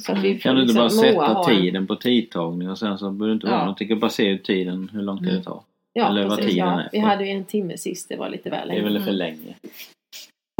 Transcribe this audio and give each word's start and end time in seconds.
Så 0.00 0.12
att 0.12 0.22
vi 0.24 0.38
Kan 0.40 0.56
du 0.56 0.62
inte 0.62 0.74
bara 0.74 0.84
liksom, 0.84 1.00
sätta 1.00 1.44
tiden 1.44 1.86
på 1.86 1.96
tidtagning 1.96 2.70
och 2.70 2.78
sen 2.78 2.98
så 2.98 3.10
behöver 3.10 3.26
du 3.26 3.32
inte 3.32 3.46
Ja. 3.46 3.52
vara 3.52 3.66
något. 3.66 3.78
Du 3.78 3.86
kan 3.86 3.98
bara 4.00 4.10
se 4.10 4.26
ut 4.28 4.44
tiden, 4.44 4.90
hur 4.92 5.02
lång 5.02 5.18
tid 5.18 5.28
Mm. 5.28 5.38
det 5.38 5.44
tar. 5.44 5.62
Ja, 5.92 6.08
eller 6.08 6.26
vad 6.28 6.38
precis, 6.38 6.52
tiden 6.54 6.68
ja. 6.68 6.80
är 6.80 6.88
Vi 6.92 6.98
hade 6.98 7.24
ju 7.24 7.30
en 7.30 7.44
timme 7.44 7.76
sist, 7.78 8.08
det 8.08 8.16
var 8.16 8.28
lite 8.28 8.50
väl 8.50 8.68
Det 8.68 8.74
är 8.74 8.82
länge. 8.82 8.92
väl 8.94 9.02
för 9.04 9.12
länge. 9.12 9.54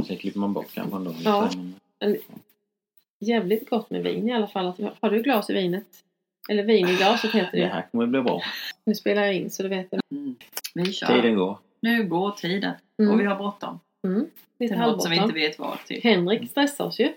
Sen 0.06 0.16
klipper 0.16 0.40
man 0.40 0.52
bort 0.52 0.74
kanske 0.74 0.96
en 0.96 1.04
dag. 1.04 1.14
Ja. 1.24 1.50
Men- 2.00 2.16
Jävligt 3.20 3.70
gott 3.70 3.90
med 3.90 4.02
vin 4.02 4.28
i 4.28 4.32
alla 4.32 4.46
fall. 4.46 4.72
Har 5.00 5.10
du 5.10 5.22
glas 5.22 5.50
i 5.50 5.52
vinet? 5.52 5.86
Eller 6.48 6.62
vin 6.64 6.88
i 6.88 6.94
glaset 6.96 7.30
heter 7.34 7.50
Det 7.52 7.58
det. 7.58 7.66
här 7.66 7.86
kommer 7.92 8.06
bli 8.06 8.20
bra. 8.22 8.40
Nu 8.84 8.94
spelar 8.94 9.22
jag 9.22 9.34
in 9.34 9.50
så 9.50 9.62
du 9.62 9.68
vet 9.68 9.90
det. 9.90 10.00
Mm. 10.10 10.36
Vi 10.74 10.92
kör. 10.92 11.06
Tiden 11.06 11.36
går. 11.36 11.58
Nu 11.80 12.04
går 12.04 12.30
tiden. 12.30 12.72
Mm. 13.02 13.12
Och 13.14 13.20
vi 13.20 13.24
har 13.24 13.36
bråttom. 13.36 13.80
Mm. 14.06 14.26
Lite 14.58 14.74
Till 14.74 14.80
något 14.82 15.02
som 15.02 15.10
vi 15.10 15.16
inte 15.16 15.34
vet 15.34 15.58
vad 15.58 15.78
till. 15.84 16.00
Henrik 16.02 16.50
stressar 16.50 16.84
oss 16.84 17.00
ju. 17.00 17.12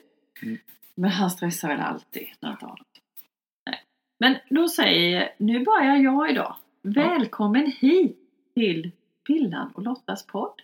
Men 0.96 1.10
han 1.12 1.30
stressar 1.30 1.68
väl 1.68 1.80
alltid 1.80 2.28
när 2.40 2.50
han 2.50 2.58
tar 2.58 2.68
något. 2.68 2.80
Nej. 3.70 3.80
Men 4.20 4.36
då 4.50 4.70
säger 4.70 5.20
jag, 5.20 5.30
nu 5.38 5.64
börjar 5.64 5.96
jag 5.96 6.32
idag. 6.32 6.56
Välkommen 6.82 7.72
hit 7.80 8.18
till 8.56 8.92
Pillan 9.28 9.72
och 9.76 9.84
Lottas 9.84 10.28
podd. 10.28 10.62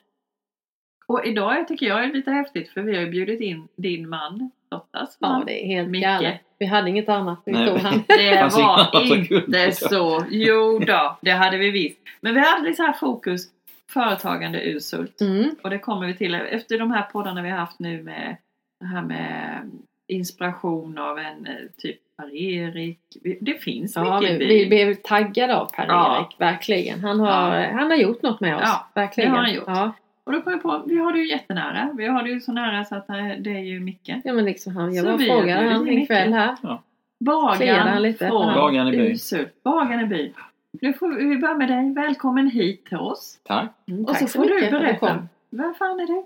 Och 1.08 1.26
idag 1.26 1.68
tycker 1.68 1.86
jag 1.86 2.04
är 2.04 2.14
lite 2.14 2.32
häftigt 2.32 2.70
för 2.70 2.82
vi 2.82 2.96
har 2.96 3.04
ju 3.04 3.10
bjudit 3.10 3.42
in 3.42 3.68
din 3.76 4.10
man 4.10 4.52
Lottas 4.72 5.18
Ja, 5.20 5.30
man. 5.30 5.46
det 5.46 5.64
är 5.64 5.68
helt 5.68 5.90
Micke. 5.90 6.04
galet. 6.04 6.42
Vi 6.60 6.66
hade 6.66 6.90
inget 6.90 7.10
annat. 7.10 7.42
Vi 7.46 7.52
Nej, 7.52 7.80
han. 7.80 8.04
Det 8.08 8.40
annat 8.40 8.54
var 8.94 9.26
kunde 9.28 9.66
inte 9.66 9.72
så. 9.72 10.26
Jo 10.30 10.80
då, 10.80 11.18
det 11.22 11.32
hade 11.32 11.58
vi 11.58 11.72
visst. 11.72 12.00
Men 12.22 12.34
vi 12.34 12.40
hade 12.40 12.74
så 12.74 12.84
här 12.84 12.94
fokus 12.94 13.42
företagande 13.90 14.62
uselt. 14.70 15.22
Mm. 15.22 15.56
Och 15.64 15.70
det 15.70 15.80
kommer 15.80 16.08
vi 16.08 16.14
till 16.18 16.36
efter 16.36 16.80
de 16.80 16.92
här 16.92 17.02
poddarna 17.02 17.42
vi 17.42 17.50
har 17.50 17.58
haft 17.58 17.80
nu 17.80 18.04
med 18.04 18.38
det 18.80 18.86
här 18.86 19.02
med 19.02 19.62
inspiration 20.10 20.98
av 20.98 21.20
en 21.20 21.46
eh, 21.48 21.54
typ 21.78 21.98
Per-Erik. 22.18 23.00
Det 23.42 23.54
finns 23.54 23.96
Ja, 23.96 24.20
mycket 24.22 24.40
vi, 24.42 24.46
vi- 24.48 24.66
blev 24.66 24.94
taggade 24.96 25.58
av 25.58 25.66
Per-Erik. 25.66 25.90
Ja. 25.90 26.30
Verkligen. 26.38 27.00
Han 27.00 27.20
har, 27.20 27.56
Ja. 27.58 27.72
han 27.72 27.90
har 27.92 27.98
gjort 27.98 28.22
något 28.22 28.40
med 28.40 28.56
oss. 28.56 28.62
Ja, 28.66 28.88
verkligen. 28.96 29.32
det 29.32 29.38
har 29.38 29.44
han 29.44 29.54
gjort. 29.54 29.64
Ja. 29.68 29.92
Och 30.24 30.32
då 30.32 30.42
kom 30.42 30.52
jag 30.54 30.62
på, 30.62 30.84
vi 30.86 30.96
har 30.98 31.14
det 31.14 31.20
ju 31.20 31.30
jättenära. 31.30 31.90
Vi 31.98 32.08
har 32.08 32.24
det 32.24 32.30
ju 32.30 32.40
så 32.40 32.52
nära 32.52 32.86
så 32.86 32.96
att 32.96 33.10
eh, 33.10 33.16
det 33.40 33.50
är 33.50 33.60
ju 33.64 33.80
Micke. 33.80 34.10
ja, 34.24 34.34
men 34.34 34.46
liksom 34.46 34.76
han, 34.76 34.94
jag 34.96 35.06
Så 35.06 35.12
bara 35.12 35.18
frågade 35.18 35.44
bjudit 35.62 35.78
han 35.78 35.88
in 35.88 36.00
en 36.00 36.06
kväll 36.08 36.28
Micke. 36.30 36.36
här. 36.36 36.56
Han 36.64 36.78
Bagan 37.20 38.02
lite? 38.02 38.28
från 38.28 38.54
Bagan 38.56 38.88
i. 38.94 39.18
Bagan 39.64 40.10
byn. 40.10 40.34
Nu 40.82 40.94
får 40.94 41.30
vi 41.30 41.38
börja 41.38 41.56
med 41.56 41.68
dig. 41.68 41.94
Välkommen 41.94 42.50
hit 42.50 42.86
till 42.86 42.98
oss. 42.98 43.40
Tack. 43.44 43.72
Mm, 43.88 44.04
Och 44.06 44.10
så 44.10 44.16
tack 44.26 44.32
får 44.32 44.44
du 44.44 44.72
berätta. 44.72 45.28
Vem 45.50 45.74
fan 45.74 46.00
är 46.00 46.08
du? 46.08 46.26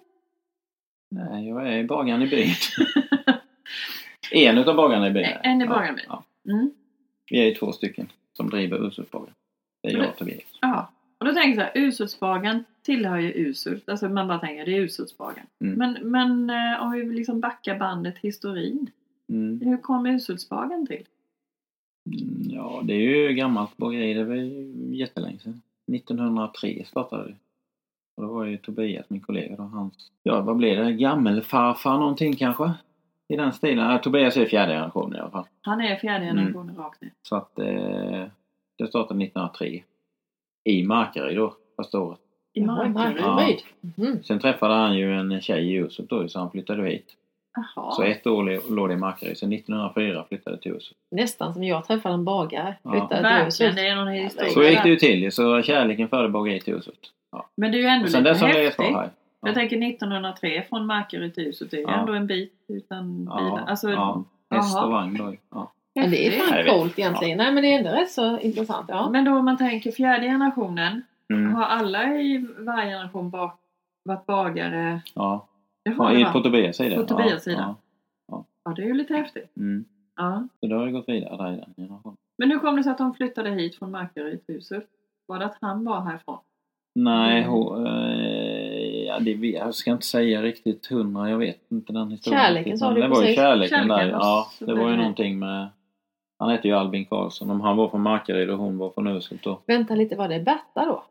Nej, 1.11 1.49
jag 1.49 1.67
är 1.73 1.83
bagaren 1.83 2.21
i 2.21 2.27
byn. 2.27 2.47
en 4.33 4.57
utav 4.57 4.75
bagarna 4.75 5.07
i 5.07 5.11
byn. 5.11 5.25
En 5.43 5.61
i 5.61 5.67
bagaren 5.67 5.95
byn. 5.95 6.05
Ja. 6.07 6.23
Mm. 6.45 6.71
Vi 7.31 7.39
är 7.39 7.45
ju 7.45 7.55
två 7.55 7.71
stycken 7.71 8.07
som 8.33 8.49
driver 8.49 8.87
Usultbagaren. 8.87 9.33
Det 9.83 9.89
är 9.89 9.97
jag 9.97 10.09
och 10.09 10.17
Tobias. 10.17 10.43
Ja. 10.61 10.89
Och 11.17 11.25
då 11.25 11.33
tänker 11.33 11.49
jag 11.49 11.55
så 11.73 11.79
här, 11.79 11.87
Usultsbagan 11.87 12.63
tillhör 12.81 13.17
ju 13.19 13.31
Usult. 13.31 13.89
Alltså 13.89 14.09
man 14.09 14.27
bara 14.27 14.39
tänker, 14.39 14.65
det 14.65 14.77
är 14.77 14.81
Usultsbagan. 14.81 15.45
Mm. 15.59 15.75
Men, 15.77 16.11
men 16.11 16.49
eh, 16.49 16.83
om 16.83 16.91
vi 16.91 17.03
liksom 17.15 17.39
backar 17.39 17.79
bandet 17.79 18.17
historin. 18.17 18.89
Mm. 19.29 19.61
Hur 19.61 19.77
kom 19.77 20.05
Usultsbagan 20.05 20.87
till? 20.87 21.05
Mm, 22.11 22.43
Ja, 22.49 22.81
det 22.83 22.93
är 22.93 22.99
ju 22.99 23.33
gammalt 23.33 23.77
bageri. 23.77 24.13
Det 24.13 24.23
var 24.23 24.35
ju 24.35 24.75
jättelänge 24.95 25.39
sedan. 25.39 25.61
1903 25.93 26.85
startade 26.85 27.27
det. 27.27 27.35
Och 28.17 28.23
då 28.23 28.33
var 28.33 28.45
ju 28.45 28.57
Tobias, 28.57 29.09
min 29.09 29.21
kollega, 29.21 29.55
då, 29.55 29.63
hans... 29.63 30.11
Ja, 30.23 30.41
vad 30.41 30.57
blev 30.57 30.85
det? 30.85 30.91
Gammelfarfar 30.93 31.97
någonting 31.97 32.35
kanske? 32.35 32.71
I 33.27 33.35
den 33.35 33.53
stilen. 33.53 33.91
Ja, 33.91 33.97
Tobias 33.97 34.37
är 34.37 34.45
fjärde 34.45 34.73
generationen 34.73 35.15
i 35.17 35.19
alla 35.19 35.29
fall. 35.31 35.45
Han 35.61 35.81
är 35.81 35.95
fjärde 35.95 36.25
Mm. 36.25 36.37
generationen 36.37 36.75
rakt 36.75 37.01
ner. 37.01 37.11
Så 37.21 37.35
att 37.35 37.59
eh, 37.59 37.65
det 38.77 38.87
startade 38.87 39.23
1903. 39.23 39.83
I 40.63 40.83
Markaryd 40.83 41.37
då, 41.37 41.53
första 41.75 41.99
året. 41.99 42.19
I 42.53 42.61
Markaryd. 42.61 43.21
Markaryd. 43.21 43.61
Mhm. 43.97 44.23
Sen 44.23 44.39
träffade 44.39 44.73
han 44.73 44.97
ju 44.97 45.13
en 45.19 45.41
tjej 45.41 45.71
i 45.73 45.75
Ursut 45.75 46.09
då, 46.09 46.27
så 46.27 46.39
han 46.39 46.51
flyttade 46.51 46.89
hit. 46.89 47.07
Jaha. 47.75 47.91
Så 47.91 48.03
ett 48.03 48.27
år 48.27 48.73
låg 48.75 48.89
det 48.89 48.93
i 48.93 48.97
Markaryd. 48.97 49.37
Sen 49.37 49.53
1904 49.53 50.25
flyttade 50.29 50.57
till 50.57 50.71
Ursut. 50.71 50.97
Nästan 51.11 51.53
som 51.53 51.63
jag 51.63 51.85
träffade 51.85 52.13
en 52.15 52.23
bagare. 52.25 52.75
Ja. 52.83 52.91
Flyttade 52.91 53.15
till 53.15 53.21
Verkligen, 53.23 53.47
Ursult. 53.47 53.75
det 53.75 53.87
är 53.87 53.95
någon 53.95 54.07
historia 54.07 54.49
Så 54.49 54.63
gick 54.63 54.83
det 54.83 54.89
ju 54.89 54.95
till 54.95 55.31
Så 55.31 55.61
kärleken 55.61 56.07
födde 56.07 56.29
bageriet 56.29 56.63
till 56.65 56.73
Ursut. 56.73 57.11
Men 57.55 57.71
det 57.71 57.77
är 57.77 57.79
ju 57.79 57.85
ändå 57.87 58.05
Och 58.05 58.11
sen 58.11 58.23
lite 58.23 58.45
häftigt. 58.45 58.85
Ja. 59.43 59.47
Jag 59.49 59.55
tänker 59.55 59.77
1903 59.89 60.63
från 60.69 60.85
Markaryd 60.85 61.33
till 61.33 61.47
Usult. 61.47 61.71
Det 61.71 61.77
är 61.77 61.81
ju 61.81 61.87
Ja. 61.87 61.99
ändå 61.99 62.13
en 62.13 62.27
bit 62.27 62.53
utan 62.67 63.17
bilar. 63.25 63.35
Ja, 63.39 63.59
Alltså, 63.67 63.89
ja. 63.89 64.23
Häst 64.49 64.77
och 64.83 64.89
vagn 64.91 65.17
då. 65.17 65.35
Ja. 65.49 65.71
Men 65.95 66.11
det 66.11 66.27
är 66.27 66.31
fan 66.31 66.79
coolt 66.79 66.99
egentligen. 66.99 67.37
Nej 67.37 67.53
men 67.53 67.63
det 67.63 67.73
är 67.73 67.77
ändå 67.77 67.89
rätt 67.89 68.11
så 68.11 68.39
intressant. 68.39 68.85
Ja. 68.89 69.09
Men 69.09 69.25
då 69.25 69.31
om 69.37 69.45
man 69.45 69.57
tänker 69.57 69.91
fjärde 69.91 70.25
generationen. 70.27 71.01
Mm. 71.33 71.53
Har 71.55 71.63
alla 71.63 72.03
i 72.15 72.47
varje 72.59 72.91
generation 72.91 73.29
bak, 73.29 73.59
varit 74.03 74.25
bagare? 74.25 75.01
Ja. 75.15 75.47
Det 75.85 75.91
har 75.91 76.11
Ja, 76.11 76.19
det 76.27 76.33
på 76.33 76.39
Tobias 76.41 76.77
sida. 76.77 76.95
På 76.95 77.03
Tobias 77.03 77.31
ja. 77.31 77.39
sida. 77.39 77.75
Ja. 78.31 78.45
Ja, 78.65 78.71
det 78.75 78.81
är 78.81 78.85
ju 78.87 78.93
lite 78.93 79.13
häftigt. 79.13 79.57
Mm. 79.57 79.85
Ja. 80.15 80.47
Så 80.59 80.67
då 80.67 80.75
har 80.77 80.85
det 80.85 80.91
gått 80.91 81.09
vidare 81.09 81.37
där 81.37 81.53
i 81.53 81.55
den 81.55 81.73
generationen. 81.77 82.17
Men 82.37 82.51
hur 82.51 82.59
kom 82.59 82.75
det 82.75 82.83
sig 82.83 82.91
att 82.91 82.97
de 82.97 83.13
flyttade 83.13 83.49
hit 83.49 83.75
från 83.75 83.91
Markaryd 83.91 84.45
till 84.45 84.55
Usult? 84.55 84.85
Var 85.27 85.39
det 85.39 85.45
att 85.45 85.57
han 85.61 85.85
var 85.85 86.01
härifrån? 86.01 86.37
Nej, 86.95 87.37
Mm. 87.39 87.51
hon, 87.51 87.85
eh, 87.87 87.91
ja, 89.13 89.19
det, 89.19 89.31
jag 89.47 89.75
ska 89.75 89.91
inte 89.91 90.05
säga 90.05 90.41
riktigt 90.41 90.87
hundra. 90.87 91.29
Jag 91.29 91.37
vet 91.37 91.71
inte 91.71 91.93
den 91.93 92.11
historien. 92.11 92.41
Kärleken 92.41 92.77
sa 92.77 92.91
du 92.93 93.01
Det 93.01 93.07
var 93.07 93.15
ju 93.17 93.21
precis. 93.21 93.35
kärleken, 93.35 93.69
Kärleken 93.79 94.09
där. 94.09 94.17
Ja, 94.19 94.47
det 94.59 94.73
var 94.73 94.89
ju 94.89 94.95
någonting 94.97 95.39
med... 95.39 95.67
Han 96.39 96.49
hette 96.49 96.67
ju 96.67 96.73
Albin 96.73 97.05
Karlsson. 97.05 97.49
Om 97.49 97.61
han 97.61 97.77
var 97.77 97.89
från 97.89 98.01
Markaryd 98.01 98.49
och 98.49 98.57
hon 98.57 98.77
var 98.77 98.89
från 98.89 99.07
Ursult 99.07 99.43
då. 99.43 99.59
Vänta 99.67 99.95
lite, 99.95 100.15
var 100.15 100.27
det 100.27 100.39
Berta 100.39 100.85
då? 100.85 101.03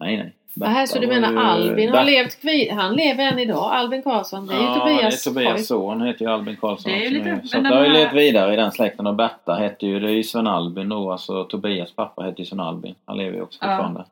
Nej, 0.00 0.16
nej. 0.16 0.32
Nähä, 0.54 0.86
så 0.86 0.98
du 0.98 1.06
menar 1.06 1.30
ju- 1.32 1.38
Albin 1.38 1.88
har 1.88 1.96
Berta- 1.96 2.04
levt 2.06 2.42
kvi- 2.42 2.72
Han 2.72 2.94
lever 2.94 3.32
än 3.32 3.38
idag. 3.38 3.70
Albin 3.72 4.02
Karlsson. 4.02 4.46
Det 4.46 4.54
är 4.54 4.58
ju 4.58 4.64
ja, 4.64 4.74
Tobias 4.74 5.24
det 5.24 5.30
är 5.30 5.34
Tobias 5.34 5.66
son. 5.66 6.02
heter 6.02 6.24
ju 6.24 6.30
Albin 6.30 6.56
Karlsson. 6.56 6.92
Det 6.92 7.06
är 7.06 7.10
lite-. 7.10 7.40
Så 7.44 7.60
men 7.60 7.72
det 7.72 7.78
har 7.78 7.86
ju 7.86 7.92
levt 7.92 8.12
vidare 8.14 8.52
i 8.52 8.56
den 8.56 8.72
släkten. 8.72 9.06
Och 9.06 9.14
Berta 9.14 9.54
hette 9.54 9.86
ju, 9.86 10.00
det 10.00 10.06
är 10.08 10.12
ju 10.12 10.22
Sven 10.22 10.46
Albin 10.46 10.88
då. 10.88 11.12
Alltså 11.12 11.44
Tobias 11.44 11.92
pappa 11.92 12.22
hette 12.22 12.42
ju 12.42 12.46
Sven 12.46 12.60
Albin. 12.60 12.94
Han 13.04 13.16
lever 13.16 13.36
ju 13.36 13.42
också 13.42 13.58
Ja. 13.62 13.66
fortfarande. 13.68 14.04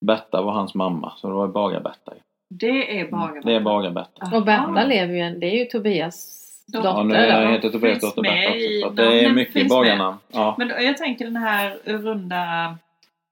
Berta 0.00 0.42
var 0.42 0.52
hans 0.52 0.74
mamma. 0.74 1.12
Så 1.16 1.28
det 1.28 1.34
var 1.34 1.48
ju. 2.14 2.20
Det 2.48 3.00
är 3.00 3.10
bagare. 3.10 3.40
Det 3.44 3.54
är. 4.20 4.36
Och 4.36 4.44
Berta 4.44 4.84
lever 4.84 5.14
ju 5.14 5.20
än. 5.20 5.40
Det 5.40 5.46
är 5.46 5.58
ju 5.58 5.64
Tobias 5.64 6.42
dotter. 6.66 6.88
Ja, 6.88 7.02
nu 7.02 7.14
där. 7.14 7.52
heter 7.52 7.70
Tobias 7.70 8.00
dotter 8.00 8.22
Berta 8.22 8.48
också. 8.48 8.80
Så 8.82 8.86
att 8.88 8.96
det 8.96 9.24
är 9.24 9.32
mycket 9.32 9.68
bagarnamn. 9.68 10.16
Ja, 10.32 10.54
Men 10.58 10.68
jag 10.68 10.96
tänker 10.96 11.24
den 11.24 11.36
här 11.36 11.76
runda... 11.84 12.74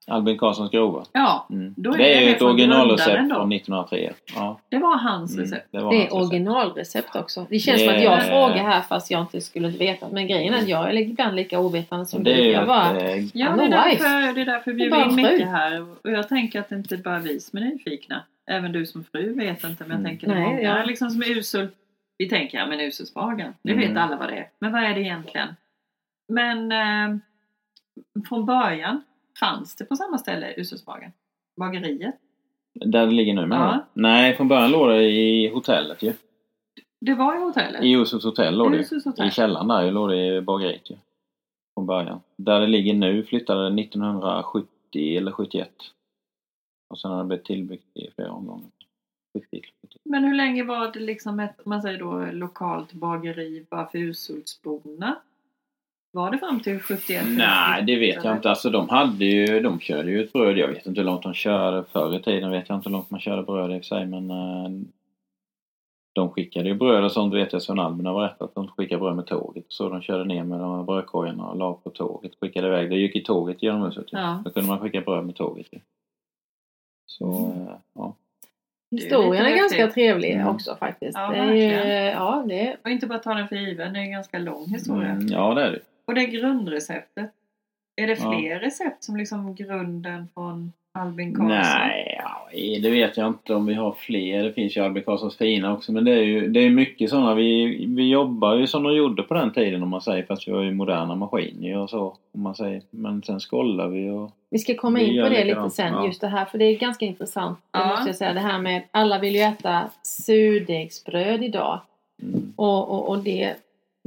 Albin 0.07 0.37
Karlssons 0.37 0.71
grova. 0.71 1.05
Ja, 1.11 1.47
Mm. 1.49 1.73
Då 1.77 1.93
är 1.93 1.97
Det 1.97 2.13
är 2.15 2.19
det 2.19 2.25
ju 2.25 2.35
ett 2.35 2.41
originalrecept 2.41 3.29
från 3.33 3.51
1903. 3.51 4.13
Ja. 4.35 4.59
det 4.69 4.77
var 4.77 4.97
hans 4.97 5.33
Mm. 5.33 5.43
recept. 5.45 5.67
Det 5.71 5.79
var 5.79 5.91
Det 5.91 5.97
hans 5.97 6.11
är 6.11 6.15
recept. 6.17 6.31
originalrecept 6.33 7.15
också. 7.15 7.45
Det 7.49 7.59
känns 7.59 7.81
Det 7.81 7.85
som 7.87 7.95
att 7.95 8.03
jag 8.03 8.13
är- 8.13 8.29
frågar 8.29 8.63
här 8.63 8.81
fast 8.81 9.11
jag 9.11 9.21
inte 9.21 9.41
skulle 9.41 9.67
veta. 9.67 10.07
Men 10.11 10.27
grejen 10.27 10.53
är 10.53 10.57
att 10.57 10.67
jag 10.67 10.89
är 10.89 10.93
ibland 11.01 11.35
lika 11.35 11.59
ovetande 11.59 12.05
som 12.05 12.23
Det 12.23 12.31
är 12.33 12.37
du. 12.37 12.43
Jag 12.51 12.67
bara, 12.67 12.97
ett, 12.97 13.17
eh, 13.17 13.25
Ja, 13.33 13.55
det 13.57 13.63
är, 13.63 13.69
därför, 13.69 14.33
det 14.33 14.41
är 14.41 14.45
därför 14.45 14.71
vi 14.71 14.77
Det 14.89 14.95
är 14.95 15.05
bjuder 15.05 15.09
in 15.09 15.31
mycket 15.33 15.47
här. 15.49 15.81
Och 15.81 16.11
jag 16.11 16.29
tänker 16.29 16.59
att 16.59 16.69
det 16.69 16.75
inte 16.75 16.97
bara 16.97 17.19
vi 17.19 17.39
som 17.39 17.57
är 17.59 17.63
nyfikna. 17.65 18.21
Även 18.47 18.71
du 18.71 18.85
som 18.85 19.03
fru 19.03 19.33
vet 19.33 19.63
inte. 19.63 19.83
Men 19.83 19.89
jag 19.91 19.99
Mm. 19.99 20.03
tänker 20.05 20.27
det 20.27 20.33
är 20.33 20.39
Nej, 20.39 20.47
många 20.55 20.61
ja. 20.79 20.83
liksom 20.85 21.09
som 21.09 21.21
är 21.21 21.37
usul. 21.37 21.67
Vi 22.17 22.29
tänker, 22.29 22.57
ja 22.57 22.65
men 22.65 22.79
usulsbagan. 22.79 23.53
Det 23.61 23.71
Mm. 23.71 23.87
vet 23.93 23.97
alla 24.03 24.15
vad 24.15 24.27
det 24.29 24.35
är. 24.37 24.47
Men 24.59 24.71
vad 24.71 24.83
är 24.83 24.93
det 24.93 25.01
egentligen? 25.01 25.47
Men 26.29 26.71
eh, 26.71 27.17
från 28.29 28.45
början 28.45 29.01
fanns 29.39 29.75
det 29.75 29.85
på 29.85 29.95
samma 29.95 30.17
ställe 30.17 30.53
usulsbagan. 30.57 31.11
Bageriet. 31.59 32.15
där 32.73 33.05
det 33.05 33.11
ligger 33.11 33.33
nu 33.33 33.45
med 33.45 33.57
Ja. 33.57 33.85
Nej, 33.93 34.35
från 34.35 34.47
början 34.47 34.71
låg 34.71 34.89
det 34.89 35.03
i 35.03 35.49
hotellet 35.49 36.03
ju. 36.03 36.13
Det 37.01 37.15
var 37.15 37.35
i 37.35 37.39
hotellet. 37.39 37.83
I 37.83 37.91
Usus 37.91 38.23
hotell 38.23 38.57
låg 38.57 38.71
det 38.71 38.77
ju. 38.77 39.27
I 39.27 39.31
källaren 39.31 39.67
där 39.67 39.91
låg 39.91 40.09
det 40.09 40.25
i 40.25 40.41
bageriet 40.41 40.91
ju. 40.91 40.95
Från 41.73 41.85
början. 41.85 42.21
Där 42.37 42.59
det 42.59 42.67
ligger 42.67 42.93
nu 42.93 43.23
flyttade 43.23 43.69
det 43.69 43.81
1970 43.81 45.17
eller 45.17 45.31
71. 45.31 45.69
Och 46.89 46.99
sen 46.99 47.11
har 47.11 47.17
det 47.17 47.25
blivit 47.25 47.45
tillbyggt 47.45 47.97
i 47.97 48.11
flera 48.15 48.31
omgångar. 48.31 48.69
70, 49.37 49.61
70. 49.81 49.97
Men 50.03 50.23
hur 50.23 50.35
länge 50.35 50.63
var 50.63 50.91
det 50.91 50.99
liksom 50.99 51.39
ett, 51.39 51.59
om 51.59 51.69
man 51.69 51.81
säger 51.81 51.99
då, 51.99 52.25
lokalt 52.31 52.93
bageri 52.93 53.65
bara 53.69 53.87
för 53.87 53.97
Usultsborna? 53.97 55.15
Var 56.15 56.31
det 56.31 56.37
fram 56.37 56.59
till 56.59 56.79
71? 56.79 57.23
Nej, 57.37 57.83
det 57.83 57.95
vet 57.99 58.23
jag 58.23 58.35
inte. 58.35 58.49
Alltså 58.49 58.69
de 58.69 58.89
hade 58.89 59.25
ju, 59.25 59.59
de 59.59 59.79
körde 59.79 60.11
ju 60.11 60.23
ett 60.23 60.33
bröd. 60.33 60.57
Jag 60.57 60.67
vet 60.67 60.85
inte 60.85 61.01
hur 61.01 61.05
långt 61.05 61.23
de 61.23 61.33
körde 61.33 61.83
förr 61.91 62.15
i 62.15 62.21
tiden. 62.21 62.51
vet 62.51 62.69
jag 62.69 62.77
inte 62.77 62.89
hur 62.89 62.93
långt 62.93 63.09
man 63.09 63.19
körde 63.19 63.43
bröd 63.43 63.71
i 63.71 63.73
och 63.73 63.77
för 63.81 63.85
sig. 63.87 64.05
Men 64.05 64.31
eh, 64.31 64.69
de 66.15 66.31
skickade 66.31 66.69
ju 66.69 66.75
bröd 66.75 67.03
och 67.03 67.11
sånt 67.11 67.33
vet 67.33 67.53
jag. 67.53 67.61
Sven 67.61 67.79
Albin 67.79 68.05
har 68.05 68.13
berättat 68.13 68.41
att 68.41 68.55
de 68.55 68.67
skickade 68.67 68.99
bröd 68.99 69.15
med 69.15 69.25
tåget. 69.25 69.65
Så 69.67 69.89
de 69.89 70.01
körde 70.01 70.25
ner 70.25 70.43
med 70.43 70.59
de 70.59 70.75
här 70.77 70.83
brödkorgarna 70.83 71.47
och 71.47 71.57
la 71.57 71.73
på 71.73 71.89
tåget. 71.89 72.31
Skickade 72.41 72.67
iväg. 72.67 72.89
Det 72.89 72.95
gick 72.95 73.15
i 73.15 73.23
tåget 73.23 73.63
genom 73.63 73.81
huset. 73.81 74.05
Ja. 74.11 74.41
Då 74.45 74.51
kunde 74.51 74.69
man 74.69 74.79
skicka 74.79 75.01
bröd 75.01 75.25
med 75.25 75.35
tåget. 75.35 75.67
Så, 77.05 77.25
Mm. 77.51 77.67
eh, 77.67 77.73
ja. 77.95 78.15
Historien 78.91 79.45
är, 79.45 79.49
lite 79.49 79.59
ganska 79.59 79.87
trevlig 79.87 80.31
Mm. 80.31 80.47
också 80.47 80.75
faktiskt. 80.75 81.17
Ja, 81.17 81.29
det 81.31 81.37
är 81.37 82.11
ja, 82.11 82.43
det 82.47 82.67
är, 82.67 82.77
Och 82.83 82.89
inte 82.89 83.07
bara 83.07 83.19
ta 83.19 83.33
den 83.33 83.47
för 83.47 83.55
given, 83.55 83.93
det 83.93 83.99
är 83.99 84.03
en 84.03 84.11
ganska 84.11 84.39
lång 84.39 84.67
historia. 84.67 85.09
Mm, 85.09 85.27
ja, 85.27 85.53
det 85.53 85.61
är 85.63 85.71
det. 85.71 85.79
Och 86.07 86.15
det 86.15 86.25
grundreceptet. 86.25 87.31
Är 88.01 88.07
det 88.07 88.17
Ja. 88.21 88.31
fler 88.39 88.59
recept 88.59 89.03
som 89.03 89.17
liksom 89.17 89.55
grunden 89.55 90.27
från 90.33 90.71
Albin 90.93 91.35
Karlsson? 91.35 91.47
Nej, 91.47 92.19
ja, 92.23 92.49
det 92.81 92.89
vet 92.89 93.17
jag 93.17 93.27
inte 93.27 93.53
om 93.55 93.65
vi 93.65 93.73
har 93.73 93.91
fler. 93.91 94.43
Det 94.43 94.53
finns 94.53 94.77
ju 94.77 94.81
Albin 94.81 95.03
Karlssons 95.03 95.37
fina 95.37 95.73
också. 95.73 95.91
Men 95.91 96.05
det 96.05 96.11
är 96.11 96.21
ju 96.23 96.47
det 96.47 96.59
är 96.59 96.69
mycket 96.69 97.09
sådana. 97.09 97.35
Vi, 97.35 97.85
vi 97.89 98.09
jobbar 98.09 98.55
ju 98.55 98.67
som 98.67 98.83
de 98.83 98.95
gjorde 98.95 99.23
på 99.23 99.33
den 99.33 99.53
tiden 99.53 99.83
om 99.83 99.89
man 99.89 100.01
säger. 100.01 100.23
Fast 100.23 100.47
vi 100.47 100.51
har 100.51 100.61
ju 100.61 100.71
moderna 100.73 101.15
maskiner 101.15 101.77
och 101.77 101.89
så. 101.89 102.17
Om 102.33 102.41
man 102.41 102.55
säger. 102.55 102.81
Men 102.89 103.21
sen 103.23 103.39
skollar 103.39 103.87
vi 103.87 104.09
och... 104.09 104.31
vi 104.49 104.59
ska 104.59 104.75
komma 104.75 104.99
in 104.99 105.23
på 105.23 105.29
det 105.29 105.43
lite 105.45 105.69
sen, 105.69 105.93
ja. 105.93 106.05
just 106.05 106.21
det 106.21 106.27
här, 106.27 106.45
för 106.45 106.57
det 106.57 106.65
är 106.65 106.77
ganska 106.77 107.05
intressant. 107.05 107.59
Det 107.71 107.79
Ja. 107.79 107.87
måste 107.87 108.09
jag 108.09 108.15
säga, 108.15 108.33
det 108.33 108.39
här 108.39 108.59
med 108.59 108.81
alla 108.91 109.19
vill 109.19 109.35
ju 109.35 109.41
äta 109.41 109.89
surdegsbröd 110.01 111.43
idag. 111.43 111.79
Mm. 112.23 112.53
Och, 112.55 112.89
och, 112.89 113.09
och 113.09 113.19
det, 113.19 113.55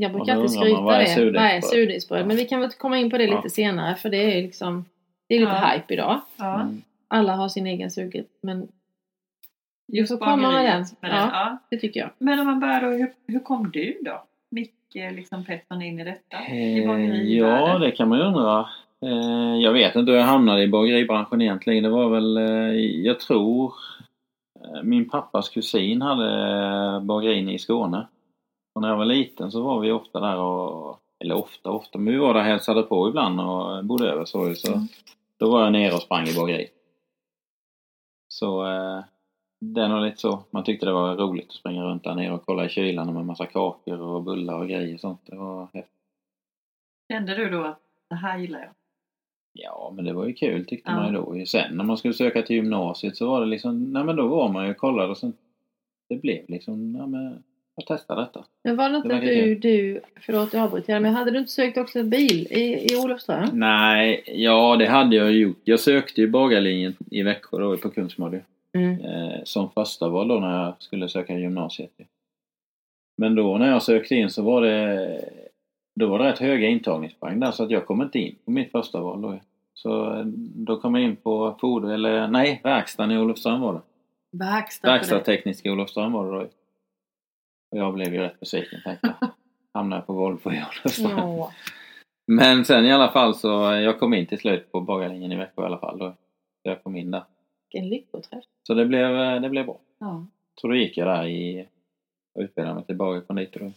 jag 0.01 0.13
brukar 0.13 0.37
man, 0.37 0.49
skryta 0.49 0.99
det. 0.99 1.07
surdegsbröd? 1.07 1.35
Vad 1.35 1.45
är 1.51 1.61
surdegsbröd? 1.61 2.21
Ja. 2.21 2.27
Men 2.27 2.37
vi 2.37 2.45
kan 2.45 2.61
väl 2.61 2.71
komma 2.71 2.99
in 2.99 3.11
på 3.11 3.19
det 3.19 3.27
lite 3.27 3.41
Ja. 3.45 3.49
senare 3.51 3.95
för 3.95 4.09
det 4.11 4.39
är 4.39 4.43
liksom 4.43 4.85
Det 5.29 5.35
är 5.35 5.41
lite 5.41 5.53
Ja. 5.53 5.69
hype 5.75 5.95
idag. 5.95 6.21
Ja, 6.37 6.55
Mm. 6.61 6.83
Alla 7.09 7.33
har 7.37 7.49
sin 7.49 7.67
egen 7.67 7.91
suget. 7.91 8.27
Men 8.43 8.69
just 9.93 10.13
får 10.13 10.19
komma 10.19 10.37
med 10.53 10.65
den. 10.65 10.85
med 11.01 11.11
Ja. 11.11 11.17
den. 11.17 11.29
Ja. 11.33 11.59
det 11.71 11.77
tycker 11.77 12.01
jag. 12.01 12.11
Men 12.19 12.41
om 12.41 12.47
man 12.47 12.61
börjar 12.61 12.81
då, 12.81 12.87
hur, 12.89 13.13
hur 13.27 13.41
kom 13.41 13.71
du 13.71 13.99
då? 14.05 14.25
Micke 14.51 14.95
liksom 14.95 15.45
Pettersson 15.45 15.83
in 15.83 16.01
i 16.01 16.05
detta? 16.05 16.37
I 16.55 16.85
Eh, 16.85 17.33
ja, 17.39 17.79
det 17.79 17.91
kan 17.91 18.09
man 18.09 18.19
ju 18.19 18.25
undra. 18.25 18.69
Eh, 19.03 19.57
jag 19.63 19.73
vet 19.73 19.97
inte 19.97 20.13
hur 20.13 20.19
jag 20.19 20.25
hamnade 20.27 20.63
i 20.63 20.69
bageribranschen 20.69 21.43
egentligen. 21.43 21.83
Det 21.83 21.89
var 21.91 22.09
väl, 22.11 22.37
eh, 22.37 22.75
jag 22.81 23.21
tror, 23.21 23.73
eh, 24.65 24.83
min 24.83 25.09
pappas 25.09 25.49
kusin 25.49 26.03
hade 26.03 27.01
bagerin 27.01 27.49
i 27.49 27.59
Skåne. 27.59 28.07
Och 28.79 28.83
när 28.83 28.89
jag 28.89 28.97
var 28.97 29.05
liten 29.05 29.51
så 29.51 29.63
var 29.63 29.81
vi 29.81 29.93
ofta 29.93 30.21
där 30.21 30.37
och, 30.37 31.01
eller 31.19 31.35
ofta, 31.35 31.71
ofta, 31.71 31.99
men 31.99 32.13
vi 32.13 32.19
var 32.19 32.35
där 32.35 32.41
och 32.41 32.47
hälsade 32.47 32.83
på 32.83 33.09
ibland 33.09 33.41
och 33.41 33.85
bodde 33.85 34.11
över 34.11 34.25
så. 34.25 34.55
så 34.55 34.73
Mm. 34.73 34.87
Då 35.37 35.51
var 35.51 35.63
jag 35.63 35.73
nere 35.73 35.95
och 35.95 36.03
sprang 36.03 36.27
i 36.27 36.35
bageri. 36.37 36.69
Så 38.29 38.67
eh, 38.67 39.05
den 39.61 39.93
var 39.93 40.01
lite 40.01 40.17
så. 40.17 40.43
Man 40.51 40.65
tyckte 40.65 40.87
det 40.87 40.93
var 40.93 41.17
roligt 41.17 41.47
att 41.47 41.53
springa 41.55 41.85
runt 41.85 42.05
där 42.05 42.15
nere 42.15 42.33
och 42.33 42.47
kolla 42.47 42.65
i 42.67 42.69
kylan 42.69 43.15
med 43.15 43.27
massa 43.27 43.47
kakor 43.47 44.01
och 44.01 44.23
bullar 44.23 44.59
och 44.59 44.69
grejer 44.69 44.95
och 44.95 45.01
sånt. 45.01 45.21
Det 45.27 45.37
var 45.37 45.69
häftigt. 45.75 45.95
Kände 47.13 47.35
du 47.35 47.51
då 47.51 47.65
att 47.65 47.81
det 48.09 48.17
här 48.17 48.39
gillar 48.39 48.61
jag? 48.61 48.71
Ja, 49.53 49.93
men 49.95 50.05
det 50.05 50.13
var 50.13 50.27
ju 50.27 50.33
kul 50.33 50.67
tyckte 50.67 50.91
Ja. 50.91 50.97
man 50.97 51.07
ju 51.07 51.13
då. 51.13 51.47
Sen 51.47 51.77
när 51.77 51.85
man 51.85 51.97
skulle 51.97 52.15
söka 52.15 52.43
till 52.43 52.57
gymnasiet 52.57 53.17
så 53.17 53.29
var 53.31 53.41
det 53.41 53.47
liksom, 53.47 53.93
nej 53.93 54.05
men 54.05 54.17
då 54.17 54.29
var 54.29 54.49
man 54.49 54.65
ju 54.65 54.71
och 54.71 54.77
kollade 54.77 55.11
och 55.11 55.19
sen 55.19 55.33
det 56.09 56.17
blev 56.17 56.45
liksom, 56.49 56.95
ja 56.95 57.07
men 57.07 57.43
jag 57.79 57.99
testar 57.99 58.17
detta. 58.17 58.45
Men 58.65 58.77
var 58.77 58.91
det 58.91 58.97
inte 58.97 59.09
Det 59.09 59.21
du, 59.21 59.55
du, 59.55 60.01
förlåt 60.21 60.53
jag 60.53 60.63
avbryter, 60.63 61.01
men 61.01 61.15
hade 61.15 61.31
du 61.31 61.39
inte 61.39 61.53
sökt 61.53 61.79
också 61.79 62.03
bil 62.03 62.47
i, 62.51 62.93
i 62.93 62.97
Olofström? 62.97 63.49
Nej, 63.53 64.23
ja 64.27 64.77
det 64.77 64.87
hade 64.87 65.17
jag 65.17 65.33
gjort. 65.33 65.61
Jag 65.65 65.81
sökte 65.81 66.21
ju 66.21 66.29
bagarlinjen 66.29 66.97
i 67.11 67.23
Växjö 67.23 67.59
då 67.59 67.77
på 67.77 67.91
Kungsmoddy. 67.91 68.39
Mm. 68.75 69.01
Eh, 69.01 69.41
som 69.45 69.71
första 69.71 70.09
val 70.09 70.29
då 70.29 70.41
när 70.41 70.65
jag 70.65 70.75
skulle 70.79 71.09
söka 71.09 71.39
gymnasiet. 71.39 71.91
Men 73.17 73.35
då 73.35 73.59
när 73.59 73.71
jag 73.71 73.83
sökte 73.83 74.15
in 74.15 74.31
så 74.31 74.43
var 74.43 74.63
det 74.63 75.25
då 75.95 76.07
var 76.07 76.19
det 76.19 76.25
rätt 76.25 76.39
höga 76.39 76.69
intagningspoäng 76.69 77.41
där 77.41 77.51
så 77.51 77.65
att 77.65 77.71
jag 77.71 77.87
kom 77.87 78.03
inte 78.03 78.19
in 78.19 78.37
på 78.45 78.51
mitt 78.51 78.73
första 78.73 79.01
val 79.01 79.23
då. 79.23 79.41
Så 79.75 80.15
eh, 80.15 80.25
då 80.55 80.77
kom 80.77 80.95
jag 80.95 81.05
in 81.05 81.17
på 81.17 81.57
fordon, 81.61 81.91
eller 81.91 82.29
nej, 82.29 82.61
verkstaden 82.65 83.11
i 83.11 83.19
Olofström 83.19 83.61
var 83.61 83.73
det. 83.73 83.81
Verkstad. 84.33 84.89
Verkstadsteknisk 84.89 85.67
i 85.67 85.71
Olofström 85.71 86.13
var 86.13 86.33
det 86.33 86.39
då. 86.39 86.47
Och 87.71 87.79
jag 87.79 87.95
blev 87.95 88.15
ju 88.15 88.21
rätt 88.21 88.41
besviken 88.41 88.81
tänkte 88.85 89.15
jag. 89.21 89.31
Hamnade 89.75 90.03
på 90.03 90.13
Olofström. 90.13 91.11
Ja. 91.19 91.53
Men 92.27 92.65
sen 92.65 92.85
i 92.85 92.93
alla 92.93 93.13
fall 93.13 93.35
så, 93.35 93.49
jag 93.73 93.99
kom 93.99 94.15
in 94.15 94.27
till 94.27 94.39
slut 94.39 94.73
på 94.73 94.81
bagarlinjen 94.81 95.33
i 95.33 95.37
Växjö 95.37 95.63
i 95.63 95.67
alla 95.67 95.79
fall 95.79 95.99
då. 95.99 96.11
Så 96.63 96.69
jag 96.69 96.83
kom 96.83 96.97
in 96.97 97.11
där. 97.11 97.25
Vilken 97.73 97.89
lyckoträff. 97.89 98.45
Så 98.63 98.75
det 98.75 98.87
blev, 98.87 99.21
eh, 99.21 99.41
det 99.41 99.49
blev 99.49 99.67
bra. 99.67 99.81
Ja. 99.99 100.27
Så 100.61 100.69
då 100.69 100.75
gick 100.75 100.97
jag 100.97 101.07
där 101.07 101.27
i 101.27 101.67
och 102.35 102.43
utbildade 102.43 102.75
mig 102.75 102.85
till 102.85 102.97
bagarkonditor 102.97 103.61
då. 103.61 103.73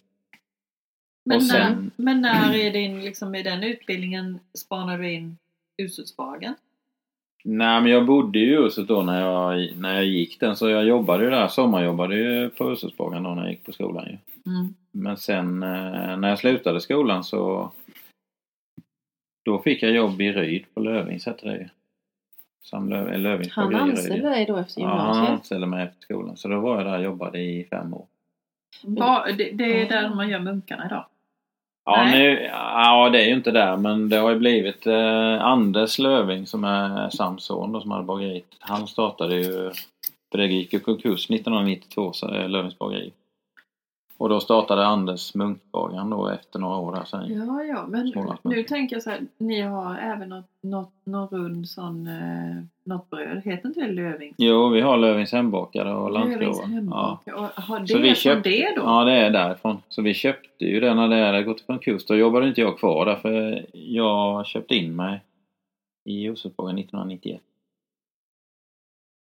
Men, 1.25 1.47
när, 1.47 1.89
men 1.95 2.21
när 2.21 2.55
i, 2.55 2.69
din, 2.69 3.01
liksom, 3.01 3.35
i 3.35 3.43
den 3.43 3.63
utbildningen 3.63 4.39
spanar 4.53 4.97
du 4.97 5.11
in 5.11 5.37
Ususbagen? 5.77 6.55
Nej 7.43 7.81
men 7.81 7.91
jag 7.91 8.05
bodde 8.05 8.39
ju 8.39 8.53
i 8.53 8.63
huset 8.63 8.87
då 8.87 9.01
när 9.01 9.21
jag, 9.21 9.77
när 9.77 9.93
jag 9.93 10.05
gick 10.05 10.39
den 10.39 10.55
så 10.55 10.69
jag 10.69 10.85
jobbade 10.85 11.23
ju 11.23 11.29
där, 11.29 11.47
sommarjobbade 11.47 12.15
ju 12.15 12.49
på 12.49 12.69
Hushållsbagan 12.69 13.23
då 13.23 13.29
när 13.29 13.41
jag 13.41 13.51
gick 13.51 13.65
på 13.65 13.71
skolan 13.71 14.05
ju. 14.05 14.17
Mm. 14.51 14.73
Men 14.91 15.17
sen 15.17 15.63
eh, 15.63 16.17
när 16.17 16.29
jag 16.29 16.39
slutade 16.39 16.81
skolan 16.81 17.23
så 17.23 17.71
då 19.45 19.59
fick 19.59 19.83
jag 19.83 19.91
jobb 19.91 20.21
i 20.21 20.31
Ryd 20.31 20.65
på 20.73 20.79
Lövings 20.79 21.25
hette 21.25 21.47
det 21.49 21.57
ju. 21.57 21.69
Sam 22.63 22.89
Löv, 22.89 23.17
Lövings 23.19 23.51
Han 23.51 23.75
anställde 23.75 24.29
dig 24.29 24.45
då 24.45 24.57
efter 24.57 24.81
Ja, 24.81 24.87
han 24.87 24.97
gymnasiet? 24.99 25.29
anställde 25.29 25.67
mig 25.67 25.83
efter 25.83 26.01
skolan. 26.01 26.37
Så 26.37 26.47
då 26.47 26.59
var 26.59 26.77
jag 26.77 26.85
där 26.85 26.97
och 26.97 27.03
jobbade 27.03 27.39
i 27.39 27.67
fem 27.69 27.93
år. 27.93 28.05
Va, 28.83 29.25
det, 29.37 29.51
det 29.51 29.81
är 29.81 29.89
där 29.89 30.15
man 30.15 30.29
gör 30.29 30.39
munkarna 30.39 30.85
idag? 30.85 31.05
Ja, 31.85 32.03
Nej. 32.03 32.19
nu, 32.19 32.43
ja, 32.51 33.09
det 33.09 33.21
är 33.21 33.27
ju 33.27 33.33
inte 33.33 33.51
där 33.51 33.77
men 33.77 34.09
det 34.09 34.17
har 34.17 34.29
ju 34.29 34.39
blivit 34.39 34.87
eh, 34.87 35.41
Anders 35.41 35.99
Löving 35.99 36.47
som 36.47 36.63
är 36.63 37.09
Sams 37.09 37.43
son 37.43 37.71
då, 37.71 37.81
som 37.81 37.91
hade 37.91 38.03
bageriet. 38.03 38.45
Han 38.59 38.87
startade 38.87 39.35
ju, 39.35 39.71
för 40.31 40.37
det 40.37 40.45
gick 40.45 40.73
ju 40.73 40.79
konkurs 40.79 41.29
1992 41.29 42.13
så 42.13 42.27
är 42.27 42.47
Lövings 42.47 42.77
bageri. 42.77 43.11
Och 44.21 44.29
då 44.29 44.39
startade 44.39 44.85
Anders 44.85 45.35
Munkbagaren 45.35 46.09
då 46.09 46.29
efter 46.29 46.59
några 46.59 46.77
år 46.77 46.95
där 46.95 47.03
sen. 47.03 47.33
Ja, 47.47 47.63
ja, 47.63 47.85
men 47.87 48.13
nu 48.43 48.63
tänker 48.63 48.95
jag 48.95 49.03
så 49.03 49.09
här, 49.09 49.19
ni 49.37 49.61
har 49.61 49.97
även 49.97 50.29
något, 50.29 50.45
något, 50.61 50.91
någon 51.03 51.27
rund 51.27 51.69
sån, 51.69 52.07
eh, 52.07 52.63
något 52.83 53.09
bröd, 53.09 53.41
heter 53.45 53.67
inte 53.67 53.81
det 53.81 53.91
Lövings? 53.91 54.35
Jo, 54.37 54.69
vi 54.69 54.81
har 54.81 54.97
Lövings 54.97 55.31
hembakare 55.31 55.93
och 55.93 56.11
Lövings 56.11 56.57
Landskrova. 56.57 57.19
Ja. 57.25 57.33
Och 57.35 57.63
Har 57.63 57.79
det 57.79 57.87
Så 57.87 57.97
vi 57.97 58.15
från 58.15 58.41
det 58.41 58.73
då? 58.75 58.81
Ja, 58.81 59.03
det 59.03 59.13
är 59.13 59.29
därifrån. 59.29 59.77
Så 59.89 60.01
vi 60.01 60.13
köpte 60.13 60.65
ju 60.65 60.79
det 60.79 60.93
när 60.93 61.07
det 61.07 61.25
hade 61.25 61.43
gått 61.43 61.61
i 61.61 61.63
konkurs. 61.63 62.05
Då 62.05 62.15
jobbade 62.15 62.47
inte 62.47 62.61
jag 62.61 62.79
kvar 62.79 63.05
där 63.05 63.15
för 63.15 63.65
jag 63.73 64.45
köpte 64.45 64.75
in 64.75 64.95
mig 64.95 65.21
i 66.05 66.23
Josefsborgen 66.23 66.77
1991. 66.77 67.41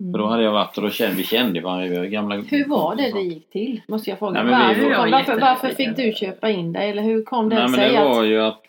Mm. 0.01 0.13
För 0.13 0.19
då 0.19 0.27
hade 0.27 0.43
jag 0.43 0.53
varit 0.53 0.77
och 0.77 0.83
då 0.83 0.91
kände 0.91 1.17
vi 1.17 1.25
kände 1.25 1.61
varandra. 1.61 1.99
Var 1.99 2.07
gamla 2.07 2.37
Hur 2.37 2.69
var 2.69 2.97
det 2.97 3.13
det 3.13 3.21
gick 3.21 3.51
till? 3.51 3.83
Måste 3.89 4.11
jag 4.11 4.19
fråga. 4.19 4.33
Nej, 4.33 4.45
men 4.45 4.69
varför, 4.69 4.97
var- 4.97 5.11
varför, 5.11 5.41
varför 5.41 5.69
fick 5.69 5.97
du 5.97 6.13
köpa 6.13 6.51
in 6.51 6.73
dig? 6.73 6.91
Eller 6.91 7.03
hur 7.03 7.25
kom 7.25 7.49
det 7.49 7.55
Nej 7.55 7.65
men 7.65 7.75
sig 7.75 7.93
det 7.93 8.05
var 8.05 8.23
att... 8.23 8.29
ju 8.29 8.41
att 8.43 8.63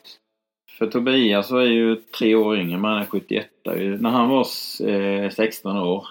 för 0.77 0.87
Tobias 0.87 1.51
var 1.51 1.61
ju 1.61 1.95
tre 1.95 2.35
år 2.35 2.57
yngre, 2.57 2.77
men 2.77 2.91
han 2.91 3.01
är 3.01 3.05
71. 3.05 3.47
ju. 3.65 3.97
När 3.97 4.09
han 4.09 4.29
var 4.29 4.45
eh, 4.89 5.29
16 5.29 5.77
år 5.77 6.07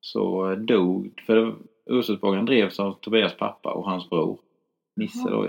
så 0.00 0.54
dog, 0.54 1.22
för 1.26 1.54
Ursusborgen 1.90 2.44
drevs 2.44 2.80
av 2.80 2.92
Tobias 2.92 3.36
pappa 3.36 3.72
och 3.72 3.84
hans 3.84 4.10
bror 4.10 4.38
Nisse 4.96 5.30
då. 5.30 5.46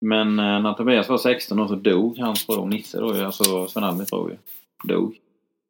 Men 0.00 0.38
eh, 0.38 0.60
när 0.60 0.72
Tobias 0.72 1.08
var 1.08 1.18
16 1.18 1.60
år 1.60 1.66
så 1.66 1.74
dog 1.74 2.18
hans 2.18 2.46
bror 2.46 2.66
Nisse 2.66 3.00
då 3.00 3.24
alltså 3.24 3.66
Sven 3.66 3.84
Albins 3.84 4.10
bror. 4.10 4.38
Dog. 4.84 5.16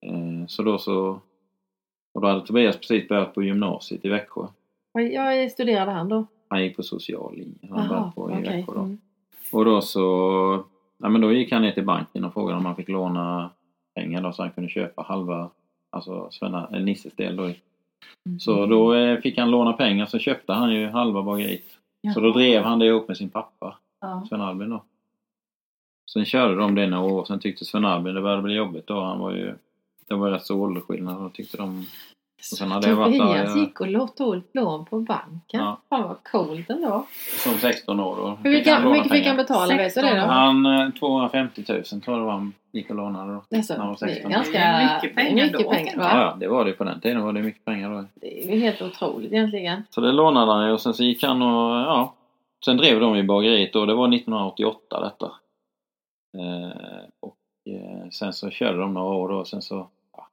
Eh, 0.07 0.47
så 0.47 0.63
då 0.63 0.79
så 0.79 1.21
och 2.15 2.21
då 2.21 2.29
hade 2.29 2.47
Tobias 2.47 2.77
precis 2.77 3.09
börjat 3.09 3.35
på 3.35 3.43
gymnasiet 3.43 4.05
i 4.05 4.09
Växjö. 4.09 4.47
Jag 4.93 5.51
studerade 5.51 5.91
han 5.91 6.09
då? 6.09 6.27
Han 6.49 6.63
gick 6.63 6.77
på 6.77 6.83
social 6.83 7.37
linje. 7.37 7.69
Han 7.71 7.89
började 7.89 8.13
på 8.15 8.31
i. 8.31 8.43
Växjö 8.43 8.73
då. 8.75 8.81
Mm. 8.81 8.99
Och 9.53 9.65
då 9.65 9.81
så, 9.81 10.65
ja 10.99 11.09
men 11.09 11.21
då 11.21 11.33
gick 11.33 11.53
han 11.53 11.63
ner 11.63 11.73
till 11.73 11.85
banken 11.85 12.25
och 12.25 12.33
frågade 12.33 12.59
om 12.59 12.67
han 12.67 12.77
fick 12.77 12.89
låna 12.89 13.51
pengar 13.95 14.23
då 14.23 14.33
så 14.33 14.43
han 14.43 14.51
kunde 14.51 14.71
köpa 14.71 15.03
halva, 15.03 15.51
alltså 15.91 16.29
Svenna, 16.31 16.69
eller 16.73 16.85
Nisses 16.85 17.13
del 17.13 17.37
då. 17.37 17.43
Mm. 17.43 18.39
Så 18.39 18.67
då 18.67 18.95
eh, 18.95 19.21
fick 19.21 19.39
han 19.39 19.51
låna 19.51 19.73
pengar 19.73 20.07
så 20.07 20.19
köpte 20.19 20.53
han 20.53 20.75
ju 20.75 20.87
halva 20.87 21.23
bageriet. 21.23 21.65
Så 22.15 22.21
då 22.21 22.33
drev 22.33 22.63
han 22.63 22.79
det 22.79 22.87
ihop 22.87 23.09
med 23.09 23.17
sin 23.17 23.31
pappa, 23.31 23.77
Ja. 24.01 24.27
Sven 24.29 24.41
Albin 24.41 24.71
då. 24.71 24.85
Sen 26.13 26.25
körde 26.25 26.55
de 26.55 26.75
det 26.75 26.87
några 26.87 27.13
år, 27.13 27.25
sen 27.25 27.41
tyckte 27.41 27.65
Sven 27.65 27.85
Albin 27.85 28.15
det 28.15 28.21
började 28.21 28.43
bli 28.43 28.55
jobbigt 28.55 28.87
då. 28.87 29.01
Han 29.01 29.19
var 29.19 29.31
ju, 29.31 29.55
det 30.09 30.15
var 30.15 30.31
rätt 30.31 30.47
så 30.47 30.61
åldersskillnad 30.61 31.27
och 31.27 31.33
tyckte 31.33 31.57
de 31.57 31.87
och 32.53 32.59
sen 32.59 32.71
hade 32.71 32.89
jag 32.89 32.97
varit 32.97 33.19
där, 33.19 33.45
ja. 33.45 33.57
gick 33.57 33.81
och 33.81 34.17
tog 34.17 34.37
ett 34.37 34.51
lån 34.53 34.85
på 34.85 35.01
banken. 35.01 35.61
Ja. 35.61 35.81
Fan 35.89 36.03
vad 36.03 36.25
coolt 36.25 36.71
ändå. 36.71 37.07
som 37.45 37.53
16 37.53 38.01
år 38.01 38.17
då. 38.17 38.39
Hur 38.43 38.51
mycket, 38.51 38.85
hur 38.85 38.91
mycket 38.91 39.13
fick 39.13 39.27
han 39.27 39.37
betala? 39.37 39.77
Vet 39.77 39.95
du 39.95 40.01
det 40.01 40.09
16 40.09 40.17
då? 40.17 40.27
Han, 40.27 40.67
eh, 40.67 40.91
250 40.91 41.65
000 41.69 41.85
tror 41.85 42.03
jag 42.07 42.19
det 42.19 42.25
var 42.25 42.33
han 42.33 42.53
gick 42.73 42.91
och 42.91 42.97
lånade 42.97 43.33
då. 43.33 43.57
Alltså, 43.57 43.73
när 43.73 43.81
han 43.81 43.89
var 43.89 43.97
det 44.07 44.13
är 44.13 44.15
16. 44.15 44.33
ganska 44.33 44.59
Det 44.59 44.65
är 44.65 44.95
mycket 44.95 45.17
pengar 45.17 45.45
mycket 45.45 45.61
då, 45.61 45.71
pengar, 45.71 45.97
va? 45.97 46.11
Ja, 46.15 46.37
det 46.41 46.49
var 46.49 46.65
det 46.65 46.73
på 46.73 46.85
den 46.85 47.01
tiden 47.01 47.23
var 47.23 47.33
det 47.33 47.43
mycket 47.43 47.65
pengar 47.65 47.91
då. 47.91 48.05
Det 48.15 48.45
är 48.45 48.55
ju 48.55 48.61
helt 48.61 48.83
otroligt 48.83 49.33
egentligen. 49.33 49.83
Så 49.91 50.01
det 50.01 50.13
lånade 50.13 50.53
han 50.53 50.67
ju 50.67 50.73
och 50.73 50.81
sen 50.81 50.95
så 50.95 51.05
gick 51.05 51.23
han 51.23 51.43
och 51.43 51.77
ja. 51.77 52.15
Sen 52.65 52.77
drev 52.77 53.01
de 53.01 53.17
i 53.17 53.23
bageriet 53.23 53.77
och 53.77 53.87
det 53.87 53.95
var 53.95 54.15
1988 54.15 55.01
detta. 55.01 55.27
Eh, 56.39 57.09
och 57.21 57.37
eh, 57.37 57.44
sen 58.13 58.33
så 58.33 58.51
körde 58.51 58.79
de 58.79 58.95
några 58.95 59.15
år 59.15 59.29
och 59.29 59.49
sen 59.49 59.63
så 59.63 59.89
ja, 60.17 60.29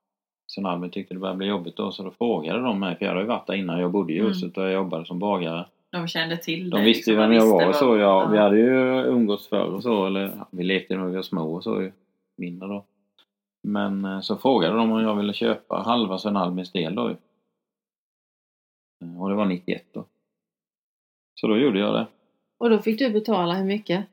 Sen 0.56 0.66
Albin 0.66 0.90
tyckte 0.92 1.14
det 1.14 1.20
började 1.20 1.38
bli 1.38 1.48
jobbigt 1.48 1.76
då 1.76 1.92
så 1.92 2.04
då 2.04 2.12
frågade 2.12 2.60
de 2.62 2.80
mig, 2.80 2.96
för 2.96 3.06
jag 3.06 3.10
hade 3.12 3.22
ju 3.22 3.28
varit 3.28 3.48
där 3.48 3.54
innan. 3.54 3.80
Jag 3.80 3.92
bodde 3.92 4.14
i 4.14 4.18
Mm. 4.18 4.28
huset 4.28 4.58
och 4.58 4.64
jag 4.64 4.74
jobbade 4.74 5.06
som 5.06 5.20
bagare. 5.20 5.66
De 5.90 6.08
kände 6.08 6.38
till 6.38 6.70
De 6.70 6.76
dig, 6.78 6.86
visste 6.86 7.12
ju 7.12 7.16
liksom, 7.16 7.30
vem 7.30 7.38
jag 7.38 7.44
de 7.48 7.52
var 7.52 7.68
och 7.70 7.76
så. 7.76 7.88
vad- 7.90 8.00
Ja, 8.00 8.28
Vi 8.32 8.38
hade 8.38 8.58
ju 8.58 9.04
umgåtts 9.06 9.48
förr 9.48 9.74
och 9.74 9.84
så. 9.84 10.06
Eller 10.06 10.22
ja, 10.22 10.48
vi 10.52 10.64
lekte 10.64 10.98
när 10.98 11.06
vi 11.06 11.16
var 11.16 11.22
små 11.22 11.54
och 11.56 11.64
så. 11.64 11.90
Mindre 12.38 12.68
då. 12.68 12.84
Men 13.64 14.06
eh, 14.06 14.20
så 14.22 14.38
frågade 14.38 14.76
de 14.78 14.92
om 14.92 15.02
jag 15.02 15.16
ville 15.16 15.34
köpa 15.34 15.76
halva 15.76 16.18
Sven 16.18 16.38
Albins 16.38 16.72
del 16.72 16.96
då. 16.96 17.10
Eh, 19.04 19.22
Och 19.22 19.30
det 19.30 19.36
var 19.36 19.46
91 19.46 19.86
då. 19.94 20.06
Så 21.36 21.48
då 21.48 21.58
gjorde 21.58 21.80
jag 21.80 21.94
det. 21.94 22.08
Och 22.58 22.70
då 22.70 22.80
fick 22.80 23.00
du 23.00 23.10
betala 23.10 23.54
hur 23.54 23.66
mycket? 23.66 24.06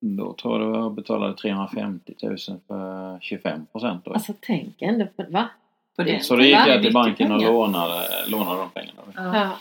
Då 0.00 0.32
tror 0.34 0.62
jag 0.62 0.76
jag 0.84 0.92
betalade 0.94 1.34
350 1.36 2.14
000 2.22 2.36
för 2.68 3.18
25 3.20 3.66
procent 3.72 4.04
då. 4.04 4.12
Alltså 4.12 4.32
tänk 4.40 4.82
ändå 4.82 5.06
på 5.16 5.24
va? 5.28 5.48
På 5.96 6.02
den 6.02 6.20
Så 6.20 6.36
då 6.36 6.42
gick 6.42 6.54
jag 6.66 6.82
till 6.82 6.92
banken 6.92 7.32
och 7.32 7.42
lånade, 7.42 8.02
lånade 8.28 8.58
de 8.60 8.70
pengarna. 8.70 9.02
Ja. 9.38 9.56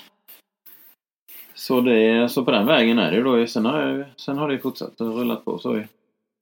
Så, 1.53 1.81
det, 1.81 2.29
så 2.29 2.45
på 2.45 2.51
den 2.51 2.65
vägen 2.65 2.99
är 2.99 3.11
det 3.11 3.21
då. 3.23 3.47
Sen 3.47 3.65
har, 3.65 3.81
jag, 3.81 4.05
sen 4.15 4.37
har 4.37 4.49
det 4.49 4.59
fortsatt 4.59 5.01
och 5.01 5.17
rullat 5.17 5.45
på 5.45 5.57
så 5.59 5.83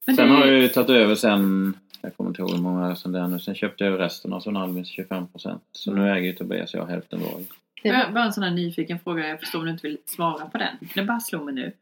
Sen 0.04 0.16
det- 0.16 0.22
har 0.22 0.46
jag 0.46 0.58
ju 0.60 0.68
tagit 0.68 0.90
över 0.90 1.14
sen, 1.14 1.74
jag 2.00 2.16
kommer 2.16 2.30
inte 2.30 2.42
ihåg 2.42 2.50
hur 2.50 2.58
många 2.62 2.90
år 2.90 2.94
sedan 2.94 3.12
det 3.12 3.18
är 3.18 3.28
nu, 3.28 3.38
sen 3.40 3.54
köpte 3.54 3.84
jag 3.84 4.00
resten 4.00 4.32
av 4.32 4.40
Sven 4.40 4.56
Albins 4.56 4.90
25%. 4.98 5.58
Så 5.72 5.92
nu 5.92 6.10
äger 6.12 6.26
ju 6.26 6.32
Tobias 6.32 6.74
och 6.74 6.80
jag 6.80 6.86
hälften 6.86 7.20
var. 7.20 7.40
Det- 7.82 8.10
bara 8.14 8.24
en 8.24 8.32
sån 8.32 8.42
här 8.44 8.50
nyfiken 8.50 8.98
fråga, 8.98 9.28
jag 9.28 9.40
förstår 9.40 9.58
om 9.58 9.64
du 9.64 9.70
inte 9.70 9.86
vill 9.86 9.98
svara 10.06 10.46
på 10.46 10.58
den. 10.58 10.76
Det 10.94 11.02
bara 11.02 11.20
slog 11.20 11.44
mig 11.44 11.54
nu. 11.54 11.72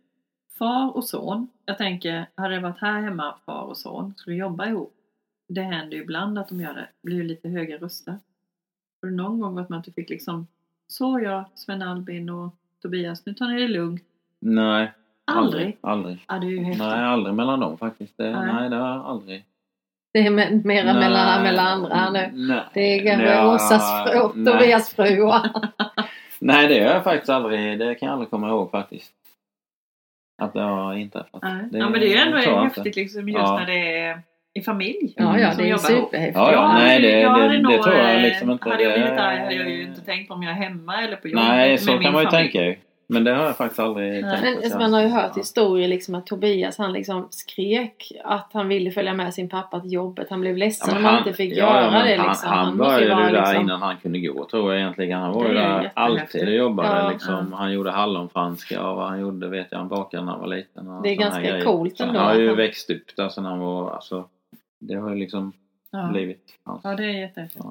Far 0.58 0.96
och 0.96 1.04
son. 1.04 1.48
Jag 1.66 1.78
tänker, 1.78 2.26
hade 2.34 2.54
det 2.54 2.60
varit 2.60 2.78
här 2.80 3.00
hemma, 3.00 3.34
far 3.46 3.62
och 3.62 3.76
son, 3.76 4.14
skulle 4.16 4.36
jobba 4.36 4.66
ihop. 4.66 4.94
Det 5.48 5.62
händer 5.62 5.96
ju 5.96 6.02
ibland 6.02 6.38
att 6.38 6.48
de 6.48 6.60
gör 6.60 6.74
det. 6.74 6.88
Blir 7.02 7.16
ju 7.16 7.22
lite 7.22 7.48
höga 7.48 7.76
röster. 7.76 8.12
Har 9.02 9.08
du 9.08 9.16
någon 9.16 9.40
gång 9.40 9.54
varit 9.54 9.68
med 9.68 9.78
att 9.78 9.84
du 9.84 9.92
fick 9.92 10.08
liksom 10.10 10.46
Så 10.88 11.20
jag, 11.20 11.44
Sven 11.54 11.82
Albin 11.82 12.30
och 12.30 12.54
Tobias, 12.82 13.26
nu 13.26 13.34
tar 13.34 13.46
ni 13.48 13.60
det 13.60 13.68
lugnt. 13.68 14.02
Nej. 14.40 14.92
Aldrig? 15.24 15.78
Aldrig. 15.80 16.24
Ja, 16.28 16.38
det 16.38 16.46
är 16.46 16.50
ju 16.50 16.62
häftigt. 16.62 16.86
Nej, 16.86 17.04
aldrig 17.04 17.34
mellan 17.34 17.60
dem 17.60 17.78
faktiskt. 17.78 18.16
Det, 18.16 18.30
Nej. 18.30 18.52
nej. 18.54 18.70
det 18.70 18.76
har 18.76 18.88
jag 18.88 19.04
aldrig. 19.06 19.44
Det 20.12 20.18
är 20.18 20.30
me- 20.30 20.64
mera 20.64 20.92
Nej. 20.92 20.94
mellan, 21.00 21.42
mellan 21.42 21.66
andra 21.66 22.10
nu. 22.10 22.30
Nej. 22.34 22.62
Det 22.74 23.08
är 23.08 23.34
Ja, 23.34 23.54
Åsas 23.54 24.10
fru 24.10 24.20
och 24.20 24.36
nej. 24.36 24.52
Tobias 24.52 24.94
fru. 24.94 25.16
Nej, 26.38 26.68
det 26.68 26.84
har 26.84 26.94
jag 26.94 27.04
faktiskt 27.04 27.30
aldrig. 27.30 27.78
Det 27.78 27.94
kan 27.94 28.06
jag 28.06 28.12
aldrig 28.12 28.30
komma 28.30 28.48
ihåg 28.48 28.70
faktiskt. 28.70 29.12
Att 30.38 30.52
det 30.52 30.60
har 30.60 30.94
inträffat. 30.94 31.42
Nej. 31.42 31.64
Det 31.70 31.78
ja, 31.78 31.88
men 31.88 32.00
det 32.00 32.14
är 32.14 32.26
ändå 32.26 32.60
häftigt 32.62 32.96
liksom 32.96 33.28
just 33.28 33.38
Ja. 33.40 33.58
när 33.58 33.66
det 33.66 33.98
är 34.00 34.20
i 34.54 34.60
familj. 34.62 35.14
Ja, 35.16 35.38
ja, 35.38 35.50
som 35.52 35.64
det 35.64 35.70
är 35.70 35.76
superhäftigt. 35.76 36.36
Ja, 36.38 36.52
ja, 36.52 36.72
nej, 36.72 37.00
det- 37.02 37.20
jag 37.20 37.34
det- 37.34 37.40
hade 37.42 37.56
det 37.56 37.62
nog, 37.62 37.82
tror 37.82 37.94
jag 37.96 38.14
eh, 38.16 38.20
liksom 38.22 38.50
inte. 38.50 38.68
Hade 38.70 38.82
jag 38.82 38.92
blivit 38.92 39.16
där 39.16 39.36
hade 39.38 39.54
jag 39.54 39.70
ju 39.70 39.82
inte 39.82 40.00
tänkt 40.00 40.30
om 40.30 40.42
jag 40.42 40.52
är 40.52 40.56
hemma 40.56 41.02
eller 41.02 41.16
på 41.16 41.28
jobbet 41.28 41.44
Nej, 41.48 41.78
så 41.78 41.98
kan 41.98 42.12
man 42.12 42.22
ju 42.22 42.28
familj. 42.30 42.50
tänka 42.52 42.64
ju. 42.64 42.76
Men 43.08 43.24
det 43.24 43.30
har 43.34 43.44
jag 43.44 43.56
faktiskt 43.56 43.80
aldrig 43.80 44.12
Nej. 44.12 44.22
tänkt 44.22 44.42
Men 44.42 44.52
på 44.52 44.56
alltså, 44.56 44.70
sen. 44.70 44.78
man 44.80 44.92
har 44.92 45.02
ju 45.02 45.08
hört 45.08 45.32
Ja. 45.34 45.40
historier 45.40 45.88
liksom 45.88 46.14
att 46.14 46.26
Tobias 46.26 46.78
han 46.78 46.92
liksom 46.92 47.26
skrek 47.30 48.12
att 48.24 48.50
han 48.52 48.68
ville 48.68 48.90
följa 48.90 49.14
med 49.14 49.34
sin 49.34 49.48
pappa 49.48 49.80
till 49.80 49.92
jobbet. 49.92 50.26
Han 50.30 50.40
blev 50.40 50.56
ledsen 50.56 50.88
Ja, 50.90 50.96
om 50.96 51.02
men 51.02 51.10
han 51.12 51.18
inte 51.18 51.32
fick 51.32 51.52
ja, 51.52 51.56
ja, 51.56 51.80
göra 51.80 51.90
men 51.90 52.06
det 52.06 52.16
han, 52.16 52.28
liksom. 52.28 52.48
Han, 52.50 52.76
började 52.76 53.04
ju 53.26 53.32
där 53.32 53.40
liksom- 53.46 53.60
innan 53.62 53.82
han 53.82 53.96
kunde 53.96 54.18
gå 54.20 54.44
tror 54.44 54.72
jag 54.72 54.80
egentligen. 54.80 55.20
Han 55.20 55.32
var 55.32 55.42
ju 55.44 55.48
är 55.48 55.52
ju 55.52 55.58
där 55.82 55.92
alltid 55.94 56.48
och 56.48 56.54
jobbade 56.54 56.88
Ja. 56.88 57.10
liksom. 57.10 57.52
Han 57.52 57.72
gjorde 57.72 57.90
hallonfranska 57.90 58.88
och 58.88 58.96
vad 58.96 59.08
han 59.08 59.20
gjorde 59.20 59.48
vet 59.48 59.66
jag. 59.70 59.78
Han 59.78 59.88
bakade 59.88 60.24
när 60.24 60.32
han 60.32 60.40
var 60.40 60.48
liten. 60.48 60.88
Och 60.88 61.02
Det 61.02 61.08
är 61.10 61.16
ganska 61.16 61.40
grejer. 61.42 61.64
coolt 61.64 62.00
ändå 62.00 62.18
Han 62.18 62.26
har 62.26 62.34
ju 62.34 62.48
han- 62.48 62.56
växt 62.56 62.90
upp 62.90 63.16
där 63.16 63.28
sen 63.28 63.44
han 63.44 63.58
var 63.58 63.90
alltså. 63.90 64.28
Det 64.80 64.94
har 64.94 65.10
ju 65.10 65.16
liksom 65.16 65.52
Ja. 65.90 66.08
blivit 66.12 66.44
hans. 66.64 66.80
ja, 66.84 66.94
det 66.94 67.04
är 67.04 67.08
jättehäftigt. 67.20 67.64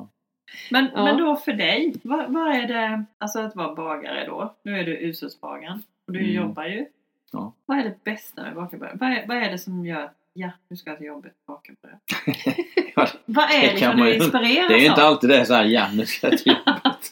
Men, 0.71 0.89
Ja. 0.95 1.03
men 1.03 1.17
då 1.17 1.35
för 1.35 1.53
dig, 1.53 1.93
vad, 2.03 2.33
vad 2.33 2.55
är 2.55 2.67
det, 2.67 3.05
alltså 3.17 3.39
att 3.39 3.55
vara 3.55 3.75
bagare 3.75 4.25
då? 4.25 4.55
Nu 4.63 4.79
är 4.79 4.83
du 4.85 4.97
ushusbagaren 4.97 5.83
och 6.07 6.13
du 6.13 6.19
Mm. 6.19 6.31
jobbar 6.31 6.65
ju. 6.65 6.85
Ja. 7.31 7.53
Vad 7.65 7.77
är 7.79 7.83
det 7.83 8.03
bästa 8.03 8.41
med 8.43 8.55
bakarbröd? 8.55 8.97
Vad 8.99 9.09
är, 9.09 9.27
vad 9.27 9.37
är 9.37 9.51
det 9.51 9.57
som 9.57 9.85
gör 9.85 10.11
ja, 10.33 10.51
nu 10.69 10.75
ska 10.77 10.89
jag 10.89 10.97
till 10.97 11.07
jobbet 11.07 11.33
och 11.45 11.53
baka 11.53 11.73
bröd? 11.81 11.99
Ja, 12.95 13.07
Vad 13.25 13.49
det 13.49 13.55
är 13.55 13.61
det 13.61 13.71
liksom 13.73 13.99
man 13.99 14.07
du 14.07 14.15
inspireras 14.15 14.67
Det 14.67 14.73
är 14.73 14.79
ju 14.79 14.85
inte 14.85 15.01
av? 15.03 15.07
alltid 15.07 15.29
det 15.29 15.37
är 15.39 15.43
såhär, 15.45 15.65
ja 15.65 15.87
nu 15.93 16.05
ska 16.05 16.29
jag 16.29 16.37
till 16.37 16.51
jobbet. 16.65 17.11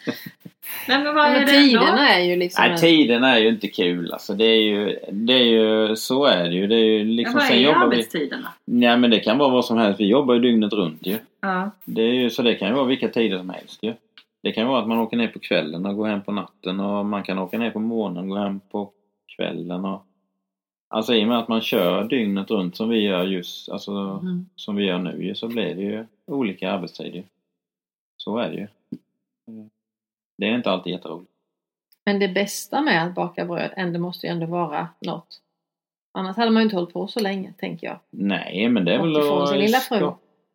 Nej, 0.88 1.04
men 1.04 1.16
vad 1.16 1.26
är 1.26 1.32
Men 1.32 1.90
ändå? 1.90 2.02
är 2.02 2.20
ju 2.20 2.36
liksom... 2.36 2.66
Nej, 2.68 2.78
tiden 2.78 3.24
är 3.24 3.38
ju 3.38 3.48
inte 3.50 3.68
kul 3.68 4.12
alltså. 4.14 4.34
Det 4.34 4.46
är 4.46 4.62
ju, 4.62 5.00
det 5.12 5.34
är 5.34 5.44
ju, 5.44 5.96
så 5.96 6.26
är 6.26 6.44
det 6.50 6.56
ju. 6.56 6.68
Det 6.68 6.76
är 6.76 6.86
ju 6.86 6.98
Ja, 6.98 7.04
liksom, 7.04 7.36
vad 7.36 7.44
sen 7.44 7.58
är 7.58 7.62
jobbar 7.62 7.80
vi... 7.80 7.86
arbetstiderna? 7.86 8.54
Nej 8.66 8.98
men 8.98 9.12
det 9.12 9.20
kan 9.20 9.38
vara 9.38 9.50
vad 9.50 9.66
som 9.66 9.78
helst. 9.78 10.00
Vi 10.00 10.06
jobbar 10.08 10.34
ju 10.34 10.40
dygnet 10.40 10.74
runt 10.74 11.06
ju. 11.08 11.18
Ja. 11.42 11.72
Det 11.86 12.02
är 12.02 12.14
ju, 12.14 12.30
så 12.30 12.42
det 12.42 12.56
kan 12.56 12.68
ju 12.68 12.74
vara 12.74 12.86
vilka 12.86 13.08
tider 13.10 13.38
som 13.38 13.50
helst 13.50 13.80
ju. 13.84 13.94
Det 14.44 14.52
kan 14.52 14.64
ju 14.64 14.70
vara 14.70 14.82
att 14.82 14.88
man 14.88 15.00
åker 15.00 15.18
ner 15.18 15.28
på 15.28 15.40
kvällen 15.40 15.86
och 15.86 15.96
går 15.96 16.08
hem 16.08 16.22
på 16.22 16.32
natten 16.32 16.80
och 16.80 17.06
man 17.06 17.24
kan 17.24 17.40
åka 17.40 17.58
ner 17.58 17.72
på 17.72 17.80
morgonen 17.80 18.24
och 18.24 18.30
gå 18.30 18.36
hem 18.36 18.60
på 18.72 18.92
kvällen 19.38 19.86
och 19.86 20.06
Alltså 20.90 21.14
i 21.16 21.24
och 21.24 21.28
med 21.28 21.40
att 21.40 21.48
man 21.48 21.62
kör 21.62 22.04
dygnet 22.04 22.52
runt 22.52 22.76
som 22.76 22.90
vi 22.90 23.00
gör 23.02 23.24
just, 23.24 23.70
alltså 23.70 23.92
Mm. 23.92 24.46
som 24.56 24.76
vi 24.76 24.86
gör 24.86 24.98
nu 25.00 25.24
ju, 25.26 25.36
så 25.36 25.48
blir 25.48 25.76
det 25.76 25.82
ju 25.82 26.06
olika 26.28 26.72
arbetstider. 26.72 27.24
Så 28.18 28.38
är 28.38 28.50
det 28.50 28.56
ju. 28.56 28.68
Det 30.38 30.46
är 30.48 30.56
inte 30.56 30.72
alltid 30.72 30.94
jätteroligt. 30.94 31.32
Men 32.06 32.20
det 32.20 32.28
bästa 32.28 32.82
med 32.82 33.04
att 33.06 33.16
baka 33.16 33.46
bröd 33.46 33.72
ändå 33.76 34.00
måste 34.00 34.28
ju 34.28 34.32
ändå 34.34 34.46
vara 34.46 34.88
något. 35.02 35.40
Annars 36.18 36.38
hade 36.38 36.52
man 36.52 36.62
ju 36.62 36.64
inte 36.64 36.76
hållit 36.76 36.94
på 36.94 37.08
så 37.08 37.20
länge, 37.20 37.54
tänker 37.58 37.88
jag. 37.88 38.00
Nej 38.12 38.70
men 38.70 38.86
det 38.86 38.94
är 38.94 38.98
väl 39.00 39.16
Åkt 39.18 39.26
ifrån 39.26 39.48
sin 39.48 39.60
lilla 39.60 39.78
fru. 39.80 40.12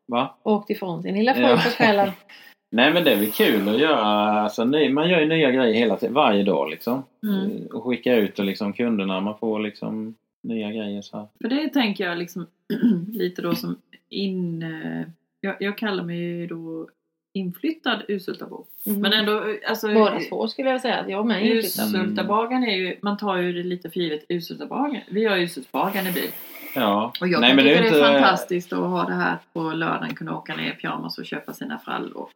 Va? 0.08 0.34
Åkt 0.42 0.70
ifrån 0.70 1.02
sin 1.02 1.14
lilla 1.14 1.34
fru 1.34 1.42
Ja. 1.42 1.56
på 1.64 1.70
kvällen. 1.70 2.10
Nej 2.70 2.92
men 2.92 3.04
det 3.04 3.12
är 3.12 3.16
väl 3.16 3.30
kul 3.32 3.68
att 3.68 3.78
göra, 3.80 4.02
alltså, 4.40 4.64
man 4.64 5.08
gör 5.10 5.20
ju 5.20 5.26
nya 5.28 5.50
grejer 5.50 5.74
hela 5.74 5.96
tiden, 5.96 6.14
varje 6.14 6.42
dag 6.42 6.70
liksom. 6.70 7.02
Mm. 7.22 7.50
Eh, 7.56 7.66
Och 7.76 7.84
skicka 7.84 8.14
ut 8.14 8.34
till 8.34 8.44
liksom 8.44 8.72
kunderna, 8.72 9.20
man 9.20 9.38
får 9.38 9.58
liksom 9.60 10.14
nya 10.42 10.70
grejer 10.70 11.02
så 11.02 11.16
här. 11.18 11.26
För 11.40 11.48
det 11.48 11.68
tänker 11.68 12.04
jag 12.04 12.18
liksom 12.18 12.46
lite 13.12 13.42
då 13.42 13.54
som 13.54 13.76
in... 14.08 14.62
eh, 14.62 15.06
Jag, 15.40 15.56
jag 15.60 15.78
kallar 15.78 16.04
mig 16.04 16.16
ju 16.18 16.46
då 16.46 16.88
inflyttad 17.32 18.02
Usultabo. 18.08 18.66
Mm. 18.86 19.00
Men 19.00 19.12
ändå, 19.12 19.54
alltså... 19.68 19.94
Båda 19.94 20.20
två 20.20 20.48
skulle 20.48 20.70
jag 20.70 20.80
säga. 20.80 21.00
att 21.00 21.10
Jag 21.10 21.26
med 21.26 21.46
inflyttad. 21.46 21.86
Usultabagaren 21.86 22.64
är 22.64 22.76
ju, 22.76 22.96
man 23.02 23.16
tar 23.16 23.36
ju 23.36 23.52
det 23.52 23.62
lite 23.62 23.90
för 23.90 24.00
givet, 24.00 24.24
Usultabagaren. 24.28 25.02
Vi 25.10 25.24
har 25.24 25.36
Usultabagaren 25.38 26.06
i 26.06 26.12
bil. 26.12 26.30
Ja. 26.74 27.12
Och 27.20 27.28
jag 27.28 27.40
Nej, 27.40 27.56
men 27.56 27.64
det 27.64 27.74
är 27.74 27.82
det 27.82 27.88
är 27.88 27.94
inte- 27.98 28.12
fantastiskt 28.20 28.72
att 28.72 28.78
ha 28.78 29.04
det 29.04 29.14
här 29.14 29.36
på 29.52 29.62
lördagen, 29.62 30.14
kunna 30.14 30.38
åka 30.38 30.56
ner 30.56 30.72
i 30.72 30.74
pyjamas 30.74 31.18
och 31.18 31.26
köpa 31.26 31.52
sina 31.52 31.78
frallor. 31.78 32.28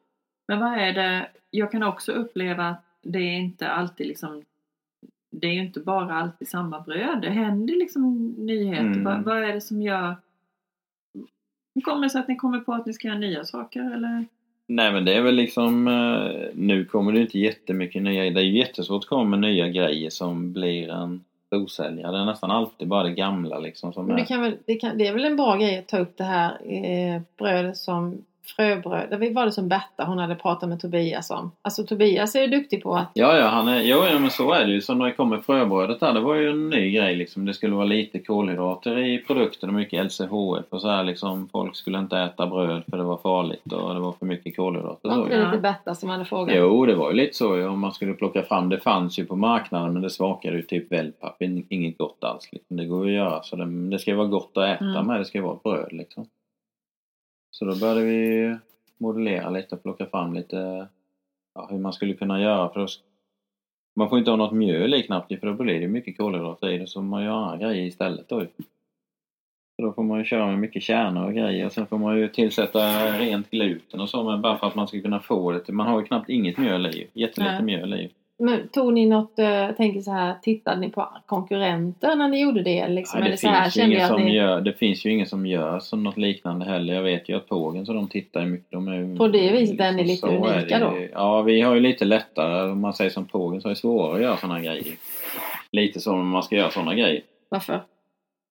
Men 0.48 0.60
vad 0.60 0.78
är 0.78 0.92
det, 0.92 1.28
jag 1.50 1.72
kan 1.72 1.82
också 1.82 2.12
uppleva 2.12 2.68
att 2.68 2.84
det 3.02 3.18
är 3.18 3.36
inte 3.38 3.68
alltid 3.68 4.06
liksom 4.06 4.42
det 5.32 5.46
är 5.46 5.52
ju 5.52 5.60
inte 5.60 5.80
bara 5.80 6.14
alltid 6.14 6.48
samma 6.48 6.80
bröd. 6.80 7.18
Det 7.22 7.30
händer 7.30 7.74
liksom 7.74 8.28
nyheter. 8.38 8.84
Mm. 8.84 9.04
Vad, 9.04 9.22
vad 9.24 9.42
är 9.44 9.52
det 9.52 9.60
som 9.60 9.82
gör... 9.82 10.16
Hur 11.74 11.82
kommer 11.82 12.02
det 12.02 12.10
sig 12.10 12.20
att 12.20 12.28
ni 12.28 12.36
kommer 12.36 12.60
på 12.60 12.72
att 12.74 12.86
ni 12.86 12.92
ska 12.92 13.08
göra 13.08 13.18
nya 13.18 13.44
saker? 13.44 13.94
Eller? 13.94 14.24
Nej 14.68 14.92
men 14.92 15.04
det 15.04 15.14
är 15.14 15.22
väl 15.22 15.34
liksom, 15.34 15.88
eh, 15.88 16.48
nu 16.54 16.84
kommer 16.84 17.12
det 17.12 17.20
inte 17.20 17.38
jättemycket 17.38 18.02
nya, 18.02 18.30
det 18.30 18.40
är 18.40 18.44
ju 18.44 18.58
jättesvårt 18.58 19.02
att 19.04 19.08
komma 19.08 19.24
med 19.24 19.38
nya 19.38 19.68
grejer 19.68 20.10
som 20.10 20.52
blir 20.52 20.90
en 20.90 21.24
storsäljare. 21.46 22.12
Det 22.12 22.18
är 22.18 22.24
nästan 22.24 22.50
alltid 22.50 22.88
bara 22.88 23.02
det 23.02 23.14
gamla 23.14 23.58
liksom 23.58 23.92
som 23.92 24.06
Men 24.06 24.16
det, 24.16 24.34
är. 24.34 24.40
väl, 24.40 24.56
det, 24.66 24.74
kan, 24.74 24.98
det 24.98 25.06
är 25.06 25.12
väl 25.12 25.24
en 25.24 25.36
bra 25.36 25.56
grej 25.56 25.78
att 25.78 25.88
ta 25.88 25.98
upp 25.98 26.16
det 26.16 26.24
här 26.24 26.50
eh, 26.64 27.22
brödet 27.38 27.76
som 27.76 28.24
fröbröd. 28.44 29.20
Det 29.20 29.30
var 29.30 29.44
det 29.46 29.52
som 29.52 29.68
Berta 29.68 30.04
hon 30.04 30.18
hade 30.18 30.34
pratat 30.34 30.68
med 30.68 30.80
Tobias 30.80 31.30
om. 31.30 31.50
Alltså 31.62 31.84
Tobias 31.84 32.34
är 32.34 32.40
ju 32.40 32.46
duktig 32.46 32.82
på 32.82 32.94
att 32.96 33.10
Ja, 33.14 33.36
ja, 33.38 33.46
han 33.46 33.68
är, 33.68 33.82
jo, 33.82 33.98
ja, 34.12 34.18
men 34.18 34.30
så 34.30 34.52
är 34.52 34.64
det 34.66 34.72
ju. 34.72 34.80
Som 34.80 34.98
när 34.98 35.06
det 35.06 35.12
kommer 35.12 35.38
fröbrödet 35.40 36.00
där, 36.00 36.12
det 36.12 36.20
var 36.20 36.34
ju 36.34 36.50
en 36.50 36.70
ny 36.70 36.90
grej 36.90 37.16
liksom. 37.16 37.44
Det 37.44 37.54
skulle 37.54 37.74
vara 37.74 37.84
lite 37.84 38.18
kolhydrater 38.18 38.98
i 38.98 39.18
produkten 39.18 39.68
och 39.68 39.74
mycket 39.74 40.04
LCHF 40.06 40.64
och 40.70 40.80
så 40.80 40.88
här 40.88 41.04
liksom. 41.04 41.48
Folk 41.52 41.76
skulle 41.76 41.98
inte 41.98 42.18
äta 42.18 42.46
bröd 42.46 42.82
för 42.90 42.96
det 42.96 43.02
var 43.04 43.16
farligt 43.16 43.72
och 43.72 43.94
det 43.94 44.00
var 44.00 44.12
för 44.12 44.26
mycket 44.26 44.56
kolhydrater. 44.56 45.08
var 45.08 45.16
Så. 45.16 45.22
inte 45.22 45.36
det 45.36 45.44
lite 45.46 45.58
Berta 45.58 45.94
som 45.94 46.08
hade 46.08 46.24
frågat? 46.24 46.54
Jo, 46.58 46.86
det 46.86 46.94
var 46.94 47.10
ju 47.10 47.16
lite 47.16 47.36
så. 47.36 47.68
Om 47.68 47.80
man 47.80 47.92
skulle 47.92 48.14
plocka 48.14 48.42
fram, 48.42 48.68
det 48.68 48.78
fanns 48.80 49.18
ju 49.18 49.24
på 49.24 49.36
marknaden 49.36 49.92
men 49.92 50.02
det 50.02 50.10
smakade 50.10 50.56
ju 50.56 50.62
typ 50.62 50.92
wellpapp, 50.92 51.42
In- 51.42 51.66
inget 51.68 51.98
gott 51.98 52.24
alls. 52.24 52.48
Liksom. 52.52 52.76
Det 52.76 52.84
går 52.84 53.08
ju 53.08 53.18
att 53.20 53.26
göra 53.26 53.42
så 53.42 53.56
det, 53.56 53.64
det 53.90 53.98
ska 53.98 54.16
vara 54.16 54.26
gott 54.26 54.52
att 54.56 54.64
äta 54.76 54.84
Mm. 54.84 55.06
med, 55.06 55.20
det 55.20 55.24
ska 55.24 55.38
ju 55.38 55.44
vara 55.44 55.58
bröd 55.64 55.88
liksom. 55.92 56.26
Så 57.52 57.64
då 57.64 57.76
började 57.76 58.02
vi 58.02 58.56
modellera 58.98 59.50
lite 59.50 59.74
och 59.74 59.82
plocka 59.82 60.06
fram 60.06 60.34
lite 60.34 60.88
ja, 61.54 61.68
hur 61.70 61.78
man 61.78 61.92
skulle 61.92 62.14
kunna 62.14 62.40
göra 62.40 62.72
för 62.72 62.84
att 62.84 62.90
man 63.96 64.08
får 64.08 64.18
inte 64.18 64.30
ha 64.30 64.36
något 64.36 64.52
mjöl 64.52 64.94
i 64.94 65.02
knappt 65.02 65.40
för 65.40 65.46
då 65.46 65.54
blir 65.54 65.80
det 65.80 65.88
mycket 65.88 66.16
kolhydrater 66.16 66.70
i 66.70 66.78
det 66.78 66.86
så 66.86 67.02
man 67.02 67.24
gör 67.24 67.32
andra 67.32 67.56
grejer 67.56 67.86
istället 67.86 68.28
då. 68.28 68.46
Så 69.76 69.82
då 69.82 69.92
får 69.92 70.02
man 70.02 70.18
ju 70.18 70.24
köra 70.24 70.46
med 70.46 70.58
mycket 70.58 70.82
kärnor 70.82 71.24
och 71.24 71.34
grejer 71.34 71.66
och 71.66 71.72
sen 71.72 71.86
får 71.86 71.98
man 71.98 72.18
ju 72.18 72.28
tillsätta 72.28 73.12
rent 73.18 73.50
gluten 73.50 74.00
och 74.00 74.10
så 74.10 74.24
men 74.24 74.42
bara 74.42 74.58
för 74.58 74.66
att 74.66 74.74
man 74.74 74.88
ska 74.88 75.00
kunna 75.00 75.20
få 75.20 75.52
det 75.52 75.72
man 75.72 75.86
har 75.86 76.00
ju 76.00 76.06
knappt 76.06 76.28
inget 76.28 76.58
mjöl 76.58 76.86
i 76.86 77.08
jättelite 77.12 77.62
mjöl 77.62 77.94
i. 77.94 78.10
Men 78.42 78.68
tog 78.68 78.92
ni 78.92 79.06
något, 79.06 79.38
eh, 79.38 79.46
jag 79.46 79.76
tänker 79.76 80.00
så 80.00 80.10
här, 80.10 80.34
tittade 80.42 80.80
ni 80.80 80.90
på 80.90 81.08
konkurrenter 81.26 82.16
när 82.16 82.28
ni 82.28 82.42
gjorde 82.42 82.62
det? 82.62 82.88
Liksom? 82.88 83.20
Ja, 83.20 83.28
det, 83.28 83.36
så 83.36 83.48
här, 83.48 83.62
finns 83.62 83.76
ju 83.76 83.82
ingen 83.82 84.08
som 84.08 84.22
ni, 84.22 84.34
gör, 84.34 84.60
det 84.60 84.72
finns 84.72 85.06
ju 85.06 85.10
ingen 85.10 85.26
som 85.26 85.46
gör 85.46 85.78
som 85.78 86.02
något 86.02 86.18
liknande 86.18 86.64
heller. 86.64 86.94
Jag 86.94 87.02
vet 87.02 87.28
ju 87.28 87.36
att 87.36 87.48
Pågen 87.48 87.86
så 87.86 87.92
de 87.92 88.08
tittar 88.08 88.40
ju 88.40 88.46
mycket. 88.46 88.70
De 88.70 88.88
är, 88.88 89.16
På 89.16 89.28
det 89.28 89.52
viset 89.52 89.80
är 89.80 89.92
ni 89.92 90.04
lite 90.04 90.20
så 90.20 90.26
är 90.26 90.58
unika 90.58 90.78
då? 90.78 90.98
Ja, 91.12 91.42
vi 91.42 91.60
har 91.60 91.74
ju 91.74 91.80
lite 91.80 92.04
lättare, 92.04 92.70
om 92.70 92.80
man 92.80 92.94
säger 92.94 93.10
som 93.10 93.24
Pågen, 93.24 93.60
så 93.60 93.68
är 93.68 93.70
det 93.70 93.76
svårare 93.76 94.14
att 94.14 94.22
göra 94.22 94.36
sådana 94.36 94.60
grejer. 94.60 94.94
Lite 95.72 96.00
som 96.00 96.20
om 96.20 96.28
man 96.28 96.42
ska 96.42 96.56
göra 96.56 96.70
sådana 96.70 96.94
grejer. 96.94 97.22
varför? 97.48 97.80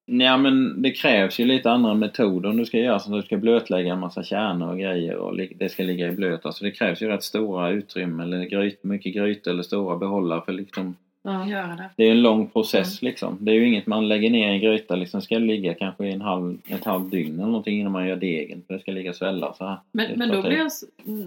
Ja 0.05 0.37
men 0.37 0.81
det 0.81 0.91
krävs 0.91 1.39
ju 1.39 1.45
lite 1.45 1.71
andra 1.71 1.93
metoder 1.93 2.49
om 2.49 2.57
du 2.57 2.65
ska 2.65 2.77
göra 2.77 2.99
så. 2.99 3.15
Du 3.15 3.21
ska 3.21 3.37
blötlägga 3.37 3.93
en 3.93 3.99
massa 3.99 4.23
kärnor 4.23 4.69
och 4.69 4.79
grejer 4.79 5.15
och 5.15 5.37
det 5.55 5.69
ska 5.71 5.83
ligga 5.83 6.07
i 6.07 6.11
blöt. 6.11 6.45
Alltså 6.45 6.63
det 6.63 6.71
krävs 6.71 7.01
ju 7.01 7.07
rätt 7.07 7.23
stora 7.23 7.69
utrymmen 7.69 8.33
eller 8.33 8.45
gryt, 8.45 8.83
mycket 8.83 9.13
grytor 9.13 9.51
eller 9.51 9.63
stora 9.63 9.97
behållare 9.97 10.41
för 10.45 10.51
liksom 10.51 10.95
Ja. 11.23 11.45
Det. 11.77 11.89
Det 11.95 12.03
är 12.03 12.11
en 12.11 12.21
lång 12.21 12.47
process 12.47 13.01
liksom. 13.01 13.37
Det 13.39 13.51
är 13.51 13.55
ju 13.55 13.67
inget 13.67 13.87
man 13.87 14.07
lägger 14.07 14.29
ner 14.29 14.51
i 14.51 14.53
en 14.53 14.61
gryta 14.61 14.95
liksom. 14.95 15.21
ska 15.21 15.37
ligga 15.37 15.73
kanske 15.73 16.07
i 16.07 16.11
en 16.11 16.21
halv, 16.21 16.57
ett 16.67 16.83
halvt 16.83 17.11
dygn 17.11 17.33
eller 17.33 17.45
någonting 17.45 17.79
innan 17.79 17.91
man 17.91 18.07
gör 18.07 18.15
degen. 18.15 18.63
För 18.67 18.73
det 18.73 18.79
ska 18.79 18.91
ligga 18.91 19.09
och 19.09 19.15
svälla 19.15 19.53
så 19.53 19.65
här. 19.65 19.73
Det 19.73 19.79
Men, 19.91 20.19
men 20.19 20.29
då 20.29 20.41
blir 20.41 20.57
jag, 20.57 20.71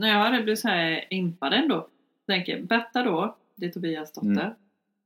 när 0.01 0.09
jag 0.09 0.19
hade 0.19 0.43
blivit 0.43 0.59
så 0.59 0.69
här 0.69 1.05
impad 1.11 1.53
ändå. 1.53 1.87
Tänker 2.27 2.63
Berta 2.63 3.03
då, 3.03 3.37
det 3.55 3.67
är 3.67 3.71
Tobias 3.71 4.13
dotter. 4.13 4.29
Mm. 4.29 4.53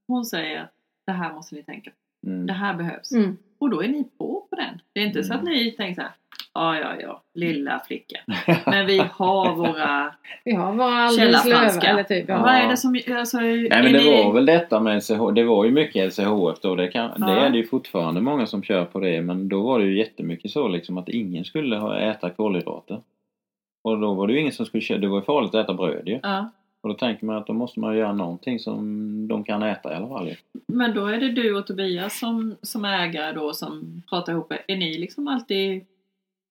Hon 0.08 0.24
säger 0.24 0.60
att 0.62 0.72
det 1.06 1.12
här 1.12 1.32
måste 1.32 1.54
ni 1.54 1.62
tänka 1.62 1.90
på. 1.90 1.96
Mm. 2.28 2.46
Det 2.46 2.52
här 2.52 2.74
behövs. 2.74 3.12
Mm. 3.12 3.36
Och 3.58 3.70
då 3.70 3.82
är 3.82 3.88
ni 3.88 4.04
på 4.18 4.46
på 4.50 4.56
den. 4.56 4.80
Det 4.92 5.00
är 5.00 5.04
inte 5.06 5.24
så 5.24 5.34
att 5.34 5.40
Mm. 5.40 5.52
ni 5.54 5.70
tänker 5.70 5.94
så 5.94 6.00
här. 6.00 6.10
Ja, 6.54 6.76
ja, 6.78 6.88
ja, 7.00 7.22
lilla 7.34 7.82
flicka. 7.86 8.16
Men 8.66 8.86
vi 8.86 8.98
har 9.12 9.54
våra... 9.54 10.14
Vi 10.44 10.54
har 10.54 10.72
våra 10.72 10.94
alldeles 10.94 11.44
löva 11.44 12.04
typ. 12.04 12.28
Ja. 12.28 12.38
Vad 12.42 12.54
är 12.54 12.68
det 12.68 12.76
som... 12.76 13.00
Alltså, 13.16 13.38
Nej 13.40 13.68
men 13.82 13.92
det 13.92 14.24
var 14.24 14.32
väl 14.32 14.46
detta 14.46 14.80
med 14.80 14.96
LCH. 14.96 15.30
Det 15.34 15.44
var 15.44 15.64
ju 15.64 15.70
mycket 15.70 16.08
LCHF 16.18 16.60
då. 16.62 16.74
Det, 16.76 16.88
kan, 16.88 17.10
Ja. 17.18 17.26
det 17.26 17.32
är 17.32 17.50
det 17.50 17.56
ju 17.58 17.66
fortfarande 17.66 18.20
många 18.20 18.46
som 18.46 18.62
kör 18.62 18.84
på 18.84 19.00
det. 19.00 19.22
Men 19.22 19.48
då 19.48 19.62
var 19.62 19.78
det 19.78 19.84
ju 19.84 19.98
jättemycket 19.98 20.50
så 20.50 20.68
liksom 20.68 20.98
att 20.98 21.08
ingen 21.08 21.44
skulle 21.44 21.76
ha, 21.76 21.98
äta 21.98 22.30
kolhydrater. 22.30 23.00
Och 23.84 23.98
då 24.00 24.14
var 24.14 24.26
det 24.26 24.32
ju 24.32 24.40
ingen 24.40 24.52
som 24.52 24.66
skulle 24.66 24.80
köra. 24.80 24.98
Det 24.98 25.08
var 25.08 25.18
ju 25.18 25.24
farligt 25.24 25.54
att 25.54 25.64
äta 25.64 25.74
bröd 25.74 26.08
ju. 26.08 26.20
Ja. 26.22 26.50
Och 26.80 26.88
då 26.88 26.94
tänker 26.94 27.26
man 27.26 27.36
att 27.36 27.46
då 27.46 27.52
måste 27.52 27.80
man 27.80 27.96
göra 27.96 28.12
någonting 28.12 28.58
som 28.58 29.28
de 29.28 29.44
kan 29.44 29.62
äta 29.62 29.92
i 29.92 29.96
alla 29.96 30.08
fall. 30.08 30.34
Men 30.66 30.94
då 30.94 31.06
är 31.06 31.20
det 31.20 31.32
du 31.32 31.58
och 31.58 31.66
Tobias 31.66 32.18
som, 32.18 32.54
som 32.62 32.84
ägare 32.84 33.32
då 33.32 33.52
som 33.52 34.02
pratar 34.08 34.32
ihop 34.32 34.52
er. 34.52 34.62
Är 34.66 34.76
ni 34.76 34.98
liksom 34.98 35.28
alltid 35.28 35.84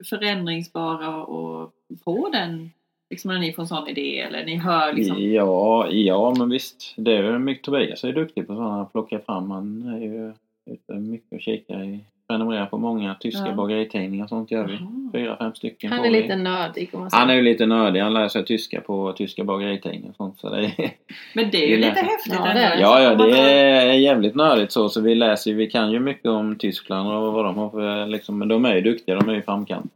förändringsbara 0.10 1.26
och 1.26 1.72
på 2.04 2.30
den? 2.32 2.70
Liksom 3.10 3.32
när 3.32 3.40
ni 3.40 3.54
får 3.54 3.64
en 3.64 3.68
sån 3.68 3.88
idé 3.88 4.20
eller 4.20 4.46
ni 4.46 4.56
hör 4.56 4.94
liksom... 4.94 5.32
Ja, 5.32 5.88
ja 5.92 6.36
men 6.38 6.50
visst. 6.50 6.94
Det 6.98 7.18
är 7.18 7.40
mycket 7.40 7.64
Tobias 7.64 8.04
är 8.04 8.14
duktig 8.14 8.48
på 8.48 8.56
sådana 8.56 8.86
plocka 8.86 9.20
fram. 9.20 9.52
Han 9.52 9.88
är 9.88 10.00
ju 10.00 10.34
ute 10.66 10.94
mycket 10.94 11.34
och 11.34 11.42
kikar 11.42 11.84
i 11.84 12.00
prenumererar 12.28 12.66
på 12.66 12.78
många 12.78 13.16
tyska 13.20 13.48
Ja. 13.48 13.54
bageritidningar 13.54 14.24
och 14.24 14.30
sånt 14.30 14.52
gör 14.52 14.64
vi. 14.68 14.74
Jaha. 14.74 15.10
Fyra, 15.14 15.38
fem 15.38 15.54
stycken 15.56 15.92
Han 15.92 16.00
är 16.00 16.04
vi. 16.12 16.22
lite 16.22 16.36
nördig 16.36 16.90
om 16.94 17.00
man 17.00 17.10
säger. 17.10 17.20
Han 17.22 17.30
är 17.30 17.34
ju 17.36 17.42
lite 17.42 17.66
nördig. 17.66 18.00
Han 18.02 18.14
lär 18.14 18.28
sig 18.28 18.46
tyska 18.46 18.82
på 18.82 19.14
tyska 19.18 19.44
bageritidningar 19.44 20.10
och 20.10 20.16
sånt. 20.16 20.40
Så 20.40 20.50
det 20.50 20.60
är, 20.66 20.92
Men 21.34 21.50
det 21.52 21.58
är 21.58 21.68
ju 21.68 21.76
Vi 21.76 21.78
lite 21.78 21.90
läser. 21.90 22.04
häftigt 22.04 22.34
Ja, 22.34 22.44
det 22.54 22.60
är 22.60 22.82
ja, 22.82 23.02
ja, 23.02 23.16
det 23.16 23.40
är 23.40 23.94
jävligt 23.94 24.36
nördigt 24.36 24.72
så. 24.72 24.90
Så 24.90 25.02
vi 25.02 25.16
läser 25.16 25.54
vi 25.54 25.68
kan 25.68 25.92
ju 25.92 26.00
mycket 26.00 26.26
om 26.30 26.56
Tyskland 26.56 27.12
och 27.12 27.34
vad 27.34 27.46
de 27.46 27.58
har 27.58 27.70
för 27.70 28.06
liksom. 28.08 28.38
Men 28.40 28.48
de 28.48 28.66
är 28.66 28.76
ju 28.76 28.82
duktiga. 28.82 29.16
De 29.16 29.30
är 29.30 29.34
ju 29.34 29.42
framkant. 29.42 29.92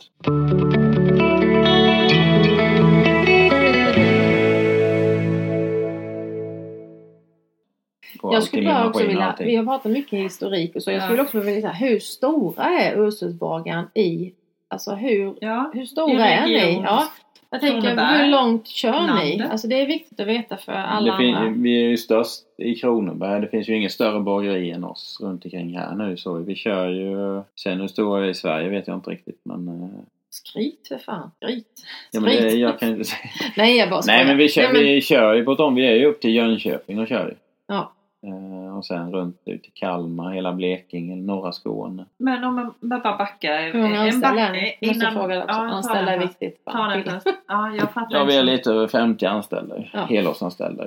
På 8.31 8.35
Jag 8.35 8.43
skulle 8.43 8.69
bara 8.69 8.88
också 8.88 9.03
och 9.03 9.09
vilja, 9.09 9.35
vi 9.39 9.55
har 9.55 9.63
pratat 9.65 9.91
mycket 9.91 10.19
historik 10.19 10.75
och 10.75 10.83
så. 10.83 10.91
Jag 10.91 10.97
Ja. 11.01 11.05
skulle 11.05 11.21
också 11.21 11.39
vilja 11.39 11.55
veta 11.55 11.67
hur 11.69 12.00
stora 12.00 12.63
är 12.63 12.97
Ursusbagaren 13.00 13.85
i, 13.95 14.31
alltså 14.67 14.91
hur, 14.91 15.35
hur 15.73 15.85
stora 15.85 16.25
är 16.29 16.47
ni? 16.47 16.81
Ja, 16.85 17.03
jag 17.50 17.61
tänker 17.61 18.17
hur 18.23 18.27
långt 18.31 18.67
kör 18.67 19.01
ni? 19.01 19.07
landet. 19.38 19.51
Alltså 19.51 19.67
det 19.67 19.81
är 19.81 19.88
viktigt 19.88 20.19
att 20.19 20.27
veta 20.27 20.57
för 20.57 20.71
alla 20.71 21.13
andra. 21.13 21.53
vi 21.57 21.83
är 21.85 21.89
ju 21.89 21.97
störst 21.97 22.43
i 22.57 22.75
Kronoberg. 22.75 23.41
Det 23.41 23.47
finns 23.47 23.70
ju 23.70 23.75
ingen 23.77 23.89
större 23.89 24.20
bageri 24.20 24.72
än 24.72 24.83
oss 24.83 25.17
runt 25.22 25.46
omkring 25.46 25.77
här 25.77 25.96
nu. 25.96 26.17
Så 26.17 26.33
vi 26.33 26.55
kör 26.55 26.89
ju... 26.89 27.41
Sen 27.55 27.79
hur 27.81 27.87
stora 27.87 28.20
vi 28.22 28.27
är 28.27 28.31
i 28.31 28.33
Sverige 28.33 28.70
vet 28.70 28.87
jag 28.87 28.98
inte 28.98 29.09
riktigt 29.09 29.39
men... 29.44 29.67
eh, 29.67 29.89
Skryt 30.33 30.87
för 30.87 30.98
fan, 30.98 31.31
skryt. 31.44 31.65
Ja, 32.11 32.20
men 32.22 32.29
det, 32.35 32.50
jag 32.51 32.79
kan 32.79 32.89
inte 32.89 33.03
säga. 33.09 33.20
Nej 33.57 33.77
jag 33.77 33.89
bara 33.89 34.01
skojar. 34.01 34.17
Nej 34.17 34.27
men 34.27 34.37
vi 34.37 34.50
kör, 34.50 34.61
Nej, 34.63 34.74
men- 34.74 34.81
vi 34.83 35.01
kör 35.01 35.33
ju 35.33 35.44
på 35.46 35.55
dem. 35.55 35.75
Vi 35.75 35.87
är 35.87 35.96
ju 35.96 36.05
upp 36.05 36.22
till 36.22 36.35
Jönköping 36.35 37.00
och 37.00 37.07
kör 37.07 37.27
ju. 37.27 37.35
Ja. 37.67 37.94
Eh, 38.24 38.77
och 38.77 38.86
sen 38.86 39.12
runt 39.12 39.42
ut 39.46 39.64
till 39.64 39.74
Kalmar, 39.74 40.31
hela 40.31 40.53
Blekinge, 40.53 41.16
norra 41.16 41.51
Skåne. 41.51 42.05
men 42.18 42.44
om 42.44 42.55
man 42.55 42.74
bara 42.79 43.18
backar 43.18 43.72
Hur 43.74 43.81
många 43.81 44.01
anställda 44.01 44.51
ni? 44.51 44.88
Måste 44.88 45.12
fråga 45.12 45.44
också. 45.44 45.55
Ja, 45.55 45.70
ta 45.70 45.75
anställda 45.75 46.14
är 46.14 46.20
viktigt. 46.20 46.62
Ja, 47.48 47.72
jag 47.79 47.92
fattar. 47.94 48.18
Ja 48.18 48.24
vi 48.24 48.38
är 48.38 48.44
lite 48.44 48.72
över 48.72 48.88
50 48.88 49.25
anställda. 49.25 49.75
Ja. 49.94 50.00
Helårsanställda. 50.00 50.84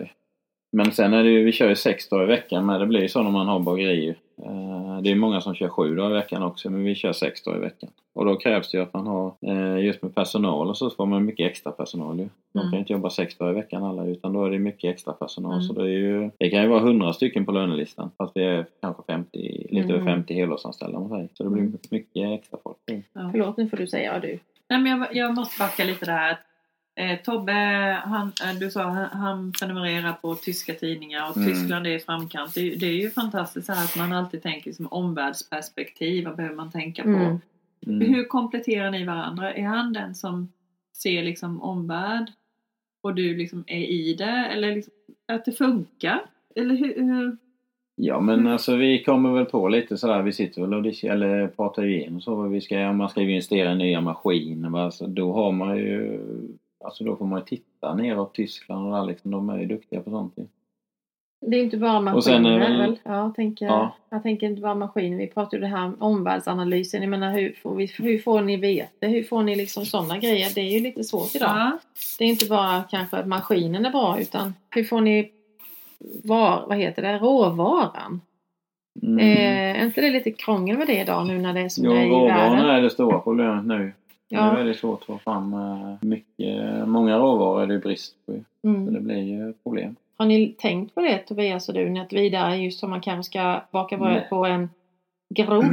Men 0.76 0.92
sen 0.92 1.14
är 1.14 1.24
det 1.24 1.30
ju, 1.30 1.44
vi 1.44 1.52
kör 1.52 1.68
ju 1.68 1.76
sex 1.76 2.08
dagar 2.08 2.24
i 2.24 2.26
veckan 2.26 2.66
men 2.66 2.80
det 2.80 2.87
blir 2.87 3.00
ju 3.00 3.08
så 3.08 3.22
när 3.22 3.30
man 3.30 3.46
har 3.46 3.60
bageri. 3.60 4.08
Eh, 4.44 5.00
Det 5.02 5.10
är 5.10 5.14
många 5.14 5.40
som 5.40 5.54
kör 5.54 5.68
sju 5.68 5.94
dagar 5.96 6.10
i 6.10 6.14
veckan 6.14 6.42
också 6.42 6.70
men 6.70 6.84
vi 6.84 6.94
kör 6.94 7.12
sex 7.12 7.42
dagar 7.42 7.56
i 7.58 7.60
veckan. 7.60 7.90
Och 8.14 8.24
då 8.24 8.37
krävs 8.37 8.70
det 8.70 8.78
ju 8.78 8.82
att 8.82 8.94
man 8.94 9.06
har, 9.06 9.32
eh, 9.46 9.84
just 9.84 10.02
med 10.02 10.14
personal 10.14 10.68
och 10.68 10.76
så 10.76 10.90
får 10.90 11.06
man 11.06 11.24
mycket 11.24 11.50
extra 11.50 11.72
personal 11.72 12.18
ju. 12.20 12.28
De 12.52 12.58
Mm. 12.58 12.70
kan 12.70 12.72
ju 12.72 12.78
inte 12.78 12.92
jobba 12.92 13.10
sex 13.10 13.37
dagar 13.38 13.52
i 13.52 13.54
veckan 13.54 13.84
alla 13.84 14.04
utan 14.06 14.32
då 14.32 14.44
är 14.44 14.50
det 14.50 14.58
mycket 14.58 14.90
extra 14.94 15.12
personal. 15.12 15.52
Mm. 15.52 15.62
Så 15.62 15.72
det, 15.72 15.82
är 15.82 15.87
ju, 15.88 16.30
det 16.38 16.50
kan 16.50 16.62
ju 16.62 16.68
vara 16.68 16.80
100 16.80 17.12
stycken 17.12 17.46
på 17.46 17.52
lönelistan 17.52 18.10
fast 18.18 18.32
vi 18.37 18.44
är 18.44 18.66
kanske 18.80 19.02
50, 19.06 19.38
lite 19.70 19.84
Mm. 19.88 19.90
över 19.96 20.04
50 20.12 20.34
helårsanställda 20.34 20.96
om 20.98 21.02
man 21.08 21.18
säger. 21.18 21.28
Så 21.34 21.44
det 21.44 21.50
blir 21.50 21.62
Mm. 21.62 21.78
mycket 21.90 22.40
extra 22.40 22.58
folk. 22.64 22.76
Ja. 23.12 23.28
Förlåt 23.32 23.56
nu 23.56 23.68
får 23.68 23.76
du 23.76 23.87
säga 23.87 24.18
du. 24.20 24.38
Nej, 24.68 24.80
men 24.80 24.87
jag, 24.98 25.16
jag 25.16 25.34
måste 25.34 25.58
backa 25.62 25.84
lite 25.84 26.04
där. 26.06 26.38
Eh, 26.96 27.18
Tobbe, 27.24 27.52
han, 28.04 28.33
eh, 28.44 28.59
du 28.61 28.70
sa 28.70 28.83
han, 28.83 29.04
han 29.20 29.52
prenumererar 29.61 30.12
på 30.12 30.35
tyska 30.35 30.74
tidningar 30.74 31.30
och 31.30 31.37
Mm. 31.37 31.48
Tyskland 31.48 31.87
är 31.87 31.90
i 31.90 31.98
framkant. 31.98 32.54
Det, 32.54 32.61
är 32.61 32.64
ju- 32.64 32.74
det 32.74 32.87
är 32.87 32.92
ju 33.02 33.11
fantastiskt 33.11 33.66
så 33.66 33.72
här 33.72 33.85
att 33.85 33.96
man 33.96 34.12
alltid 34.12 34.42
tänker 34.42 34.72
som 34.72 34.87
omvärldsperspektiv. 34.87 36.24
Vad 36.24 36.37
behöver 36.37 36.57
man 36.57 36.70
tänka 36.70 37.02
på? 37.02 37.09
Mm. 37.09 37.38
Mm. 37.87 38.14
Hur 38.14 38.24
kompletterar 38.24 38.90
ni 38.90 39.04
varandra? 39.04 39.54
Är 39.54 39.62
han 39.66 39.92
den 39.92 40.14
som 40.14 40.48
ser 40.96 41.22
liksom 41.22 41.62
omvärld 41.62 42.33
och 43.02 43.14
du 43.14 43.37
liksom 43.37 43.64
är 43.66 43.83
i 43.85 44.14
det? 44.14 44.24
Eller 44.52 44.74
liksom, 44.74 44.92
att 45.33 45.44
det 45.44 45.52
funkar? 45.52 46.20
Eller 46.57 46.74
hur? 46.74 46.94
hur? 46.96 47.37
Ja 47.96 48.20
men 48.20 48.46
alltså 48.46 48.76
vi 48.76 49.04
kommer 49.04 49.33
väl 49.33 49.44
på 49.44 49.68
lite 49.68 49.96
sådär, 49.96 50.22
vi 50.22 50.33
sitter 50.33 50.61
väl 50.61 50.74
och 50.74 51.04
eller 51.04 51.48
pratar 51.48 51.85
igenom 51.87 52.20
så 52.20 52.35
vad 52.35 52.50
vi 52.50 52.61
ska, 52.61 52.88
om 52.88 52.96
man 52.96 53.09
ska 53.09 53.20
investera 53.20 53.72
i 53.72 53.76
nya 53.76 54.00
maskiner? 54.00 54.78
Alltså, 54.78 55.07
då 55.07 55.33
har 55.33 55.52
man 55.52 55.76
ju, 55.76 56.20
alltså 56.85 57.05
då 57.05 57.16
får 57.16 57.27
man 57.27 57.38
ju 57.38 57.44
titta 57.44 57.94
neråt 57.94 58.35
Tyskland 58.35 58.87
och 58.87 58.92
där 59.01 59.07
liksom, 59.07 59.31
de 59.31 59.49
är 59.51 59.59
ju 59.59 59.66
duktiga 59.66 60.01
på 60.01 60.11
sånt 60.11 60.33
ju. 60.37 60.44
Det 61.47 61.57
är 61.57 61.62
inte 61.62 61.77
bara 61.77 62.01
maskiner 62.01 62.16
Och 62.16 62.25
sen 62.25 62.47
är 62.47 62.59
väl- 62.59 62.79
väl? 62.79 62.99
Ja, 63.05 63.16
jag, 63.16 63.35
tänker, 63.35 63.66
Ja. 63.66 63.97
jag 64.11 64.23
tänker 64.23 64.47
inte 64.47 64.62
bara 64.62 64.75
maskiner. 64.75 65.16
Vi 65.18 65.27
pratar 65.27 65.57
ju 65.57 65.61
det 65.61 65.66
här 65.66 65.85
om 65.85 65.97
omvärldsanalysen. 65.99 67.03
Jag 67.03 67.11
menar 67.11 67.33
hur 67.33 67.53
får, 67.62 67.75
vi, 67.75 67.87
hur 67.99 68.18
får 68.18 68.40
ni 68.42 68.57
vete? 68.57 69.07
Hur 69.07 69.23
får 69.23 69.42
ni 69.42 69.57
liksom 69.57 69.85
sådana 69.85 70.18
grejer? 70.18 70.55
Det 70.55 70.61
är 70.61 70.70
ju 70.70 70.81
lite 70.81 71.05
svårt 71.05 71.35
idag. 71.35 71.49
Ja, 71.51 71.79
Det 72.18 72.25
är 72.25 72.29
inte 72.29 72.47
bara 72.47 72.83
kanske 72.90 73.16
att 73.16 73.27
maskinen 73.27 73.87
är 73.87 73.90
bra 73.90 74.20
utan 74.20 74.55
hur 74.70 74.85
får 74.85 75.01
ni 75.01 75.31
var, 76.25 76.64
vad 76.68 76.79
heter 76.79 77.03
det, 77.03 77.18
råvaran? 77.18 78.20
Mm. 79.03 79.18
Eh, 79.18 79.81
är 79.81 79.85
inte 79.85 80.01
det 80.01 80.11
lite 80.11 80.31
krångel 80.31 80.79
med 80.79 80.87
det 80.87 81.01
idag 81.01 81.27
nu 81.27 81.38
när 81.38 81.55
det 81.55 81.61
är 81.61 81.68
som 81.68 81.85
Jo, 81.85 81.92
det 81.92 81.99
är 81.99 82.25
i 82.25 82.29
världen? 82.29 82.66
är 82.66 82.83
det 82.83 82.90
stora 82.90 83.18
problemet 83.18 83.64
nu. 83.64 83.92
Ja. 84.35 84.53
Nu 84.53 84.61
är 84.61 84.64
det 84.64 84.75
svårt 84.75 85.01
att 85.01 85.07
få 85.07 85.18
fram 85.18 85.55
eh, 85.55 85.94
mycket, 86.01 86.88
många 86.88 87.18
råvaror 87.18 87.62
är 87.62 87.66
det 87.66 87.79
brist 87.79 88.16
på 88.27 88.33
ju. 88.33 88.44
Så 88.62 88.68
Mm. 88.68 88.94
det 88.94 89.01
blir 89.01 89.18
ju 89.23 89.53
problem. 89.62 89.97
Har 90.16 90.27
ni 90.27 90.55
tänkt 90.59 90.94
på 90.94 91.01
det 91.01 91.18
Tobias 91.18 91.68
och 91.68 91.75
du, 91.75 91.99
att 92.01 92.12
vidare 92.12 92.57
just 92.57 92.81
som 92.81 92.90
man 92.90 93.01
kanske 93.01 93.31
ska 93.31 93.61
baka 93.70 93.97
bröd 93.97 94.23
på 94.29 94.44
en 94.47 94.70
grod 95.35 95.64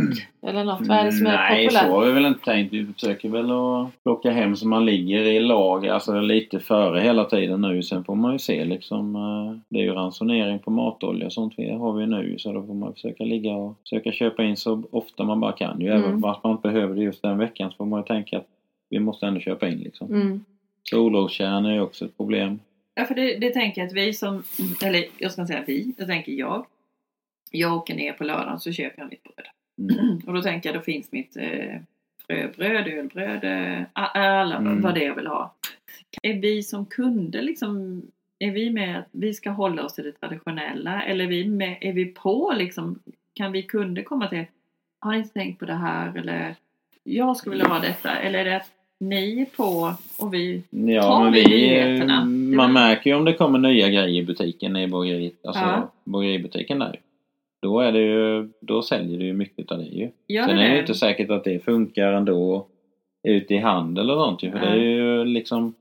eller 0.47 0.63
något? 0.63 0.88
Vad 0.88 0.97
är 0.97 1.06
det 1.06 1.12
som 1.12 1.28
är 1.28 1.38
Nej, 1.38 1.65
populärt? 1.67 1.84
så 1.84 1.89
har 1.91 2.06
vi 2.06 2.12
väl 2.12 2.26
inte 2.26 2.45
tänkt. 2.45 2.74
Vi 2.74 2.86
försöker 2.86 3.30
väl 3.30 3.52
att 3.52 4.04
plocka 4.04 4.32
hem 4.32 4.56
så 4.56 4.67
man 4.67 4.86
ligger 4.86 5.19
i 5.21 5.39
lager, 5.39 5.91
alltså 5.91 6.19
lite 6.19 6.60
före 6.60 7.00
hela 7.00 7.26
tiden 7.26 7.62
nu. 7.62 7.84
Sen 7.84 8.04
får 8.04 8.15
man 8.15 8.34
ju 8.34 8.39
se 8.39 8.65
liksom. 8.65 9.15
eh, 9.15 9.58
Det 9.69 9.80
är 9.80 9.84
ju 9.84 9.91
ransonering 9.93 10.60
på 10.60 10.71
matolja 10.71 11.26
och 11.26 11.34
sånt 11.34 11.54
vi 11.58 11.71
har 11.71 11.93
vi 11.93 12.06
nu. 12.08 12.36
Så 12.38 12.52
då 12.54 12.63
får 12.63 12.74
man 12.74 12.93
försöka 12.93 13.24
ligga 13.24 13.54
och 13.56 13.78
försöka 13.84 14.12
köpa 14.12 14.43
in 14.43 14.58
så 14.58 14.84
ofta 14.91 15.24
man 15.24 15.39
bara 15.39 15.52
kan. 15.52 15.82
Ju 15.82 15.88
Mm. 15.91 16.04
även 16.04 16.21
fast 16.21 16.43
man 16.43 16.52
inte 16.54 16.69
behöver 16.69 16.95
det 16.95 17.02
just 17.04 17.21
den 17.21 17.38
veckan 17.38 17.69
så 17.71 17.76
får 17.76 17.86
man 17.86 18.00
ju 18.00 18.06
tänka 18.06 18.38
att 18.38 18.47
vi 18.89 19.00
måste 19.00 19.26
ändå 19.26 19.39
köpa 19.39 19.67
in 19.67 19.78
liksom. 19.78 20.08
Mm. 20.13 20.43
Solroskärn 20.89 21.65
är 21.65 21.74
ju 21.74 21.82
också 21.82 22.06
ett 22.06 22.17
problem. 22.17 22.60
Ja, 22.95 23.06
för 23.06 23.15
det, 23.15 23.38
det 23.39 23.50
tänker 23.50 23.82
jag 23.82 23.88
att 23.88 23.93
vi 23.93 24.13
som, 24.13 24.43
eller 24.84 25.04
jag 25.17 25.32
ska 25.32 25.45
säga 25.45 25.63
vi, 25.67 25.93
det 25.97 26.06
tänker 26.06 26.32
jag. 26.32 26.65
Jag 27.51 27.73
åker 27.77 27.95
ner 27.95 28.13
på 28.13 28.23
lördagen 28.23 28.59
så 28.59 28.71
köper 28.71 29.01
jag 29.01 29.09
mitt 29.09 29.23
bröd. 29.23 29.45
Mm. 29.99 30.21
Och 30.27 30.33
då 30.33 30.41
tänker 30.41 30.69
jag, 30.69 30.79
då 30.79 30.83
finns 30.83 31.11
mitt 31.11 31.37
eh, 31.37 31.75
fröbröd, 32.27 32.87
ölbröd, 32.87 33.43
eh, 33.43 33.83
alla 33.93 34.55
Mm. 34.57 34.81
vad 34.81 34.93
det 34.95 35.03
är 35.03 35.07
jag 35.07 35.15
vill 35.15 35.27
ha. 35.27 35.53
Är 36.23 36.33
vi 36.33 36.63
som 36.63 36.85
kunder 36.85 37.41
liksom, 37.41 38.01
är 38.39 38.51
vi 38.51 38.69
med 38.69 38.99
att 38.99 39.07
vi 39.11 39.33
ska 39.33 39.49
hålla 39.49 39.83
oss 39.83 39.93
till 39.95 40.03
det 40.03 40.11
traditionella? 40.11 41.03
Eller 41.03 41.23
är 41.25 41.29
vi, 41.29 41.47
med, 41.47 41.77
är 41.81 41.93
vi 41.93 42.05
på 42.05 42.53
liksom, 42.57 42.99
kan 43.33 43.51
vi 43.51 43.63
kunder 43.63 44.03
komma 44.03 44.27
till, 44.27 44.45
har 44.99 45.11
ni 45.11 45.17
inte 45.17 45.33
tänkt 45.33 45.59
på 45.59 45.65
det 45.65 45.73
här? 45.73 46.17
Eller 46.17 46.55
jag 47.03 47.37
skulle 47.37 47.51
vilja 47.55 47.67
ha 47.67 47.79
detta. 47.79 48.15
Eller 48.15 48.39
är 48.39 48.45
det 48.45 48.55
att 48.57 48.69
ni 48.99 49.41
är 49.41 49.45
på 49.45 49.93
och 50.19 50.33
vi 50.33 50.63
Ja, 50.69 51.01
Tar 51.01 51.23
men 51.23 51.33
vi 51.33 51.43
nyheterna? 51.43 52.25
Man 52.55 52.73
märker 52.73 53.09
ju 53.09 53.15
om 53.15 53.25
det 53.25 53.33
kommer 53.33 53.59
nya 53.59 53.87
grejer 53.89 54.07
i 54.21 54.25
butiken 54.25 54.75
i 54.77 54.87
bageriet, 54.87 55.45
alltså 55.45 55.61
Ja. 55.63 55.91
bageributiken 56.03 56.79
där. 56.79 56.99
Då 57.62 57.80
är 57.80 57.91
det 57.91 58.00
ju, 58.00 58.50
då 58.62 58.82
säljer 58.82 59.19
det 59.19 59.26
ju 59.26 59.34
mycket 59.34 59.71
av 59.71 59.78
det 59.78 59.84
ju. 59.84 60.12
gör 60.28 60.47
Sen 60.47 60.56
det 60.56 60.63
är 60.63 60.69
det 60.69 60.76
ju 60.76 60.82
inte 60.82 60.93
säkert 60.93 61.30
att 61.32 61.43
det 61.43 61.60
funkar 61.60 62.13
ändå 62.13 62.67
ute 63.28 63.54
i 63.54 63.58
handel 63.58 64.12
och 64.12 64.17
sånt 64.17 64.43
ju, 64.43 64.52
för 64.52 64.60
det 64.60 64.67
är 64.67 64.76
ju 64.76 65.26
liksom 65.26 65.74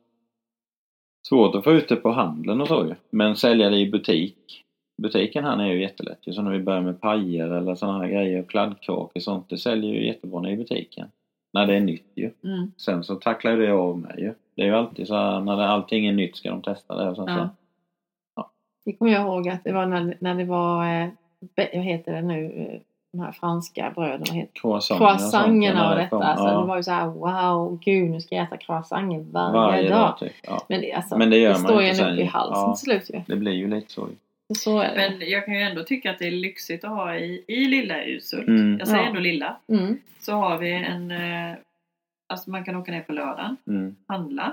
svårt 1.28 1.54
att 1.54 1.64
få 1.64 1.72
ut 1.72 1.88
det 1.88 1.96
på 1.96 2.10
handeln 2.10 2.60
och 2.60 2.68
så 2.68 2.86
ju. 2.86 2.94
Men 3.10 3.36
sälja 3.36 3.70
det 3.70 3.78
i 3.78 3.90
butik. 3.90 4.64
Butiken 5.02 5.44
här 5.44 5.62
är 5.62 5.66
ju 5.66 5.80
jättelätt 5.80 6.26
ju. 6.26 6.32
Så 6.32 6.42
när 6.42 6.50
vi 6.50 6.58
börjar 6.58 6.80
med 6.80 7.00
pajer 7.00 7.48
eller 7.48 7.74
sådana 7.74 7.98
här 7.98 8.08
grejer, 8.08 8.42
kladdkakor 8.42 9.10
och 9.14 9.22
sånt, 9.22 9.48
det 9.48 9.58
säljer 9.58 9.94
ju 9.94 10.06
jättebra 10.06 10.50
i 10.50 10.56
butiken. 10.56 11.08
När 11.52 11.66
det 11.66 11.74
är 11.74 11.80
nytt 11.80 12.12
ju. 12.14 12.30
Mm. 12.44 12.72
Sen 12.76 13.04
så 13.04 13.14
tacklar 13.14 13.50
ju 13.50 13.66
det 13.66 13.72
av 13.72 13.98
med 13.98 14.14
ju. 14.18 14.34
Det 14.56 14.62
är 14.62 14.66
ju 14.66 14.74
alltid 14.74 15.06
så 15.06 15.14
här, 15.14 15.40
när 15.40 15.56
det, 15.56 15.66
allting 15.66 16.06
är 16.06 16.12
nytt 16.12 16.36
ska 16.36 16.50
de 16.50 16.62
testa 16.62 17.04
det 17.04 17.10
och 17.10 17.16
sen 17.16 17.26
så. 17.26 17.48
Ja. 18.36 18.50
Det 18.84 18.92
kommer 18.92 19.12
jag 19.12 19.22
ihåg 19.22 19.48
att 19.48 19.64
det 19.64 19.72
var 19.72 19.86
när, 19.86 20.16
när 20.18 20.34
det 20.34 20.44
var, 20.44 21.02
eh, 21.02 21.08
vad 21.56 21.84
heter 21.84 22.12
det 22.12 22.22
nu, 22.22 22.44
eh, 22.72 22.80
de 23.12 23.20
här 23.20 23.32
franska 23.32 23.92
bröden, 23.94 24.20
vad 24.28 24.36
heter 24.36 24.52
Croissangerna 24.98 25.82
när 25.82 25.90
och 25.90 25.96
det 25.96 26.02
detta. 26.02 26.10
kom. 26.10 26.22
Alltså, 26.22 26.46
ja, 26.46 26.60
Det 26.60 26.66
var 26.66 26.76
ju 26.76 26.82
så 26.82 26.90
här, 26.90 27.06
wow, 27.06 27.78
gud 27.84 28.10
nu 28.10 28.20
ska 28.20 28.34
jag 28.34 28.44
äta 28.44 28.56
croissanter 28.56 29.18
varje, 29.32 29.52
varje 29.52 29.88
dag. 29.88 29.98
dag 29.98 30.18
typ. 30.18 30.32
Ja. 30.42 30.64
Men 30.68 30.80
det, 30.80 30.92
alltså, 30.92 31.18
Men 31.18 31.30
det 31.30 31.36
gör 31.38 31.52
man 31.52 31.60
står 31.60 31.82
ju 31.82 31.88
en 31.88 32.12
upp 32.12 32.18
i 32.18 32.24
halsen 32.24 32.54
Ja. 32.62 32.74
till 32.76 32.84
slut 32.84 33.10
ju. 33.14 33.20
Det 33.34 33.36
blir 33.36 33.52
ju 33.52 33.68
lite 33.70 33.92
så. 33.92 34.08
Så 34.58 34.78
är 34.80 34.88
det. 34.88 34.94
Men 35.18 35.28
jag 35.30 35.44
kan 35.44 35.54
ju 35.54 35.60
ändå 35.60 35.82
tycka 35.82 36.10
att 36.10 36.18
det 36.18 36.26
är 36.26 36.30
lyxigt 36.30 36.84
att 36.84 36.90
ha 36.90 37.14
i, 37.16 37.44
i 37.48 37.64
lilla 37.66 38.04
Usult. 38.04 38.48
Mm. 38.48 38.78
Jag 38.78 38.88
säger 38.88 39.02
Ja. 39.02 39.08
ändå 39.08 39.20
lilla. 39.20 39.56
Mm. 39.68 39.98
Så 40.18 40.32
har 40.32 40.58
vi 40.58 40.72
en, 40.72 41.10
eh, 41.10 41.56
alltså 42.28 42.50
man 42.50 42.64
kan 42.64 42.76
åka 42.76 42.92
ner 42.92 43.00
på 43.00 43.12
lördagen, 43.12 43.56
Mm. 43.68 43.96
handla. 44.06 44.52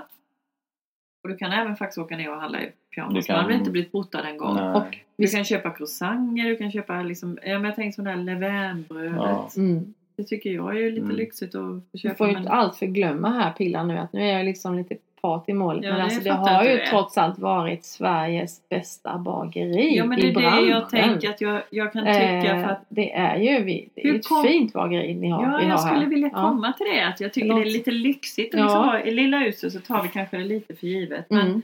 Och 1.22 1.28
du 1.28 1.36
kan 1.36 1.52
även 1.52 1.76
faktiskt 1.76 1.98
åka 1.98 2.16
ner 2.16 2.30
och 2.34 2.40
handla 2.40 2.58
pyjamas. 3.06 3.26
kan- 3.26 3.36
Man 3.36 3.44
har 3.44 3.52
inte 3.52 3.70
blivit 3.70 3.92
portad 3.92 4.24
en 4.26 4.36
gång. 4.38 4.54
Nej. 4.54 4.74
Och 4.74 4.98
Du 5.16 5.26
kan 5.26 5.44
köpa 5.44 5.70
croissanter, 5.70 6.44
du 6.44 6.56
kan 6.56 6.72
köpa 6.72 7.02
liksom, 7.02 7.38
ja 7.42 7.52
men 7.58 7.64
jag 7.64 7.76
tänker 7.76 8.02
här 8.02 8.16
levainbrödet. 8.16 9.16
Ja. 9.16 9.48
Mm. 9.56 9.94
Det 10.16 10.24
tycker 10.24 10.50
jag 10.50 10.76
är 10.76 10.80
ju 10.80 10.90
lite 10.90 11.04
Mm. 11.04 11.16
lyxigt 11.16 11.54
att 11.54 11.60
få 11.62 11.80
Du 11.92 11.98
köpa. 11.98 12.14
får 12.14 12.26
ju 12.26 12.32
men- 12.32 12.42
inte 12.42 12.52
allt 12.52 12.76
för 12.76 12.86
glömma 12.86 13.30
här 13.30 13.52
Pillan 13.52 13.88
nu 13.88 13.98
att 13.98 14.12
nu 14.12 14.20
är 14.22 14.36
jag 14.36 14.44
liksom 14.44 14.74
lite 14.78 14.96
part 15.22 15.48
i 15.48 15.52
målet. 15.52 15.84
Ja, 15.84 15.90
men 15.90 15.98
det 15.98 16.04
alltså 16.04 16.20
det 16.20 16.30
har 16.32 16.64
ju 16.64 16.76
det. 16.76 16.86
trots 16.86 17.18
allt 17.18 17.38
varit 17.38 17.84
Sveriges 17.84 18.68
bästa 18.68 19.18
bageri 19.18 19.96
Ja 19.96 20.04
men 20.04 20.20
det 20.20 20.28
är 20.30 20.34
det 20.34 20.70
jag 20.70 20.88
tänker 20.90 21.30
att 21.30 21.40
jag, 21.40 21.62
jag 21.70 21.92
kan 21.92 22.04
tycka 22.04 22.22
Eh, 22.56 22.64
för 22.64 22.72
att 22.72 22.84
Det 22.88 23.12
är 23.12 23.36
ju 23.38 23.64
vi, 23.64 23.88
det 23.94 24.08
är 24.08 24.14
ett 24.14 24.28
kom- 24.28 24.44
fint 24.44 24.72
bageri 24.72 25.14
ni 25.14 25.30
har. 25.30 25.42
Ja, 25.42 25.48
vi 25.58 25.64
har 25.64 25.70
jag 25.70 25.80
skulle 25.80 26.00
här. 26.00 26.06
vilja 26.06 26.30
Ja. 26.32 26.40
komma 26.50 26.72
till 26.72 26.86
det. 26.94 27.06
Att 27.06 27.20
jag 27.20 27.32
tycker 27.32 27.46
Förlåt. 27.48 27.64
det 27.64 27.70
är 27.70 27.72
lite 27.72 27.90
lyxigt. 27.90 28.54
att 28.54 28.60
Ja. 28.60 28.64
Liksom 28.66 28.84
ha, 28.84 29.00
I 29.00 29.10
lilla 29.10 29.38
huset 29.38 29.72
så 29.72 29.80
tar 29.80 30.02
vi 30.02 30.08
kanske 30.08 30.36
det 30.36 30.44
lite 30.44 30.74
för 30.74 30.86
givet. 30.86 31.26
Men 31.30 31.40
Mm. 31.46 31.62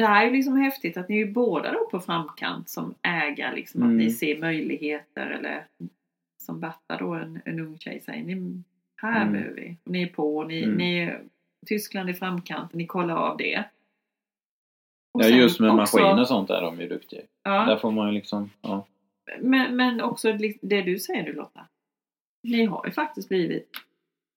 Det 0.00 0.06
här 0.06 0.26
är 0.26 0.30
liksom 0.30 0.56
häftigt 0.56 0.96
att 0.96 1.08
ni 1.08 1.20
är 1.20 1.26
båda 1.26 1.72
då 1.72 1.88
på 1.90 2.00
framkant 2.00 2.68
som 2.68 2.94
ägare. 3.02 3.54
Liksom, 3.56 3.82
Mm. 3.82 3.92
Att 3.96 3.98
ni 4.04 4.10
ser 4.10 4.38
möjligheter 4.38 5.26
eller 5.26 5.66
som 6.42 6.60
Berta 6.60 6.96
då, 6.98 7.14
en, 7.14 7.40
en 7.44 7.60
ung 7.60 7.78
tjej 7.78 8.00
säger. 8.00 8.24
Ni, 8.24 8.62
här 9.02 9.20
Mm. 9.22 9.32
behöver 9.32 9.54
vi. 9.56 9.76
Ni 9.84 10.02
är 10.02 10.06
på, 10.06 10.44
ni, 10.44 10.62
Mm. 10.62 10.76
ni 10.76 10.98
är 10.98 11.22
Tyskland 11.66 12.10
i 12.10 12.14
framkant, 12.14 12.72
ni 12.74 12.86
kollar 12.86 13.16
av 13.16 13.36
det. 13.36 13.64
Och 15.14 15.22
Ja 15.24 15.28
just 15.28 15.60
med 15.60 15.70
också- 15.70 15.98
maskiner 15.98 16.20
och 16.20 16.28
sånt 16.28 16.50
är 16.50 16.60
de 16.62 16.80
ju 16.80 16.88
duktiga. 16.88 17.20
Ja, 17.42 17.64
Där 17.66 17.76
får 17.76 17.90
man 17.90 18.06
ju 18.08 18.14
liksom, 18.14 18.50
ja. 18.62 18.86
men, 19.40 19.76
men 19.76 20.00
också 20.00 20.32
det 20.62 20.82
du 20.82 20.98
säger 20.98 21.22
du 21.24 21.32
Lotta. 21.32 21.66
Ni 22.42 22.64
har 22.64 22.86
ju 22.86 22.92
faktiskt 22.92 23.28
blivit 23.28 23.68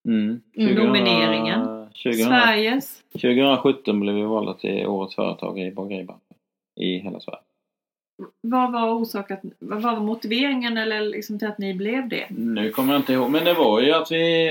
Mm. 0.07 0.41
Mm. 0.55 0.75
Nomineringen. 0.75 1.82
2000, 2.03 2.25
Sveriges 2.27 3.03
2017 3.11 3.99
blev 3.99 4.15
vi 4.15 4.21
valda 4.23 4.53
till 4.53 4.87
Årets 4.87 5.15
Företag 5.15 5.59
i 5.59 5.71
bageribranschen. 5.71 6.37
I 6.75 6.97
hela 6.97 7.19
Sverige. 7.19 7.39
Vad 8.41 8.71
var 8.71 8.93
orsaken, 8.93 9.37
vad 9.59 9.81
var 9.81 9.99
motiveringen 9.99 10.77
eller 10.77 11.01
liksom 11.01 11.39
till 11.39 11.47
att 11.47 11.57
ni 11.57 11.73
blev 11.73 12.09
det? 12.09 12.27
Nu 12.29 12.69
kommer 12.71 12.93
jag 12.93 12.99
inte 13.01 13.13
ihåg, 13.13 13.29
men 13.29 13.45
det 13.45 13.53
var 13.53 13.81
ju 13.81 13.91
att 13.91 14.11
vi 14.11 14.49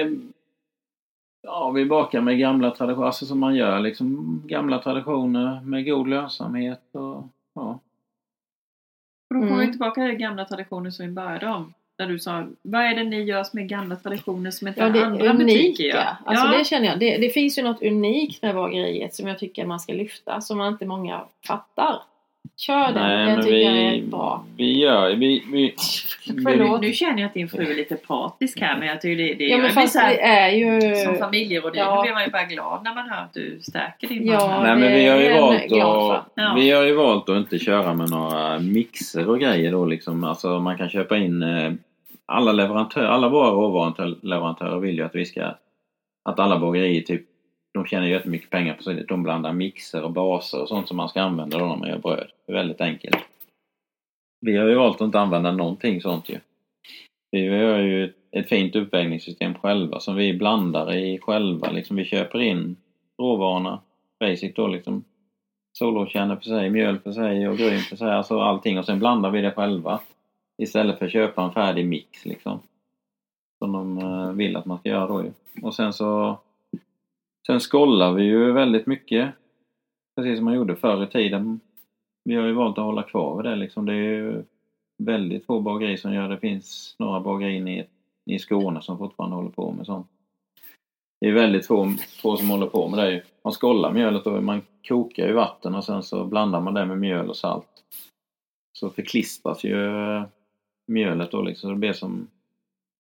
Ja, 1.45 1.71
vi 1.71 1.85
bakar 1.85 2.21
med 2.21 2.39
gamla 2.39 2.71
traditioner, 2.71 3.07
alltså 3.07 3.27
som 3.27 3.39
man 3.41 3.55
gör 3.57 3.81
liksom 3.81 4.43
gamla 4.47 4.79
traditioner 4.79 5.61
med 5.61 5.85
god 5.85 6.09
lönsamhet 6.09 6.83
och 6.93 7.25
ja. 7.55 7.79
Och 9.31 9.35
då 9.35 9.41
kommer 9.41 9.47
Mm. 9.53 9.59
vi 9.67 9.71
tillbaka 9.71 10.07
till 10.07 10.15
gamla 10.19 10.45
traditioner 10.45 10.91
som 10.91 11.07
vi 11.07 11.13
började 11.13 11.49
om. 11.49 11.75
Där 12.03 12.09
du 12.09 12.19
sa, 12.19 12.47
vad 12.63 12.83
är 12.83 12.95
det 12.95 13.05
ni 13.05 13.23
gör 13.23 13.45
som 13.45 13.59
är 13.59 13.63
gamla 13.63 13.97
traditioner 13.97 14.51
som 14.51 14.69
inte 14.69 14.81
Ja, 14.81 14.89
det 14.89 15.07
andra 15.07 15.27
är 15.27 15.35
butiker 15.35 15.85
gör? 15.85 16.07
Alltså 16.25 16.47
ja. 16.47 16.59
det 16.59 16.65
känner 16.65 16.87
jag. 16.87 16.99
Det, 16.99 17.17
det 17.17 17.29
finns 17.29 17.59
ju 17.59 17.63
något 17.63 17.83
unikt 17.83 18.43
med 18.43 18.55
bageriet 18.55 19.15
som 19.15 19.29
jag 19.29 19.39
tycker 19.39 19.67
man 19.67 19.81
ska 19.81 19.93
lyfta. 19.93 20.41
Som 20.41 20.59
man 20.59 20.73
inte 20.73 20.87
många 20.87 21.21
fattar. 21.47 22.03
Kör 22.57 22.93
den. 22.93 23.29
jag 23.29 23.43
tycker 23.43 23.57
vi, 23.57 23.65
det 23.65 23.99
är 23.99 24.03
bra. 24.03 24.45
vi 24.57 24.79
gör, 24.79 25.15
vi, 25.15 25.45
vi, 25.53 25.75
Förlåt. 26.45 26.81
Nu, 26.81 26.87
nu 26.87 26.93
känner 26.93 27.19
jag 27.19 27.29
att 27.29 27.35
din 27.35 27.49
fru 27.49 27.71
är 27.71 27.75
lite 27.75 27.97
partisk 27.97 28.61
här 28.61 28.79
men 28.79 28.89
jag 28.89 29.01
tycker 29.01 29.23
det, 29.23 29.35
det 29.35 29.45
Ja 29.45 29.51
jag 29.51 29.61
men 29.61 29.73
blir 29.73 29.83
fast 29.83 29.97
här, 29.97 30.11
det 30.11 30.23
är 30.23 30.49
ju... 30.51 30.97
Som 30.97 31.17
familjerådgivare 31.17 31.91
Ja. 31.91 32.03
blir 32.03 32.13
man 32.13 32.25
ju 32.25 32.31
bara 32.31 32.45
glad 32.45 32.85
när 32.85 32.95
man 32.95 33.11
hör 33.11 33.23
att 33.23 33.35
du 33.35 33.61
stärker 33.63 34.09
din 34.09 34.27
Ja. 34.27 34.49
man. 34.49 34.63
Nej 34.63 34.77
men 34.77 34.93
vi 34.93 35.07
har 35.09 35.19
ju 35.19 35.25
jag 35.25 35.41
valt 35.41 35.63
att. 35.63 36.33
Ja. 36.35 36.55
vi 36.57 36.71
har 36.71 36.83
ju 36.83 36.95
valt 36.95 37.29
att 37.29 37.37
inte 37.37 37.59
köra 37.59 37.95
med 37.95 38.11
några 38.11 38.59
mixer 38.59 39.29
och 39.29 39.41
grejer 39.41 39.73
då 39.73 39.85
liksom. 39.85 40.25
Alltså 40.25 40.61
man 40.61 40.79
kan 40.79 40.89
köpa 40.89 41.17
in 41.17 41.43
eh, 41.43 41.73
alla 42.27 42.53
leverantörer, 42.53 43.07
alla 43.07 43.29
våra 43.29 43.51
råvaruleverantörer 43.51 44.79
vill 44.79 44.97
ju 44.97 45.03
att 45.03 45.15
vi 45.15 45.25
ska 45.25 45.55
att 46.25 46.39
alla 46.39 46.59
bagerier 46.59 47.03
typ 47.03 47.27
de 47.75 47.87
tjänar 47.87 48.07
jättemycket 48.07 48.51
pengar 48.51 48.75
på 48.75 48.83
sig. 48.83 49.05
De 49.09 49.23
blandar 49.23 49.53
mixer 49.53 50.03
och 50.03 50.13
baser 50.13 50.63
och 50.63 50.69
sånt 50.69 50.89
som 50.89 50.97
man 50.97 51.09
ska 51.09 51.23
använda 51.23 51.59
då 51.59 51.67
när 51.67 51.77
man 51.77 51.89
gör 51.89 51.99
bröd. 51.99 52.31
Det 52.47 52.53
är 52.53 52.57
väldigt 52.57 52.81
enkelt. 52.81 53.19
Vi 54.41 54.57
har 54.57 54.69
ju 54.69 54.75
valt 54.75 54.97
att 54.97 55.01
inte 55.01 55.21
använda 55.21 55.53
någonting 55.53 56.01
sånt 56.01 56.29
ju. 56.29 56.39
Vi 57.31 57.49
har 57.49 57.79
ju 57.79 58.13
ett, 58.31 58.49
fint 58.49 58.77
uppvägningssystem 58.77 59.55
själva 59.55 60.01
som 60.01 60.17
vi 60.17 60.35
blandar 60.35 60.95
i 60.95 61.19
själva. 61.19 61.71
Liksom 61.71 61.97
vi 61.97 62.05
köper 62.05 62.41
in 62.41 62.77
råvarorna. 63.23 63.81
Basic 64.21 64.55
då 64.55 64.67
liksom. 64.67 65.05
Solrosskärnor 65.79 66.37
för 66.37 66.45
sig, 66.45 66.71
mjöl 66.71 66.99
för 66.99 67.13
sig 67.13 67.49
och 67.49 67.57
gryn 67.57 67.79
för 67.79 67.97
sig. 67.97 68.11
Alltså 68.11 68.41
allting 68.41 68.79
och 68.79 68.85
sen 68.85 68.99
blandar 68.99 69.31
vi 69.31 69.41
det 69.41 69.51
själva. 69.51 70.01
Istället 70.63 70.99
för 70.99 71.07
att 71.07 71.13
köpa 71.13 71.43
en 71.43 71.53
färdig 71.53 71.87
mix 71.87 72.25
liksom. 72.25 72.61
Som 73.59 73.73
de 73.73 73.99
eh, 73.99 74.33
vill 74.33 74.57
att 74.57 74.67
man 74.67 74.79
ska 74.79 74.89
göra 74.89 75.07
då 75.07 75.23
ju. 75.23 75.33
Och 75.63 75.75
sen 75.75 75.93
så 75.93 76.39
Sen 77.47 77.61
skollar 77.61 78.13
vi 78.13 78.25
ju 78.25 78.53
väldigt 78.53 78.87
mycket. 78.87 79.35
Precis 80.17 80.39
som 80.39 80.45
man 80.45 80.55
gjorde 80.55 80.77
förr 80.77 81.05
i 81.05 81.07
tiden. 81.07 81.61
Vi 82.25 82.35
har 82.35 82.47
ju 82.47 82.53
valt 82.53 82.79
att 82.79 82.85
hålla 82.85 83.03
kvar 83.03 83.37
vid 83.37 83.53
det 83.53 83.57
liksom. 83.57 83.87
Det 83.87 83.93
är 83.93 83.97
ju 83.97 84.45
väldigt 84.99 85.47
få 85.47 85.61
bagerier 85.61 85.97
som 85.97 86.15
gör 86.15 86.29
det. 86.29 86.35
Det 86.35 86.41
finns 86.41 86.97
några 86.99 87.21
bagerier 87.21 87.69
i, 87.69 87.87
i 88.35 88.39
Skåne 88.39 88.83
som 88.83 88.99
fortfarande 88.99 89.37
håller 89.37 89.51
på 89.51 89.73
med 89.73 89.87
sånt. 89.87 90.07
Det 91.21 91.29
är 91.29 91.33
väldigt 91.33 91.67
få, 91.67 91.95
få 92.23 92.37
som 92.37 92.51
håller 92.51 92.67
på 92.67 92.89
med 92.89 92.99
det. 92.99 93.13
ju. 93.13 93.23
Man 93.45 93.53
skollar 93.53 93.93
mjölet 93.93 94.27
och 94.27 94.43
man 94.43 94.63
kokar 94.89 95.27
ju 95.27 95.33
vatten 95.33 95.75
och 95.75 95.85
sen 95.85 96.03
så 96.03 96.25
blandar 96.25 96.61
man 96.61 96.75
det 96.75 96.87
med 96.87 96.99
mjöl 96.99 97.29
och 97.29 97.37
salt. 97.37 97.85
Så 98.79 98.91
förklistras 98.91 99.65
ju 99.65 99.87
eh, 99.87 100.25
mjölet 100.93 101.31
då 101.31 101.43
liksom. 101.43 101.69
Så 101.69 101.73
det 101.73 101.79
blir 101.79 101.93
som 101.93 102.29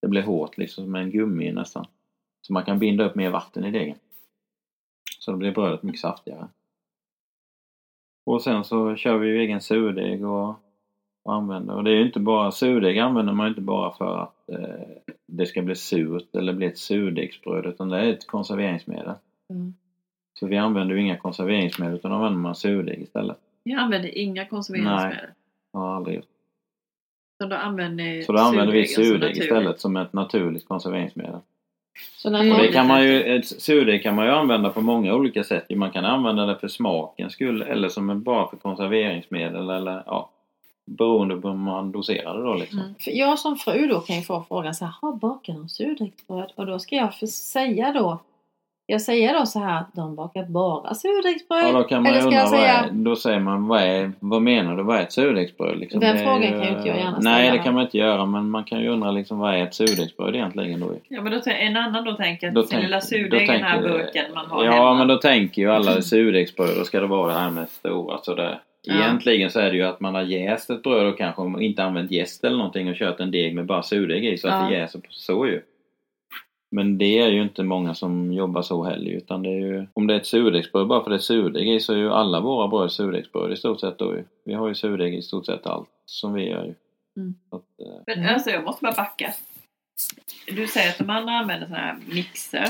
det 0.03 0.09
blir 0.09 0.23
hårt 0.23 0.59
liksom 0.59 0.85
som 0.85 0.95
en 0.95 1.11
gummi 1.11 1.53
nästan. 1.53 1.87
Så 2.43 2.53
man 2.53 2.65
kan 2.65 2.79
binda 2.79 3.05
upp 3.05 3.15
mer 3.15 3.31
vatten 3.31 3.65
i 3.65 3.71
degen. 3.71 3.97
Så 5.19 5.31
då 5.31 5.37
blir 5.37 5.53
brödet 5.53 5.83
mycket 5.83 6.01
saftigare. 6.01 6.49
Och 8.27 8.43
sen 8.43 8.65
så 8.65 8.97
kör 8.97 9.19
vi 9.19 9.29
ju 9.29 9.41
egen 9.41 9.61
surdeg 9.61 10.27
och, 10.27 10.49
och 11.25 11.35
använder. 11.35 11.75
Och 11.75 11.85
det 11.85 11.91
är 11.91 11.95
ju 11.95 12.07
inte 12.07 12.21
bara, 12.21 12.53
surdeg 12.53 12.99
använder 12.99 13.33
man 13.33 13.47
ju 13.47 13.49
inte 13.49 13.61
bara 13.61 13.93
för 13.93 14.19
att 14.19 14.49
eh, 14.49 15.13
det 15.27 15.47
ska 15.47 15.63
bli 15.63 15.75
surt 15.75 16.37
eller 16.37 16.53
bli 16.53 16.67
ett 16.67 16.79
surdegsbröd 16.79 17.67
utan 17.67 17.89
det 17.89 17.99
är 17.99 18.13
ett 18.13 18.27
konserveringsmedel. 18.27 19.15
Mm. 19.51 19.75
Så 20.35 20.47
vi 20.47 20.57
använder 20.57 20.95
ju 20.95 21.01
inga 21.01 21.17
konserveringsmedel 21.17 21.95
utan 21.95 22.13
använder 22.13 22.39
man 22.39 22.55
surdeg 22.55 23.03
istället. 23.03 23.39
Jag 23.63 23.81
använder 23.81 24.19
inga 24.19 24.47
konserveringsmedel. 24.47 25.31
Jag 25.73 25.81
har 25.81 25.97
aldrig 25.97 26.17
gjort. 26.17 26.32
Så 27.43 27.49
då 27.49 27.57
använder 27.57 28.23
Så 28.23 28.33
då 28.33 28.39
använder 28.39 28.73
vi 28.73 28.87
surdeg 28.87 29.37
istället 29.37 29.81
som 29.81 29.97
ett 29.97 30.13
naturligt 30.13 30.69
konserveringsmedel. 30.69 31.41
Så 32.17 32.31
när 32.31 32.41
Mm. 32.41 32.57
Och 32.57 32.63
det 32.63 32.73
kan 32.73 32.87
man 32.87 33.03
ju, 33.03 33.23
ett 33.23 33.47
surdeg 33.47 34.03
kan 34.03 34.15
man 34.15 34.27
ju 34.27 34.33
använda 34.33 34.71
på 34.71 34.81
många 34.81 35.15
olika 35.15 35.45
sätt. 35.45 35.77
Man 35.77 35.91
kan 35.91 36.05
använda 36.05 36.47
det 36.47 36.57
för 36.57 36.69
smakens 36.69 37.33
skull 37.33 37.63
eller 37.63 37.89
som 37.89 38.11
en 38.11 38.23
bara 38.23 38.51
för 38.51 38.57
konserveringsmedel 38.57 39.71
eller 39.71 40.03
ja. 40.07 40.31
beroende 40.85 41.37
på 41.37 41.49
hur 41.49 41.57
man 41.57 41.93
doserar 41.93 42.39
det 42.39 42.45
då 42.45 42.55
liksom. 42.55 42.79
Mm. 42.79 42.95
För 42.99 43.11
jag 43.11 43.39
som 43.39 43.57
fru 43.57 43.87
då 43.87 44.01
kan 44.01 44.17
ju 44.17 44.23
få 44.23 44.45
frågan 44.49 44.75
så 44.75 44.85
här, 44.85 44.95
har 45.03 45.13
bakar 45.13 45.53
de 45.53 45.69
surdegsbröd? 45.69 46.53
Och 46.55 46.67
då 46.67 46.79
ska 46.79 46.97
jag 46.97 47.29
säga 47.29 47.93
då, 47.93 48.19
jag 48.93 49.01
säger 49.03 49.39
då 49.39 49.47
så 49.47 49.59
här 49.59 49.79
att 49.81 49.95
de 49.95 50.17
bakar 50.17 50.45
bara 50.45 50.95
surdegsbröd. 50.95 51.65
Ja, 51.65 51.73
då 51.73 51.83
kan 51.85 52.03
man 52.03 52.13
ju 52.13 52.19
Eller 52.19 52.21
ska 52.21 52.27
undra, 52.29 52.41
jag 52.41 52.49
säga, 52.49 52.73
är, 52.75 52.89
då 52.93 53.17
säger 53.17 53.41
man 53.41 53.67
vad, 53.69 53.83
är, 53.83 54.13
vad 54.21 54.43
menar 54.43 54.77
du, 54.77 54.83
vad 54.83 54.97
är 54.97 55.03
ett 55.03 55.13
surdegsbröd? 55.13 55.79
Liksom? 55.79 56.01
Den 56.01 56.17
Det 56.17 56.23
frågan 56.23 56.43
kan 56.43 56.63
ju 56.63 56.69
inte 56.69 56.89
jag 56.89 56.97
gärna 56.99 57.19
Nej, 57.21 57.35
ställa, 57.35 57.53
det 57.53 57.59
va? 57.59 57.65
kan 57.65 57.75
man 57.75 57.83
inte 57.85 57.99
göra, 57.99 58.27
men 58.27 58.51
man 58.51 58.65
kan 58.65 58.81
ju 58.81 58.89
undra 58.89 59.11
liksom, 59.11 59.39
vad 59.39 59.55
är 59.55 59.63
ett 59.63 59.75
surdegsbröd 59.75 60.35
egentligen 60.35 60.81
då? 60.81 60.93
Ja 61.09 61.23
men 61.23 61.33
då, 61.33 61.41
en 61.51 61.77
annan 61.77 62.05
då 62.05 62.13
tänker 62.13 62.51
Då 62.51 62.61
att 62.61 62.69
sin 62.69 62.75
tänk- 62.77 62.85
lilla 62.85 62.97
då 62.97 63.01
surdeg 63.01 63.43
i 63.43 63.47
den 63.47 63.63
här 63.63 63.81
burken 63.83 64.25
man 64.35 64.47
har 64.47 64.65
Ja, 64.65 64.73
hemma. 64.73 64.95
men 64.95 65.09
då 65.09 65.17
tänker 65.17 65.63
ju 65.63 65.71
alla 65.71 66.03
surdegsbröd, 66.03 66.77
då 66.79 66.85
ska 66.85 67.01
det 67.01 67.07
vara 67.07 67.33
det 67.33 67.39
här 67.39 67.51
med 67.51 67.69
stora 67.69 68.19
sådär. 68.19 68.59
Ja. 68.85 68.95
Egentligen 68.95 69.51
så 69.51 69.61
är 69.61 69.71
det 69.71 69.77
ju 69.77 69.83
att 69.83 70.01
man 70.01 70.15
har 70.15 70.23
jäst 70.23 70.71
ett 70.71 70.83
bröd 70.83 71.07
och 71.07 71.19
kanske 71.19 71.65
inte 71.65 71.85
använt 71.85 72.11
jäst 72.11 72.45
eller 72.45 72.57
någonting 72.57 72.89
och 72.89 72.95
kört 72.97 73.21
en 73.21 73.31
deg 73.31 73.55
med 73.55 73.67
bara 73.67 73.83
surdeg 73.83 74.25
i 74.25 74.37
så 74.39 74.49
att 74.49 74.63
Ja. 74.63 74.69
det 74.69 74.75
jäser 74.75 74.99
på 74.99 75.07
så 75.11 75.47
ju. 75.47 75.63
Men 76.75 76.99
det 76.99 77.19
är 77.19 77.29
ju 77.29 77.43
inte 77.43 77.63
många 77.63 77.95
som 77.95 78.33
jobbar 78.33 78.63
så 78.63 78.85
heller 78.85 79.11
utan 79.11 79.43
det 79.43 79.49
är 79.49 79.59
ju 79.61 79.87
om 79.95 80.07
det 80.07 80.15
är 80.15 80.19
ett 80.19 80.27
surdegsbröd 80.27 80.87
bara 80.89 81.03
för 81.05 81.11
det 81.11 81.17
är 81.17 81.21
surdeg 81.21 81.69
i 81.69 81.81
så 81.81 81.93
är 81.93 81.97
ju 81.97 82.11
alla 82.13 82.41
våra 82.41 82.69
bröd 82.69 82.93
surdegsbröd 82.93 83.53
i 83.53 83.57
stort 83.57 83.81
sett 83.81 83.99
då 83.99 84.15
ju. 84.17 84.25
Vi 84.45 84.55
har 84.55 84.69
ju 84.69 84.75
surdeg 84.75 85.15
i 85.15 85.23
stort 85.23 85.47
sett 85.47 85.67
allt 85.67 85.89
som 86.07 86.33
vi 86.35 86.49
gör 86.49 86.65
ju. 86.65 86.75
Mm. 87.17 87.35
Att, 87.51 87.87
eh, 87.87 88.03
Men 88.07 88.19
Mm. 88.19 88.35
alltså 88.35 88.51
jag 88.51 88.65
måste 88.65 88.83
bara 88.83 88.93
backa. 88.93 89.33
Du 90.47 90.67
säger 90.67 90.89
att 90.89 90.99
de 90.99 91.11
andra 91.11 91.33
använder 91.33 91.67
sådana 91.67 91.85
här 91.85 91.99
mixer. 92.15 92.67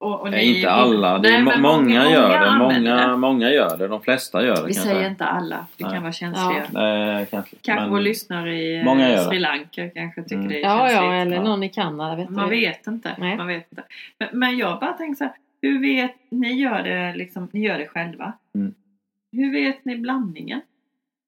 Och, 0.00 0.20
och 0.20 0.30
Nej, 0.30 0.56
inte 0.56 0.70
alla. 0.70 1.18
Det 1.18 1.28
är 1.28 1.32
Nej, 1.32 1.42
må- 1.42 1.50
men 1.50 1.62
många, 1.62 2.10
gör 2.10 2.40
det. 2.40 2.58
Många, 2.58 3.16
många 3.16 3.50
gör 3.50 3.76
det. 3.76 3.88
De 3.88 4.02
flesta 4.02 4.44
gör 4.44 4.56
det 4.56 4.66
Vi 4.66 4.74
kan 4.74 4.82
jag 4.86 4.94
säger 4.96 5.10
inte 5.10 5.24
alla. 5.24 5.66
Vi 5.76 5.84
Nej. 5.84 5.92
kan 5.92 6.02
vara 6.02 6.12
känsliga. 6.12 6.64
Nej, 6.72 7.26
kanske. 7.30 7.56
Kanske 7.62 7.82
Men- 7.82 7.90
vår 7.90 8.00
lyssnare 8.00 8.56
i 8.56 8.78
eh, 8.78 8.84
Många 8.84 9.08
gör 9.10 9.16
det. 9.16 9.22
Sri 9.24 9.38
Lanka 9.38 9.88
kanske 9.88 10.22
tycker 10.22 10.34
Mm. 10.36 10.48
det 10.48 10.58
är 10.58 10.62
ja, 10.62 10.78
känsligt. 10.78 11.02
ja, 11.02 11.14
eller 11.14 11.36
Ja. 11.36 11.42
någon 11.42 11.62
i 11.62 11.68
Kanada. 11.68 12.16
Vet 12.16 12.28
Man 12.30 12.50
vet 12.50 12.86
inte. 12.86 13.14
Nej. 13.18 13.36
Man 13.36 13.46
vet 13.46 13.66
inte. 13.72 13.82
Men, 14.18 14.28
men 14.32 14.56
jag 14.56 14.80
bara 14.80 14.92
tänker 14.92 15.14
så 15.16 15.24
här. 15.24 15.32
Hur 15.62 15.80
vet 15.80 16.14
ni 16.30 16.52
gör 16.52 16.82
det 16.82 17.14
liksom, 17.16 17.48
ni 17.52 17.60
gör 17.60 17.78
det 17.78 17.86
själva? 17.88 18.32
Mm. 18.54 18.74
Hur 19.32 19.52
vet 19.52 19.84
ni 19.84 19.96
blandningen? 19.96 20.60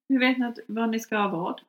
Hur 0.09 0.19
vet 0.21 0.39
ni 0.39 0.47
att, 0.47 0.59
vad 0.67 0.89
ni 0.89 1.01
ska 1.01 1.17
ha 1.17 1.29
vad? 1.29 1.61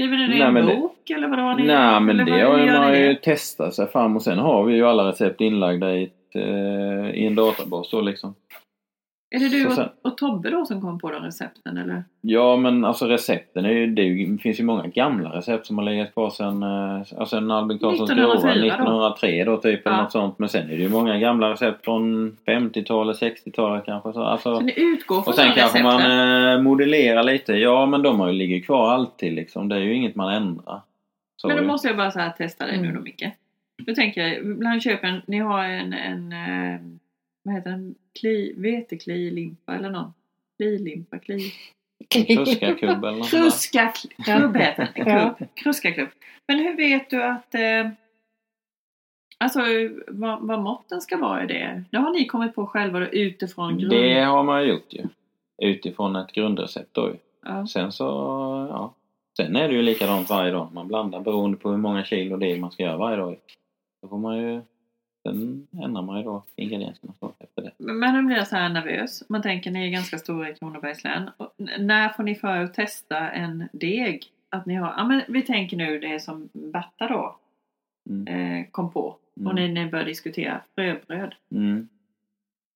Skriver 0.00 0.16
ni 0.16 0.26
det 0.28 0.34
i 0.36 0.40
en 0.40 0.52
men 0.54 0.66
det- 0.66 0.76
bok 0.76 1.10
eller 1.10 1.28
vad 1.28 1.38
har 1.38 1.54
ni? 1.54 1.66
Nej 1.66 2.00
men 2.00 2.16
det 2.16 2.40
har 2.40 2.80
man 2.80 2.98
ju 2.98 3.08
det? 3.08 3.22
testat 3.22 3.74
sig 3.74 3.86
fram 3.88 4.16
och 4.16 4.22
sen 4.22 4.38
har 4.38 4.64
vi 4.64 4.74
ju 4.74 4.86
alla 4.86 5.08
recept 5.08 5.40
inlagda 5.40 5.94
i, 5.94 6.02
ett, 6.04 6.34
eh, 6.34 7.10
i 7.10 7.26
en 7.26 7.34
databas 7.34 7.90
då 7.90 8.00
liksom. 8.00 8.34
Är 9.32 9.38
det 9.38 9.48
du 9.48 9.66
och, 9.66 9.72
sen- 9.72 9.88
och 10.02 10.16
Tobbe 10.16 10.50
då 10.50 10.64
som 10.66 10.80
kom 10.80 10.98
på 10.98 11.10
de 11.10 11.22
recepten 11.22 11.76
eller? 11.76 12.04
Ja 12.20 12.56
men 12.56 12.84
alltså 12.84 13.06
recepten 13.06 13.64
är 13.64 13.70
ju, 13.70 13.86
det, 13.86 14.02
är 14.02 14.06
ju, 14.06 14.26
det 14.26 14.42
finns 14.42 14.60
ju 14.60 14.64
många 14.64 14.86
gamla 14.86 15.36
recept 15.36 15.66
som 15.66 15.78
har 15.78 15.84
legat 15.84 16.12
kvar 16.14 16.30
sen, 16.30 16.62
eh, 16.62 17.02
alltså 17.20 17.36
en 17.36 17.50
Albin 17.50 17.78
Karlssons 17.78 18.10
1904 18.10 18.54
grova, 18.54 18.90
då? 18.90 19.06
1903 19.06 19.44
då 19.44 19.56
typ 19.56 19.86
eller 19.86 19.96
Ja. 19.96 20.02
något 20.02 20.12
sånt. 20.12 20.38
Men 20.38 20.48
sen 20.48 20.62
är 20.70 20.76
det 20.76 20.82
ju 20.82 20.88
många 20.88 21.18
gamla 21.18 21.50
recept 21.52 21.84
från 21.84 22.36
50-talet, 22.46 23.16
60-talet 23.20 23.84
kanske. 23.86 24.12
Så, 24.12 24.22
alltså, 24.22 24.54
Så 24.56 24.60
ni 24.60 24.74
utgår 24.76 25.14
från 25.22 25.28
och 25.28 25.34
sen 25.34 25.44
kanske 25.54 25.78
recepten? 25.78 25.82
man 26.10 26.52
eh, 26.56 26.62
modellerar 26.62 27.22
lite. 27.22 27.52
Ja 27.52 27.86
men 27.86 28.02
de 28.02 28.20
har 28.20 28.26
ju 28.26 28.32
ligger 28.32 28.60
kvar 28.60 28.92
alltid 28.94 29.32
liksom. 29.32 29.68
Det 29.68 29.76
är 29.76 29.80
ju 29.80 29.94
inget 29.94 30.14
man 30.16 30.34
ändrar. 30.34 30.80
Så 31.36 31.48
Men 31.48 31.56
då 31.56 31.62
ju. 31.62 31.68
måste 31.68 31.88
jag 31.88 31.96
bara 31.96 32.10
så 32.10 32.18
här 32.18 32.30
testa 32.30 32.66
dig 32.66 32.76
nu 32.78 32.82
Mm. 32.84 32.96
då 32.96 33.02
Micke. 33.02 33.24
Då 33.86 33.94
tänker 33.94 34.20
jag, 34.20 34.36
ibland 34.36 34.82
köper 34.82 35.08
en, 35.08 35.22
ni 35.26 35.38
har 35.38 35.64
en, 35.64 35.92
en 35.92 36.32
eh, 36.32 36.80
vad 37.42 37.54
heter 37.54 37.70
den, 37.70 37.94
kli, 38.20 38.54
vetekli-limpa 38.56 39.74
eller 39.74 39.90
någon? 39.90 40.12
Kli-limpa, 40.56 41.18
kli... 41.18 41.52
Kruskakubb 42.08 43.04
eller 43.04 43.18
något 43.18 43.28
sånt 43.28 43.42
där. 43.42 43.50
Kruska 43.50 43.92
klubb 44.24 44.56
heter 44.56 44.88
den, 44.94 45.04
klubb. 45.04 45.48
Kruskaklubb. 45.54 46.08
Men 46.48 46.58
hur 46.58 46.76
vet 46.76 47.10
du 47.10 47.22
att 47.22 47.54
eh, 47.54 47.90
Alltså 49.44 49.60
vad, 50.08 50.46
vad 50.46 50.60
måtten 50.60 51.00
ska 51.00 51.16
vara 51.16 51.44
i 51.44 51.46
det? 51.46 51.84
Det 51.90 51.98
har 51.98 52.10
ni 52.10 52.26
kommit 52.26 52.54
på 52.54 52.66
själva 52.66 53.00
då, 53.00 53.06
utifrån 53.06 53.78
grund... 53.78 53.90
Det 53.90 54.20
har 54.20 54.42
man 54.42 54.62
ju 54.62 54.68
gjort 54.68 54.92
ju. 54.92 55.02
Utifrån 55.62 56.16
ett 56.16 56.32
grundrecept 56.32 56.94
då 56.94 57.08
ju. 57.08 57.16
Ja. 57.44 57.66
Sen 57.66 57.92
så, 57.92 58.04
ja. 58.70 58.94
Sen 59.36 59.56
är 59.56 59.68
det 59.68 59.74
ju 59.74 59.82
likadant 59.82 60.30
varje 60.30 60.52
dag. 60.52 60.68
Man 60.72 60.88
blandar 60.88 61.20
beroende 61.20 61.56
på 61.56 61.70
hur 61.70 61.76
många 61.76 62.04
kilo 62.04 62.36
det 62.36 62.52
är 62.52 62.58
man 62.58 62.70
ska 62.70 62.82
göra 62.82 62.96
varje 62.96 63.16
dag. 63.16 63.36
Då 64.02 64.08
får 64.08 64.18
man 64.18 64.38
ju, 64.38 64.60
sen 65.22 65.66
ändrar 65.82 66.02
man 66.02 66.18
ju 66.18 66.24
då 66.24 66.42
ingredienserna 66.56 67.12
efter 67.38 67.62
det. 67.62 67.70
Men 67.78 68.14
nu 68.14 68.22
blir 68.22 68.36
jag 68.36 68.48
så 68.48 68.56
här 68.56 68.68
nervös. 68.68 69.22
Man 69.28 69.42
tänker 69.42 69.70
ni 69.70 69.86
är 69.86 69.90
ganska 69.90 70.18
stora 70.18 70.50
i 70.50 70.54
Kronobergs 70.54 71.04
län. 71.04 71.30
Och 71.36 71.54
När 71.78 72.08
får 72.08 72.22
ni 72.22 72.34
för 72.34 72.56
att 72.64 72.74
testa 72.74 73.30
en 73.30 73.68
deg? 73.72 74.24
Att 74.48 74.66
ni 74.66 74.74
har, 74.74 74.94
ja 74.96 75.04
men 75.06 75.22
vi 75.28 75.42
tänker 75.42 75.76
nu 75.76 75.98
det 75.98 76.20
som 76.20 76.48
Berta 76.52 77.06
då 77.08 77.36
Mm. 78.10 78.26
eh, 78.60 78.66
kom 78.70 78.92
på. 78.92 79.16
Och 79.44 79.50
Mm. 79.50 79.74
ni, 79.74 79.86
börjar 79.90 80.04
diskutera 80.04 80.60
fröbröd. 80.74 81.34
Mm. 81.52 81.88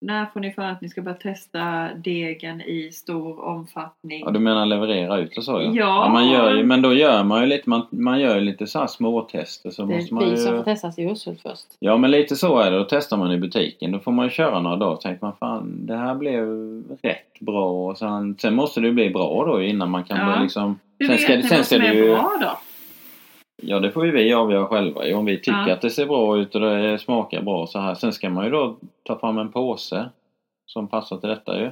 När 0.06 0.26
får 0.26 0.40
ni 0.40 0.50
för 0.50 0.62
att 0.62 0.80
ni 0.80 0.88
ska 0.88 1.02
börja 1.02 1.16
testa 1.16 1.88
degen 1.96 2.60
i 2.60 2.90
stor 2.92 3.44
omfattning? 3.44 4.22
Ja, 4.26 4.30
du 4.30 4.38
menar 4.38 4.66
leverera 4.66 5.18
ut 5.18 5.38
och 5.38 5.44
så 5.44 5.52
ja? 5.62 5.70
Ja. 5.74 6.08
man 6.08 6.30
gör 6.30 6.54
ju, 6.54 6.64
men 6.64 6.82
då 6.82 6.94
gör 6.94 7.24
man 7.24 7.40
ju 7.40 7.46
lite, 7.46 7.70
man, 7.70 7.86
man 7.90 8.20
gör 8.20 8.34
ju 8.34 8.40
lite 8.40 8.66
så 8.66 8.78
här 8.78 8.86
småtester 8.86 9.70
så 9.70 9.82
Det 9.82 9.94
måste 9.94 10.10
är 10.10 10.14
man 10.14 10.30
vi 10.30 10.36
som 10.36 10.48
får 10.50 10.58
ju... 10.58 10.64
testas 10.64 10.98
i 10.98 11.02
Urshult 11.02 11.40
först. 11.42 11.66
Ja 11.78 11.96
men 11.96 12.10
lite 12.10 12.36
så 12.36 12.58
är 12.58 12.70
det. 12.70 12.78
Då 12.78 12.84
testar 12.84 13.16
man 13.16 13.32
i 13.32 13.36
butiken. 13.38 13.92
Då 13.92 13.98
får 13.98 14.12
man 14.12 14.24
ju 14.26 14.30
köra 14.30 14.60
några 14.60 14.76
dagar. 14.76 14.96
tänker 14.96 15.26
man 15.26 15.36
fan 15.40 15.86
det 15.86 15.96
här 15.96 16.14
blev 16.14 16.46
rätt 17.02 17.40
bra. 17.40 17.70
Och 17.90 17.98
sen, 17.98 18.36
sen 18.38 18.54
måste 18.54 18.80
det 18.80 18.86
ju 18.86 18.92
bli 18.92 19.10
bra 19.10 19.44
då 19.46 19.62
innan 19.62 19.90
man 19.90 20.04
kan 20.04 20.18
Ja. 20.18 20.24
börja 20.26 20.42
liksom... 20.42 20.78
Hur 20.98 21.06
sen 21.06 21.16
vet 21.16 21.22
ska, 21.24 21.36
ni 21.36 21.42
sen 21.42 21.56
vad 21.56 21.66
ska 21.66 21.74
som 21.76 21.82
det 21.84 21.88
är 21.90 21.94
ju... 21.94 22.08
bra 22.10 22.30
då? 22.40 22.58
Ja 23.66 23.80
det 23.80 23.90
får 23.92 24.06
ju 24.06 24.12
vi 24.12 24.32
avgöra 24.32 24.66
själva 24.66 25.06
ju. 25.06 25.14
Om 25.14 25.24
vi 25.24 25.36
tycker 25.36 25.66
Ja. 25.68 25.72
att 25.72 25.80
det 25.82 25.90
ser 25.90 26.06
bra 26.06 26.38
ut 26.38 26.54
och 26.54 26.60
det 26.60 26.98
smakar 26.98 27.42
bra 27.42 27.66
så 27.66 27.78
här. 27.78 27.94
Sen 27.94 28.12
ska 28.12 28.30
man 28.30 28.44
ju 28.44 28.50
då 28.50 28.76
ta 29.02 29.18
fram 29.18 29.38
en 29.38 29.52
påse 29.52 30.10
som 30.66 30.88
passar 30.88 31.16
till 31.16 31.28
detta 31.28 31.60
ju. 31.60 31.70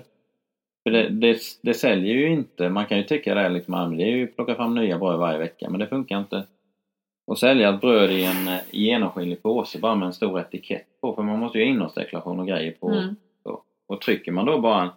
För 0.82 0.90
det, 0.90 1.08
det, 1.08 1.38
det 1.62 1.74
säljer 1.74 2.14
ju 2.14 2.28
inte. 2.32 2.68
Man 2.68 2.86
kan 2.86 2.98
ju 2.98 3.04
tycka 3.04 3.34
det 3.34 3.40
är 3.40 3.50
liksom, 3.50 3.96
det 3.96 4.04
är 4.04 4.16
ju 4.16 4.26
plocka 4.26 4.54
fram 4.54 4.74
nya 4.74 4.98
bröd 4.98 5.18
varje 5.18 5.38
vecka 5.38 5.70
men 5.70 5.80
det 5.80 5.86
funkar 5.86 6.18
inte. 6.18 6.46
Och 7.26 7.38
sälja 7.38 7.68
ett 7.74 7.80
bröd 7.80 8.10
i 8.10 8.24
en 8.24 8.50
genomskinlig 8.70 9.42
påse 9.42 9.78
bara 9.78 9.94
med 9.94 10.06
en 10.06 10.12
stor 10.12 10.40
etikett 10.40 10.86
på. 11.00 11.14
För 11.14 11.22
man 11.22 11.38
måste 11.38 11.58
ju 11.58 11.64
ha 11.64 11.70
innehållsdeklaration 11.70 12.40
och 12.40 12.46
grejer 12.46 12.72
på. 12.80 12.90
Mm. 12.90 13.16
Och 13.88 14.00
trycker 14.00 14.32
man 14.32 14.46
då 14.46 14.58
bara 14.58 14.82
en, 14.82 14.88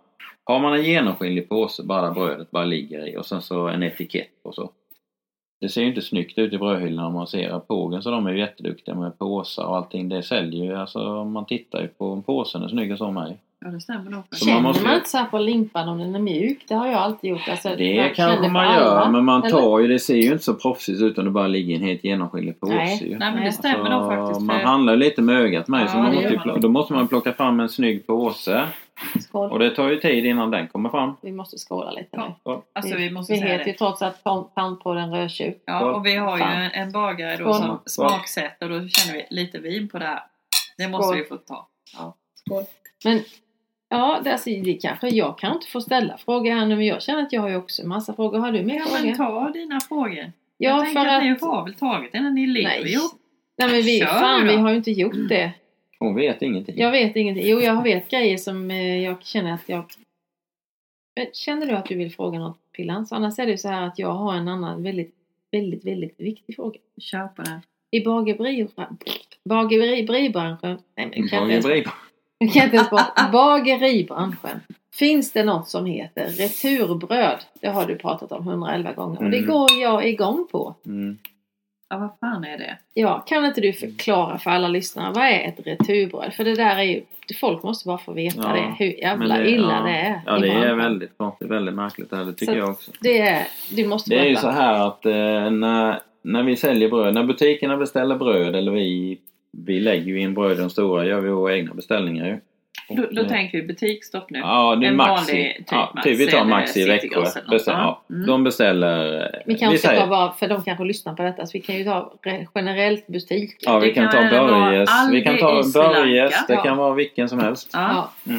Har 0.44 0.60
man 0.60 0.74
en 0.74 0.84
genomskinlig 0.84 1.50
påse 1.50 1.84
bara 1.84 2.12
brödet 2.12 2.52
bara 2.52 2.66
ligger 2.66 3.08
i 3.08 3.18
och 3.18 3.26
sen 3.26 3.42
så 3.42 3.68
en 3.68 3.84
etikett 3.84 4.44
på 4.44 4.52
så. 4.52 4.72
Det 5.66 5.70
ser 5.70 5.82
ju 5.82 5.88
inte 5.88 6.02
snyggt 6.02 6.38
ut 6.38 6.54
i 6.54 6.58
brödhyllorna 6.58 7.08
om 7.08 7.14
man 7.14 7.28
ser 7.28 7.50
att 7.50 7.68
Pågen 7.68 8.02
så 8.02 8.12
de 8.12 8.28
är 8.28 8.32
ju 8.32 8.40
jätteduktiga 8.40 8.96
med 8.96 9.20
påsar 9.20 9.64
och 9.66 9.76
allting. 9.78 10.10
Det 10.10 10.24
säljer 10.24 10.66
ju, 10.66 10.76
alltså 10.76 11.24
man 11.26 11.46
tittar 11.46 11.82
ju 11.82 11.88
på 11.88 12.12
om 12.12 12.24
påsen 12.24 12.64
är 12.64 12.68
snygg 12.68 12.92
och 12.92 12.98
så 12.98 13.12
med. 13.12 13.34
Ja 13.66 13.68
det 13.72 13.80
stämmer 13.82 14.12
nog. 14.12 14.24
Så 14.32 14.46
man 14.46 14.50
Känner 14.50 14.54
man, 14.54 14.64
måste 14.64 14.90
ju- 14.90 14.96
inte 14.96 15.10
så 15.10 15.18
här 15.18 15.26
på 15.26 15.38
limpan 15.38 15.90
om 15.90 15.98
den 16.00 16.16
är 16.16 16.20
mjuk? 16.20 16.66
Det 16.68 16.74
har 16.76 16.88
jag 16.88 16.96
alltid 16.96 17.30
gjort. 17.30 17.50
Alltså, 17.52 17.70
Det 17.78 18.12
kanske 18.16 18.50
man 18.50 18.66
alla, 18.68 18.76
gör 18.80 19.10
men 19.10 19.26
man 19.26 19.44
eller? 19.44 19.50
tar 19.52 19.80
ju, 19.80 19.88
det 19.88 20.00
ser 20.00 20.16
ju 20.16 20.32
inte 20.32 20.44
så 20.44 20.54
proffsigt 20.54 21.02
ut 21.02 21.18
om 21.18 21.26
det 21.26 21.32
bara 21.32 21.48
ligger 21.48 21.76
en 21.76 21.82
helt 21.82 22.04
genomskinlig 22.04 22.60
påse 22.60 22.76
Nej. 22.76 23.10
ju. 23.10 23.18
Nej 23.18 23.32
men 23.36 23.44
det 23.46 23.52
stämmer 23.52 23.90
nog 23.90 24.12
faktiskt. 24.12 24.42
man 24.42 24.60
För, 24.60 24.66
handlar 24.66 24.94
ju 24.94 25.00
lite 25.00 25.22
med 25.22 25.36
ögat 25.36 25.68
med 25.68 25.82
Ja, 25.84 25.88
så 25.88 25.98
man 25.98 26.14
måste 26.16 26.30
man 26.30 26.38
pl- 26.40 26.48
nog. 26.48 26.62
då 26.62 26.70
måste 26.70 26.94
man 26.94 27.08
plocka 27.08 27.34
fram 27.34 27.60
en 27.60 27.70
snygg 27.70 28.08
påse. 28.08 28.64
Skål. 29.22 29.52
Och 29.52 29.60
det 29.60 29.70
tar 29.76 29.90
ju 29.90 30.00
tid 30.00 30.26
innan 30.26 30.52
den 30.52 30.68
kommer 30.68 30.90
fram. 30.90 31.14
Vi 31.22 31.32
måste 31.32 31.58
skåla 31.58 31.92
lite 31.92 32.10
Ja. 32.12 32.28
nu. 32.28 32.34
Så, 32.44 32.64
alltså 32.74 32.96
vi 32.96 33.10
måste 33.12 33.34
vi 33.34 33.40
säga 33.40 33.52
heter 33.52 33.66
ju 33.66 33.72
det. 33.72 33.78
trots 33.78 34.02
allt 34.02 34.24
pan 34.54 34.80
på 34.80 34.94
den 34.94 35.12
rödtjut. 35.12 35.64
Ja 35.66 35.96
och 35.96 36.06
vi 36.06 36.16
har 36.16 36.38
ju 36.38 36.44
Fan. 36.44 36.62
en, 36.62 36.72
en 36.72 36.92
bagare 36.92 37.38
då 37.38 37.54
Skål. 37.54 37.56
som 37.68 37.80
smaksätter 37.86 38.72
och 38.72 38.82
då 38.82 38.88
känner 38.88 39.18
vi 39.18 39.26
lite 39.36 39.60
vin 39.60 39.88
på 39.90 40.00
det 40.00 40.06
här. 40.06 40.24
Det 40.78 40.88
måste 40.88 41.08
Skål. 41.08 41.18
vi 41.18 41.24
få 41.26 41.38
ta. 41.38 41.68
Men 43.06 43.20
ja, 43.90 44.20
det, 44.24 44.32
alltså, 44.32 44.50
det 44.50 44.74
kanske 44.82 45.08
jag 45.10 45.38
kan 45.38 45.54
inte 45.54 45.68
få 45.68 45.82
ställa 45.82 46.18
frågor 46.18 46.52
här 46.52 46.66
nu 46.66 46.76
men 46.76 46.86
jag 46.86 47.02
känner 47.02 47.22
att 47.24 47.34
jag 47.34 47.42
har 47.42 47.50
ju 47.50 47.56
också 47.56 47.82
en 47.82 47.88
massa 47.88 48.14
frågor. 48.14 48.40
Har 48.40 48.52
du 48.52 48.64
mer 48.64 48.76
Ja 48.76 48.86
frågor? 48.86 49.06
men 49.06 49.18
ta 49.18 49.50
dina 49.50 49.80
frågor. 49.80 50.16
ja, 50.18 50.32
jag 50.58 50.84
tänker 50.86 51.06
att, 51.06 51.24
ni 51.24 51.32
att... 51.32 51.42
har 51.42 51.64
väl 51.64 51.74
tagit 51.74 52.12
det 52.12 52.22
när 52.22 52.32
ni 52.32 52.48
lever 52.48 52.70
Nej. 52.70 52.94
ihop. 52.94 53.12
Nej 53.58 53.68
men 53.72 53.82
vi, 53.82 54.00
Kör 54.00 54.08
fan 54.08 54.48
vi 54.48 54.56
har 54.56 54.70
ju 54.70 54.76
inte 54.76 54.92
gjort 54.92 55.30
det. 55.30 55.52
Hon 56.06 56.16
vet 56.16 56.42
ingenting. 56.42 56.76
Jag 56.78 56.92
vet 56.92 57.16
ingenting. 57.16 57.48
Jo, 57.48 57.60
jag 57.60 57.84
vet 57.84 58.10
grejer 58.10 58.38
som 58.38 58.72
eh, 58.72 59.04
jag 59.04 59.24
känner 59.26 59.54
att 59.54 59.70
jag... 59.70 59.84
Men 61.16 61.28
känner 61.34 61.66
du 61.66 61.74
att 61.76 61.86
du 61.86 61.96
vill 61.96 62.12
fråga 62.12 62.40
något 62.40 62.58
Pillan? 62.72 63.06
Så 63.08 63.16
annars 63.16 63.40
är 63.40 63.46
det 63.46 63.52
ju 63.52 63.58
så 63.58 63.68
här 63.68 63.82
att 63.88 64.00
jag 64.00 64.12
har 64.14 64.34
en 64.36 64.48
annan 64.48 64.84
väldigt, 64.84 65.16
väldigt, 65.52 65.86
väldigt 65.86 66.20
viktig 66.20 66.56
fråga. 66.56 66.80
Kör 66.98 67.28
på 67.28 67.42
den. 67.42 67.62
I 67.92 68.04
bageri, 68.04 68.38
bageribranschen... 69.48 70.78
Nej 70.96 71.08
men 71.16 71.28
kan 71.30 71.42
inte 71.44 71.54
ens, 71.54 71.66
Bageri. 71.66 71.86
jag 72.38 72.54
kan 72.54 72.64
inte 72.64 72.76
ens. 72.78 73.32
Bageribranschen. 73.32 74.60
Finns 74.94 75.32
det 75.32 75.44
något 75.44 75.70
som 75.70 75.86
heter 75.86 76.30
returbröd? 76.30 77.40
Det 77.62 77.68
har 77.68 77.86
du 77.86 77.96
pratat 77.96 78.32
om 78.32 78.48
111 78.48 78.94
gånger 78.94 79.24
och 79.24 79.30
det 79.32 79.38
Mm. 79.38 79.50
går 79.50 79.72
jag 79.82 80.08
igång 80.10 80.48
på. 80.52 80.76
Mm. 80.86 81.18
Ja, 81.90 81.98
vad 81.98 82.10
fan 82.20 82.44
är 82.44 82.58
det? 82.58 82.78
Ja, 82.94 83.20
kan 83.28 83.46
inte 83.46 83.62
du 83.62 83.74
förklara 83.74 84.38
för 84.38 84.52
alla 84.52 84.68
lyssnare, 84.68 85.14
vad 85.14 85.24
är 85.24 85.40
ett 85.48 85.68
returbröd? 85.68 86.34
För 86.34 86.44
det 86.44 86.56
där 86.56 86.76
är 86.78 86.84
ju, 86.84 87.02
folk 87.40 87.64
måste 87.64 87.88
bara 87.88 87.98
få 87.98 88.14
veta 88.14 88.42
Ja, 88.44 88.54
det, 88.54 88.86
hur 88.86 88.92
jävla 89.00 89.38
det- 89.38 89.50
illa 89.50 89.72
ja, 89.74 89.84
det 89.92 89.98
är. 89.98 90.22
Ja, 90.26 90.38
i 90.38 90.42
det 90.42 90.68
är 90.68 90.76
väldigt 90.76 91.18
konstigt. 91.18 91.48
Väldigt 91.52 91.76
märkligt 91.76 92.10
det 92.10 92.16
här. 92.18 92.26
Det 92.26 92.34
tycker 92.34 92.54
Så- 92.54 92.60
jag 92.60 92.70
också. 92.70 92.92
Det 93.02 93.20
är, 93.22 93.44
du 93.72 93.88
måste 93.88 94.10
Det 94.10 94.20
är 94.20 94.26
ju 94.26 94.36
så 94.36 94.50
här 94.50 94.88
att 94.88 95.06
eh, 95.06 95.12
när, 95.52 96.00
när 96.22 96.44
vi 96.44 96.56
säljer 96.56 96.90
bröd, 96.90 97.14
när 97.14 97.24
butikerna 97.24 97.78
beställer 97.78 98.16
bröd 98.16 98.56
eller 98.56 98.72
vi, 98.72 99.18
vi 99.52 99.80
lägger 99.80 100.06
ju 100.06 100.20
in 100.22 100.34
bröd 100.34 100.58
de 100.58 100.70
stora, 100.70 101.06
gör 101.06 101.22
vi 101.22 101.30
våra 101.30 101.56
egna 101.58 101.74
beställningar 101.74 102.26
ju. 102.28 102.40
Och, 102.90 102.96
Då, 102.96 103.08
då 103.12 103.22
eh, 103.22 103.28
tänker 103.28 103.62
vi 103.62 103.68
butiksstopp 103.68 104.30
nu. 104.30 104.40
Ja, 104.40 104.76
det 104.76 104.86
är 104.86 104.90
en 104.90 104.96
Maxi. 104.96 105.32
vanlig 105.34 105.56
typ 105.58 105.68
ja, 105.72 105.92
Maxi 105.96 106.10
typ 106.10 106.20
vi 106.20 106.32
tar 106.32 106.46
Maxi 106.46 106.82
i 106.82 106.88
Växjö. 106.88 107.22
Beställ, 107.22 107.44
ja. 107.50 108.02
Ja. 108.10 108.16
Mm. 108.16 108.28
De 108.28 108.44
beställer... 108.44 109.22
eh, 109.24 109.42
Vi 109.46 109.56
kanske 109.58 109.78
ska 109.78 109.88
säger- 109.88 110.02
ta 110.02 110.08
bara, 110.08 110.32
för 110.34 110.48
de 110.48 110.64
kanske 110.64 110.84
lyssnar 110.84 111.14
på 111.14 111.24
detta, 111.24 111.46
så 111.46 111.52
vi 111.54 111.62
kan 111.62 111.76
ju 111.76 111.84
ta 111.84 112.14
re- 112.24 112.48
generellt 112.56 113.08
butiker. 113.08 113.58
Ja, 113.62 113.80
vi 113.80 113.94
kan, 113.94 114.12
kan 114.12 114.30
ta 114.30 114.48
Börjes. 114.48 114.90
Vi 115.12 115.22
kan 115.22 115.38
ta. 115.38 115.64
Börjes. 115.74 116.48
Det 116.48 116.54
Ja. 116.54 116.62
kan 116.64 116.78
vara 116.78 116.94
vilken 116.94 117.30
som 117.30 117.40
helst. 117.40 117.70
Ja. 117.74 118.10
Ja. 118.24 118.34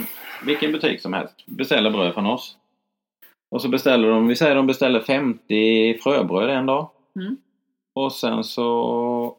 Vilken 0.46 0.72
butik 0.72 1.00
som 1.00 1.12
helst. 1.12 1.34
Beställer 1.46 1.90
bröd 1.90 2.14
från 2.14 2.26
oss. 2.26 2.56
Och 3.50 3.62
så 3.62 3.68
beställer 3.68 4.08
de, 4.08 4.26
vi 4.28 4.36
säger 4.36 4.54
de 4.54 4.66
beställer 4.66 5.00
50 5.00 5.98
fröbröd 6.02 6.50
en 6.50 6.66
dag. 6.66 6.90
Mm. 7.20 7.36
Och 7.94 8.12
sen 8.12 8.44
så 8.44 9.36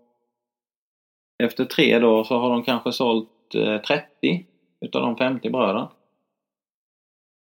efter 1.44 1.66
tre 1.66 2.00
dagar 2.00 2.24
så 2.24 2.40
har 2.40 2.50
de 2.50 2.64
kanske 2.64 2.92
sålt 2.92 3.30
eh, 3.56 3.78
30 3.78 4.46
utav 4.86 5.02
de 5.02 5.18
50 5.18 5.50
bröden. 5.50 5.88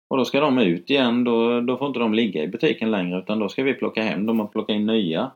Och 0.10 0.18
då 0.18 0.26
ska 0.26 0.40
de 0.40 0.58
ut 0.58 0.90
igen, 0.90 1.24
då, 1.24 1.62
då 1.62 1.78
får 1.78 1.88
inte 1.88 2.00
de 2.00 2.14
ligga 2.14 2.44
i 2.44 2.48
butiken 2.48 2.92
längre 2.92 3.20
utan 3.20 3.40
då 3.40 3.50
ska 3.50 3.64
vi 3.64 3.74
plocka 3.74 4.04
hem 4.04 4.26
dem 4.26 4.40
och 4.40 4.52
plocka 4.52 4.74
in 4.74 4.86
nya. 4.86 5.32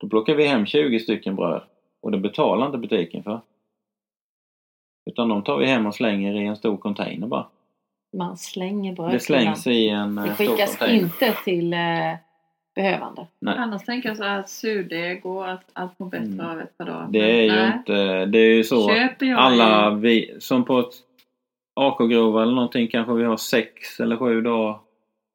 Då 0.00 0.08
plockar 0.08 0.34
vi 0.34 0.46
hem 0.46 0.66
20 0.66 1.00
stycken 1.00 1.36
bröd 1.36 1.62
och 2.02 2.10
det 2.12 2.18
betalar 2.18 2.66
inte 2.66 2.78
butiken 2.78 3.22
för. 3.22 3.40
Utan 5.10 5.28
de 5.28 5.42
tar 5.42 5.58
vi 5.58 5.66
hem 5.66 5.86
och 5.86 5.94
slänger 5.94 6.34
i 6.40 6.46
en 6.46 6.56
stor 6.56 6.76
container 6.76 7.26
bara. 7.26 7.46
Man 8.16 8.36
slänger 8.36 8.94
bröd. 8.94 9.12
Det 9.12 9.20
slängs 9.20 9.66
i 9.66 9.88
en 9.88 10.14
Det 10.14 10.22
eh, 10.22 10.34
stor 10.34 10.44
skickas 10.46 10.82
inte 10.88 11.32
till 11.44 11.72
eh, 11.72 11.78
behövande. 12.74 13.26
Nej. 13.40 13.54
Annars 13.58 13.84
tänker 13.84 14.08
jag 14.08 14.16
så 14.16 14.24
här 14.24 14.40
att 14.40 14.48
surdeg 14.48 15.26
och 15.26 15.50
att 15.50 15.64
allt 15.72 15.98
mår 15.98 16.06
bättre 16.08 16.24
Mm. 16.24 16.46
av 16.46 16.60
ett 16.60 16.78
par 16.78 16.84
dagar. 16.84 17.06
Det 17.10 17.38
är 17.38 17.42
ju 17.42 17.52
Nej. 17.52 17.72
inte, 17.78 18.26
det 18.26 18.38
är 18.38 18.54
ju 18.54 18.64
så 18.64 18.88
Köper 18.88 19.26
jag 19.26 19.38
alla 19.38 19.90
vi, 19.90 20.36
som 20.38 20.64
på 20.64 20.78
ett 20.78 20.94
AK-grova 21.78 22.42
eller 22.42 22.52
någonting 22.54 22.88
kanske 22.88 23.12
vi 23.14 23.24
har 23.24 23.36
sex 23.36 24.00
eller 24.00 24.16
sju 24.16 24.40
dagar 24.40 24.78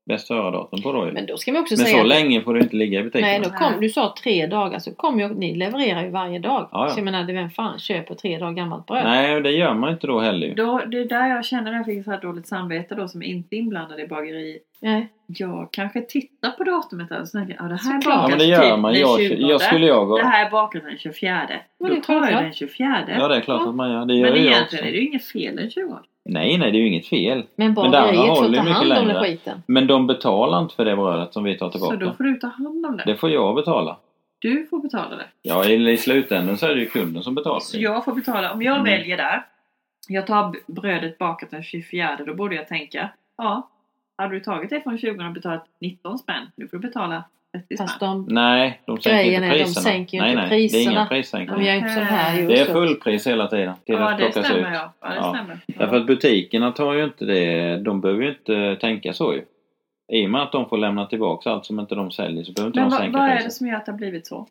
bäst 0.05 0.27
före-datum 0.27 0.81
på 0.81 0.91
då 0.91 1.05
ju. 1.05 1.11
Men 1.11 1.25
då 1.25 1.37
ska 1.37 1.51
vi 1.51 1.59
också 1.59 1.73
Men 1.77 1.85
säga 1.85 1.95
så 1.97 2.01
att- 2.01 2.07
länge 2.07 2.41
får 2.41 2.53
du 2.53 2.59
inte 2.59 2.75
ligga 2.75 2.99
i 2.99 3.03
butiken. 3.03 3.21
Nej, 3.29 3.39
då 3.43 3.49
kom, 3.49 3.71
Nej. 3.71 3.81
du 3.81 3.89
sa 3.89 4.15
tre 4.23 4.47
dagar 4.47 4.79
så 4.79 4.95
kom 4.95 5.19
ju, 5.19 5.27
ni 5.27 5.55
levererar 5.55 6.03
ju 6.03 6.09
varje 6.09 6.39
dag. 6.39 6.69
Ja, 6.71 6.83
ja. 6.85 6.89
Så 6.89 6.99
jag 6.99 7.05
menar, 7.05 7.23
det- 7.23 7.33
vem 7.33 7.49
fan 7.49 7.79
köper 7.79 8.15
tre 8.15 8.37
dagar 8.37 8.51
gammalt 8.53 8.85
bröd? 8.85 9.03
Nej, 9.03 9.41
det 9.41 9.51
gör 9.51 9.73
man 9.73 9.91
inte 9.91 10.07
då 10.07 10.19
heller. 10.19 10.55
Då, 10.55 10.81
det 10.87 10.97
är 10.97 11.05
där 11.05 11.27
jag 11.27 11.45
känner 11.45 11.71
att 11.71 11.77
jag 11.77 11.85
fick 11.85 12.03
så 12.05 12.11
här 12.11 12.21
dåligt 12.21 12.47
samvete 12.47 12.95
då 12.95 13.07
som 13.07 13.23
inte 13.23 13.55
är 13.55 13.57
inblandad 13.57 13.99
i 13.99 14.07
bageri. 14.07 14.57
Nej. 14.81 15.07
Jag 15.27 15.69
kanske 15.71 16.01
tittar 16.01 16.51
på 16.51 16.63
datumet 16.63 17.11
och 17.21 17.27
så 17.27 17.37
tänker 17.37 17.55
ja 17.59 17.63
det 17.63 17.69
här 17.69 17.73
är 17.97 18.01
Såklart. 18.01 18.03
Ja 18.05 18.21
bakat 18.21 18.29
men 18.29 18.39
det 18.39 18.45
gör 18.45 18.61
typ 18.71 18.79
man. 18.79 18.91
den 18.93 19.01
Jag, 19.01 19.19
20. 19.19 19.35
jag 19.35 19.61
skulle 19.61 19.85
jag 19.87 20.07
gå... 20.07 20.17
Det 20.17 20.23
här 20.23 20.45
är 20.45 20.51
bakat 20.51 20.83
den 20.83 20.97
24. 20.97 21.47
Men 21.79 21.89
Då 21.89 21.95
det 21.95 22.01
tar 22.01 22.13
jag 22.31 22.43
den 22.43 22.53
24. 22.53 22.97
Ja 23.19 23.27
det 23.27 23.35
är 23.35 23.41
klart 23.41 23.67
att 23.67 23.75
man 23.75 23.91
gör. 23.91 24.05
Det 24.05 24.13
gör 24.15 24.31
men 24.31 24.39
ju 24.41 24.45
jag 24.45 24.51
också. 24.51 24.75
egentligen 24.75 24.85
är 24.87 24.91
det 24.91 24.97
ju 24.97 25.07
inget 25.07 25.25
fel 25.25 25.55
den 25.55 25.69
20. 25.69 25.97
Nej, 26.25 26.57
nej 26.57 26.71
det 26.71 26.77
är 26.77 26.79
ju 26.79 26.87
inget 26.87 27.07
fel. 27.07 27.43
Men 27.55 27.73
bageriet 27.73 28.37
får 28.37 28.53
ta 28.53 28.59
hand 28.61 28.83
om 28.83 28.89
den 28.89 29.07
längre. 29.07 29.23
skiten. 29.23 29.63
Men 29.67 29.87
de 29.87 30.07
betalar 30.07 30.61
inte 30.61 30.75
för 30.75 30.85
det 30.85 30.95
brödet 30.95 31.33
som 31.33 31.43
vi 31.43 31.57
tar 31.57 31.65
Så 31.65 31.71
tillbaka. 31.71 31.95
då 31.95 32.13
får 32.13 32.23
du 32.23 32.35
ta 32.35 32.47
hand 32.47 32.85
om 32.85 32.97
det. 32.97 33.03
Det 33.05 33.15
får 33.15 33.29
jag 33.29 33.55
betala. 33.55 33.97
Du 34.39 34.65
får 34.69 34.79
betala 34.81 35.15
det. 35.15 35.25
Ja, 35.41 35.65
i, 35.65 35.91
i 35.91 35.97
slutändan 35.97 36.57
så 36.57 36.65
är 36.65 36.75
det 36.75 36.79
ju 36.81 36.85
kunden 36.89 37.23
som 37.23 37.35
betalar. 37.35 37.59
Så 37.59 37.79
jag 37.79 38.05
får 38.05 38.13
betala. 38.13 38.53
Om 38.53 38.61
jag 38.61 38.73
Mm. 38.79 38.83
väljer 38.85 39.17
där. 39.17 39.45
Jag 40.07 40.27
tar 40.27 40.55
brödet 40.67 41.17
bakat 41.17 41.51
den 41.51 41.63
24. 41.63 42.17
Då 42.27 42.33
borde 42.33 42.55
jag 42.55 42.67
tänka. 42.67 43.09
Ja. 43.37 43.69
Hade 44.17 44.33
du 44.35 44.39
tagit 44.39 44.69
det 44.69 44.81
från 44.81 44.97
20 44.97 45.25
och 45.27 45.33
betalat 45.33 45.65
19 45.81 46.17
spänn. 46.17 46.47
Nu 46.55 46.67
får 46.67 46.77
du 46.77 46.87
betala 46.87 47.13
30 47.13 47.23
spänn. 47.23 47.23
Fast 47.77 47.99
de, 47.99 48.25
Nej, 48.29 48.81
de 48.85 48.97
sänker 49.01 49.23
inte 49.31 49.45
är, 49.45 49.49
de 49.51 49.63
priserna. 49.63 49.83
sänker 49.83 50.17
ju 50.17 50.21
nej, 50.23 50.31
inte 50.31 50.41
nej, 50.41 50.49
Det 50.49 50.55
är 50.55 50.59
priserna. 50.59 50.91
inga 50.91 50.99
de 51.03 51.07
prissänkningar. 51.09 51.61
gör 51.63 51.71
ju 51.73 51.77
inte 51.79 51.93
så 51.93 51.99
här. 51.99 52.41
Det 52.41 52.47
Det 52.47 52.59
är 52.59 52.65
fullpris 52.65 53.27
hela 53.27 53.47
tiden 53.47 53.73
till 53.85 53.95
Ja 53.95 54.09
att 54.11 54.17
det 54.17 54.31
stämmer 54.31 54.59
ut. 54.59 54.65
ja. 54.73 54.93
ja, 55.01 55.09
det 55.09 55.15
Ja. 55.15 55.33
stämmer. 55.35 55.59
Ja. 55.65 55.73
Därför 55.77 55.95
att 55.97 56.05
butikerna 56.07 56.71
tar 56.71 56.93
ju 56.93 57.03
inte 57.03 57.25
det, 57.25 57.77
de 57.77 58.01
behöver 58.01 58.23
ju 58.23 58.29
inte 58.29 58.75
tänka 58.81 59.13
så 59.13 59.33
ju. 59.33 59.41
I 60.13 60.25
och 60.25 60.29
med 60.29 60.41
att 60.41 60.51
de 60.51 60.69
får 60.69 60.77
lämna 60.77 61.05
tillbaka 61.05 61.49
allt 61.49 61.65
som 61.65 61.79
inte 61.79 61.95
de 61.95 62.11
säljer 62.11 62.43
så 62.43 62.51
behöver 62.53 62.69
inte 62.69 62.79
Men 62.79 62.89
de 62.89 62.91
vad, 62.91 63.01
sänka 63.01 63.17
vad 63.17 63.29
är 63.29 63.43
det 63.43 63.51
som 63.51 63.67
gör 63.67 63.75
att 63.75 63.85
det 63.85 63.91
har 63.91 63.97
blivit 63.97 64.27
så? 64.27 64.47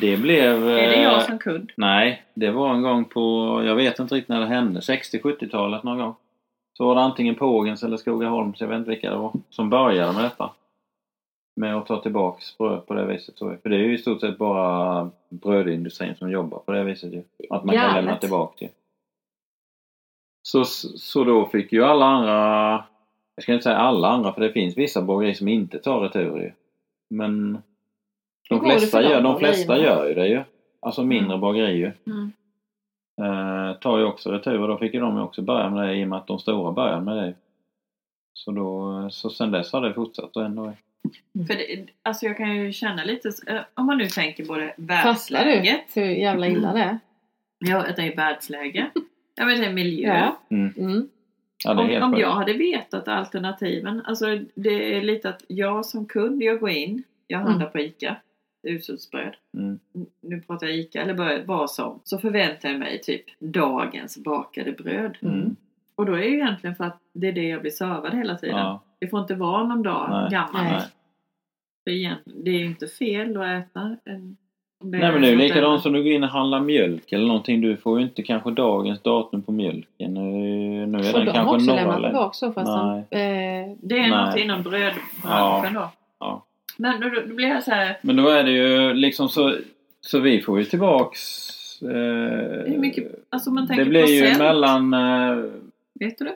Det 0.00 0.16
blev... 0.16 0.68
Är 0.68 0.88
det 0.88 0.94
eh, 0.94 1.02
jag 1.02 1.22
som 1.22 1.38
kund? 1.38 1.72
Nej, 1.76 2.22
det 2.34 2.50
var 2.50 2.74
en 2.74 2.82
gång 2.82 3.04
på, 3.04 3.20
jag 3.66 3.74
vet 3.74 3.98
inte 3.98 4.14
riktigt 4.14 4.28
när 4.28 4.40
det 4.40 4.46
hände, 4.46 4.80
60-70-talet 4.80 5.82
någon 5.82 5.98
gång. 5.98 6.14
Så 6.76 6.84
var 6.86 6.94
det 6.94 7.00
antingen 7.00 7.34
Pågens 7.34 7.82
eller 7.82 7.96
Skogaholms, 7.96 8.60
jag 8.60 8.68
vet 8.68 8.78
inte 8.78 8.90
vilka 8.90 9.10
det 9.10 9.16
var, 9.16 9.32
som 9.50 9.70
började 9.70 10.12
med 10.12 10.24
detta. 10.24 10.50
Med 11.56 11.76
att 11.76 11.86
ta 11.86 12.02
tillbaks 12.02 12.58
bröd 12.58 12.86
på 12.86 12.94
det 12.94 13.06
viset. 13.06 13.38
För 13.38 13.68
det 13.68 13.76
är 13.76 13.80
ju 13.80 13.94
i 13.94 13.98
stort 13.98 14.20
sett 14.20 14.38
bara 14.38 15.10
brödindustrin 15.28 16.16
som 16.16 16.30
jobbar 16.30 16.58
på 16.58 16.72
det 16.72 16.84
viset 16.84 17.12
ju. 17.12 17.22
Att 17.50 17.64
man 17.64 17.74
kan 17.74 17.84
Galet. 17.84 17.94
lämna 17.94 18.16
tillbaka 18.16 18.64
ju. 18.64 18.70
Så, 20.42 20.64
så 20.64 21.24
då 21.24 21.46
fick 21.46 21.72
ju 21.72 21.84
alla 21.84 22.06
andra, 22.06 22.84
jag 23.34 23.42
ska 23.42 23.52
inte 23.52 23.62
säga 23.62 23.76
alla 23.76 24.08
andra 24.08 24.32
för 24.32 24.40
det 24.40 24.52
finns 24.52 24.76
vissa 24.76 25.02
bagerier 25.02 25.34
som 25.34 25.48
inte 25.48 25.78
tar 25.78 26.00
returer 26.00 26.42
ju. 26.42 26.52
Men 27.10 27.62
de 28.48 28.54
det 28.54 28.70
flesta, 28.70 29.02
gör, 29.02 29.22
de 29.22 29.38
flesta 29.38 29.78
gör 29.78 30.08
ju 30.08 30.14
det 30.14 30.28
ju. 30.28 30.42
Alltså 30.80 31.04
mindre 31.04 31.38
bagerier. 31.38 31.94
Mm. 32.06 32.32
Eh, 33.20 33.76
tar 33.78 33.98
ju 33.98 34.04
också 34.04 34.30
returer. 34.30 34.68
Då 34.68 34.78
fick 34.78 34.94
ju 34.94 35.00
de 35.00 35.20
också 35.20 35.42
börja 35.42 35.70
med 35.70 35.88
det 35.88 35.94
i 35.94 36.04
och 36.04 36.08
med 36.08 36.18
att 36.18 36.26
de 36.26 36.38
stora 36.38 36.72
började 36.72 37.02
med 37.02 37.16
det. 37.16 37.34
Så, 38.32 38.50
då, 38.50 39.08
så 39.10 39.30
sen 39.30 39.50
dess 39.50 39.72
har 39.72 39.80
det 39.80 39.94
fortsatt 39.94 40.36
och 40.36 40.44
ändå. 40.44 40.72
För 41.46 41.54
det, 41.54 41.86
alltså 42.02 42.26
jag 42.26 42.36
kan 42.36 42.56
ju 42.56 42.72
känna 42.72 43.04
lite, 43.04 43.28
eh, 43.46 43.60
om 43.74 43.86
man 43.86 43.98
nu 43.98 44.06
tänker 44.06 44.44
både 44.44 44.66
Fattar 44.68 44.76
du 44.78 44.84
världsläget. 44.86 45.80
hur 45.94 46.04
jävla 46.04 46.46
illa 46.48 46.72
det 46.72 46.80
är? 46.80 46.98
Ja, 47.58 47.84
det 47.96 48.02
är 48.02 48.16
världsläge. 48.16 48.90
Jag 49.34 49.46
vet 49.46 49.58
inte, 49.58 49.72
miljö. 49.72 50.14
Ja. 50.18 50.40
Mm. 50.56 50.72
Mm. 50.76 51.08
Ja, 51.64 51.74
det 51.74 51.80
är 51.80 51.84
Om, 51.84 51.90
helt 51.90 52.04
om 52.04 52.16
jag 52.20 52.30
hade 52.30 52.52
vetat 52.52 53.08
alternativen. 53.08 54.02
Alltså 54.04 54.38
det 54.54 54.94
är 54.96 55.02
lite 55.02 55.28
att 55.28 55.44
jag 55.48 55.86
som 55.86 56.06
kund, 56.06 56.42
jag 56.42 56.60
går 56.60 56.70
in, 56.70 57.02
jag 57.26 57.38
handlar 57.38 57.60
Mm. 57.66 57.72
på 57.72 57.78
ICA. 57.78 58.16
Ursprungsbröd. 58.62 59.36
Mm. 59.54 59.78
Nu 60.22 60.40
pratar 60.40 60.66
jag 60.66 60.76
ICA 60.76 61.02
eller 61.02 61.14
bara 61.14 61.42
vad 61.44 61.70
som. 61.70 62.00
Så 62.04 62.18
förväntar 62.18 62.68
jag 62.68 62.78
mig 62.78 63.00
typ 63.00 63.24
dagens 63.38 64.18
bakade 64.18 64.72
bröd. 64.72 65.16
Mm. 65.22 65.56
Och 65.94 66.06
då 66.06 66.12
är 66.12 66.18
det 66.18 66.26
ju 66.26 66.34
egentligen 66.34 66.76
för 66.76 66.84
att 66.84 67.00
det 67.12 67.26
är 67.28 67.32
det 67.32 67.48
jag 67.48 67.60
blir 67.60 67.70
servad 67.70 68.14
hela 68.14 68.34
tiden. 68.34 68.56
Ja, 68.56 68.82
Det 68.98 69.08
får 69.08 69.20
inte 69.20 69.34
vara 69.34 69.64
någon 69.64 69.82
dag 69.82 70.08
Nej. 70.10 70.30
gammalt. 70.30 70.68
Nej. 70.70 70.82
För 71.86 71.90
igen, 71.90 72.16
det 72.24 72.50
är 72.50 72.54
ju 72.58 72.64
inte 72.66 72.86
fel 72.86 73.36
att 73.36 73.46
äta 73.46 73.96
en... 74.04 74.36
Nej 74.84 75.00
men 75.12 75.22
ju 75.24 75.30
något 75.30 75.38
likadant 75.38 75.82
som 75.82 75.92
du 75.92 76.02
går 76.02 76.12
in 76.12 76.22
och 76.24 76.28
handlar 76.30 76.60
mjölk 76.60 77.12
eller 77.12 77.26
någonting. 77.26 77.60
Du 77.60 77.76
får 77.76 77.98
ju 77.98 78.04
inte 78.04 78.22
kanske 78.22 78.50
dagens 78.50 79.02
datum 79.02 79.42
på 79.42 79.52
mjölken. 79.52 80.14
Nu, 80.14 80.20
nu 80.86 80.98
är 80.98 81.02
Får 81.02 81.18
den 81.18 81.26
de 81.26 81.32
kanske 81.32 81.54
också 81.54 81.74
lämna 81.74 82.00
tillbaka 82.02 82.32
så 82.32 82.52
fast 82.52 82.66
de, 82.66 83.04
Nej. 83.10 83.20
eh, 83.22 83.76
Det 83.82 83.98
är 83.98 84.00
Nej. 84.00 84.10
något 84.10 84.36
inom 84.36 84.62
brödbranschen 84.62 85.74
då. 85.74 85.90
Ja. 86.20 86.44
Men 86.76 87.00
då, 87.00 87.08
då 87.28 87.34
blir 87.34 87.48
jag 87.48 87.62
så 87.62 87.70
här, 87.70 87.98
Men 88.02 88.16
då 88.16 88.28
är 88.28 88.44
det 88.44 88.50
ju 88.50 88.94
liksom 88.94 89.28
så, 89.28 89.54
så 90.00 90.20
vi 90.20 90.40
får 90.40 90.58
ju 90.58 90.64
tillbaks... 90.64 91.20
Eh, 91.82 91.88
Hur 92.72 92.78
mycket- 92.78 93.12
alltså 93.30 93.50
man 93.50 93.66
tänker 93.66 93.84
det 93.84 93.90
blir 93.90 94.06
ju 94.06 94.20
procent. 94.20 94.38
mellan... 94.38 94.94
Eh, 94.94 95.36
vet 96.00 96.18
du 96.18 96.24
det? 96.24 96.34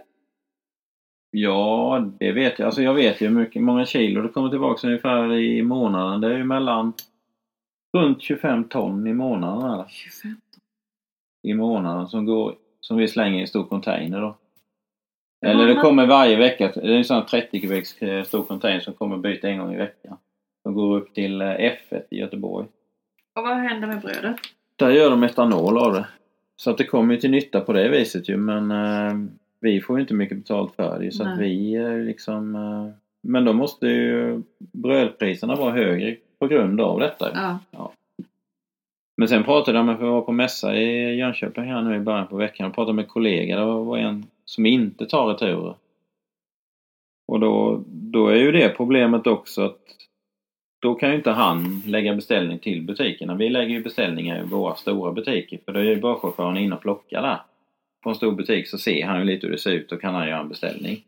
Ja, 1.31 2.05
det 2.19 2.33
vet 2.33 2.59
jag. 2.59 2.67
Alltså 2.67 2.83
jag 2.83 2.95
vet 2.95 3.21
ju 3.21 3.29
hur 3.29 3.35
mycket, 3.35 3.63
många 3.63 3.87
kilo 3.87 4.23
det 4.23 4.29
kommer 4.29 4.51
tillbaks 4.51 4.85
ungefär 4.85 5.33
i 5.33 5.63
månaden. 5.63 6.21
Det 6.21 6.27
är 6.27 6.37
ju 6.37 6.45
mellan 6.45 6.93
runt 7.97 8.23
25 8.23 8.65
ton 8.65 9.07
i 9.07 9.15
månaden. 9.15 9.71
Eller? 9.71 9.85
25. 9.89 10.37
I 11.43 11.55
månaden 11.55 12.07
som, 12.07 12.27
går, 12.27 12.55
som 12.81 12.97
vi 12.97 13.09
slänger 13.09 13.39
i 13.39 13.41
en 13.41 13.47
stor 13.47 13.65
container 13.65 14.21
då. 14.21 14.37
Eller 15.47 15.67
det 15.67 15.75
kommer 15.75 16.07
varje 16.07 16.37
vecka. 16.37 16.73
Det 16.75 16.81
är 16.81 16.99
en 16.99 17.05
sån 17.05 17.17
här 17.17 17.25
30 17.25 17.61
kubiks 17.61 18.03
eh, 18.03 18.25
stor 18.25 18.43
container 18.43 18.81
som 18.81 18.95
kommer 18.95 19.17
byta 19.17 19.49
en 19.49 19.59
gång 19.59 19.75
i 19.75 19.77
veckan. 19.77 20.17
Som 20.63 20.75
går 20.75 20.97
upp 20.97 21.15
till 21.15 21.41
eh, 21.41 21.47
F1 21.47 22.03
i 22.11 22.19
Göteborg. 22.19 22.67
Och 23.35 23.43
vad 23.43 23.57
händer 23.57 23.89
med 23.89 24.01
brödet? 24.01 24.37
Där 24.77 24.91
gör 24.91 25.11
de 25.11 25.23
etanol 25.23 25.79
av 25.79 25.93
det. 25.93 26.07
Så 26.57 26.71
att 26.71 26.79
det 26.79 26.85
kommer 26.85 27.15
ju 27.15 27.21
till 27.21 27.31
nytta 27.31 27.61
på 27.61 27.73
det 27.73 27.89
viset 27.89 28.29
ju 28.29 28.37
men 28.37 28.71
eh, 28.71 29.15
vi 29.61 29.81
får 29.81 29.97
ju 29.97 30.01
inte 30.01 30.15
mycket 30.15 30.39
betalt 30.39 30.77
för 30.77 30.99
det 30.99 31.13
så 31.13 31.23
att 31.23 31.39
Nej. 31.39 31.49
vi 31.49 31.75
eh, 31.75 31.97
liksom 31.97 32.55
eh, 32.55 32.95
Men 33.23 33.45
då 33.45 33.53
måste 33.53 33.87
ju 33.87 34.43
brödpriserna 34.59 35.55
vara 35.55 35.73
högre 35.73 36.17
på 36.39 36.47
grund 36.47 36.81
av 36.81 37.01
detta. 37.01 37.29
ju. 37.29 37.35
Ja. 37.71 37.93
Men 39.17 39.29
sen 39.29 39.45
pratade 39.45 39.79
jag 39.79 39.87
med, 39.87 39.99
för 39.99 40.05
jag 40.05 40.13
var 40.13 40.21
på 40.21 40.33
mässa 40.33 40.77
i 40.77 41.17
Jönköping 41.17 41.65
här 41.65 41.83
nu 41.83 41.97
i 41.97 42.01
början 42.01 42.27
på 42.27 42.37
veckan 42.37 42.69
och 42.69 42.75
pratade 42.75 42.97
med 42.97 43.09
kollegor. 43.09 43.57
Det 43.57 43.65
var 43.65 43.99
en 43.99 44.27
som 44.45 44.67
inte 44.67 45.07
tar 45.07 45.27
returer. 45.27 45.75
Och 47.27 47.41
då, 47.41 47.85
då 47.87 48.29
är 48.29 48.37
ju 48.37 48.53
det 48.53 48.69
problemet 48.69 49.27
också 49.27 49.63
att 49.63 49.81
då 50.83 50.95
kan 50.95 51.11
ju 51.11 51.17
inte 51.17 51.31
han 51.31 51.83
lägga 51.87 52.15
beställning 52.15 52.59
till 52.59 52.83
butikerna. 52.83 53.35
Vi 53.35 53.49
lägger 53.49 53.75
ju 53.75 53.83
beställningar 53.83 54.41
i 54.41 54.47
våra 54.47 54.75
stora 54.75 55.13
butiker 55.13 55.59
för 55.65 55.73
då 55.73 55.81
är 55.81 55.85
ju 55.85 56.01
barchauffören 56.01 56.57
inne 56.57 56.75
och 56.75 56.83
plockar 56.83 57.23
där. 57.23 57.41
På 58.03 58.09
en 58.11 58.15
stor 58.15 58.33
butik 58.33 58.69
så 58.69 58.79
ser 58.79 59.07
han 59.07 59.19
ju 59.19 59.25
lite 59.25 59.47
hur 59.47 59.53
det 59.53 59.59
ser 59.59 59.73
ut 59.73 59.93
och 59.93 60.01
kan 60.01 60.15
han 60.15 60.29
göra 60.29 60.41
en 60.41 60.49
beställning. 60.49 61.05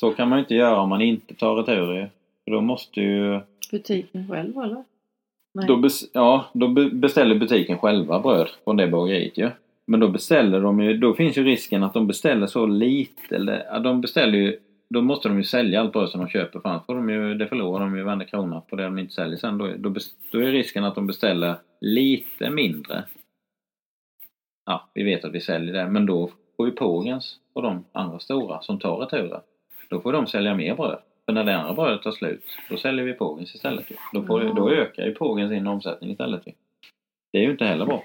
Så 0.00 0.10
kan 0.10 0.28
man 0.28 0.38
ju 0.38 0.42
inte 0.42 0.54
göra 0.54 0.80
om 0.80 0.88
man 0.88 1.02
inte 1.02 1.34
tar 1.34 1.56
returer. 1.56 2.10
För 2.44 2.50
då 2.50 2.60
måste 2.60 3.00
ju... 3.00 3.40
Butiken 3.70 4.28
själv 4.28 4.58
eller? 4.58 4.84
Nej. 5.54 5.66
Då, 5.66 5.88
ja, 6.12 6.44
då 6.52 6.68
be- 6.68 6.90
beställer 6.90 7.34
butiken 7.34 7.78
själva 7.78 8.20
bröd 8.20 8.48
från 8.64 8.76
det 8.76 8.86
bageriet 8.86 9.38
ju. 9.38 9.50
Men 9.86 10.00
då 10.00 10.08
beställer 10.08 10.60
de 10.60 10.80
ju, 10.80 10.96
då 10.98 11.14
finns 11.14 11.38
ju 11.38 11.44
risken 11.44 11.82
att 11.82 11.94
de 11.94 12.06
beställer 12.06 12.46
så 12.46 12.66
lite. 12.66 13.36
Eller, 13.36 13.80
de 13.80 14.00
beställer 14.00 14.38
ju, 14.38 14.58
då 14.90 15.02
måste 15.02 15.28
de 15.28 15.38
ju 15.38 15.44
sälja 15.44 15.80
allt 15.80 15.92
bröd 15.92 16.08
som 16.08 16.20
de 16.20 16.28
köper 16.28 16.60
för 16.60 16.68
annars 16.68 16.86
får 16.86 16.94
de 16.94 17.10
ju, 17.10 17.34
det 17.34 17.46
förlorar 17.46 17.80
de 17.80 17.96
ju 17.96 18.02
varenda 18.02 18.24
krona 18.24 18.60
på 18.60 18.76
det 18.76 18.84
de 18.84 18.98
inte 18.98 19.14
säljer 19.14 19.36
sen. 19.36 19.58
Då, 19.58 19.70
då, 19.76 19.94
då 20.32 20.38
är 20.38 20.52
risken 20.52 20.84
att 20.84 20.94
de 20.94 21.06
beställer 21.06 21.54
lite 21.80 22.50
mindre. 22.50 23.04
Ja, 24.66 24.88
vi 24.94 25.02
vet 25.02 25.24
att 25.24 25.32
vi 25.32 25.40
säljer 25.40 25.74
det 25.74 25.86
men 25.90 26.06
då 26.06 26.30
får 26.56 26.66
ju 26.66 26.72
Pågens 26.72 27.36
och 27.52 27.62
de 27.62 27.84
andra 27.92 28.18
stora 28.18 28.60
som 28.62 28.78
tar 28.78 28.96
returer. 28.96 29.40
Då 29.90 30.00
får 30.00 30.12
de 30.12 30.26
sälja 30.26 30.54
mer 30.54 30.74
bröd. 30.74 30.98
För 31.26 31.32
när 31.32 31.44
det 31.44 31.56
andra 31.56 31.74
brödet 31.74 32.02
tar 32.02 32.10
slut, 32.10 32.44
då 32.70 32.76
säljer 32.76 33.04
vi 33.04 33.12
Pågens 33.12 33.54
istället. 33.54 33.84
Då, 34.12 34.22
får, 34.22 34.44
Ja. 34.44 34.52
då 34.52 34.70
ökar 34.70 35.04
ju 35.04 35.14
Pågen 35.14 35.48
sin 35.48 35.66
omsättning 35.66 36.10
istället. 36.10 36.42
Det 37.32 37.38
är 37.38 37.42
ju 37.42 37.50
inte 37.50 37.64
heller 37.64 37.86
bra. 37.86 38.02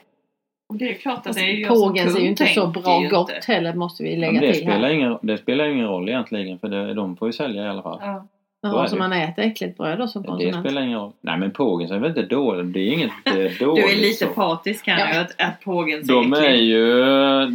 Det 0.74 0.90
är 0.90 0.94
klart 0.94 1.18
att 1.18 1.24
Fast 1.24 1.40
det 1.40 1.46
är 1.46 1.52
ju 1.54 1.66
som 1.66 1.76
Pågens 1.76 2.16
är 2.16 2.20
ju 2.22 2.28
inte 2.28 2.46
så 2.46 2.68
bra 2.68 3.00
gott 3.10 3.30
inte. 3.36 3.52
heller 3.54 3.74
måste 3.74 4.04
vi 4.04 4.14
Ja, 4.14 4.20
lägga 4.20 4.32
men 4.32 4.42
det, 4.42 4.54
till 4.54 4.62
spelar 4.62 4.80
här. 4.88 4.90
ingen, 4.90 5.18
det 5.22 5.38
spelar 5.38 5.66
ingen 5.68 5.88
roll 5.88 6.10
egentligen 6.10 6.60
för 6.60 6.68
det, 6.70 6.94
de 6.94 7.16
får 7.18 7.28
ju 7.28 7.34
sälja 7.34 7.64
i 7.64 7.68
alla 7.68 7.82
fall. 7.82 8.00
Ja. 8.02 8.28
Är 8.64 8.68
Jaha, 8.70 8.84
det 8.84 8.90
så 8.90 8.96
man 8.96 9.14
äter 9.14 9.44
äckligt 9.46 9.78
bröd 9.78 9.98
då 10.00 10.08
som 10.08 10.22
Det 10.22 10.28
konsument? 10.28 10.66
spelar 10.66 10.82
ingen 10.82 11.00
roll. 11.00 11.12
Nej 11.22 11.38
men 11.38 11.52
Pågens 11.52 11.92
är 11.92 12.00
väl 12.00 12.10
inte 12.10 12.22
dåligt. 12.22 12.74
Det 12.74 12.80
är 12.80 12.92
inget 12.94 13.12
eh, 13.26 13.34
dåligt. 13.34 13.60
Du 13.60 13.92
är 13.94 13.96
lite 14.02 14.26
så. 14.26 14.32
partisk 14.32 14.88
här 14.88 15.08
nu 15.08 15.14
Ja. 15.16 15.22
att, 15.22 15.42
att 15.48 15.62
Pågens 15.64 16.08
De 16.08 16.34
är 16.34 16.44
äcklig. 16.44 16.64
ju 16.64 17.04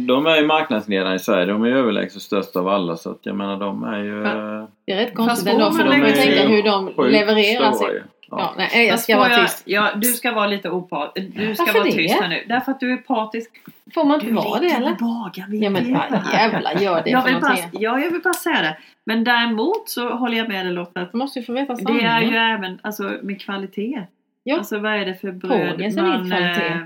de 0.07 0.25
är 0.25 0.37
ju 0.37 0.45
marknadsledare 0.45 1.15
i 1.15 1.19
Sverige. 1.19 1.45
De 1.45 1.63
är 1.63 1.67
ju 1.67 1.77
överlägset 1.77 2.21
störst 2.21 2.55
av 2.55 2.67
alla 2.67 2.97
så 2.97 3.11
att 3.11 3.19
jag 3.21 3.35
menar 3.35 3.57
de 3.59 3.83
är 3.83 3.99
ju... 4.03 4.21
Ja. 4.23 4.67
Det 4.85 4.91
är 4.93 4.97
rätt 4.97 5.15
konstigt 5.15 5.53
ändå 5.53 5.71
för 5.71 5.85
man 5.85 6.01
de 6.01 6.11
tänka 6.13 6.47
hur 6.47 6.63
de 6.63 6.85
levererar 7.11 7.71
sig. 7.71 8.03
Ja, 8.31 8.53
nej, 8.57 8.87
jag 8.87 8.99
ska 8.99 9.17
vara 9.17 9.29
jag- 9.31 9.41
tyst. 9.41 9.63
Ja, 9.65 9.91
du 9.95 10.07
ska 10.07 10.31
vara 10.31 10.47
lite 10.47 10.69
opartisk. 10.69 11.27
Du 11.35 11.55
ska 11.55 11.63
Varför 11.65 11.79
vara 11.79 11.83
det? 11.89 11.91
tyst 11.91 12.21
här 12.21 12.27
nu. 12.29 12.43
Därför 12.47 12.71
att 12.71 12.79
du 12.79 12.93
är 12.93 12.97
partisk. 12.97 13.51
Får 13.93 14.03
man 14.05 14.21
inte 14.21 14.33
vara 14.33 14.59
det 14.59 14.65
eller? 14.67 15.49
vi 15.49 15.57
Ja 15.63 15.69
men 15.69 15.83
det 15.83 16.21
jävlar 16.33 16.73
gör 16.81 17.01
det 17.03 17.09
jag 17.09 17.23
för 17.23 17.31
vill, 17.31 17.41
bara, 17.41 17.57
ja, 17.71 17.99
jag 17.99 18.11
vill 18.11 18.21
bara 18.21 18.33
säga 18.33 18.61
det. 18.61 18.77
Men 19.05 19.23
däremot 19.23 19.89
så 19.89 20.09
håller 20.09 20.37
jag 20.37 20.47
med 20.47 20.65
dig 20.65 20.73
Lotta. 20.73 21.01
Att 21.01 21.11
Du 21.11 21.17
måste 21.17 21.39
ju 21.39 21.45
få 21.45 21.53
veta 21.53 21.73
det 21.75 21.91
är 21.91 21.93
ju 21.93 22.01
sanningen. 22.07 22.35
även 22.35 22.79
alltså, 22.81 23.11
med 23.21 23.41
kvalitet. 23.41 24.01
Ja. 24.43 24.57
Alltså 24.57 24.79
vad 24.79 24.91
är 24.93 25.05
det 25.05 25.15
för 25.15 25.31
bröd 25.31 25.71
Pågens 25.71 25.97
är 25.97 26.01
väl 26.01 26.29
kvalitet? 26.31 26.65
eh, 26.67 26.77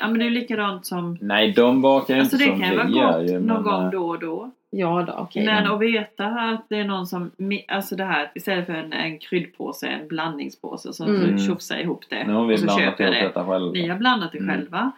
Ja 0.00 0.08
men 0.08 0.18
det 0.18 0.26
är 0.26 0.30
likadant 0.30 0.86
som... 0.86 1.18
Nej 1.20 1.52
de 1.52 1.82
bakar 1.82 2.18
Alltså 2.18 2.36
inte 2.36 2.44
det 2.46 2.50
som 2.50 2.60
kan 2.60 2.70
ju 2.70 2.76
vara 2.76 3.18
vi 3.18 3.30
gör 3.32 3.38
gott 3.38 3.46
någon 3.46 3.62
men, 3.62 3.62
gång 3.62 3.84
eh, 3.84 3.90
då 3.90 4.08
och 4.08 4.18
då. 4.20 4.50
Ja 4.72 5.04
då, 5.06 5.12
okej. 5.12 5.46
Men 5.46 5.66
att 5.66 5.80
veta 5.80 6.26
att 6.26 6.64
det 6.68 6.76
är 6.76 6.84
någon 6.84 7.06
som, 7.06 7.30
alltså 7.68 7.96
det 7.96 8.04
här 8.04 8.30
istället 8.34 8.66
för 8.66 8.72
en, 8.74 8.92
en 8.92 9.18
kryddpåse, 9.18 9.86
en 9.86 10.08
blandningspåse 10.08 10.92
så, 10.92 11.04
Mm. 11.06 11.38
tjofsar 11.38 11.78
ihop 11.78 12.04
det. 12.08 12.24
Nu 12.26 12.32
har 12.32 12.46
vi 12.46 12.54
och 12.54 12.58
så 12.58 12.64
blandat 12.64 12.84
köper 12.84 13.04
ihop 13.04 13.14
det. 13.14 13.22
detta 13.22 13.44
själva. 13.46 13.72
Ni 13.72 13.88
har 13.88 13.98
blandat 13.98 14.32
det 14.32 14.38
Mm. 14.38 14.50
själva. 14.56 14.90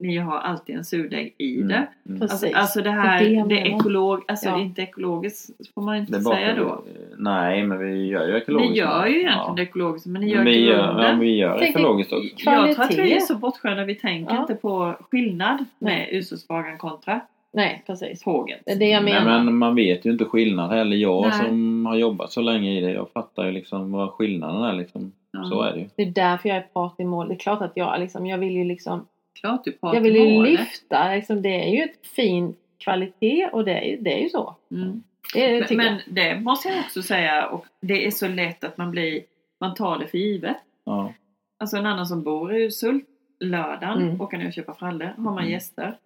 Ni 0.00 0.16
har 0.16 0.38
alltid 0.38 0.76
en 0.76 0.84
surdeg 0.84 1.34
i 1.38 1.56
Mm. 1.56 1.68
det. 1.68 1.86
Mm. 2.08 2.22
Alltså, 2.22 2.46
alltså 2.54 2.82
det 2.82 2.90
här, 2.90 3.18
Det 3.24 3.26
är 3.36 3.44
det, 3.44 3.48
det 3.54 3.60
är 3.60 3.66
ekolog, 3.76 4.24
alltså 4.28 4.48
Ja. 4.48 4.60
inte 4.60 4.82
ekologiskt 4.82 5.74
får 5.74 5.82
man 5.82 5.96
inte 5.96 6.12
Det 6.12 6.22
säga 6.22 6.54
då. 6.56 6.82
vi- 6.86 6.92
Nej 7.18 7.62
men 7.66 7.78
vi 7.78 8.06
gör 8.06 8.28
ju 8.28 8.36
ekologiskt. 8.36 8.72
Ni 8.72 8.78
gör 8.78 9.06
ju 9.06 9.10
egentligen 9.20 9.38
Ja. 9.46 9.54
det 9.56 9.62
ekologiskt 9.62 10.06
men 10.06 10.22
ni 10.22 10.28
gör 10.30 10.36
Men 10.36 10.44
vi 10.46 10.64
gör, 10.64 11.02
ja, 11.02 11.16
vi 11.20 11.36
gör 11.36 11.58
Tänk- 11.58 11.76
ekologiskt 11.76 12.12
också. 12.12 12.26
Jag 12.26 12.38
tror 12.38 12.84
att 12.84 12.90
vi 12.90 12.94
Kvalitet. 12.94 13.16
är 13.16 13.20
så 13.20 13.34
bortskämda 13.36 13.84
vi 13.84 13.94
tänker 13.94 14.34
Ja. 14.34 14.40
inte 14.40 14.54
på 14.54 14.94
skillnad 15.10 15.64
med 15.78 16.08
ursprungsbagan 16.10 16.78
kontra 16.78 17.20
Nej, 17.58 17.82
precis. 17.86 18.22
pågens. 18.24 18.62
Det 18.66 18.72
är 18.72 18.76
det 18.76 18.88
jag 18.88 19.04
Nej, 19.04 19.14
menar. 19.14 19.44
men 19.44 19.56
man 19.56 19.74
vet 19.74 20.04
ju 20.06 20.10
inte 20.10 20.24
skillnad 20.24 20.70
heller. 20.70 20.96
Jag 20.96 21.22
Nej. 21.22 21.32
som 21.32 21.86
har 21.86 21.96
jobbat 21.96 22.32
så 22.32 22.40
länge 22.40 22.70
i 22.78 22.80
det, 22.80 22.90
jag 22.92 23.10
fattar 23.10 23.44
ju 23.46 23.52
liksom 23.52 23.92
vad 23.92 24.10
skillnaden 24.10 24.62
är 24.62 24.72
liksom. 24.72 25.12
Ja. 25.32 25.44
Så 25.44 25.62
är 25.62 25.72
det 25.72 25.78
ju. 25.80 25.88
Det 25.96 26.02
är 26.02 26.06
därför 26.10 26.48
jag 26.48 26.58
är 26.58 26.62
part 26.62 27.00
i 27.00 27.04
mål. 27.04 27.28
Det 27.28 27.34
är 27.34 27.38
klart 27.38 27.62
att 27.62 27.72
jag 27.74 28.00
liksom, 28.00 28.26
jag 28.26 28.38
vill 28.38 28.52
ju 28.56 28.64
liksom, 28.64 29.06
Klart 29.40 29.64
du 29.64 29.72
pratar 29.72 29.94
jag 29.96 30.02
vill 30.02 30.16
ju 30.16 30.42
lyfta 30.42 31.14
liksom, 31.14 31.42
det 31.42 31.64
är 31.64 31.70
ju 31.76 31.82
ett 31.82 32.06
fin 32.06 32.54
kvalitet 32.78 33.48
och 33.52 33.64
det 33.64 33.72
är 33.78 33.84
ju, 33.84 33.96
det 33.96 34.18
är 34.18 34.22
ju 34.22 34.28
så. 34.28 34.56
Mm. 34.70 35.02
Det 35.34 35.70
Men, 35.70 35.76
men 35.76 35.98
det 36.06 36.40
måste 36.40 36.68
jag 36.68 36.78
också 36.78 37.02
säga 37.02 37.46
och 37.48 37.64
det 37.80 38.06
är 38.06 38.10
så 38.10 38.28
lätt 38.28 38.64
att 38.64 38.76
man 38.78 38.90
blir, 38.90 39.20
man 39.60 39.74
tar 39.74 39.98
det 39.98 40.06
för 40.06 40.18
givet. 40.18 40.56
Ja. 40.84 41.12
Alltså 41.58 41.76
en 41.76 41.86
annan 41.86 42.06
som 42.06 42.22
bor 42.22 42.54
i 42.54 42.62
Husult, 42.64 43.04
lördagen 43.40 44.02
Mm. 44.02 44.20
åker 44.20 44.38
ner 44.38 44.46
och 44.46 44.52
köper 44.52 44.72
frallor. 44.72 45.06
Har 45.16 45.22
man 45.22 45.38
Mm. 45.38 45.50
gäster, 45.50 45.96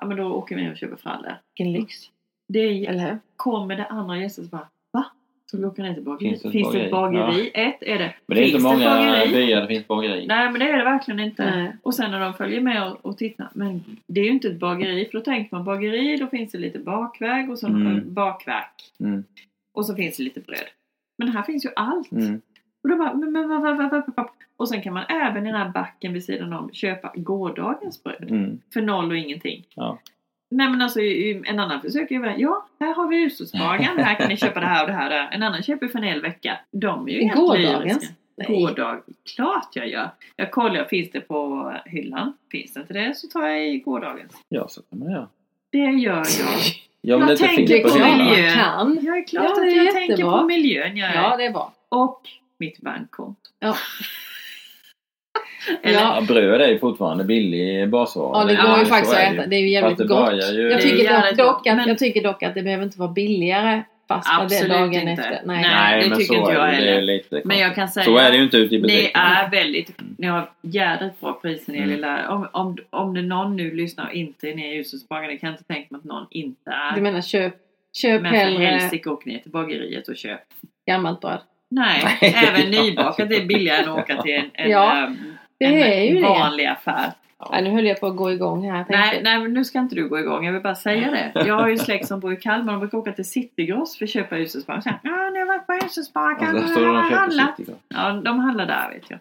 ja 0.00 0.06
men 0.06 0.16
då 0.16 0.24
åker 0.32 0.56
vi 0.56 0.62
ner 0.62 0.70
och 0.70 0.76
köper 0.76 0.96
frallor. 0.96 1.32
Vilken 1.58 1.72
lyx. 1.72 1.94
Det 2.48 2.58
är, 2.58 2.88
Eller 2.90 3.00
hur? 3.10 3.18
kommer 3.36 3.76
det 3.76 3.86
andra 3.86 4.18
gäster 4.18 4.42
så 4.42 4.48
bara 4.48 4.68
Va? 4.92 5.04
Så 5.50 5.58
vi 5.58 5.64
åker 5.64 5.82
ner 5.82 5.94
till 5.94 6.02
bageriet. 6.02 6.42
Finns 6.52 6.72
det 6.72 6.80
ett 6.84 6.90
bageri? 6.90 7.18
bageri? 7.20 7.50
Ett 7.54 7.82
är 7.82 7.98
det. 7.98 8.14
Men 8.26 8.36
det 8.36 8.42
är 8.42 8.44
Finns 8.44 8.54
inte 8.54 8.74
många 8.74 8.84
bageri? 8.84 9.32
byar 9.32 9.60
det 9.60 9.66
finns 9.66 9.86
bageri. 9.86 10.26
Nej 10.26 10.50
men 10.50 10.60
det 10.60 10.68
är 10.70 10.78
det 10.78 10.84
verkligen 10.84 11.20
inte. 11.20 11.50
Nej. 11.56 11.76
Och 11.82 11.94
sen 11.94 12.10
när 12.10 12.20
de 12.20 12.34
följer 12.34 12.60
med 12.60 12.92
och, 12.92 13.06
och 13.06 13.18
tittar. 13.18 13.48
Men 13.54 13.84
det 14.06 14.20
är 14.20 14.24
ju 14.24 14.30
inte 14.30 14.48
ett 14.48 14.58
bageri 14.58 15.04
för 15.04 15.18
då 15.18 15.24
tänker 15.24 15.56
man 15.56 15.64
bageri 15.64 16.16
då 16.16 16.26
finns 16.26 16.52
det 16.52 16.58
lite 16.58 16.78
bakväg 16.78 17.50
och 17.50 17.58
så 17.58 17.66
Mm. 17.66 18.14
bakverk. 18.14 18.92
Mm. 19.00 19.24
Och 19.74 19.86
så 19.86 19.94
finns 19.94 20.16
det 20.16 20.22
lite 20.22 20.40
bröd. 20.40 20.66
Men 21.18 21.28
här 21.28 21.42
finns 21.42 21.64
ju 21.64 21.70
allt. 21.76 22.12
Mm. 22.12 22.40
Och 22.82 22.88
då 22.88 22.96
bara, 22.96 23.14
men, 23.14 23.32
men, 23.32 23.48
vad, 23.48 23.60
vad, 23.62 23.76
vad, 23.76 23.90
vad, 23.90 24.02
vad. 24.16 24.28
Och 24.56 24.68
sen 24.68 24.82
kan 24.82 24.92
man 24.94 25.04
även 25.08 25.46
i 25.46 25.52
den 25.52 25.60
här 25.60 25.68
backen 25.68 26.12
vid 26.12 26.24
sidan 26.24 26.52
om 26.52 26.70
köpa 26.72 27.12
gårdagens 27.14 28.02
bröd. 28.02 28.30
Mm. 28.30 28.60
För 28.72 28.82
noll 28.82 29.10
och 29.10 29.16
ingenting. 29.16 29.64
Ja. 29.74 29.98
Nej 30.50 30.68
men 30.70 30.82
alltså 30.82 31.00
en 31.00 31.58
annan 31.58 31.80
försöker 31.80 32.14
ju 32.14 32.20
vara, 32.20 32.36
ja 32.36 32.66
här 32.80 32.94
har 32.94 33.08
vi 33.08 33.16
hushållsbagaren, 33.16 33.98
här 33.98 34.14
kan 34.14 34.28
ni 34.28 34.36
köpa 34.36 34.60
det 34.60 34.66
här 34.66 34.82
och 34.84 34.88
det 34.88 34.94
här. 34.96 35.28
En 35.32 35.42
annan 35.42 35.62
köper 35.62 35.88
för 35.88 35.98
en 35.98 36.04
hel 36.04 36.20
vecka. 36.22 36.58
De 36.70 37.08
är 37.08 37.12
ju 37.12 37.22
helt 37.24 37.36
Gårdagens? 37.36 38.10
Gårdag, 38.48 39.00
klart 39.36 39.68
jag 39.72 39.88
gör. 39.88 40.10
Jag 40.36 40.50
kollar, 40.50 40.84
finns 40.84 41.10
det 41.10 41.20
på 41.20 41.72
hyllan? 41.84 42.32
Finns 42.50 42.72
det 42.74 42.80
inte 42.80 42.92
det 42.92 43.16
så 43.16 43.26
tar 43.28 43.46
jag 43.46 43.68
i 43.68 43.78
gårdagens. 43.78 44.32
Ja, 44.48 44.68
så 44.68 44.82
kan 44.82 44.98
man 44.98 45.10
göra. 45.12 45.28
Det 45.70 45.78
gör 45.78 46.14
jag. 46.16 46.24
Jag 47.04 47.18
vill 47.18 47.28
Jag 47.28 47.38
tänker 47.38 47.82
på 47.82 47.88
på 47.88 47.94
miljö. 47.98 48.34
hyllan. 48.34 48.96
kan. 48.96 49.04
Jag 49.04 49.18
är 49.18 49.26
klart 49.26 49.44
Ja, 49.56 49.62
det 49.62 49.70
att 49.70 49.76
jag 49.76 49.94
tänker 49.94 50.10
jättebra. 50.12 50.38
på 50.38 50.44
miljön 50.46 50.96
jag 50.96 51.10
är. 51.10 51.14
Ja, 51.14 51.36
det 51.36 51.44
är 51.44 51.50
bra. 51.52 51.72
Och 51.88 52.20
mitt 52.62 52.80
bankkonto. 52.80 53.40
Ja. 53.60 53.76
Eller, 55.82 55.94
Ja. 56.00 56.14
Ja, 56.16 56.20
bröd 56.28 56.60
är 56.60 56.68
ju 56.68 56.78
fortfarande 56.78 57.24
billig 57.24 57.88
basvara. 57.88 58.38
Ja, 58.40 58.44
det 58.44 58.52
Ja, 58.52 58.66
går 58.70 58.78
ju 58.78 58.84
så 58.84 58.90
faktiskt 58.90 59.14
att 59.14 59.20
äta. 59.20 59.42
ju. 59.42 59.48
Det 59.48 59.56
är 59.56 59.60
ju 59.60 59.68
jävligt 59.68 59.98
det 59.98 60.06
gott. 60.06 60.32
ju- 60.32 60.36
Jag 60.36 60.54
Det 60.54 60.72
är 60.74 60.78
tycker, 60.78 60.96
dock, 60.96 61.04
jävligt 61.04 61.38
dock 61.38 61.56
gott, 61.56 61.66
att, 61.66 61.76
men- 61.76 61.88
jag 61.88 61.98
tycker 61.98 62.22
dock 62.22 62.42
att 62.42 62.54
det 62.54 62.62
behöver 62.62 62.84
inte 62.84 62.98
vara 62.98 63.10
billigare 63.12 63.82
fast 64.08 64.28
för 64.28 64.36
det 64.38 64.42
Absolut 64.44 64.70
dagen 64.72 65.08
inte. 65.08 65.22
efter. 65.22 65.40
Nej. 65.44 65.62
Nej. 65.62 66.02
det 66.02 66.08
men 66.08 66.18
tycker 66.18 66.34
så 66.34 66.40
inte 66.40 66.52
jag 66.52 66.66
heller. 66.66 67.02
lite 67.02 67.42
Men 67.44 67.58
jag 67.58 67.74
kan 67.74 67.88
säga 67.88 68.04
Så 68.04 68.16
är 68.16 68.30
det 68.30 68.36
ju 68.36 68.42
inte 68.42 68.56
ute 68.56 68.74
i 68.74 68.78
Ni 68.78 68.82
butiken. 68.82 69.20
är 69.20 69.50
väldigt, 69.50 70.00
ni 70.18 70.26
har 70.26 70.50
jädrigt 70.62 71.20
bra 71.20 71.38
priser 71.42 71.72
Mm. 71.72 71.82
mm. 71.84 71.94
lilla, 71.96 72.28
om, 72.30 72.48
om, 72.52 72.76
om 72.90 73.14
det 73.14 73.22
någon 73.22 73.56
nu 73.56 73.70
lyssnar 73.74 74.06
och 74.06 74.12
inte 74.14 74.48
är 74.50 74.54
nere 74.54 74.66
i 74.66 74.74
Ljusåsbagaren, 74.76 75.38
kan 75.38 75.46
jag 75.50 75.54
inte 75.54 75.64
tänka 75.64 75.86
mig 75.90 75.98
att 75.98 76.04
någon 76.04 76.26
inte 76.30 76.70
är. 76.70 76.94
Du 76.94 77.00
menar 77.00 77.20
köp, 77.20 77.54
köp 77.96 78.22
Men 78.22 78.30
för 78.30 78.38
hellre 78.38 78.64
helsike 78.64 79.10
åk 79.10 79.24
ner 79.24 79.38
till 79.38 79.50
bageriet 79.50 80.08
och 80.08 80.16
köp. 80.16 80.40
gammalt 80.86 81.20
bröd. 81.20 81.40
Nej, 81.74 82.18
Nej. 82.20 82.34
även 82.48 82.70
nybakat 82.70 83.30
är 83.32 83.46
billigare 83.46 83.82
än 83.82 83.88
att 83.88 83.98
åka 83.98 84.22
till 84.22 84.34
en, 84.34 84.50
en, 84.54 84.70
Ja, 84.70 84.96
ehm, 85.06 85.16
det 85.58 85.64
en 85.64 85.74
är 85.74 86.02
ju 86.04 86.14
det. 86.14 86.20
vanlig 86.22 86.66
affär. 86.66 87.12
Nej, 87.50 87.62
nu 87.62 87.70
höll 87.70 87.86
jag 87.86 88.00
på 88.00 88.06
att 88.06 88.16
gå 88.16 88.32
igång 88.32 88.70
här. 88.70 88.84
Nej, 88.88 89.20
nej, 89.24 89.38
men 89.38 89.54
nu 89.54 89.64
ska 89.64 89.78
inte 89.78 89.94
du 89.94 90.08
gå 90.08 90.18
igång. 90.18 90.44
Jag 90.46 90.52
vill 90.52 90.62
bara 90.62 90.74
säga 90.74 91.10
det. 91.10 91.44
Jag 91.46 91.54
har 91.54 91.68
ju 91.68 91.78
släkt 91.78 92.06
som 92.06 92.20
bor 92.20 92.32
i 92.32 92.36
Kalmar. 92.36 92.72
De 92.72 92.78
brukar 92.80 92.98
åka 92.98 93.12
till 93.12 93.24
Citygross 93.24 93.98
för 93.98 94.04
att 94.04 94.10
köpa. 94.10 94.36
Säger, 94.36 94.98
Ja, 95.02 95.30
ni 95.32 95.38
har 95.38 95.46
varit 95.46 95.66
på 95.66 95.72
Och 95.72 95.78
Ljusåsbagaren 95.82 96.54
där 96.54 96.66
står 96.66 96.80
de 96.86 96.90
och 96.96 97.02
handlat. 97.02 97.58
Ja, 97.88 98.12
de 98.24 98.38
handlar 98.38 98.66
där 98.66 98.90
vet 98.94 99.10
jag. 99.10 99.18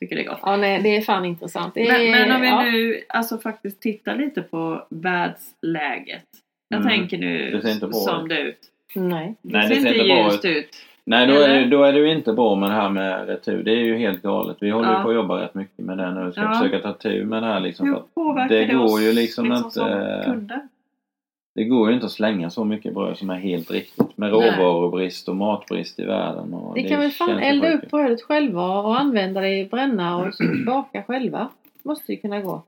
Tycker 0.00 0.16
det 0.16 0.22
är 0.22 0.28
gott. 0.28 0.38
Ja, 0.42 0.56
nej, 0.56 0.82
det 0.82 0.96
är 0.96 1.00
fan 1.00 1.24
intressant. 1.24 1.74
Det 1.74 1.88
är, 1.88 1.92
Men, 1.98 2.10
men 2.28 2.32
om 2.36 2.40
vi 2.40 2.48
ja. 2.48 2.62
nu 2.62 3.00
alltså 3.08 3.38
faktiskt 3.38 3.82
tittar 3.82 4.16
lite 4.16 4.42
på 4.42 4.86
världsläget. 4.90 6.24
Jag 6.68 6.80
Mm. 6.80 6.92
tänker 6.92 7.18
nu 7.18 7.50
Det 7.50 7.62
ser 7.62 7.90
som 7.92 8.28
det 8.28 8.40
ut. 8.40 8.58
Nej. 8.94 9.34
Nej, 9.42 9.68
det 9.68 9.74
ser 9.74 9.94
inte 9.94 10.12
ljust 10.12 10.44
ut. 10.44 10.68
Nej, 11.04 11.26
då 11.26 11.34
är, 11.34 11.66
då 11.66 11.82
är 11.82 11.92
det 11.92 11.98
ju 11.98 12.12
inte 12.12 12.32
bra 12.32 12.54
med 12.54 12.70
det 12.70 12.74
här 12.74 12.88
med 12.90 13.26
retur. 13.28 13.62
Det 13.62 13.70
är 13.70 13.84
ju 13.84 13.96
helt 13.98 14.22
galet. 14.22 14.56
Vi 14.60 14.70
håller 14.70 14.88
ju 14.88 14.94
Ja. 14.94 15.02
på 15.02 15.08
att 15.08 15.14
jobba 15.14 15.42
rätt 15.42 15.54
mycket 15.54 15.84
med 15.84 15.98
det 15.98 16.14
nu. 16.14 16.32
Ska 16.32 16.40
Ja. 16.42 16.52
försöka 16.54 16.78
ta 16.78 16.92
tur 16.92 17.24
med 17.24 17.42
det 17.42 17.46
här 17.46 17.60
liksom. 17.60 17.88
Hur 17.88 17.96
att 17.96 18.14
påverkar 18.14 18.54
det 18.54 18.64
det, 18.64 18.74
går 18.74 18.84
oss 18.84 19.00
ju 19.02 19.12
liksom 19.12 19.52
inte- 19.52 19.70
som 19.70 19.88
kunder? 20.24 20.60
det 21.54 21.64
går 21.64 21.88
ju 21.88 21.94
inte 21.94 22.06
att 22.06 22.12
slänga 22.12 22.50
så 22.50 22.64
mycket 22.64 22.94
bröd 22.94 23.16
som 23.18 23.30
är 23.30 23.34
helt 23.38 23.70
riktigt. 23.70 24.16
Med 24.18 24.30
råvarubrist 24.30 25.28
och 25.28 25.36
matbrist 25.36 25.98
i 26.00 26.04
världen. 26.04 26.54
Och 26.54 26.76
Ni 26.76 26.88
kan 26.88 27.00
väl 27.00 27.10
fan 27.10 27.38
elda 27.38 27.72
upp 27.74 27.90
brödet 27.90 28.22
själva 28.22 28.78
och 28.80 29.00
använda 29.00 29.40
det 29.40 29.58
i 29.58 29.64
bränna 29.68 30.16
och 30.16 30.32
baka 30.66 31.02
själva. 31.02 31.48
Måste 31.82 32.12
ju 32.12 32.18
kunna 32.18 32.40
gå. 32.40 32.62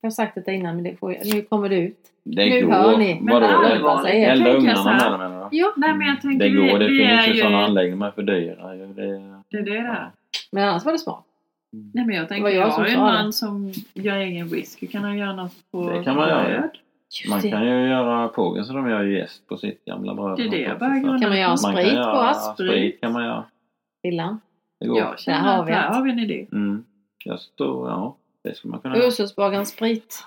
Jag 0.00 0.06
har 0.06 0.10
sagt 0.10 0.38
det 0.46 0.52
innan 0.54 0.74
men 0.74 0.84
det 0.84 0.96
får, 0.96 1.16
nu 1.34 1.42
kommer 1.42 1.68
det 1.68 1.76
ut. 1.76 1.98
Det 2.24 2.44
Nu 2.50 2.66
går. 2.66 2.72
hör 2.72 2.96
ni. 2.96 3.18
Men 3.22 3.34
Vadå? 3.34 3.46
jag 3.46 4.20
Elda 4.20 4.44
tänker 4.44 4.58
ugnarna 4.58 4.84
med 4.84 5.10
det 5.12 5.18
menar 5.18 5.50
du? 5.50 5.56
Ja, 5.56 5.72
Nej 5.76 5.94
men 5.94 6.06
jag 6.06 6.20
tänker 6.20 6.48
Det 6.48 6.54
går. 6.72 6.78
Det 6.78 6.88
vi, 6.88 6.98
vi 6.98 7.06
finns 7.08 7.28
ju 7.28 7.32
ju... 7.32 7.40
sådana 7.42 7.64
anläggningar 7.64 8.10
för 8.10 8.22
dyra. 8.22 8.74
ju. 8.76 8.86
Det, 8.86 9.02
Det 9.50 9.56
är 9.58 9.62
det 9.62 9.82
där. 9.82 10.10
Men 10.52 10.68
annars 10.68 10.84
var 10.84 10.92
det 10.92 10.98
smart. 10.98 11.24
Nej 11.94 12.06
men 12.06 12.16
jag 12.16 12.24
Det 12.24 12.28
tänker, 12.28 12.48
jag 12.48 12.66
jag 12.66 12.70
har 12.70 12.84
ju 12.86 12.90
en 12.92 12.98
det. 12.98 13.04
man 13.04 13.32
som 13.32 13.72
gör 13.94 14.16
egen 14.16 14.48
whisky. 14.48 14.86
Kan 14.86 15.04
han 15.04 15.18
göra 15.18 15.32
något 15.32 15.54
på 15.70 15.90
Det 15.90 16.04
kan 16.04 16.16
man 16.16 16.28
göra. 16.28 16.68
Man 17.30 17.40
det. 17.40 17.50
kan 17.50 17.66
ju 17.66 17.88
göra 17.88 18.28
pågen 18.28 18.64
så 18.64 18.72
de 18.72 18.90
gör 18.90 19.02
ju 19.02 19.18
jäst 19.18 19.46
på 19.48 19.56
sitt 19.56 19.84
gamla 19.84 20.14
bröd. 20.14 20.36
Det 20.36 20.44
är 20.44 20.48
det 20.48 20.60
jag 20.60 20.78
börjar 20.78 21.18
Kan 21.20 21.28
man 21.28 21.38
göra 21.38 21.48
Man 21.48 21.58
sprit 21.58 21.92
kan 21.92 22.04
på 22.04 22.10
asp? 22.20 22.54
sprit 22.54 23.00
kan 23.00 23.12
man 23.12 23.24
göra. 23.24 23.44
Villan? 24.02 24.40
Det 24.80 24.86
går. 24.86 24.98
Jag 24.98 25.18
känner 25.20 25.38
har 25.38 25.64
vi 25.64 25.72
här 25.72 25.88
har 25.94 26.02
vi 26.02 26.10
en 26.10 26.18
idé. 26.18 26.46
Mm. 26.52 26.84
Jag 27.24 27.40
står, 27.40 27.88
ja. 27.88 28.16
Det 28.44 28.54
skulle 28.56 28.70
man 28.70 28.80
kunna 28.80 28.96
göra. 28.96 29.06
Ursusbagarens 29.06 29.68
sprit. 29.68 30.24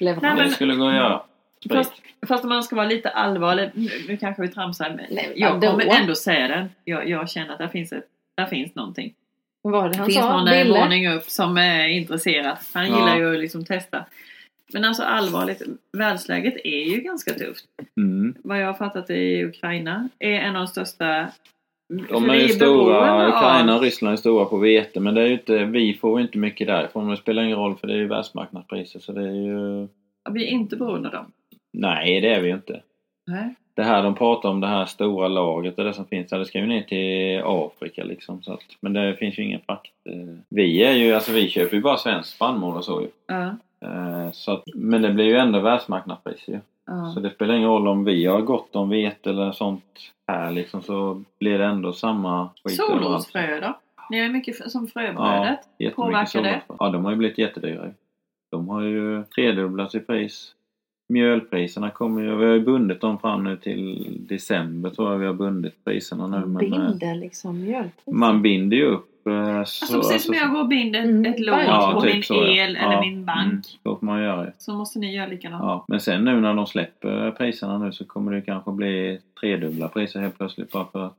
Nej, 0.00 0.18
men- 0.22 0.36
Det 0.36 0.50
skulle 0.50 0.74
gå 0.74 0.88
att 0.88 0.94
göra. 0.94 1.22
Sprit. 1.64 1.72
Fast, 1.72 1.92
fast 2.26 2.44
om 2.44 2.48
man 2.48 2.62
ska 2.62 2.76
vara 2.76 2.86
lite 2.86 3.08
allvarlig, 3.10 3.70
nu, 3.74 3.90
nu 4.08 4.16
kanske 4.16 4.42
vi 4.42 4.48
tramsar, 4.48 4.88
men 4.90 5.06
Nej, 5.10 5.32
jag 5.36 5.50
vadå? 5.54 5.70
kommer 5.70 5.84
ändå 5.84 6.14
säga 6.14 6.48
den. 6.48 6.68
Jag, 6.84 7.08
jag 7.08 7.30
känner 7.30 7.52
att 7.52 7.58
det 7.58 7.68
finns, 7.68 7.92
ett, 7.92 8.06
där 8.36 8.46
finns 8.46 8.74
någonting. 8.74 9.14
Vad 9.62 9.72
var 9.72 9.88
det 9.88 9.96
han 9.96 10.06
finns 10.06 10.18
sa? 10.18 10.32
någon 10.36 10.44
där 10.44 10.52
en 10.60 10.66
Bille? 10.66 10.78
våning 10.80 11.08
upp 11.08 11.24
som 11.30 11.56
är 11.58 11.88
intresserad. 11.88 12.56
Han 12.74 12.86
Ja. 12.86 12.98
gillar 12.98 13.16
ju 13.16 13.34
att 13.34 13.40
liksom 13.40 13.64
testa. 13.64 14.04
Men 14.72 14.84
alltså 14.84 15.02
allvarligt, 15.02 15.62
världsläget 15.92 16.54
är 16.64 16.84
ju 16.90 17.00
ganska 17.00 17.32
tufft. 17.32 17.64
Mm. 17.96 18.34
Vad 18.44 18.60
jag 18.60 18.66
har 18.66 18.74
fattat 18.74 19.10
i 19.10 19.44
Ukraina 19.44 20.08
är 20.18 20.30
en 20.32 20.56
av 20.56 20.62
de 20.62 20.66
största... 20.66 21.28
De 22.10 22.30
är 22.30 22.34
ju 22.34 22.48
stora, 22.48 23.28
Ukraina 23.28 23.76
och 23.76 23.82
Ryssland 23.82 24.12
är 24.12 24.16
stora 24.16 24.44
på 24.44 24.56
vete 24.56 25.00
men 25.00 25.14
det 25.14 25.22
är 25.22 25.26
ju 25.26 25.32
inte, 25.32 25.64
vi 25.64 25.94
får 25.94 26.18
ju 26.20 26.26
inte 26.26 26.38
mycket 26.38 26.66
därifrån. 26.66 27.08
Det 27.10 27.16
spelar 27.16 27.42
ingen 27.42 27.56
roll 27.58 27.76
för 27.76 27.86
det 27.86 27.92
är 27.92 27.98
ju 27.98 28.06
världsmarknadspriser 28.08 29.00
så 29.00 29.12
det 29.12 29.20
är 29.28 29.32
ju... 29.34 29.88
Vi 30.30 30.44
är 30.46 30.50
inte 30.50 30.76
beroende 30.76 31.08
av 31.08 31.14
dem. 31.14 31.32
Nej 31.72 32.20
det 32.20 32.34
är 32.34 32.40
vi 32.40 32.48
ju 32.48 32.54
inte. 32.54 32.80
Nej. 33.26 33.54
Det 33.74 33.82
här 33.82 34.02
de 34.02 34.14
pratar 34.14 34.48
om, 34.48 34.60
det 34.60 34.66
här 34.66 34.84
stora 34.84 35.28
lagret 35.28 35.78
och 35.78 35.84
det 35.84 35.92
som 35.92 36.06
finns 36.06 36.30
där, 36.30 36.38
det 36.38 36.44
ska 36.44 36.58
ju 36.58 36.66
ner 36.66 36.82
till 36.82 37.42
Afrika 37.44 38.04
liksom. 38.04 38.42
Så 38.42 38.52
att, 38.52 38.60
men 38.80 38.92
det 38.92 39.16
finns 39.16 39.38
ju 39.38 39.42
ingen 39.42 39.60
frakt. 39.66 39.92
eh. 40.10 40.34
Vi 40.48 40.84
är 40.84 40.92
ju, 40.92 41.12
alltså 41.14 41.32
vi 41.32 41.48
köper 41.48 41.76
ju 41.76 41.82
bara 41.82 41.96
svensk 41.96 42.34
spannmål 42.34 42.76
och 42.76 42.84
så 42.84 43.02
ju. 43.02 43.08
Ja. 43.26 43.42
Eh, 43.88 44.30
Så 44.32 44.52
att, 44.52 44.62
men 44.74 45.02
det 45.02 45.10
blir 45.12 45.24
ju 45.24 45.36
ändå 45.36 45.60
världsmarknadspriser 45.60 46.52
ju. 46.52 46.58
Ja. 46.86 47.12
Så 47.14 47.20
det 47.20 47.30
spelar 47.30 47.54
ingen 47.54 47.68
roll 47.68 47.88
om 47.88 48.04
vi 48.04 48.26
har 48.26 48.40
gott 48.40 48.76
om 48.76 48.88
vete 48.88 49.30
eller 49.30 49.52
sånt 49.52 49.84
här 50.28 50.50
liksom 50.50 50.82
så 50.82 51.22
blir 51.40 51.58
det 51.58 51.64
ändå 51.64 51.92
samma 51.92 52.50
skit. 52.64 52.76
Solrosfrö 52.76 53.60
då? 53.60 53.78
Ni 54.10 54.18
har 54.18 54.26
ju 54.26 54.32
mycket 54.32 54.70
som 54.70 54.82
Ja, 54.84 54.88
fröbrödet. 54.92 55.58
jättemycket 55.78 55.96
Påverkar 55.96 56.42
det? 56.42 56.62
Ja, 56.78 56.90
de 56.90 57.04
har 57.04 57.10
ju 57.12 57.16
blivit 57.18 57.38
jättedyra. 57.38 57.90
De 58.50 58.68
har 58.68 58.82
ju 58.82 59.24
tredubblats 59.24 59.94
i 59.94 60.00
pris. 60.00 60.54
Mjölpriserna 61.08 61.90
kommer 61.90 62.22
ju, 62.22 62.36
vi 62.36 62.44
har 62.44 62.52
ju 62.52 62.60
bundit 62.60 63.00
dem 63.00 63.18
fram 63.18 63.44
nu 63.44 63.56
till 63.56 64.16
december 64.28 64.90
tror 64.90 65.12
jag 65.12 65.18
vi 65.18 65.26
har 65.26 65.34
bundit 65.34 65.84
priserna 65.84 66.26
nu. 66.26 66.36
Eh, 66.36 66.46
Binder 66.58 67.14
liksom 67.14 67.60
mjölk. 67.60 67.92
man 68.06 68.42
binder 68.42 68.76
ju 68.76 68.84
upp. 68.86 69.08
Eh, 69.26 69.64
Så, 69.64 69.84
Alltså 69.84 69.96
precis 69.96 70.24
som 70.24 70.34
jag 70.34 70.50
går 70.50 70.60
och 70.60 70.68
binder 70.68 70.98
ett- 71.00 71.04
Mm. 71.06 71.32
ett 71.32 71.40
lån 71.40 71.58
Ja, 71.66 71.90
på 71.94 72.00
typ 72.00 72.14
min 72.14 72.22
så, 72.22 72.34
ja. 72.34 72.46
el 72.46 72.76
eller 72.76 72.92
Ja, 72.92 73.00
min 73.00 73.24
bank. 73.24 73.44
Mm, 73.50 73.62
så 73.62 73.96
får 73.96 74.06
man 74.06 74.22
göra 74.22 74.44
ju. 74.44 74.50
Så 74.58 74.74
måste 74.74 74.98
ni 74.98 75.14
göra 75.14 75.26
likadant. 75.26 75.62
Ja, 75.62 75.84
men 75.88 76.00
sen 76.00 76.24
nu 76.24 76.40
när 76.40 76.54
de 76.54 76.66
släpper 76.66 77.30
priserna 77.30 77.78
nu 77.78 77.92
så 77.92 78.04
kommer 78.04 78.32
det 78.32 78.40
kanske 78.40 78.70
bli 78.72 79.20
tredubbla 79.40 79.88
priser 79.88 80.20
helt 80.20 80.38
plötsligt 80.38 80.72
bara 80.72 80.84
för 80.84 81.06
att 81.06 81.16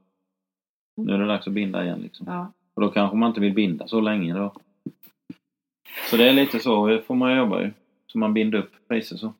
nu 1.01 1.13
är 1.13 1.17
det 1.17 1.25
dags 1.27 1.47
att 1.47 1.53
binda 1.53 1.83
igen 1.83 1.99
liksom. 2.03 2.27
Ja. 2.29 2.51
Och 2.75 2.81
då 2.81 2.89
kanske 2.89 3.17
man 3.17 3.27
inte 3.29 3.41
vill 3.41 3.53
binda 3.53 3.87
så 3.87 4.01
länge 4.01 4.33
då. 4.33 4.53
Så 6.09 6.17
det 6.17 6.29
är 6.29 6.33
lite 6.33 6.59
så 6.59 6.99
får 7.07 7.15
man 7.15 7.37
jobba 7.37 7.61
ju. 7.61 7.71
Så 8.07 8.17
man 8.17 8.33
binder 8.33 8.57
upp 8.59 8.71
priser 8.87 9.17
så. 9.17 9.33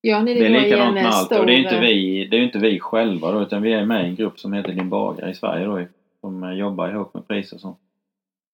Ja, 0.00 0.22
ni 0.22 0.34
Det 0.34 0.46
är 0.46 0.62
likadant 0.62 0.94
med 0.94 1.06
allt. 1.06 1.26
stor, 1.26 1.40
Och 1.40 1.46
det 1.46 1.52
är 1.52 1.56
ju 1.56 1.62
inte 1.62 1.80
vi, 1.80 2.26
det 2.30 2.36
är 2.36 2.40
inte 2.40 2.58
vi 2.58 2.80
själva 2.80 3.32
då 3.32 3.42
utan 3.42 3.62
vi 3.62 3.72
är 3.72 3.84
med 3.86 4.04
i 4.04 4.08
en 4.08 4.14
grupp 4.14 4.40
som 4.40 4.52
heter 4.52 4.72
Din 4.72 4.88
bagare 4.88 5.30
i 5.30 5.34
Sverige 5.34 5.64
då. 5.66 5.84
Som 6.20 6.56
jobbar 6.56 6.88
ihop 6.88 7.14
med 7.14 7.28
priser 7.28 7.56
och 7.56 7.60
sånt. 7.60 7.78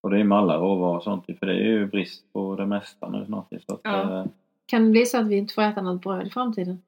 Och 0.08 0.14
det 0.14 0.20
är 0.20 0.24
med 0.24 0.38
alla 0.38 0.56
råvaror 0.56 0.96
och 0.96 1.02
sånt 1.02 1.24
för 1.38 1.46
det 1.46 1.52
är 1.52 1.64
ju 1.64 1.86
brist 1.86 2.32
på 2.32 2.56
det 2.56 2.66
mesta 2.66 3.08
nu 3.08 3.24
snart. 3.26 3.48
Så 3.66 3.74
att, 3.74 3.80
Ja. 3.84 4.18
eh, 4.20 4.24
Kan 4.66 4.84
det 4.84 4.90
bli 4.90 5.06
så 5.06 5.18
att 5.18 5.26
vi 5.26 5.36
inte 5.36 5.54
får 5.54 5.62
äta 5.62 5.82
något 5.82 6.02
bröd 6.02 6.26
i 6.26 6.30
framtiden? 6.30 6.82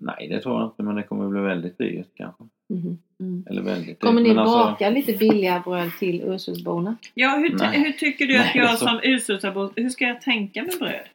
nej 0.00 0.28
det 0.28 0.40
tror 0.40 0.60
jag 0.60 0.66
inte 0.68 0.82
men 0.82 0.94
det 0.96 1.02
kommer 1.02 1.28
bli 1.28 1.40
väldigt 1.40 1.78
dyrt 1.78 2.08
kanske. 2.14 2.44
Mhm. 2.68 2.98
Mm. 3.20 3.44
Eller 3.50 3.62
väldigt 3.62 4.00
Kommer 4.00 4.20
dyrt. 4.20 4.28
ni 4.28 4.34
Men 4.34 4.38
alltså- 4.38 4.58
baka 4.58 4.90
lite 4.90 5.12
billiga 5.12 5.62
bröd 5.64 5.90
till 5.98 6.22
Ursusborna? 6.22 6.96
Ja, 7.14 7.36
hur, 7.36 7.58
ty- 7.58 7.78
hur 7.84 7.92
tycker 7.92 8.26
du 8.26 8.34
att 8.38 8.44
Nej, 8.44 8.52
jag 8.54 8.66
alltså- 8.66 8.86
som 8.86 9.00
ursutabo, 9.02 9.70
hur 9.76 9.88
ska 9.90 10.04
jag 10.04 10.20
tänka 10.20 10.62
med 10.62 10.72
bröd? 10.80 11.06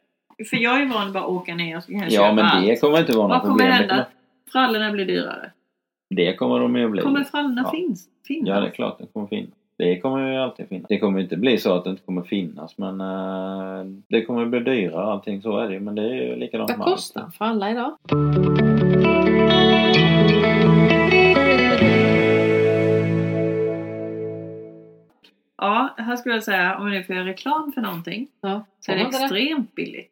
För 0.50 0.56
jag 0.56 0.82
är 0.82 0.86
van 0.86 1.06
att 1.06 1.12
bara 1.12 1.26
åka 1.26 1.54
ner 1.54 1.76
och 1.76 1.82
så 1.84 1.90
kan 1.92 2.00
jag 2.00 2.10
Ja 2.10 2.22
köpa 2.22 2.34
men 2.34 2.44
allt. 2.44 2.66
det 2.66 2.80
kommer 2.80 2.98
inte 3.00 3.16
vara 3.16 3.28
Vad 3.28 3.36
något 3.36 3.42
kommer 3.42 3.52
problem. 3.54 3.68
Det 3.68 3.74
hända? 3.74 3.94
kommer, 3.94 4.06
Frallorna 4.52 4.92
blir 4.92 5.06
dyrare. 5.06 5.50
det 6.10 6.34
kommer 6.36 6.60
de 6.60 6.76
ju 6.76 6.88
bli. 6.88 7.02
Kommer 7.02 7.24
frallorna 7.24 7.62
Ja. 7.64 7.70
finns? 7.70 8.08
finnas? 8.26 8.48
Ja 8.48 8.60
det 8.60 8.66
är 8.66 8.70
klart 8.70 8.98
det 8.98 9.06
kommer 9.12 9.26
finnas. 9.26 9.54
Det 9.82 10.00
kommer 10.00 10.32
ju 10.32 10.38
alltid 10.38 10.68
finnas. 10.68 10.88
Det 10.88 10.98
kommer 10.98 11.20
inte 11.20 11.36
bli 11.36 11.58
så 11.58 11.74
att 11.76 11.84
det 11.84 11.90
inte 11.90 12.02
kommer 12.02 12.22
finnas 12.22 12.78
men 12.78 13.00
eh, 13.00 13.84
det 14.08 14.24
kommer 14.24 14.46
bli 14.46 14.60
dyrare 14.60 15.04
allting 15.12 15.42
så 15.42 15.58
är 15.58 15.70
det. 15.70 15.80
Men 15.80 15.94
det 15.94 16.02
är 16.02 16.14
ju 16.14 16.36
likadant 16.36 16.70
Vad 16.70 16.78
med 16.78 16.86
allt. 16.86 16.94
kostar 16.94 17.30
för 17.38 17.44
alla 17.44 17.70
idag? 17.70 17.96
Ja, 25.56 25.94
här 25.98 26.16
skulle 26.16 26.34
jag 26.34 26.44
säga 26.44 26.76
om 26.78 26.90
ni 26.90 27.02
får 27.04 27.16
göra 27.16 27.26
reklam 27.26 27.72
för 27.72 27.80
någonting 27.80 28.28
Ja, 28.40 28.64
så 28.80 28.92
är 28.92 28.96
det? 28.96 29.02
extremt 29.02 29.74
billigt. 29.74 30.08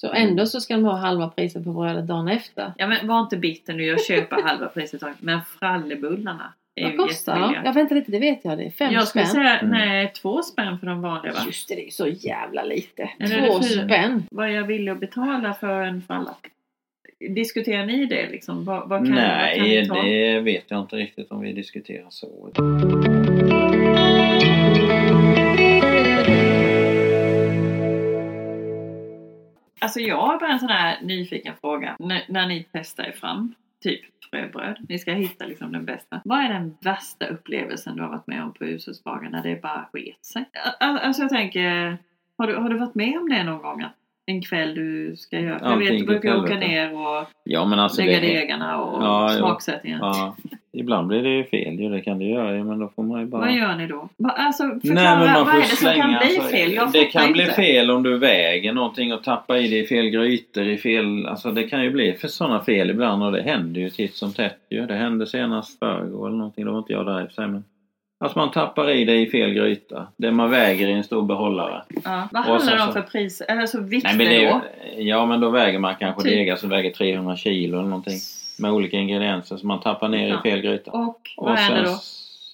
Så 0.00 0.12
ändå 0.12 0.46
så 0.46 0.60
ska 0.60 0.74
de 0.74 0.84
ha 0.84 0.96
halva 0.96 1.28
priset 1.28 1.64
på 1.64 1.72
brödet 1.72 2.06
dagen 2.06 2.28
efter. 2.28 2.72
Ja 2.78 2.86
men 2.86 3.08
var 3.08 3.20
inte 3.20 3.36
bitter 3.36 3.74
nu, 3.74 3.84
jag 3.84 4.04
köper 4.04 4.42
halva 4.42 4.66
priset. 4.66 5.02
Men 5.20 5.40
frallebullarna 5.42 6.52
är 6.82 6.96
Vad 6.96 6.96
kostar. 7.08 7.60
Jag 7.64 7.72
väntar 7.72 7.96
lite, 7.96 8.10
det 8.12 8.18
vet 8.18 8.44
jag. 8.44 8.58
Det 8.58 8.64
är 8.64 8.70
fem 8.70 8.92
Jag 8.92 9.08
skulle 9.08 9.26
spänn. 9.26 9.42
säga 9.42 9.58
Mm. 9.58 9.70
nej, 9.78 10.12
två 10.22 10.42
spänn 10.42 10.78
för 10.78 10.86
de 10.86 11.02
vanliga 11.02 11.32
va? 11.32 11.38
Just 11.46 11.68
det, 11.68 11.74
det 11.74 11.86
är 11.86 11.90
så 11.90 12.06
jävla 12.08 12.62
lite. 12.62 13.10
Eller 13.20 13.46
Två 13.46 13.62
spänn. 13.62 14.22
Vad 14.30 14.52
jag 14.52 14.64
villig 14.64 14.92
att 14.92 15.00
betala 15.00 15.54
för 15.54 15.82
en 15.82 16.02
fralla? 16.02 16.34
Diskuterar 17.34 17.86
ni 17.86 18.06
det 18.06 18.28
liksom? 18.30 18.64
Vad, 18.64 18.88
vad 18.88 19.06
kan, 19.06 19.14
vad 19.14 19.24
kan 19.24 19.28
Nej, 19.28 19.80
ni 19.80 19.88
ta? 19.88 20.02
det 20.02 20.40
vet 20.40 20.64
jag 20.68 20.80
inte 20.80 20.96
riktigt 20.96 21.30
om 21.30 21.40
vi 21.40 21.52
diskuterar 21.52 22.06
så. 22.10 22.50
Alltså 29.80 30.00
jag 30.00 30.16
har 30.20 30.38
bara 30.40 30.52
en 30.52 30.58
sån 30.58 30.68
här 30.68 30.98
nyfiken 31.02 31.54
fråga. 31.60 31.96
N- 32.00 32.20
när 32.28 32.46
ni 32.46 32.66
testar 32.72 33.04
er 33.04 33.12
fram, 33.12 33.54
typ 33.80 34.00
fröbröd. 34.30 34.86
Ni 34.88 34.98
ska 34.98 35.12
hitta 35.12 35.46
liksom 35.46 35.72
den 35.72 35.84
bästa. 35.84 36.20
Vad 36.24 36.38
är 36.38 36.48
den 36.48 36.76
värsta 36.80 37.26
upplevelsen 37.26 37.96
du 37.96 38.02
har 38.02 38.08
varit 38.08 38.26
med 38.26 38.42
om 38.42 38.52
på 38.52 38.64
Hushållsbagen 38.64 39.32
när 39.32 39.42
det 39.42 39.62
bara 39.62 39.88
sket 39.92 40.24
sig? 40.24 40.44
Alltså 40.80 41.22
jag 41.22 41.30
tänker, 41.30 41.98
har 42.38 42.46
du, 42.46 42.56
har 42.56 42.70
du 42.70 42.78
varit 42.78 42.94
med 42.94 43.18
om 43.18 43.28
det 43.28 43.44
någon 43.44 43.62
gång? 43.62 43.82
Att 43.82 43.96
en 44.28 44.42
kväll 44.42 44.74
du 44.74 45.16
ska 45.16 45.40
göra? 45.40 45.58
Jag 45.62 45.76
vet, 45.76 45.98
du 45.98 46.06
brukar 46.06 46.36
åka 46.44 46.54
ner 46.54 46.94
och 46.94 47.24
Ja 47.44 47.64
men 47.64 47.78
alltså 47.78 48.02
lägga 48.02 48.20
det, 48.20 48.26
degarna 48.26 48.78
och 48.82 49.02
Ja, 49.02 49.28
smaksättningen. 49.38 49.98
ja, 50.02 50.36
Ibland 50.72 51.08
blir 51.08 51.22
det 51.22 51.28
ju 51.28 51.44
fel 51.44 51.80
ju, 51.80 51.88
det 51.88 52.00
kan 52.00 52.18
det 52.18 52.24
göra 52.24 52.56
ju, 52.56 52.64
men 52.64 52.78
då 52.78 52.88
får 52.96 53.02
man 53.02 53.20
ju 53.20 53.26
bara... 53.26 53.40
Vad 53.40 53.52
gör 53.52 53.76
ni 53.76 53.86
då? 53.86 54.08
Alltså 54.28 54.62
förklara, 54.62 55.18
Nej 55.24 55.44
vad 55.44 55.54
är 55.54 55.60
det 55.60 55.66
som 55.66 55.94
kan 55.94 56.08
bli 56.08 56.16
alltså, 56.36 56.42
fel? 56.42 56.72
Jag 56.72 56.92
Det 56.92 57.04
kan 57.04 57.32
bli 57.32 57.42
inte. 57.42 57.54
fel 57.54 57.90
om 57.90 58.02
du 58.02 58.18
väger 58.18 58.72
någonting 58.72 59.12
och 59.12 59.24
tappar 59.24 59.56
i 59.56 59.68
det 59.68 59.78
i 59.78 59.86
fel 59.86 60.08
grytor 60.08 60.64
i 60.64 60.76
fel... 60.76 61.26
Alltså 61.26 61.50
det 61.50 61.62
kan 61.62 61.82
ju 61.84 61.90
bli 61.90 62.12
för 62.12 62.28
sådana 62.28 62.60
fel 62.64 62.90
ibland 62.90 63.22
och 63.22 63.32
det 63.32 63.42
händer 63.42 63.80
ju 63.80 63.90
titt 63.90 64.14
som 64.16 64.32
tätt 64.32 64.58
ju. 64.70 64.86
Det 64.86 64.94
hände 64.94 65.26
senast 65.26 65.78
förrgår 65.78 66.26
eller 66.28 66.36
någonting, 66.38 66.64
då 66.64 66.72
var 66.72 66.78
inte 66.78 66.92
jag 66.92 67.06
där 67.06 67.20
i 67.20 67.24
och 67.24 67.28
för 67.28 67.34
sig 67.34 67.48
men... 67.48 67.64
Alltså 68.20 68.38
man 68.38 68.50
tappar 68.50 68.90
i 68.90 69.04
det 69.04 69.16
i 69.16 69.30
fel 69.30 69.52
gryta. 69.54 70.06
Det 70.16 70.30
man 70.30 70.50
väger 70.50 70.88
i 70.88 70.92
en 70.92 71.04
stor 71.04 71.22
behållare. 71.22 71.82
Ja. 72.04 72.28
Vad 72.32 72.42
handlar 72.44 72.76
det 72.76 72.82
om 72.82 72.92
för 72.92 73.02
priser? 73.02 73.46
Eller 73.50 73.66
så 73.66 73.80
vikter 73.82 74.14
Nej, 74.16 74.26
det 74.40 74.48
då? 74.48 74.60
ja 75.02 75.26
men 75.26 75.40
då 75.40 75.50
väger 75.50 75.78
man 75.78 75.94
kanske 76.00 76.22
Typ. 76.22 76.32
degar 76.32 76.56
som 76.56 76.70
väger 76.70 76.90
300 76.90 77.36
kilo 77.36 77.78
eller 77.78 77.88
någonting. 77.88 78.18
Med 78.58 78.70
olika 78.72 78.96
ingredienser 78.96 79.56
som 79.56 79.68
man 79.68 79.80
tappar 79.80 80.08
ner 80.08 80.28
Ja. 80.28 80.38
i 80.38 80.50
fel 80.50 80.60
gryta. 80.60 80.90
Och 80.90 81.20
vad 81.36 81.46
Och 81.52 81.58
är 81.58 81.70
det 81.76 81.84
sen, 81.84 81.84
då? 81.84 81.98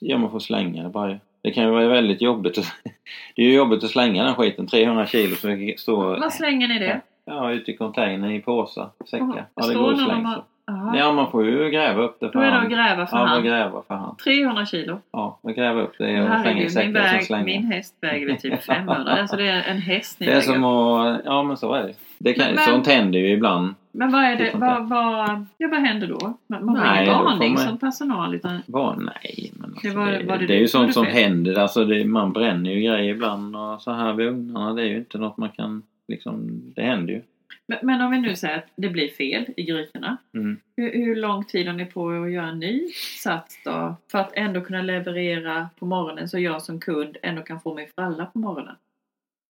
ja 0.01 0.19
man 0.19 0.31
får 0.31 0.41
slänga 0.41 0.83
det 0.83 0.89
bara. 0.89 1.19
Det 1.43 1.51
kan 1.51 1.65
ju 1.65 1.71
vara 1.71 1.89
väldigt 1.89 2.23
jobbigt. 2.23 2.59
att- 2.59 2.73
Det 3.37 3.43
är 3.43 3.47
ju 3.47 3.55
jobbigt 3.55 3.85
att 3.85 3.91
slänga 3.91 4.25
den 4.25 4.35
skiten. 4.35 4.67
300 4.67 5.07
kilo 5.07 5.37
som 5.37 5.73
står 5.77 6.05
Vad 6.21 6.33
slänger 6.33 6.69
ni 6.69 6.79
det? 6.79 7.01
ja, 7.25 7.53
ute 7.53 7.71
i 7.71 7.77
containern 7.77 8.31
i 8.33 8.41
påsar, 8.41 8.89
säckar. 9.11 9.47
Ja, 9.55 9.67
det 9.67 9.75
går 9.75 9.93
att 9.93 9.95
och- 9.95 9.99
så. 10.01 10.45
Jaha. 10.67 10.97
Ja 10.99 11.13
man 11.13 11.31
får 11.31 11.47
ju 11.47 11.71
gräva 11.71 12.03
upp 12.03 12.17
det 12.21 12.27
för 12.27 12.33
Då 12.33 12.41
är 12.41 12.45
det 12.47 12.53
att 12.53 12.59
hand. 12.59 12.71
gräva 12.73 13.07
för 13.07 13.17
Ja, 13.17 13.25
hand. 13.25 13.45
gräver 13.45 13.83
för 13.89 13.95
hand. 13.95 14.19
300 14.19 14.67
kilo. 14.67 15.01
Ja, 15.13 15.39
man 15.43 15.55
gräver 15.55 15.83
upp 15.83 15.93
det 15.99 16.05
och 16.05 16.41
slänga 16.41 16.63
i 16.63 16.69
Herregud, 16.69 16.77
min, 16.77 16.93
väg, 16.93 17.45
min 17.45 17.65
häst 17.73 17.95
väger 18.01 18.35
typ 18.37 18.63
500. 18.67 19.13
alltså 19.13 19.37
det 19.37 19.49
är 19.49 19.63
en 19.63 19.79
häst 19.79 20.21
ni 20.21 20.27
Det 20.27 20.33
är 20.33 20.37
lägger. 20.37 20.53
som 20.53 20.65
att, 20.65 21.21
ja 21.25 21.43
men 21.43 21.57
så 21.57 21.75
är 21.75 21.83
det. 21.83 21.95
det 22.19 22.33
kan, 22.33 22.45
Men- 22.47 22.55
men- 22.55 22.65
Sånt 22.65 22.87
händer 22.87 23.19
ju 23.19 23.29
ibland. 23.29 23.75
Men 23.97 24.11
vad 24.13 24.25
är 24.25 24.37
det? 24.37 24.51
Vad, 24.55 24.89
vad, 24.89 25.47
ja, 25.59 25.69
vad 25.69 25.81
händer 25.81 26.07
då? 26.07 26.35
Man, 26.47 26.65
man 26.67 26.75
Nej, 26.75 27.05
ingen 27.05 27.15
får 27.19 27.25
varning 27.25 27.53
man- 27.55 27.63
som 27.63 27.79
personal 27.79 28.35
utan 28.35 28.59
Var, 28.67 28.97
nej, 28.97 29.53
men 29.55 29.65
alltså, 29.71 29.89
Det 29.89 29.95
var- 29.97 30.07
det, 30.07 30.25
var 30.25 30.39
det 30.39 30.47
det, 30.47 30.55
är 30.57 30.61
ju 30.61 30.69
sånt 30.69 30.95
som 30.95 31.07
händer. 31.07 31.59
Alltså 31.59 31.85
det, 31.85 32.05
man 32.05 32.33
bränner 32.33 32.71
ju 32.71 32.81
grejer 32.81 33.15
ibland 33.15 33.57
och 33.57 33.83
så 33.83 33.93
här 33.93 34.13
vid 34.13 34.27
ugnarna. 34.29 34.73
Det 34.73 34.83
är 34.83 34.87
ju 34.87 34.97
inte 34.97 35.19
något 35.19 35.37
man 35.37 35.49
kan 35.49 35.83
liksom... 36.09 36.63
Det 36.77 36.83
händer 36.83 37.13
ju. 37.13 37.23
Men, 37.67 37.79
men 37.83 38.01
om 38.01 38.11
vi 38.11 38.21
nu 38.21 38.37
säger 38.37 38.59
att 38.59 38.69
det 38.77 38.89
blir 38.89 39.09
fel 39.09 39.45
i 39.57 39.63
grytorna. 39.63 40.17
Mm. 40.35 40.61
Hur, 40.77 40.93
hur 40.93 41.17
lång 41.17 41.45
tid 41.45 41.67
har 41.67 41.75
ni 41.75 41.87
på 41.87 42.15
er 42.15 42.21
att 42.21 42.33
göra 42.33 42.49
en 42.49 42.59
ny 42.59 42.89
sats 43.23 43.59
då? 43.65 43.97
För 44.11 44.19
att 44.19 44.33
ändå 44.35 44.61
kunna 44.61 44.83
leverera 44.83 45.69
på 45.79 45.87
morgonen 45.87 46.29
så 46.29 46.39
jag 46.39 46.63
som 46.63 46.81
kund 46.81 47.17
ändå 47.23 47.43
kan 47.43 47.61
få 47.61 47.75
min 47.75 47.89
fralla 47.95 48.27
på 48.27 48.39
morgonen. 48.39 48.77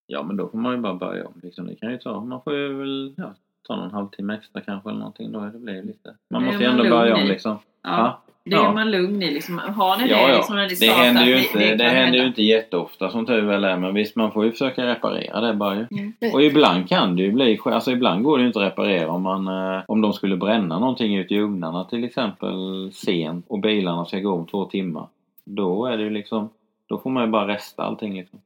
Ja 0.07 0.23
men 0.23 0.37
då 0.37 0.49
får 0.49 0.59
man 0.59 0.75
ju 0.75 0.81
bara 0.81 0.95
börja 0.95 1.27
om. 1.27 1.41
Liksom. 1.43 1.67
Det 1.67 1.75
kan 1.75 1.91
ju 1.91 1.99
ta, 1.99 2.21
man 2.21 2.43
får 2.43 2.55
ju 2.55 2.75
väl 2.75 3.15
ja, 3.17 3.35
ta 3.69 3.77
någon 3.77 3.91
halvtimme 3.91 4.35
extra 4.35 4.61
kanske 4.61 4.89
eller 4.89 4.99
någonting. 4.99 5.33
Då 5.33 5.41
det 5.41 5.59
blir 5.59 5.83
lite. 5.83 6.17
Man 6.31 6.45
måste 6.45 6.65
ju 6.65 6.71
ändå 6.71 6.85
börja 6.85 7.17
om 7.17 7.27
liksom. 7.27 7.59
Ja, 7.83 7.99
Ja. 7.99 8.24
Det 8.47 8.57
är 8.57 8.61
Ja. 8.61 8.73
man 8.73 8.91
lugn 8.91 9.23
i 9.23 9.31
liksom. 9.31 9.59
Har 9.59 9.97
ni 9.97 10.09
Ja, 10.11 10.17
det 10.17 10.23
ja. 10.31 10.37
liksom 10.37 10.57
när 10.57 10.69
ni 10.69 10.75
Det 10.75 10.87
händer 10.93 11.25
ju 11.25 11.35
Det- 11.35 11.41
inte, 11.41 11.59
det 11.59 11.75
det 11.77 11.85
kan 11.85 11.95
händer 11.97 12.19
ju 12.19 12.27
inte 12.27 12.43
jätteofta 12.43 13.11
som 13.11 13.27
tur 13.27 13.41
väl 13.41 13.65
är. 13.65 13.77
Men 13.77 13.95
visst 13.95 14.17
man 14.17 14.33
får 14.33 14.45
ju 14.45 14.51
försöka 14.53 14.87
reparera 14.87 15.41
det 15.41 15.55
bara 15.55 15.75
ju. 15.75 15.87
Mm. 15.91 16.13
Och 16.35 16.43
ibland 16.43 16.89
kan 16.89 17.17
det 17.17 17.23
ju 17.23 17.33
bli, 17.33 17.59
alltså 17.65 17.91
ibland 17.91 18.25
går 18.25 18.39
det 18.39 18.43
ju 18.43 18.47
inte 18.47 18.59
att 18.61 18.67
reparera 18.67 19.11
om 19.11 19.23
man, 19.23 19.49
eh, 19.49 19.83
om 19.89 20.01
de 20.01 20.13
skulle 20.13 20.37
bränna 20.37 20.79
någonting 20.79 21.17
ute 21.17 21.35
i 21.35 21.41
ugnarna 21.41 21.85
till 21.85 22.05
exempel 22.05 22.91
sent 22.93 23.45
och 23.49 23.59
bilarna 23.59 24.05
ska 24.05 24.19
gå 24.19 24.33
om 24.33 24.47
två 24.47 24.65
timmar. 24.65 25.07
Då 25.45 25.87
är 25.87 25.97
det 25.97 26.03
ju 26.03 26.11
liksom, 26.11 26.49
då 26.89 26.99
får 26.99 27.11
man 27.11 27.25
ju 27.25 27.31
bara 27.31 27.49
resta 27.49 27.83
allting 27.83 28.15
liksom. 28.17 28.39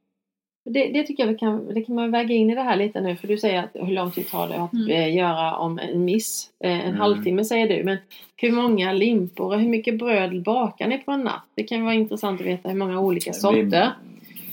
Det, 0.73 0.87
det 0.87 1.03
tycker 1.03 1.23
jag 1.23 1.31
vi 1.31 1.37
kan, 1.37 1.73
det 1.73 1.81
kan 1.81 1.95
man 1.95 2.11
väga 2.11 2.35
in 2.35 2.49
i 2.49 2.55
det 2.55 2.61
här 2.61 2.75
lite 2.75 3.01
nu 3.01 3.15
för 3.15 3.27
du 3.27 3.37
säger 3.37 3.59
att 3.63 3.69
hur 3.87 3.93
lång 3.93 4.11
tid 4.11 4.27
tar 4.29 4.47
det 4.47 4.55
att 4.55 4.73
Mm. 4.73 4.89
eh, 4.91 5.15
göra 5.15 5.55
om 5.55 5.79
en 5.79 6.05
miss? 6.05 6.49
Eh, 6.63 6.71
en 6.71 6.81
Mm. 6.81 6.95
halvtimme 6.99 7.43
säger 7.45 7.67
du 7.77 7.83
men 7.83 7.97
hur 8.35 8.51
många 8.51 8.93
limpor 8.93 9.53
och 9.53 9.59
hur 9.59 9.69
mycket 9.69 9.97
bröd 9.99 10.43
bakar 10.43 10.87
ni 10.87 10.97
på 10.97 11.11
en 11.11 11.21
natt? 11.21 11.45
Det 11.55 11.63
kan 11.63 11.83
vara 11.83 11.93
intressant 11.93 12.41
att 12.41 12.47
veta 12.47 12.69
hur 12.69 12.77
många 12.77 12.99
olika 12.99 13.33
sorter. 13.33 13.91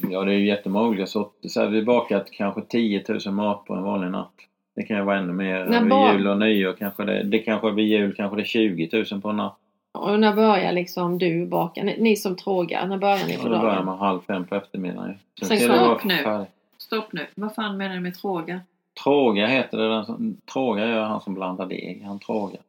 Vi, 0.03 0.13
ja 0.13 0.25
det 0.25 0.33
är 0.35 0.39
ju 0.39 0.47
jättemånga 0.47 0.89
olika 0.89 1.07
sorter. 1.07 1.49
Så 1.49 1.61
här, 1.61 1.69
vi 1.69 1.79
har 1.79 1.85
bakat 1.85 2.31
kanske 2.33 2.61
10 2.63 3.03
000 3.27 3.35
mat 3.35 3.65
på 3.65 3.75
en 3.75 3.83
vanlig 3.83 4.11
natt. 4.11 4.33
Det 4.77 4.83
kan 4.83 4.97
ju 4.97 5.03
vara 5.03 5.19
ännu 5.19 5.33
mer 5.33 5.65
När 5.65 5.83
vid 6.11 6.19
jul 6.19 6.27
och 6.27 6.39
nyår 6.39 6.73
kanske 6.79 7.05
det, 7.05 7.23
det 7.23 7.39
kanske 7.39 7.71
vid 7.71 7.87
jul 7.87 8.15
kanske 8.17 8.37
det 8.37 8.43
är 8.43 8.45
20 8.45 8.89
000 9.13 9.21
på 9.21 9.29
en 9.29 9.37
natt. 9.37 9.59
Och 9.97 10.21
när 10.21 10.35
börjar 10.35 10.73
liksom 10.73 11.19
du 11.19 11.47
baka? 11.47 11.83
Ni, 11.83 11.97
ni 11.99 12.17
som 12.17 12.37
trågar, 12.37 12.87
när 12.87 12.99
börjar 12.99 13.27
ni 13.27 13.37
på 13.37 13.49
då 13.49 13.59
börjar 13.59 13.75
dagen? 13.75 13.87
man 13.87 13.99
halv 13.99 14.21
fem 14.21 14.45
på 14.47 14.55
eftermiddagen. 14.55 15.19
ju. 15.41 15.47
Sen 15.47 15.59
stopp 15.59 16.05
nu. 16.05 16.17
färdigt. 16.17 16.49
Stopp 16.79 17.13
nu. 17.13 17.27
Vad 17.35 17.55
fan 17.55 17.77
menar 17.77 17.95
du 17.95 18.01
med 18.01 18.15
tråga? 18.15 18.61
Tråga 19.05 19.47
heter 19.47 19.79
det. 19.79 19.89
Den 19.89 20.05
som, 20.05 20.37
tråga 20.53 20.89
gör 20.89 21.05
han 21.05 21.21
som 21.21 21.35
blandar 21.35 21.67
deg. 21.67 22.03
Han 22.07 22.19
trågar. 22.19 22.61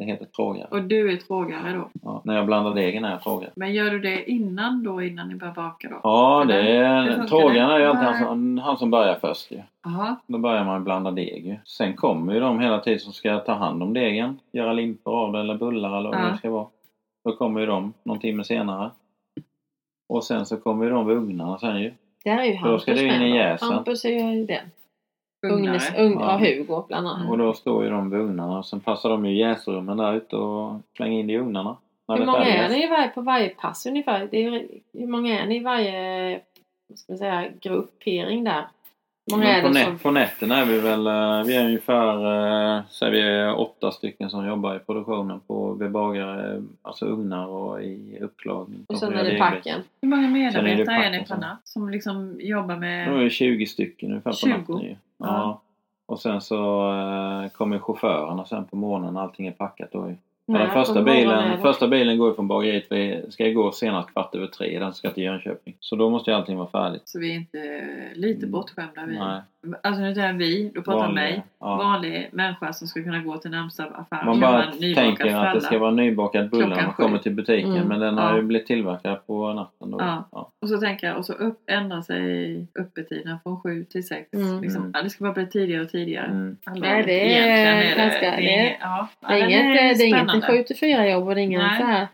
Det 0.00 0.06
heter 0.06 0.24
tråga. 0.24 0.66
Och 0.70 0.82
du 0.82 1.12
är 1.12 1.16
trågare 1.16 1.72
då? 1.72 1.88
Ja, 2.02 2.22
när 2.24 2.36
jag 2.36 2.46
blandar 2.46 2.74
degen 2.74 3.04
är 3.04 3.10
jag 3.10 3.22
trågar. 3.22 3.50
Men 3.54 3.72
gör 3.72 3.90
du 3.90 3.98
det 3.98 4.30
innan 4.30 4.82
då, 4.82 5.02
innan 5.02 5.28
ni 5.28 5.34
börjar 5.34 5.54
baka 5.54 5.88
då? 5.88 6.00
Ja, 6.02 6.44
det 6.48 6.76
är, 6.76 7.26
trågan 7.26 7.70
är 7.70 7.78
ju 7.78 7.84
alltid 7.84 8.04
han 8.04 8.24
som, 8.24 8.58
han 8.58 8.76
som 8.78 8.90
börjar 8.90 9.14
först 9.20 9.50
ju. 9.52 9.62
Jaha. 9.84 10.16
Då 10.26 10.38
börjar 10.38 10.64
man 10.64 10.84
blanda 10.84 11.10
deg 11.10 11.46
ju. 11.46 11.56
Sen 11.64 11.96
kommer 11.96 12.34
ju 12.34 12.40
de 12.40 12.60
hela 12.60 12.78
tiden 12.78 12.98
som 12.98 13.12
ska 13.12 13.38
ta 13.38 13.52
hand 13.52 13.82
om 13.82 13.92
degen. 13.92 14.38
Göra 14.52 14.72
limpor 14.72 15.14
av 15.14 15.32
det 15.32 15.40
eller 15.40 15.54
bullar 15.54 15.98
eller 15.98 16.10
vad 16.10 16.18
Ja. 16.20 16.28
det 16.32 16.38
ska 16.38 16.50
vara. 16.50 16.66
Då 17.24 17.36
kommer 17.36 17.60
ju 17.60 17.66
de 17.66 17.92
någon 18.02 18.18
timme 18.18 18.44
senare. 18.44 18.90
Och 20.08 20.24
sen 20.24 20.46
så 20.46 20.56
kommer 20.56 20.84
ju 20.84 20.90
de 20.90 21.06
vid 21.06 21.16
ugnarna 21.16 21.58
sen 21.58 21.80
ju. 21.80 21.92
Det 22.24 22.30
här 22.30 22.40
är 22.40 22.44
ju 22.44 22.52
Då 22.52 22.58
Hampus 22.58 22.82
ska 22.82 22.92
det 22.92 23.04
in 23.04 23.22
i 23.22 23.36
jäsen. 23.36 23.72
Hampus 23.72 24.04
är 24.04 24.30
ju 24.34 24.46
den. 24.46 24.64
Ugnes, 25.42 25.92
ung, 25.98 26.12
Ja. 26.12 26.40
ja. 26.40 26.48
Hugo 26.48 26.84
bland 26.88 27.08
annat. 27.08 27.30
Och 27.30 27.38
då 27.38 27.52
står 27.52 27.84
ju 27.84 27.90
de 27.90 28.10
vid 28.10 28.20
ugnarna. 28.20 28.58
Och 28.58 28.66
sen 28.66 28.80
passar 28.80 29.10
de 29.10 29.26
ju 29.26 29.38
jäsrummen 29.38 29.96
där 29.96 30.14
ute 30.14 30.36
och 30.36 30.80
slänger 30.96 31.20
in 31.20 31.30
i 31.30 31.38
ugnarna. 31.38 31.76
Hur 32.08 32.18
det 32.18 32.26
många 32.26 32.44
är 32.44 32.68
ni 32.68 32.88
varje, 32.88 33.08
på 33.08 33.20
varje 33.20 33.48
pass 33.48 33.86
ungefär? 33.86 34.28
Det 34.30 34.44
är, 34.44 34.66
hur 34.92 35.06
många 35.06 35.40
är 35.40 35.46
ni 35.46 35.56
i 35.56 35.60
varje 35.60 36.40
ska 36.94 37.12
man 37.12 37.18
säga, 37.18 37.48
gruppering 37.60 38.44
där? 38.44 38.68
Många 39.30 39.44
Men 39.44 39.54
är 39.54 39.62
på, 39.62 39.68
det 39.68 39.74
nät, 39.74 39.84
som... 39.84 39.98
på 39.98 40.10
nätterna 40.10 40.58
är 40.58 40.64
vi 40.64 40.78
väl, 40.78 41.06
eh, 41.06 41.42
vi 41.46 41.56
är 41.56 41.64
ungefär, 41.64 42.14
eh, 42.76 42.82
säger 42.88 43.12
vi 43.12 43.20
är 43.20 43.58
åtta 43.60 43.92
stycken 43.92 44.30
som 44.30 44.46
jobbar 44.46 44.76
i 44.76 44.78
produktionen 44.78 45.40
på 45.46 45.74
bagare, 45.74 46.62
alltså 46.82 47.06
ugnar 47.06 47.46
och 47.46 47.82
i 47.82 48.18
uppslagning. 48.20 48.84
Och 48.88 48.98
sen 48.98 49.14
är 49.14 49.24
det 49.24 49.38
packen. 49.38 49.80
Hur 50.02 50.08
många 50.08 50.26
är 50.26 50.30
medarbetare 50.30 51.04
är, 51.04 51.10
ni 51.10 51.24
på 51.24 51.34
natt? 51.34 51.60
Som 51.64 51.90
liksom 51.90 52.36
jobbar 52.40 52.74
Då 52.74 52.80
med... 52.80 53.08
är 53.08 53.24
det 53.24 53.30
20 53.30 53.66
stycken 53.66 54.10
ungefär 54.10 54.30
på 54.30 54.36
20? 54.36 54.48
natten 54.48 54.80
ju. 54.80 54.96
Ja. 55.20 55.60
Och 56.06 56.20
sen 56.20 56.40
så 56.40 56.90
eh, 56.92 57.50
kommer 57.50 57.78
chaufförerna 57.78 58.44
sen 58.44 58.64
på 58.64 58.76
morgonen 58.76 59.16
allting 59.16 59.46
är 59.46 59.52
packat 59.52 59.88
då 59.92 60.08
ju. 60.08 60.16
Nej, 60.46 60.62
den 60.62 60.70
första 60.70 61.02
bilen, 61.02 61.60
första 61.62 61.88
bilen 61.88 62.18
går 62.18 62.28
ju 62.28 62.34
från 62.34 62.48
bageriet, 62.48 62.86
vi 62.90 63.24
ska 63.30 63.48
gå 63.48 63.72
senast 63.72 64.12
kvart 64.12 64.34
över 64.34 64.46
tre, 64.46 64.78
den 64.78 64.94
ska 64.94 65.10
till 65.10 65.22
Jönköping. 65.22 65.76
Så 65.80 65.96
då 65.96 66.10
måste 66.10 66.30
ju 66.30 66.36
allting 66.36 66.56
vara 66.56 66.68
färdigt. 66.68 67.02
Så 67.04 67.18
vi 67.20 67.30
är 67.30 67.34
inte 67.36 67.58
lite 68.14 68.38
Mm. 68.46 68.50
bortskämda 68.50 69.06
vi. 69.06 69.18
Nej, 69.18 69.40
Alltså 69.82 70.02
nu 70.02 70.14
säger 70.14 70.32
vi, 70.32 70.70
då 70.74 70.82
pratar 70.82 70.98
vanliga. 70.98 71.24
mig. 71.24 71.42
Ja. 71.60 71.76
Vanlig 71.76 72.28
människa 72.32 72.72
som 72.72 72.88
ska 72.88 73.02
kunna 73.02 73.18
gå 73.18 73.36
till 73.36 73.50
närmsta 73.50 73.84
affär 73.84 74.24
Man 74.24 74.40
bara 74.40 74.62
tänker 74.94 75.34
att 75.36 75.54
det 75.54 75.60
ska 75.60 75.78
vara 75.78 75.90
nybakad 75.90 76.50
bulle 76.50 76.66
när 76.66 76.74
Klockan 76.74 76.84
man 76.86 76.94
kommer 76.94 77.18
sju. 77.18 77.22
till 77.22 77.34
butiken 77.34 77.72
Mm. 77.76 77.88
men 77.88 78.00
den 78.00 78.18
har 78.18 78.30
Ja. 78.30 78.36
ju 78.36 78.42
blivit 78.42 78.66
tillverkad 78.66 79.26
på 79.26 79.52
natten 79.52 79.90
då. 79.90 79.96
Ja. 80.00 80.28
Ja. 80.32 80.50
Och 80.60 80.68
så 80.68 80.78
tänker 80.78 81.06
jag, 81.06 81.16
och 81.18 81.24
så 81.26 81.32
upp, 81.32 81.58
ändrar 81.70 82.02
sig 82.02 82.66
öppettiderna 82.78 83.38
från 83.42 83.60
sju 83.60 83.84
till 83.84 84.06
sex. 84.06 84.28
Mm. 84.32 84.60
Liksom, 84.62 84.80
Mm. 84.82 84.92
ja, 84.96 85.02
det 85.02 85.10
ska 85.10 85.24
bara 85.24 85.32
bli 85.34 85.46
tidigare 85.46 85.82
och 85.82 85.88
tidigare. 85.90 86.26
Mm. 86.26 86.56
Nej, 86.76 87.02
det 87.06 87.38
är 87.38 87.96
ganska- 87.96 88.30
det, 88.30 88.36
det 88.36 88.66
är- 88.66 88.78
Det 89.28 89.38
inget, 89.40 89.50
det 89.98 90.04
är 90.04 90.06
inget 90.06 90.18
spännande. 90.20 90.46
7 90.46 90.62
till 90.62 90.76
4 90.76 91.08
jobb 91.08 91.28
och 91.28 91.34
det 91.34 91.40
är 91.40 91.42
inget 91.42 91.62
Nej. 91.62 91.80
så 91.80 91.86
här. 91.86 92.06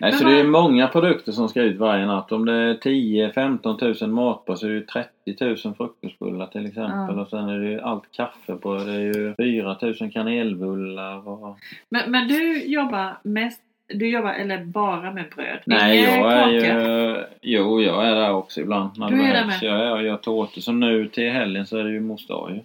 Nej, 0.00 0.12
så 0.12 0.24
vad- 0.24 0.32
det 0.32 0.40
är 0.40 0.44
många 0.44 0.88
produkter 0.88 1.32
som 1.32 1.48
ska 1.48 1.62
ut 1.62 1.76
varje 1.78 2.06
natt. 2.06 2.32
Om 2.32 2.44
det 2.44 2.52
är 2.52 2.74
10-15 2.74 3.78
tusen 3.78 4.12
matbar 4.12 4.54
så 4.54 4.66
är 4.66 4.70
det 4.70 4.76
ju 4.76 4.84
30 4.84 5.44
000 5.66 5.74
frukostbullar 5.74 6.46
till 6.46 6.66
exempel. 6.66 7.16
Ja. 7.16 7.22
Och 7.22 7.28
sen 7.28 7.48
är 7.48 7.58
det 7.58 7.70
ju 7.70 7.80
allt 7.80 8.12
kaffe 8.12 8.54
på. 8.54 8.74
Det 8.74 8.92
är 8.92 9.00
ju 9.00 9.34
4 9.38 9.76
000 10.00 10.10
kanelbullar 10.12 11.28
och... 11.28 11.58
Men, 11.88 12.10
men 12.10 12.28
du 12.28 12.64
jobbar 12.64 13.18
mest, 13.22 13.60
du 13.94 14.10
jobbar 14.10 14.32
eller 14.32 14.64
bara 14.64 15.12
med 15.12 15.24
bröd? 15.36 15.58
Nej, 15.66 16.02
jag 16.02 16.32
är 16.32 16.48
ju... 16.48 17.24
Jo, 17.42 17.80
jag 17.80 18.06
är 18.08 18.14
där 18.14 18.32
också 18.32 18.60
ibland 18.60 18.90
när 18.98 19.10
Du 19.10 19.22
är 19.22 19.34
där 19.34 19.46
med? 19.46 19.58
Jag 19.62 20.04
gör 20.04 20.16
tårtor. 20.16 20.60
Som 20.60 20.80
nu 20.80 21.08
till 21.08 21.30
helgen 21.30 21.66
så 21.66 21.78
är 21.78 21.84
det 21.84 21.90
ju 21.90 22.00
dag 22.28 22.50
ju. 22.54 22.60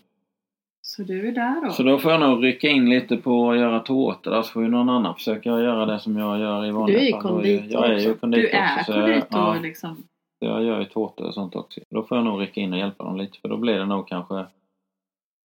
Så 0.95 1.03
du 1.03 1.27
är 1.27 1.31
där 1.31 1.65
då? 1.65 1.71
Så 1.71 1.83
då 1.83 1.97
får 1.99 2.11
jag 2.11 2.19
nog 2.21 2.43
rycka 2.43 2.67
in 2.69 2.89
lite 2.89 3.17
på 3.17 3.51
att 3.51 3.57
göra 3.57 3.79
tårtor. 3.79 4.31
Där 4.31 4.41
så 4.41 4.51
får 4.51 4.63
ju 4.63 4.69
någon 4.69 4.89
annan 4.89 5.15
försöka 5.15 5.49
göra 5.49 5.85
det 5.85 5.99
som 5.99 6.17
jag 6.17 6.39
gör 6.39 6.65
i 6.65 6.71
vanliga 6.71 6.97
Du 6.99 7.03
är 7.03 7.07
ju 7.07 7.11
fall. 7.11 7.21
Konditor 7.21 7.71
Jag 7.71 7.85
är 7.89 7.99
ju 7.99 8.09
också. 8.09 8.19
konditor 8.19 8.41
du 8.41 8.49
är 8.49 8.77
också, 8.79 8.91
jag- 8.91 9.01
konditor 9.05 9.27
ja. 9.55 9.59
liksom? 9.61 9.95
Så 10.39 10.45
jag 10.49 10.63
gör 10.63 10.79
ju 10.79 10.85
tårtor 10.85 11.25
och 11.25 11.33
sånt 11.33 11.55
också. 11.55 11.79
Då 11.89 12.03
får 12.03 12.17
jag 12.17 12.25
nog 12.25 12.41
rycka 12.41 12.61
in 12.61 12.73
och 12.73 12.79
hjälpa 12.79 13.03
dem 13.03 13.17
lite 13.17 13.39
för 13.39 13.49
då 13.49 13.57
blir 13.57 13.79
det 13.79 13.85
nog 13.85 14.07
kanske 14.07 14.45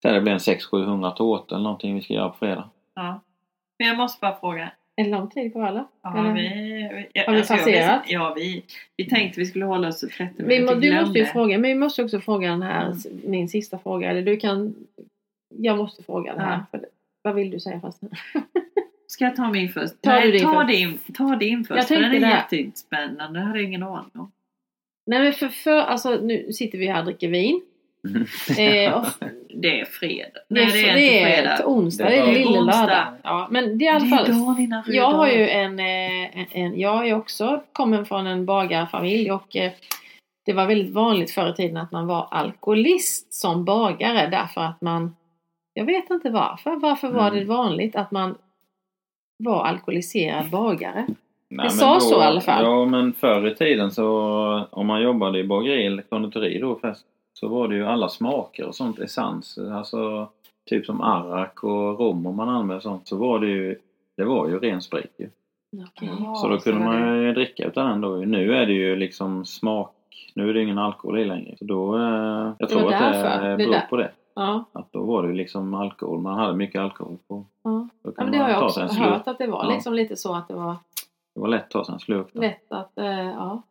så 0.01 0.11
det 0.11 0.21
blir 0.21 0.33
en 0.33 0.39
600-700 0.39 1.11
tårtor 1.15 1.55
eller 1.55 1.63
någonting 1.63 1.95
vi 1.95 2.01
ska 2.01 2.13
göra 2.13 2.29
på 2.29 2.37
fredag. 2.37 2.69
Ja. 2.95 3.21
Men 3.79 3.87
jag 3.87 3.97
måste 3.97 4.17
bara 4.21 4.35
fråga. 4.39 4.71
En 4.95 5.11
lång 5.11 5.29
tid 5.29 5.51
kvar 5.51 5.67
eller? 5.67 5.83
Ja, 6.03 6.31
vi, 6.35 6.41
vi, 6.41 6.83
Har 7.25 7.31
vi 7.33 7.37
jag- 7.39 7.47
passerat? 7.47 8.01
Ja, 8.07 8.33
vi, 8.35 8.63
vi 8.97 9.09
tänkte 9.09 9.39
vi 9.39 9.45
skulle 9.45 9.65
hålla 9.65 9.87
oss 9.87 9.99
till 9.99 10.09
30 10.09 10.33
Vi, 10.37 10.43
minuter. 10.43 10.75
må- 10.75 10.81
du 10.81 11.01
måste 11.01 11.19
ju 11.19 11.25
fråga, 11.25 11.57
men 11.57 11.69
vi 11.69 11.75
måste 11.75 12.03
också 12.03 12.19
fråga 12.19 12.49
den 12.49 12.61
här, 12.61 12.85
Mm. 12.85 12.97
min 13.23 13.49
sista 13.49 13.77
fråga. 13.77 14.09
Eller 14.09 14.21
du 14.21 14.37
kan... 14.37 14.75
Jag 15.57 15.77
måste 15.77 16.03
fråga 16.03 16.31
den 16.31 16.41
här. 16.41 16.51
Ja. 16.71 16.79
För, 16.79 16.85
vad 17.21 17.35
vill 17.35 17.51
du 17.51 17.59
säga 17.59 17.79
först? 17.81 17.97
Ska 19.07 19.25
jag 19.25 19.35
ta 19.35 19.49
min 19.51 19.69
först? 19.69 19.93
Ta 20.01 20.09
Nej, 20.11 20.31
din 20.31 20.41
ta, 20.43 20.53
först. 20.53 20.67
Din, 20.67 20.97
ta 21.13 21.35
din 21.35 21.63
först. 21.65 21.77
Jag 21.77 21.87
för 21.87 21.95
den 21.95 22.23
är 22.23 22.45
det. 22.49 22.55
jättespännande. 22.57 23.39
Det 23.39 23.45
hade 23.45 23.59
jag 23.59 23.67
ingen 23.67 23.83
aning 23.83 24.11
om. 24.13 24.31
Nej 25.07 25.19
men 25.19 25.33
för, 25.33 25.47
för 25.47 25.77
alltså 25.77 26.09
nu 26.15 26.53
sitter 26.53 26.77
vi 26.77 26.87
här 26.87 26.99
och 26.99 27.05
dricker 27.05 27.27
vin. 27.29 27.61
Eh, 28.57 28.93
och 28.93 29.05
Det 29.57 29.79
är 29.79 29.85
fredag. 29.85 30.39
det, 30.49 30.61
är, 30.61 30.65
Nej, 30.65 30.73
det 30.73 30.89
är 30.89 30.93
det 30.95 31.01
inte 31.05 31.19
är 31.19 31.35
fredag. 31.35 31.53
ett 31.53 31.65
onsdag, 31.65 32.03
Det 32.03 32.09
det 32.09 32.15
är 32.17 32.21
är 32.21 32.25
bara 32.25 32.33
lille 32.33 32.59
lördag. 32.61 33.05
Ja, 33.23 33.47
men 33.51 33.77
det 33.77 33.85
är 33.87 33.93
i 33.93 33.95
alla 33.95 34.05
fall. 34.17 34.25
Det 34.25 34.91
är 34.91 34.95
Jag 34.95 35.11
har 35.11 35.27
ju 35.27 35.49
en, 35.49 35.79
eh, 35.79 36.39
en, 36.39 36.45
en 36.51 36.79
jag 36.79 37.07
är 37.07 37.13
också 37.13 37.63
kommer 37.73 38.03
från 38.03 38.27
en 38.27 38.45
bagarfamilj 38.45 39.31
och 39.31 39.55
eh, 39.55 39.71
det 40.45 40.53
var 40.53 40.65
väldigt 40.67 40.93
vanligt 40.93 41.31
förr 41.31 41.49
i 41.49 41.53
tiden 41.53 41.77
att 41.77 41.91
man 41.91 42.07
var 42.07 42.27
alkoholist 42.31 43.33
som 43.33 43.65
bagare 43.65 44.27
därför 44.27 44.61
att 44.61 44.81
man 44.81 45.15
jag 45.77 45.85
vet 45.85 46.09
inte 46.09 46.29
varför. 46.29 46.75
Varför 46.75 47.09
var 47.11 47.27
Mm. 47.27 47.39
det 47.39 47.45
vanligt 47.45 47.95
att 47.95 48.11
man 48.11 48.37
var 49.37 49.63
alkoholiserad 49.65 50.49
bagare? 50.49 51.07
Nej, 51.49 51.69
sa 51.69 51.91
men 51.91 52.01
så 52.01 52.21
i 52.21 52.23
alla 52.23 52.41
fall. 52.41 52.63
Ja 52.63 52.85
men 52.85 53.13
förr 53.13 53.47
i 53.47 53.55
tiden 53.55 53.91
så 53.91 54.07
om 54.71 54.87
man 54.87 55.01
jobbade 55.01 55.39
i 55.39 55.43
bageri 55.43 55.85
eller 55.85 56.01
konditori 56.03 56.59
då 56.59 56.75
först, 56.75 57.01
så 57.33 57.47
var 57.47 57.67
det 57.67 57.75
ju 57.75 57.85
alla 57.85 58.09
smaker 58.09 58.65
och 58.65 58.75
sånt, 58.75 58.99
essens. 58.99 59.57
Alltså 59.57 60.27
typ 60.69 60.85
som 60.85 61.01
arrak 61.01 61.63
och 61.63 61.99
rom 61.99 62.25
om 62.25 62.35
man 62.35 62.49
använde 62.49 62.81
sånt 62.81 63.07
så 63.07 63.17
var 63.17 63.39
det 63.39 63.47
ju 63.47 63.79
det 64.17 64.23
var 64.23 64.47
ju 64.49 64.59
ren 64.59 64.81
sprit 64.81 65.13
ju. 65.17 65.29
Okej. 65.87 66.09
så 66.35 66.47
då 66.47 66.57
kunde 66.57 66.79
det. 66.79 66.85
man 66.85 67.23
ju 67.23 67.33
dricka 67.33 67.65
utan 67.67 67.89
den 67.89 68.01
då. 68.01 68.15
Nu 68.15 68.55
är 68.55 68.65
det 68.65 68.73
ju 68.73 68.95
liksom 68.95 69.45
smak, 69.45 69.91
nu 70.35 70.49
är 70.49 70.53
det 70.53 70.61
ingen 70.63 70.77
alkohol 70.77 71.19
i 71.19 71.25
längre. 71.25 71.55
Så 71.59 71.65
då, 71.65 71.95
eh, 71.95 72.01
jag 72.01 72.55
Det 72.59 72.67
tror 72.67 72.93
att 72.93 72.99
det 72.99 73.05
därför. 73.19 73.49
Det 73.49 73.57
beror 73.57 73.71
där. 73.71 73.87
på 73.89 73.97
det. 73.97 74.11
Ja, 74.35 74.65
Att 74.71 74.91
då 74.91 75.03
var 75.03 75.27
det 75.27 75.33
liksom 75.33 75.73
alkohol, 75.73 76.19
man 76.21 76.37
hade 76.39 76.53
mycket 76.57 76.81
alkohol 76.81 77.17
på. 77.27 77.45
ja. 77.63 77.87
Ja 78.03 78.11
men 78.17 78.31
det 78.31 78.37
har 78.37 78.49
jag 78.49 78.63
också 78.63 78.81
hört 78.81 79.27
att 79.27 79.37
det 79.37 79.47
var 79.47 79.63
Ja. 79.63 79.69
liksom 79.73 79.93
lite 79.93 80.17
så 80.17 80.35
att 80.35 80.47
det 80.47 80.53
var 80.53 80.75
Det 81.33 81.39
var 81.41 81.47
lätt 81.47 81.63
att 81.63 81.69
ta 81.69 81.85
sig 81.85 81.93
en 81.93 81.99
slurk. 81.99 82.27
lätt 82.33 82.71
att, 82.71 82.97
eh, 82.97 83.05
ja. 83.05 83.61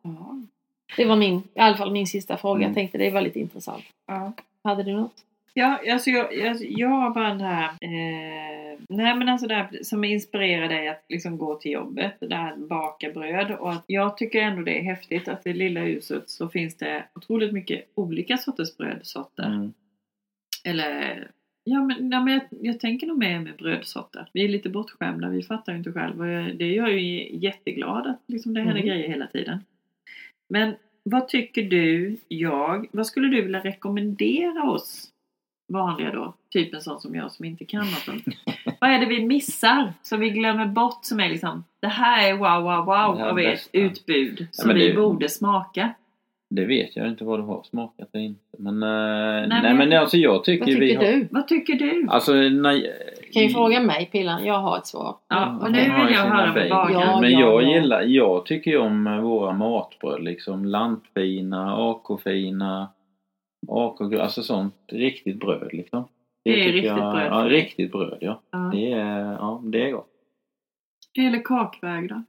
Det 0.96 1.04
var 1.04 1.16
min, 1.16 1.42
i 1.54 1.60
alla 1.60 1.76
fall 1.76 1.90
min 1.90 2.06
sista 2.06 2.36
fråga. 2.36 2.56
Mm. 2.56 2.68
Jag 2.68 2.74
tänkte 2.74 2.98
det 2.98 3.10
var 3.10 3.20
lite 3.20 3.40
intressant. 3.40 3.84
Ja. 4.06 4.32
Hade 4.64 4.82
du 4.82 4.92
något? 4.92 5.14
Ja, 5.56 5.78
alltså 5.92 6.10
jag, 6.10 6.36
jag, 6.36 6.56
jag 6.60 6.88
har 6.88 7.10
bara 7.10 7.28
den 7.28 7.40
här... 7.40 7.64
Eh, 7.64 8.78
nej 8.88 9.14
men 9.16 9.28
alltså 9.28 9.46
det 9.46 9.54
här 9.54 9.68
som 9.82 10.04
inspirerar 10.04 10.68
dig 10.68 10.88
att 10.88 11.04
liksom 11.08 11.38
gå 11.38 11.54
till 11.54 11.72
jobbet. 11.72 12.14
Det 12.20 12.34
här 12.34 12.52
att 12.52 12.58
baka 12.68 13.10
bröd. 13.10 13.50
Och 13.50 13.72
att 13.72 13.84
jag 13.86 14.16
tycker 14.16 14.42
ändå 14.42 14.62
det 14.62 14.78
är 14.78 14.82
häftigt 14.82 15.28
att 15.28 15.46
i 15.46 15.52
det 15.52 15.58
lilla 15.58 15.80
huset 15.80 16.30
så 16.30 16.48
finns 16.48 16.76
det 16.76 17.04
otroligt 17.14 17.52
mycket 17.52 17.84
olika 17.94 18.36
sorters 18.36 18.76
brödsorter. 18.76 19.46
Mm. 19.46 19.72
Eller... 20.64 21.30
Ja 21.66 21.82
men, 21.84 22.10
ja, 22.10 22.20
men 22.20 22.32
jag, 22.34 22.42
jag 22.50 22.80
tänker 22.80 23.06
nog 23.06 23.18
mer 23.18 23.40
med 23.40 23.56
brödsorter. 23.56 24.28
Vi 24.32 24.44
är 24.44 24.48
lite 24.48 24.68
bortskämda, 24.68 25.28
vi 25.28 25.42
fattar 25.42 25.72
ju 25.72 25.78
inte 25.78 25.92
själva. 25.92 26.24
Det 26.52 26.66
gör 26.72 26.88
ju 26.88 27.36
jätteglad 27.36 28.06
att 28.06 28.20
liksom 28.26 28.54
det 28.54 28.60
händer 28.60 28.76
Mm. 28.76 28.86
grejer 28.86 29.08
hela 29.08 29.26
tiden. 29.26 29.64
Men 30.48 30.74
vad 31.02 31.28
tycker 31.28 31.62
du, 31.62 32.16
jag, 32.28 32.86
vad 32.92 33.06
skulle 33.06 33.28
du 33.28 33.42
vilja 33.42 33.60
rekommendera 33.60 34.70
oss 34.70 35.08
vanliga 35.72 36.12
då? 36.12 36.34
Typ 36.50 36.74
en 36.74 36.80
sån 36.80 37.00
som 37.00 37.14
jag 37.14 37.32
som 37.32 37.44
inte 37.44 37.64
kan 37.64 37.86
något 37.86 38.24
vad 38.80 38.90
är 38.90 38.98
det 39.00 39.06
vi 39.06 39.26
missar? 39.26 39.92
Som 40.02 40.20
vi 40.20 40.30
glömmer 40.30 40.66
bort 40.66 40.98
som 41.04 41.20
är 41.20 41.28
liksom 41.28 41.64
Det 41.80 41.86
här 41.88 42.28
är 42.30 42.36
wow 42.36 42.62
wow 42.62 42.84
wow 42.84 43.20
av 43.28 43.38
ert 43.38 43.68
utbud 43.72 44.46
som 44.52 44.68
men 44.68 44.76
vi 44.76 44.88
det- 44.88 44.94
borde 44.94 45.28
smaka. 45.28 45.94
Det 46.50 46.64
vet 46.64 46.96
jag 46.96 47.08
inte 47.08 47.24
vad 47.24 47.38
du 47.38 47.42
har 47.42 47.62
smakat 47.62 48.08
eller 48.14 48.24
inte. 48.24 48.40
Men, 48.58 48.82
eh, 48.82 49.48
nej, 49.48 49.62
men- 49.62 49.76
men 49.76 49.92
alltså 50.00 50.16
jag 50.16 50.44
tycker, 50.44 50.64
Vad 50.64 50.74
tycker 50.74 50.80
vi 50.80 50.94
har... 50.94 51.04
du? 51.04 51.28
Vad 51.30 51.48
tycker 51.48 51.74
du? 51.74 52.06
Alltså, 52.08 52.32
nej, 52.34 52.92
Kan 53.32 53.42
ju 53.42 53.48
fråga 53.48 53.80
mig 53.80 54.06
Pillan, 54.12 54.44
jag 54.44 54.58
har 54.58 54.78
ett 54.78 54.86
svar. 54.86 55.16
Ja, 55.28 55.58
och 55.62 55.72
nu 55.72 55.78
vill 55.80 55.88
jag 55.88 56.20
höra 56.20 56.46
med 56.46 56.54
bagel. 56.54 56.70
bagaren. 56.70 57.00
Ja, 57.00 57.20
Men 57.20 57.32
ja, 57.32 57.40
jag 57.40 57.62
ja. 57.62 57.74
gillar, 57.74 58.02
jag 58.02 58.46
tycker 58.46 58.70
ju 58.70 58.78
om 58.78 59.06
eh, 59.06 59.20
våra 59.20 59.52
matbröd 59.52 60.22
liksom. 60.24 60.64
Lantfina, 60.64 61.74
AK-fina, 61.76 62.88
AK 63.68 64.00
alltså 64.20 64.42
sånt 64.42 64.74
riktigt 64.92 65.40
bröd 65.40 65.68
liksom. 65.72 66.08
Det 66.44 66.50
är 66.50 66.54
tycker 66.54 66.72
riktigt 66.72 66.88
jag, 66.90 67.12
bröd 67.14 67.26
Ja, 67.32 67.48
riktigt 67.48 67.92
bröd 67.92 68.18
ja. 68.20 68.40
Ja. 68.50 68.58
Det 68.58 68.92
är, 68.92 69.32
ja, 69.32 69.62
det 69.64 69.82
är 69.88 69.92
gott. 69.92 70.10
Eller 71.18 71.42
kakväg 71.44 72.08
då? 72.08 72.22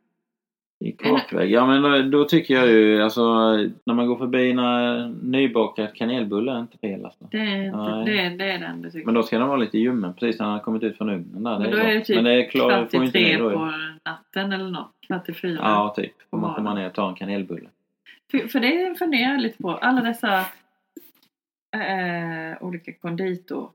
I 0.85 0.91
kakväg. 0.91 1.51
Ja 1.51 1.65
men 1.65 1.81
då, 1.81 2.17
då 2.19 2.25
tycker 2.25 2.53
jag 2.53 2.67
ju 2.67 3.01
alltså 3.01 3.23
när 3.83 3.93
man 3.93 4.07
går 4.07 4.15
förbi 4.17 4.51
en 4.51 5.11
nybakad 5.11 5.93
kanelbulle 5.95 6.51
är 6.51 6.59
inte 6.59 6.77
fel 6.77 7.05
alltså. 7.05 7.27
Det 7.31 7.37
är, 7.37 7.65
inte, 7.65 8.11
det 8.11 8.29
det 8.29 8.51
är 8.51 8.59
den 8.59 8.81
du 8.81 8.91
tycker. 8.91 9.05
Men 9.05 9.13
då 9.15 9.23
ska 9.23 9.39
den 9.39 9.47
vara 9.47 9.57
lite 9.57 9.77
ljummen 9.77 10.13
precis 10.13 10.39
när 10.39 10.45
den 10.45 10.53
har 10.53 10.59
kommit 10.59 10.83
ut 10.83 10.97
från 10.97 11.09
ugnen 11.09 11.43
där. 11.43 11.59
Men 11.59 11.61
det 11.61 11.77
då 11.77 11.77
är 11.77 11.93
det 11.93 12.01
typ 12.01 12.15
men 12.15 12.23
det 12.25 12.31
är 12.45 12.49
klart, 12.49 12.91
kvart 12.91 13.03
i 13.07 13.11
tre 13.11 13.37
på 13.37 13.71
natten 14.05 14.51
eller 14.51 14.69
något. 14.71 14.91
Kvart 15.07 15.29
i 15.29 15.33
fyra. 15.33 15.59
Ja 15.63 15.93
typ. 15.97 16.13
På 16.29 16.37
man 16.37 16.49
morgonen. 16.51 16.75
ner 16.75 16.87
och 16.87 16.93
ta 16.93 17.09
en 17.09 17.15
kanelbulle. 17.15 17.69
För, 18.31 18.37
för 18.47 18.59
det 18.59 18.95
funderar 18.99 19.31
jag 19.31 19.41
lite 19.41 19.63
på. 19.63 19.71
Alla 19.71 20.01
dessa 20.01 20.39
eh, 21.75 22.63
olika 22.63 22.93
konditor. 22.93 23.69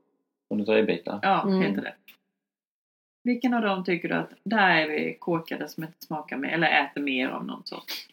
Konditoribitar. 0.49 1.19
Ja, 1.21 1.41
Mm. 1.47 1.61
heter 1.61 1.81
det. 1.81 1.93
Vilken 3.23 3.53
av 3.53 3.61
dem 3.61 3.83
tycker 3.83 4.09
du 4.09 4.15
att 4.15 4.31
där 4.43 4.69
är 4.69 4.87
vi 4.87 5.17
korkade 5.19 5.69
som 5.69 5.83
inte 5.83 6.05
smakar 6.05 6.37
mer 6.37 6.49
eller 6.49 6.83
äter 6.83 7.01
mer 7.01 7.29
av 7.29 7.45
någon 7.45 7.65
sort? 7.65 8.07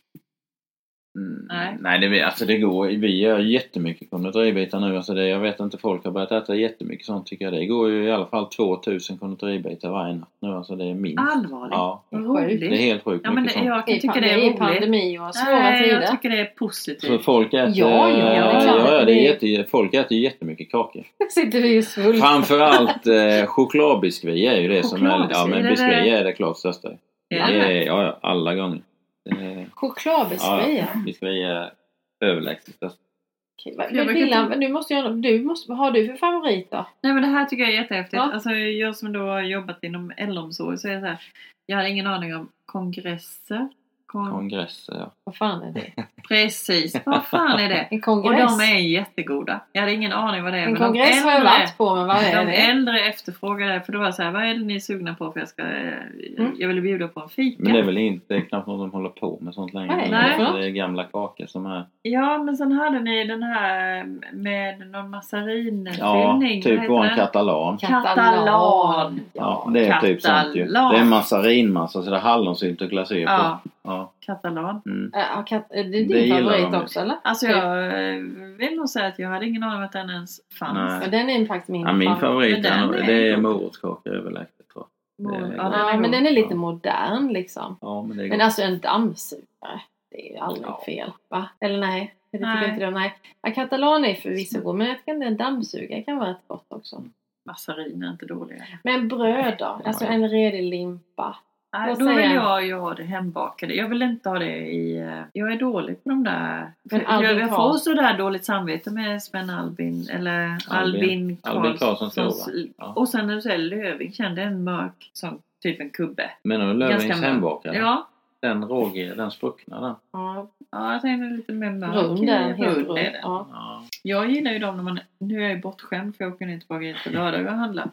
Mm. 1.19 1.47
Nej. 1.49 1.77
Nej, 1.81 2.09
det, 2.09 2.23
alltså 2.23 2.45
det 2.47 2.59
går. 2.59 2.87
Vi 2.87 3.19
gör 3.19 3.39
jättemycket 3.39 4.11
konditoribitar 4.11 4.81
nu. 4.81 4.97
Alltså 4.97 5.15
det, 5.15 5.29
jag 5.29 5.39
vet 5.41 5.61
inte, 5.61 5.79
folk 5.79 6.05
har 6.05 6.11
börjat 6.13 6.33
äta 6.33 6.55
jättemycket 6.55 7.07
sånt 7.07 7.27
tycker 7.27 7.45
jag. 7.45 7.55
Det 7.55 7.67
går 7.67 7.91
ju 7.91 8.05
i 8.05 8.13
alla 8.13 8.27
fall 8.27 8.47
2000 8.47 9.19
konditoribitar 9.19 9.91
varje 9.91 10.15
natt 10.15 10.29
nu. 10.43 10.49
Alltså 10.49 10.77
det 10.77 10.85
är 10.85 10.95
minst. 10.95 11.19
Allvarligt? 11.19 11.73
Ja, 11.75 12.05
roligt. 12.11 12.61
det 12.61 12.67
är 12.67 12.77
helt 12.77 13.05
sjukt 13.05 13.21
Ja, 13.25 13.31
men 13.33 13.45
det, 13.45 13.51
sånt. 13.51 13.67
jag 13.67 13.87
tycka 13.87 14.09
pan- 14.13 14.21
det 14.21 14.31
är 14.31 14.39
I 14.39 14.47
roligt. 14.47 14.59
pandemi 14.59 15.19
och 15.19 15.35
svåra 15.35 15.55
Nej, 15.59 15.89
jag 15.89 16.01
tider. 16.03 16.07
tycker 16.17 16.29
det 16.31 16.41
är 16.41 16.45
Så 16.45 16.51
positivt. 16.67 17.25
folk 17.25 17.55
äter, 17.55 17.73
Ja, 17.75 18.09
ja, 18.11 18.17
det 18.17 18.23
är 18.23 18.99
ja, 18.99 19.05
det 19.05 19.13
är 19.13 19.47
jätte, 19.49 19.71
folk 19.71 19.95
äter 19.95 20.19
jättemycket 20.19 20.71
kakor. 20.71 21.03
sitter 21.31 21.63
vi 21.63 21.81
och 21.81 21.85
svultar. 21.85 22.27
Framförallt 22.27 23.07
eh, 23.07 23.47
chokladbiskvi 23.47 24.47
är 24.47 24.61
ju 24.61 24.69
det 24.69 24.83
som 24.83 25.07
är... 25.07 25.29
Ja 25.31 25.47
men 25.47 25.63
biskvi 25.69 26.11
är 26.11 26.25
det 26.25 26.33
klart 26.33 26.57
största. 26.57 26.89
Ja, 27.29 27.51
ja, 27.51 28.19
alla 28.23 28.55
gånger. 28.55 28.81
Är, 29.29 29.67
Chokladbiskvi. 29.75 30.79
ja, 30.79 30.87
biskvi 31.07 31.43
är 31.43 31.73
överlägset. 32.21 32.77
Okej, 32.83 33.75
vad- 33.77 33.87
Jag 33.87 33.95
Men 33.95 34.07
brukar 34.07 34.57
nu 34.57 34.69
måste 34.69 34.95
jag, 34.95 35.23
du 35.23 35.43
måste, 35.43 35.71
vad 35.71 35.79
har 35.79 35.91
du 35.91 36.07
för 36.07 36.17
favoriter? 36.17 36.85
Nej 37.01 37.13
men 37.13 37.23
det 37.23 37.29
här 37.29 37.45
tycker 37.45 37.65
jag 37.65 37.73
är 37.73 37.77
jättehäftigt. 37.83 38.15
Ja. 38.17 38.33
Alltså, 38.33 38.51
jag 38.51 38.97
som 38.97 39.13
då 39.13 39.21
har 39.21 39.41
jobbat 39.43 39.85
inom 39.85 40.13
äldreomsorg 40.17 40.79
så 40.79 40.89
är 40.89 40.95
det 40.95 41.01
så 41.01 41.07
här. 41.07 41.21
Jag 41.67 41.77
hade 41.77 41.89
ingen 41.91 42.07
aning 42.07 42.35
om 42.37 42.49
kongresser. 42.67 43.69
Kon- 44.13 44.31
Kongresser, 44.31 44.95
ja. 44.99 45.11
Vad 45.25 45.37
fan 45.37 45.63
är 45.63 45.73
det? 45.73 46.05
Precis, 46.29 46.97
vad 47.07 47.25
fan 47.25 47.59
är 47.61 47.69
det? 47.69 47.75
En 47.91 47.99
Och 47.99 48.05
kongress? 48.05 48.59
de 48.59 48.65
är 48.65 48.79
jättegoda. 48.79 49.61
Jag 49.73 49.81
hade 49.81 49.93
ingen 49.95 50.13
aning 50.13 50.43
vad 50.43 50.53
det 50.53 50.59
är. 50.59 50.63
en 50.63 50.73
men 50.73 50.81
de 50.81 50.87
kongress 50.87 51.25
har 51.25 51.31
jag 51.31 51.41
äldre- 51.41 51.51
varit 51.59 51.77
på, 51.79 51.95
men 51.95 52.07
vad 52.07 52.17
är 52.17 52.37
De 52.39 52.45
det? 52.47 52.53
äldre 52.53 53.01
efterfrågade 53.01 53.81
för 53.81 53.93
då 53.93 53.99
var 53.99 54.07
det 54.07 54.13
så 54.13 54.23
här, 54.23 54.31
vad 54.31 54.43
är 54.43 54.55
det 54.55 54.65
ni 54.65 54.75
är 54.77 54.81
sugna 54.81 55.15
på 55.15 55.33
för 55.33 55.41
jag 55.41 55.49
ska, 55.49 55.63
Mm. 55.63 56.53
jag 56.59 56.69
vill 56.69 56.81
bjuda 56.83 57.09
på 57.09 57.21
en 57.21 57.29
fika. 57.29 57.63
Men 57.63 57.73
det 57.73 57.79
är 57.79 57.83
väl 57.83 57.99
inte, 57.99 58.35
det 58.35 58.41
är 58.41 58.41
knappt 58.41 58.67
någon 58.67 58.79
som 58.79 58.91
håller 58.93 59.09
på 59.11 59.39
med 59.41 59.55
sånt 59.55 59.75
längre. 59.75 59.97
Nej, 59.97 60.09
Nej. 60.11 60.53
Det 60.61 60.67
är 60.67 60.71
gamla 60.71 61.05
kakor 61.05 61.47
som 61.47 61.67
är... 61.67 61.85
Ja 62.03 62.39
men 62.39 62.57
sen 62.57 62.73
hade 62.73 63.01
ni 63.01 63.25
den 63.25 63.43
här 63.43 64.05
med 64.33 64.79
någon 64.79 64.91
Ja, 64.93 65.03
massarinfyllning. 65.03 66.63
typ 66.63 66.79
Vad 66.79 66.87
på 66.89 66.97
en 66.99 67.17
katalan. 67.17 67.79
Katalan. 67.79 69.21
Ja, 69.33 69.69
det 69.75 69.87
är 69.87 70.01
typ 70.01 70.23
sånt 70.23 70.57
ju. 70.57 70.67
katalan. 70.67 70.93
Det 70.95 71.01
är 71.01 71.05
massarinmassa 71.05 72.03
så 72.03 72.11
det 72.11 72.17
är 72.17 72.21
hallonsylt 72.21 72.83
och 72.83 72.89
glasyr 72.91 73.27
på. 73.27 73.59
Ja, 73.89 73.97
Ja. 73.97 74.13
katalan. 74.21 74.83
Mm. 74.87 75.13
Äh, 75.15 75.45
kat- 75.45 75.67
är 75.71 75.85
det 75.85 75.91
din 75.91 76.09
Det 76.09 76.29
favorit 76.29 76.83
också 76.83 77.01
eller? 77.01 77.17
Alltså 77.25 77.47
Typ. 77.47 77.57
jag 77.57 78.19
vill 78.59 78.77
nog 78.77 78.89
säga 78.89 79.07
att 79.07 79.19
jag 79.19 79.29
hade 79.29 79.47
ingen 79.47 79.63
aning 79.63 79.77
om 79.79 79.85
att 79.85 79.93
den 79.93 80.11
ens 80.11 80.41
fanns. 80.59 80.79
Nej. 80.79 81.01
Ja, 81.05 81.11
den 81.11 81.31
är 81.31 81.47
faktiskt 81.47 81.69
min, 81.69 81.83
Ja, 81.87 81.93
min 81.93 82.17
favorit 82.17 82.53
Men 82.53 82.63
den 82.63 82.73
är, 82.73 82.95
är 82.95 83.07
det 83.07 83.29
är 83.29 83.35
god. 83.35 83.43
morotskakor 83.43 84.13
överlägset 84.15 84.69
tror 84.73 84.85
jag. 85.19 85.25
Mor- 85.25 85.33
Det 85.33 85.37
är 85.55 85.57
ja, 85.57 85.63
den 85.63 85.73
Ja, 85.81 85.91
är 85.93 85.99
men 85.99 86.11
den 86.11 86.27
är 86.27 86.31
lite 86.31 86.49
Ja. 86.55 86.57
modern 86.57 87.29
liksom. 87.33 87.77
Ja, 87.81 88.03
men 88.03 88.17
det 88.17 88.25
är 88.25 88.29
Men 88.29 88.41
alltså 88.41 88.63
en 88.63 88.79
dammsugare, 88.79 89.81
det 90.11 90.29
är 90.29 90.33
ju 90.33 90.39
aldrig 90.39 90.67
Ja. 90.67 90.83
fel. 90.87 91.13
Va? 91.31 91.49
Eller 91.61 91.79
nej? 91.79 92.15
Jag 92.31 92.41
tycker 92.41 92.55
Nej. 92.55 92.71
inte 92.71 92.85
det. 92.85 92.91
Nej. 92.91 93.15
Ja, 93.43 93.51
katalan 93.51 94.05
är 94.05 94.15
förvisso 94.15 94.61
god, 94.61 94.75
men 94.77 94.87
jag 94.87 94.99
tycker 94.99 95.23
en 95.27 95.37
dammsugare 95.37 96.03
kan 96.03 96.17
vara 96.19 96.31
rätt 96.31 96.45
gott 96.49 96.67
också. 96.69 97.03
Massarin 97.47 98.03
är 98.03 98.11
inte 98.11 98.27
dåliga. 98.27 98.63
Men 98.85 99.09
bröd 99.09 99.55
då? 99.59 99.81
Alltså 99.85 100.05
ja. 100.05 100.11
en 100.11 100.29
redig 100.29 100.63
limpa. 100.71 101.37
Nej, 101.73 101.95
då 101.99 102.07
vill 102.07 102.31
jag 102.35 102.67
ju 102.67 102.75
ha 102.75 102.95
det 102.95 103.03
hembakade. 103.03 103.75
Jag 103.75 103.89
vill 103.89 104.03
inte 104.03 104.29
ha 104.29 104.39
det 104.39 104.57
i... 104.59 104.99
eh, 104.99 105.21
Jag 105.33 105.53
är 105.53 105.57
dålig 105.59 106.05
på 106.05 106.09
de 106.11 106.25
där... 106.25 106.73
Men 106.83 107.01
för 107.01 107.07
Albin 107.07 107.29
jag, 107.31 107.41
jag 107.41 107.57
får 107.57 107.75
sådär 107.75 108.19
dåligt 108.19 108.45
samvete 108.45 108.91
med 108.91 109.23
Sven 109.23 109.51
Albin 109.51 110.07
eller 110.13 110.47
Albin- 110.49 110.63
Albin, 110.69 111.39
Albin 111.43 111.77
Karlssons. 111.79 112.49
Ja. 112.79 112.93
Och 112.97 113.09
sen 113.09 113.27
när 113.27 113.35
du 113.35 113.43
säger 113.43 113.59
Löving 113.59 114.13
kände 114.13 114.43
en 114.43 114.65
mörk 114.65 115.11
som 115.13 115.39
typ 115.63 115.81
en 115.81 115.91
kubbe. 115.91 116.31
Menar 116.43 116.67
du 116.67 116.75
Lövings 116.75 117.09
mörk. 117.09 117.25
hembakade? 117.25 117.79
Ja, 117.79 118.09
Den 118.41 118.65
rågiga, 118.65 119.15
den 119.15 119.31
spruckna 119.31 119.81
den? 119.81 119.95
Ja, 120.13 120.47
ja 120.71 120.93
jag 120.93 121.03
tänkte 121.03 121.37
lite 121.37 121.53
mer 121.53 121.71
mörk. 121.71 121.95
rund 121.95 122.29
är 122.31 122.53
helt 122.55 122.79
rund. 122.89 122.99
Ja. 122.99 123.47
Ja. 123.53 123.83
Jag 124.03 124.31
gillar 124.31 124.53
ju 124.53 124.59
dem 124.59 124.77
när 124.77 124.83
man... 124.83 125.01
Nu 125.19 125.39
är 125.39 125.43
jag 125.43 125.51
ju 125.51 125.61
bortskämd 125.61 126.17
för 126.17 126.25
jag 126.25 126.35
åker 126.35 126.47
ner 126.47 126.59
till 126.59 126.69
bageriet 126.69 127.05
på 127.05 127.11
lördagar 127.11 127.53
och 127.53 127.59
handlar. 127.59 127.91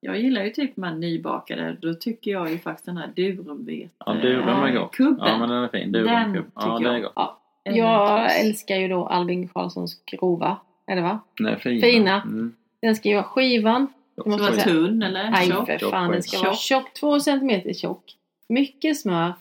Jag 0.00 0.18
gillar 0.20 0.44
ju 0.44 0.50
typ 0.50 0.74
de 0.76 0.82
här 0.82 0.94
nybakade. 0.94 1.76
Då 1.80 1.94
tycker 1.94 2.30
jag 2.30 2.50
ju 2.50 2.58
faktiskt 2.58 2.86
den 2.86 2.96
här 2.96 3.10
durumvete... 3.16 3.88
Ja, 4.06 4.12
durum 4.12 4.48
är 4.48 4.72
Ja, 4.74 4.80
gott. 4.80 4.92
kubben. 4.94 5.26
Ja, 5.28 5.38
men 5.38 5.48
den 5.48 5.64
är 5.64 5.68
fin. 5.68 5.92
Den 5.92 6.02
Durumkubb. 6.04 6.52
Ja, 6.54 6.78
det 6.78 6.88
är 6.88 6.92
jag. 6.92 7.02
gott. 7.02 7.12
Ja. 7.16 7.38
Jag 7.64 8.40
älskar 8.40 8.76
ju 8.76 8.88
då 8.88 9.06
Albin 9.06 9.48
Karlssons 9.48 10.04
grova. 10.04 10.56
Är 10.86 10.96
det 10.96 11.02
va? 11.02 11.18
Den 11.38 11.46
är 11.46 11.56
fin. 11.56 11.80
Fina. 11.82 12.22
Mm. 12.22 12.54
Den 12.82 12.96
ska 12.96 13.08
ju 13.08 13.14
vara 13.14 13.24
skivan. 13.24 13.86
Måste 14.26 14.42
vara 14.42 14.52
tunn 14.52 15.02
eller 15.02 15.30
Nej 15.30 15.46
tjock? 15.48 15.66
för 15.66 15.78
tjock, 15.78 15.90
fan, 15.90 16.10
den 16.10 16.22
ska 16.22 16.42
vara 16.42 16.54
tjock. 16.54 16.92
Två 17.00 17.20
centimeter 17.20 17.72
tjock. 17.72 18.04
Mycket 18.48 18.96
smör, 19.00 19.32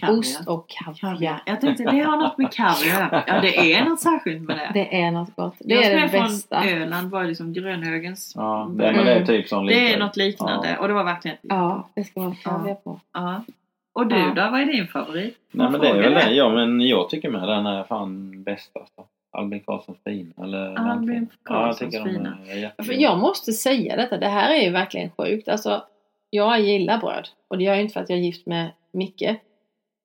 Kaviar. 0.00 0.18
ost 0.18 0.48
och 0.48 0.68
kaviar. 0.68 0.94
Kaviar. 1.12 1.42
Jag 1.46 1.60
tänkte 1.60 1.84
det 1.84 1.98
har 1.98 2.16
något 2.16 2.38
med 2.38 2.52
kaviar 2.52 3.24
Ja 3.26 3.40
det 3.40 3.72
är 3.74 3.84
något 3.84 4.00
särskilt 4.00 4.42
med 4.42 4.56
det. 4.56 4.70
Det 4.74 5.00
är 5.02 5.10
något 5.10 5.36
gott. 5.36 5.54
Det 5.58 5.74
jag 5.74 5.84
är 5.84 6.00
det 6.00 6.12
bästa. 6.12 6.62
från 6.62 6.72
Öland 6.82 7.10
var 7.10 7.24
liksom 7.24 7.52
Grönhögens. 7.52 8.32
Ja, 8.36 8.70
det, 8.74 8.92
men 8.92 9.04
det 9.06 9.12
är 9.12 9.26
typ 9.26 9.48
som 9.48 9.66
Det 9.66 9.92
är 9.94 9.98
något 9.98 10.16
liknande 10.16 10.68
Ja. 10.70 10.78
och 10.78 10.88
det 10.88 10.94
var 10.94 11.04
verkligen 11.04 11.36
Ja, 11.42 11.88
det 11.94 12.04
ska 12.04 12.20
vara 12.20 12.34
kaviar 12.34 12.74
på. 12.74 13.00
Ja. 13.12 13.42
Och 13.92 14.06
du 14.06 14.16
Ja. 14.18 14.32
då, 14.36 14.50
vad 14.50 14.60
är 14.60 14.66
din 14.66 14.86
favorit? 14.88 15.36
Nej 15.50 15.70
men 15.70 15.80
det 15.80 15.88
är 15.88 15.94
väl 16.02 16.12
det. 16.14 16.30
Ja 16.32 16.48
men 16.48 16.80
jag 16.80 17.08
tycker 17.08 17.30
med 17.30 17.48
den 17.48 17.66
är 17.66 17.84
fan 17.84 18.42
bäst 18.42 18.70
alltså. 18.76 19.04
Albin 19.32 19.60
Karlssons 19.60 19.98
fina. 20.04 20.44
Eller 20.44 20.74
Albin 20.90 21.28
Ja, 21.30 21.54
jag 21.54 21.56
Karlssons 21.62 21.78
tycker 21.92 22.04
de 22.04 22.10
fina. 22.12 22.38
För 22.84 22.92
jag 23.02 23.18
måste 23.18 23.52
säga 23.52 23.96
detta, 23.96 24.16
det 24.18 24.28
här 24.28 24.54
är 24.54 24.62
ju 24.62 24.70
verkligen 24.70 25.10
sjukt. 25.10 25.48
Alltså, 25.48 25.82
jag 26.30 26.60
gillar 26.60 26.98
bröd. 26.98 27.28
Och 27.48 27.58
det 27.58 27.64
gör 27.64 27.72
jag 27.72 27.82
inte 27.82 27.92
för 27.92 28.00
att 28.00 28.10
jag 28.10 28.18
är 28.18 28.22
gift 28.22 28.46
med 28.46 28.70
Micke. 28.92 29.22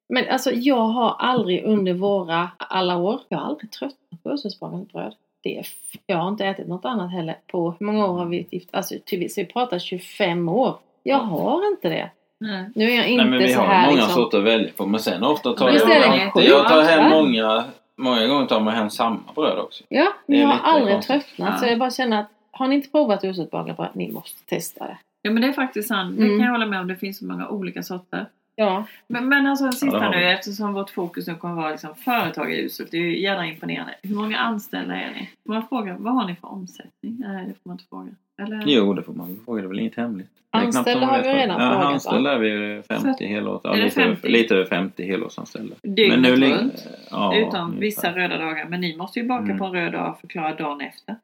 Men 0.09 0.29
alltså 0.29 0.51
jag 0.51 0.75
har 0.87 1.15
aldrig 1.19 1.63
under 1.65 1.93
våra 1.93 2.49
alla 2.57 2.97
år, 2.97 3.19
jag 3.29 3.37
har 3.37 3.45
aldrig 3.45 3.71
tröttnat 3.71 4.23
på 4.23 4.31
ursprungsbakat 4.33 4.91
bröd. 4.93 5.13
Det 5.43 5.57
är, 5.57 5.67
jag 6.05 6.17
har 6.17 6.27
inte 6.29 6.45
ätit 6.45 6.67
något 6.67 6.85
annat 6.85 7.11
heller 7.11 7.35
på, 7.47 7.75
hur 7.79 7.85
många 7.85 8.07
år 8.07 8.17
har 8.17 8.25
vi 8.25 8.47
gift? 8.51 8.69
Alltså 8.71 8.95
typ, 9.05 9.31
så 9.31 9.41
vi 9.41 9.45
pratar 9.47 9.79
25 9.79 10.49
år. 10.49 10.75
Jag 11.03 11.17
har 11.17 11.67
inte 11.71 11.89
det. 11.89 12.09
Nej. 12.39 12.69
Nu 12.75 12.85
är 12.91 12.95
jag 12.95 13.07
inte 13.07 13.23
Nej 13.23 13.31
men 13.31 13.39
vi 13.39 13.53
så 13.53 13.59
har 13.59 13.67
här 13.67 13.85
många 13.85 13.95
liksom. 13.97 14.15
sorter 14.15 14.37
att 14.37 14.43
välja 14.43 14.69
på 14.77 14.85
men 14.85 14.99
sen 14.99 15.23
ofta 15.23 15.53
tar 15.53 15.69
jag, 15.69 15.89
jag, 16.35 16.43
jag 16.43 16.67
tar 16.67 16.81
hem 16.81 17.09
många, 17.11 17.63
många 17.97 18.27
gånger 18.27 18.45
tar 18.45 18.59
man 18.59 18.73
hem 18.73 18.89
samma 18.89 19.19
bröd 19.35 19.59
också. 19.59 19.83
Ja, 19.89 20.07
men 20.25 20.39
jag 20.39 20.47
har 20.47 20.71
aldrig 20.73 20.93
konstigt. 20.95 21.13
tröttnat. 21.25 21.49
Ja. 21.53 21.57
Så 21.57 21.65
jag 21.65 21.79
bara 21.79 21.91
känner 21.91 22.19
att 22.19 22.27
har 22.51 22.67
ni 22.67 22.75
inte 22.75 22.89
provat 22.89 23.23
uselt 23.23 23.51
bagarbröd, 23.51 23.89
ni 23.93 24.11
måste 24.11 24.45
testa 24.45 24.85
det. 24.87 24.97
Ja 25.21 25.31
men 25.31 25.41
det 25.41 25.47
är 25.47 25.53
faktiskt 25.53 25.87
sant. 25.87 26.17
Det 26.17 26.23
Mm. 26.25 26.37
kan 26.37 26.45
jag 26.45 26.51
hålla 26.51 26.65
med 26.65 26.79
om. 26.79 26.87
Det 26.87 26.95
finns 26.95 27.17
så 27.19 27.25
många 27.25 27.49
olika 27.49 27.83
sorter. 27.83 28.25
Ja, 28.59 28.85
Men, 29.07 29.29
men 29.29 29.45
alltså 29.47 29.71
sista 29.71 29.87
Ja, 30.03 30.09
nu 30.09 30.25
eftersom 30.25 30.73
vårt 30.73 30.89
fokus 30.89 31.27
nu 31.27 31.35
kommer 31.35 31.55
vara 31.55 31.71
liksom 31.71 31.95
företag 31.95 32.53
i 32.53 32.61
uselt. 32.65 32.91
Det 32.91 32.97
är 32.97 33.01
ju 33.01 33.19
jävla 33.21 33.45
imponerande. 33.45 33.93
Hur 34.03 34.15
många 34.15 34.37
anställda 34.37 34.95
är 34.95 35.11
ni? 35.11 35.29
Får 35.45 35.53
man 35.53 35.67
fråga, 35.67 35.95
vad 35.99 36.13
har 36.13 36.27
ni 36.27 36.35
för 36.35 36.47
omsättning? 36.51 37.15
Nej 37.19 37.45
det 37.47 37.53
får 37.53 37.61
man 37.69 37.73
inte 37.75 37.85
fråga. 37.89 38.11
Eller? 38.41 38.63
Jo, 38.65 38.93
det 38.93 39.03
får 39.03 39.13
man 39.13 39.39
fråga. 39.45 39.61
Det 39.61 39.65
är 39.65 39.69
väl 39.69 39.79
inget 39.79 39.95
hemligt. 39.95 40.29
Är 40.51 40.59
Anställda 40.59 41.05
har 41.05 41.21
vi 41.23 41.29
redan 41.33 41.61
ja, 41.61 41.71
frågat, 41.71 41.93
Anställda 41.93 42.31
är 42.33 42.39
vi 42.39 42.81
50 42.83 43.25
helårs. 43.25 43.61
Ja, 43.63 43.73
Är 43.73 43.77
det 43.77 43.83
lite, 43.83 44.01
över- 44.03 44.15
50? 44.15 44.27
lite 44.29 44.55
över 44.55 44.65
50 44.65 45.03
helårsanställda. 45.05 45.75
Dygnet 45.83 46.19
nu 46.21 46.35
runt. 46.35 46.87
ja, 47.11 47.35
Utom 47.37 47.59
ungefär. 47.61 47.81
vissa 47.81 48.11
röda 48.15 48.37
dagar. 48.37 48.65
Men 48.69 48.81
ni 48.81 48.97
måste 48.97 49.19
ju 49.19 49.27
baka 49.27 49.43
Mm. 49.43 49.57
på 49.57 49.65
en 49.65 49.71
röd 49.71 49.91
dag 49.93 50.09
och 50.11 50.19
förklara 50.19 50.55
dagen 50.55 50.81
efter. 50.81 51.15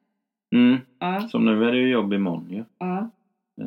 Mm, 0.54 0.76
Ja. 0.98 1.20
som 1.28 1.44
nu 1.44 1.64
är 1.64 1.72
det 1.72 1.78
ju 1.78 1.88
jobb 1.88 2.12
imorgon 2.12 2.46
ju. 2.50 2.64
ja. 2.78 2.98
Eh, 3.60 3.66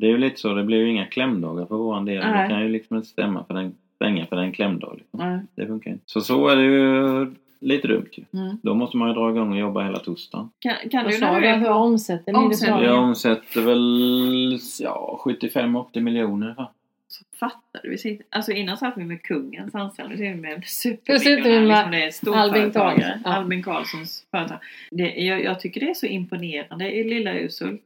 Det 0.00 0.06
är 0.06 0.10
ju 0.10 0.18
lite 0.18 0.40
så, 0.40 0.54
det 0.54 0.64
blir 0.64 0.78
ju 0.78 0.90
inga 0.90 1.06
klämdagar 1.06 1.66
för 1.66 1.76
våran 1.76 2.04
del. 2.04 2.24
Nej. 2.24 2.42
Det 2.42 2.54
kan 2.54 2.62
ju 2.62 2.68
liksom 2.68 2.96
inte 2.96 3.08
stämma 3.08 3.44
för 3.44 3.54
den, 3.54 3.74
stänga 3.94 4.26
för 4.26 4.36
den 4.36 4.52
klämdag. 4.52 4.94
Liksom. 4.98 5.46
Det 5.54 5.66
funkar 5.66 5.90
inte. 5.90 6.04
Så 6.06 6.20
så 6.20 6.48
är 6.48 6.56
det 6.56 6.62
ju 6.62 7.26
lite 7.60 7.88
dumt 7.88 8.08
ju. 8.12 8.24
Mm. 8.40 8.58
Då 8.62 8.74
måste 8.74 8.96
man 8.96 9.08
ju 9.08 9.14
dra 9.14 9.30
igång 9.30 9.52
och 9.52 9.58
jobba 9.58 9.82
hela 9.82 9.98
torsdagen. 9.98 10.50
Kan, 10.58 10.74
kan 10.90 11.04
du 11.04 11.18
när 11.20 11.34
du? 11.34 11.40
du 11.40 11.46
är 11.46 11.58
Hur 11.58 11.66
på... 11.66 11.72
omsätter 11.72 12.32
ni? 12.32 12.38
Omsätter-? 12.38 12.84
Jag 12.84 13.02
omsätter 13.02 13.60
väl 13.60 14.58
ja, 14.80 15.20
75-80 15.24 16.00
miljoner. 16.00 16.54
Va? 16.56 16.72
Så 17.08 17.24
fattar 17.38 17.80
du. 17.82 17.90
Vi 17.90 17.98
sitter, 17.98 18.26
alltså 18.30 18.52
innan 18.52 18.76
satt 18.76 18.94
vi 18.96 19.04
med 19.04 19.22
kungens 19.22 19.74
anställda. 19.74 20.10
Nu 20.10 20.16
sitter 20.16 20.34
vi 20.34 20.40
med 20.40 20.52
en 20.52 20.62
supermiljonär. 20.62 21.90
med 21.90 22.06
Liksom 22.06 22.32
är 22.32 22.38
Albin. 22.38 22.72
Karlsson, 22.72 23.02
ja. 23.24 23.30
Albin 23.30 23.62
Karlssons 23.62 24.26
företag. 24.30 24.58
Det, 24.90 25.14
jag, 25.14 25.42
jag 25.44 25.60
tycker 25.60 25.80
det 25.80 25.90
är 25.90 25.94
så 25.94 26.06
imponerande 26.06 26.92
i 26.92 27.04
lilla 27.04 27.34
Usult. 27.34 27.82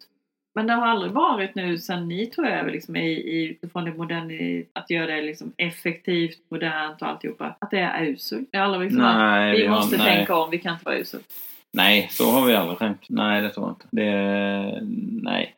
Men 0.55 0.67
det 0.67 0.73
har 0.73 0.87
aldrig 0.87 1.13
varit 1.13 1.55
nu 1.55 1.79
sen 1.79 2.09
ni 2.09 2.27
tog 2.27 2.47
över 2.47 2.71
liksom, 2.73 2.97
i, 2.97 3.11
i, 3.11 3.45
utifrån 3.51 3.85
det 3.85 3.91
moderna, 3.95 4.65
att 4.73 4.91
göra 4.91 5.07
det 5.07 5.23
liksom 5.23 5.53
effektivt, 5.57 6.39
modernt 6.51 7.03
och 7.03 7.09
alltihopa. 7.09 7.55
Att 7.59 7.71
det 7.71 7.79
är 7.79 8.05
Usult. 8.05 8.49
Det 8.53 8.59
har 8.59 8.65
aldrig 8.65 8.83
liksom 8.83 9.03
Nej, 9.03 9.53
vi 9.53 9.61
vi 9.61 9.67
har- 9.67 9.77
måste 9.77 9.97
nej. 9.97 10.17
tänka 10.17 10.37
om, 10.37 10.51
vi 10.51 10.59
kan 10.59 10.73
inte 10.73 10.85
vara 10.85 10.99
Usult. 10.99 11.27
Nej, 11.73 12.09
så 12.11 12.25
har 12.31 12.47
vi 12.47 12.55
aldrig 12.55 12.79
tänkt. 12.79 13.05
Nej, 13.09 13.43
det 13.43 13.51
tror 13.51 13.67
jag 13.67 13.73
inte. 13.73 13.87
Det, 13.91 14.81
nej. 15.23 15.55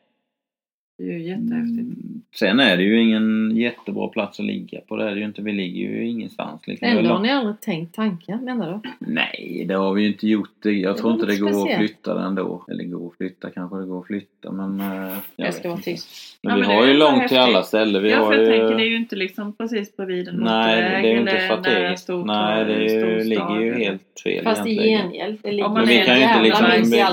Det 0.97 1.03
är 1.03 1.07
ju 1.07 1.23
jättehäftigt. 1.23 1.79
Mm, 1.79 2.21
Sen 2.35 2.59
är 2.59 2.77
det 2.77 2.83
ju 2.83 3.01
ingen 3.01 3.55
jättebra 3.57 4.07
plats 4.07 4.39
att 4.39 4.45
ligga 4.45 4.81
på. 4.81 4.95
Det 4.95 5.03
är 5.09 5.11
det 5.13 5.19
ju 5.19 5.25
inte. 5.25 5.41
Vi 5.41 5.51
ligger 5.51 5.79
ju 5.89 6.07
ingenstans. 6.07 6.67
Liksom. 6.67 6.87
Ändå 6.87 7.09
har 7.09 7.19
ni 7.19 7.31
aldrig 7.31 7.61
tänkt 7.61 7.95
tanken 7.95 8.43
menar 8.45 8.71
du? 8.83 8.89
Nej, 9.11 9.65
det 9.67 9.73
har 9.73 9.93
vi 9.93 10.01
ju 10.01 10.07
inte 10.07 10.27
gjort. 10.27 10.49
Jag 10.63 10.95
Det 10.95 10.99
tror 10.99 11.13
inte 11.13 11.25
det 11.25 11.37
går 11.37 11.49
att 11.49 11.55
speciellt. 11.55 11.79
flytta 11.79 12.13
den 12.13 12.35
då. 12.35 12.65
Eller 12.71 12.83
går 12.83 13.07
att 13.07 13.17
flytta, 13.17 13.49
kanske 13.49 13.77
det 13.77 13.85
går 13.85 13.99
att 13.99 14.07
flytta 14.07 14.51
men... 14.51 14.79
eh, 14.79 15.13
jag 15.35 15.47
Jag 15.47 15.53
ska 15.53 15.67
vara 15.69 15.77
inte. 15.77 15.91
tyst. 15.91 16.39
Men 16.43 16.49
Ja, 16.51 16.55
vi 16.55 16.61
men 16.67 16.75
har 16.77 16.85
ju 16.85 16.91
ändå 16.93 17.05
långt 17.05 17.13
till 17.15 17.21
häftigt. 17.37 17.37
alla 17.55 17.63
ställen. 17.63 18.03
Vi 18.03 18.11
ja, 18.11 18.17
har 18.19 18.31
för 18.33 18.33
jag 18.41 18.53
ju... 18.53 18.59
tänker 18.59 18.77
det 18.77 18.83
är 18.83 18.89
ju 18.89 18.97
inte 18.97 19.15
liksom 19.15 19.53
precis 19.55 19.97
bredvid 19.97 20.27
en 20.27 20.35
Nej, 20.35 20.81
det 21.01 21.09
är 21.09 21.13
ju 21.13 21.19
inte 21.19 21.39
strategiskt. 21.39 22.09
Nej, 22.25 22.65
det 22.65 22.83
ju, 22.93 23.23
ligger 23.23 23.61
ju 23.61 23.73
helt 23.73 24.21
fel 24.23 24.43
Fast 24.43 24.67
i 24.67 24.75
gengäld, 24.75 25.37
det 25.43 25.51
ligger 25.51 25.65
Om 25.65 25.73
man 25.73 25.81
Men 25.81 25.89
vi 25.89 26.05
kan 26.05 26.17
ju 26.17 26.23
inte 26.23 26.41
liksom, 26.41 26.65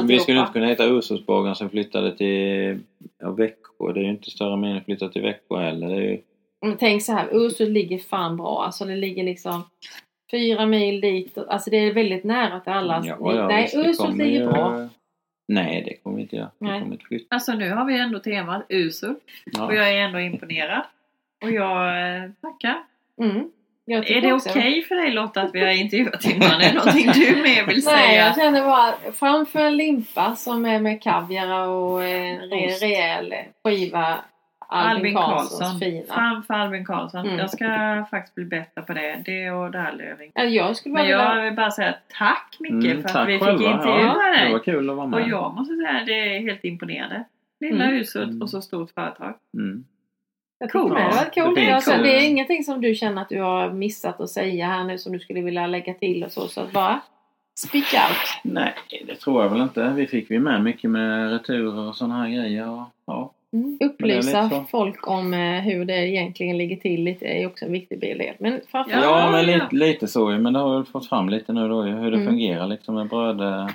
vi, 0.08 0.14
vi 0.14 0.18
skulle 0.20 0.40
inte 0.40 0.52
kunna 0.52 0.66
heta 0.66 0.86
Ursusbagaren 0.86 1.54
som 1.56 1.70
flyttade 1.70 2.16
till 2.16 2.78
ja, 3.18 3.30
Växjö. 3.30 3.92
Det 3.94 4.00
är 4.00 4.04
ju 4.04 4.10
inte 4.10 4.30
större 4.30 4.56
mening 4.56 4.76
att 4.78 4.84
flytta 4.84 5.08
till 5.08 5.22
Växjö 5.22 5.58
heller. 5.60 5.88
Det 5.88 5.94
är 5.96 6.00
ju, 6.10 6.20
Men 6.60 6.76
tänk 6.76 7.02
så 7.02 7.12
här, 7.12 7.28
Ursult 7.32 7.70
ligger 7.70 7.98
fan 7.98 8.36
bra. 8.36 8.62
Alltså 8.64 8.84
det 8.84 8.96
ligger 8.96 9.24
liksom 9.24 9.62
fyra 10.30 10.66
mil 10.66 11.00
dit. 11.00 11.38
Alltså 11.38 11.70
det 11.70 11.76
är 11.76 11.94
väldigt 11.94 12.24
nära 12.24 12.60
till 12.60 12.72
alla. 12.72 13.02
ja, 13.06 13.16
ja, 13.34 13.46
Nej, 13.48 13.94
kommer 13.98 14.24
ligger 14.24 14.40
ju- 14.40 14.46
bra. 14.46 14.88
Nej, 15.48 15.82
det 15.86 15.96
kommer 15.96 16.16
vi 16.16 16.22
inte 16.22 16.36
göra. 16.36 16.50
Vi 16.58 16.66
Nej. 16.66 16.80
kommer 16.80 16.92
inte 16.94 17.04
flytta. 17.04 17.34
Alltså 17.34 17.52
nu 17.52 17.70
har 17.70 17.84
vi 17.84 17.98
ändå 17.98 18.18
temat 18.18 18.62
Usult 18.68 19.18
Ja. 19.52 19.66
och 19.66 19.74
jag 19.74 19.90
är 19.90 19.96
ändå 19.96 20.20
imponerad. 20.20 20.82
Och 21.44 21.50
jag 21.50 22.06
eh, 22.16 22.30
tackar. 22.40 22.82
Mm. 23.22 23.50
Är 23.98 24.20
det 24.20 24.32
okej 24.32 24.82
för 24.82 24.94
dig 24.94 25.10
Lotta 25.10 25.42
att 25.42 25.54
vi 25.54 25.60
har 25.60 25.70
intervjuat 25.70 26.20
din 26.20 26.38
man? 26.38 26.48
Är 26.60 26.68
det 26.68 26.74
någonting 26.74 27.06
du 27.14 27.42
mer 27.42 27.66
vill 27.66 27.82
Nej, 27.84 28.06
säga? 28.06 28.26
jag 28.26 28.34
känner 28.36 28.64
bara 28.64 28.94
framför 29.12 29.60
en 29.60 29.76
limpa 29.76 30.36
som 30.36 30.66
är 30.66 30.80
med 30.80 31.02
kaviar 31.02 31.66
och 31.68 32.04
en 32.04 32.38
re, 32.38 32.66
rejäl 32.80 33.34
skiva 33.64 34.18
Albin 34.72 35.14
Karlssons 35.14 35.80
fina. 35.80 36.14
Framför 36.14 36.54
Albin 36.54 36.84
Karlsson. 36.84 37.26
Mm. 37.26 37.38
Jag 37.38 37.50
ska 37.50 37.66
faktiskt 38.10 38.34
bli 38.34 38.44
bättre 38.44 38.82
på 38.82 38.92
det. 38.92 39.22
Det 39.24 39.50
och 39.50 39.70
Därlöving. 39.70 40.30
Ja, 40.34 40.42
Jag 40.42 40.76
skulle 40.76 40.92
bara 40.94 41.02
Men 41.02 41.10
jag 41.10 41.30
vilja... 41.30 41.44
vill 41.44 41.54
bara 41.56 41.70
säga 41.70 41.94
tack 42.18 42.56
Micke 42.60 42.72
Mm, 42.72 43.02
för 43.02 43.18
att 43.18 43.28
vi 43.28 43.32
fick 43.38 43.42
själva. 43.46 43.70
intervjua 43.72 44.00
Ja, 44.24 44.30
det 44.32 44.38
dig. 44.44 44.52
var 44.52 44.58
kul 44.58 44.90
att 44.90 44.96
vara 44.96 45.06
med. 45.06 45.22
Och 45.22 45.28
jag 45.28 45.54
måste 45.54 45.74
säga 45.76 46.02
det 46.06 46.36
är 46.36 46.40
helt 46.40 46.64
imponerande. 46.64 47.24
Lilla 47.60 47.84
Mm. 47.84 47.96
huset 47.96 48.22
Mm. 48.28 48.42
och 48.42 48.50
så 48.50 48.62
stort 48.62 48.90
företag. 48.90 49.34
Mm. 49.54 49.84
Jag 50.62 50.70
Cool. 50.72 50.88
Det 50.88 50.94
var 50.94 51.44
coolt. 51.44 51.56
det 51.56 51.80
sa, 51.82 51.92
cool. 51.92 52.02
det 52.02 52.16
är 52.16 52.28
ingenting 52.28 52.64
som 52.64 52.80
du 52.80 52.94
känner 52.94 53.22
att 53.22 53.28
du 53.28 53.40
har 53.40 53.70
missat 53.72 54.20
att 54.20 54.30
säga 54.30 54.66
här 54.66 54.84
nu 54.84 54.98
som 54.98 55.12
du 55.12 55.18
skulle 55.20 55.40
vilja 55.40 55.66
lägga 55.66 55.94
till 55.94 56.24
och 56.24 56.32
så. 56.32 56.48
Så 56.48 56.60
att 56.60 56.72
bara 56.72 57.00
speak 57.58 57.84
out. 57.94 58.52
Nej, 58.54 58.74
det 59.06 59.14
tror 59.14 59.42
jag 59.42 59.50
väl 59.50 59.60
inte. 59.60 59.92
Vi 59.96 60.06
fick 60.06 60.30
ju 60.30 60.40
med 60.40 60.62
mycket 60.62 60.90
med 60.90 61.30
returer 61.32 61.88
och 61.88 61.96
sådana 61.96 62.22
här 62.22 62.28
grejer. 62.30 62.68
och- 62.70 62.82
Ja. 63.06 63.32
Mm. 63.52 63.78
Upplysa 63.80 64.64
folk 64.70 65.08
om 65.08 65.34
eh, 65.34 65.60
hur 65.60 65.84
det 65.84 66.08
egentligen 66.08 66.58
ligger 66.58 66.76
till 66.76 67.02
lite 67.04 67.26
är 67.26 67.46
också 67.46 67.64
en 67.64 67.72
viktig 67.72 68.00
del. 68.00 68.32
Men 68.38 68.60
framför 68.70 68.92
Ja, 68.92 69.02
Ja, 69.02 69.30
men 69.30 69.46
lite, 69.46 69.68
lite 69.70 70.08
så 70.08 70.32
ju. 70.32 70.38
Men 70.38 70.52
det 70.52 70.58
har 70.58 70.74
väl 70.76 70.84
fått 70.84 71.08
fram 71.08 71.28
lite 71.28 71.52
nu 71.52 71.68
då 71.68 71.82
hur 71.82 72.10
det 72.10 72.16
Mm. 72.16 72.26
fungerar 72.28 72.66
liksom 72.66 72.94
med 72.94 73.08
bröd 73.08 73.40
eh, 73.40 73.68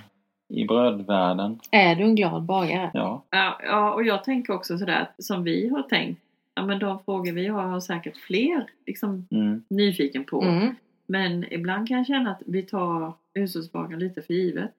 i 0.53 0.65
brödvärlden. 0.65 1.59
är 1.71 1.95
du 1.95 2.03
en 2.03 2.15
glad 2.15 2.43
bagare? 2.43 2.91
Ja. 2.93 3.23
Ja, 3.29 3.59
ja, 3.65 3.93
och 3.93 4.03
jag 4.03 4.23
tänker 4.23 4.53
också 4.53 4.77
sådär 4.77 5.01
att 5.17 5.23
som 5.25 5.43
vi 5.43 5.69
har 5.69 5.81
tänkt. 5.81 6.21
Ja, 6.55 6.65
men 6.65 6.79
de 6.79 6.99
frågor 7.03 7.31
vi 7.31 7.47
har 7.47 7.63
har 7.63 7.79
säkert 7.79 8.17
fler 8.17 8.69
liksom, 8.85 9.27
Mm. 9.31 9.63
nyfiken 9.69 10.23
på. 10.23 10.41
Mm. 10.41 10.75
Men 11.07 11.53
ibland 11.53 11.87
kan 11.87 11.97
jag 11.97 12.07
känna 12.07 12.31
att 12.31 12.41
vi 12.45 12.63
tar 12.63 13.13
hushållsbakaren 13.33 13.99
lite 13.99 14.21
för 14.21 14.33
givet. 14.33 14.71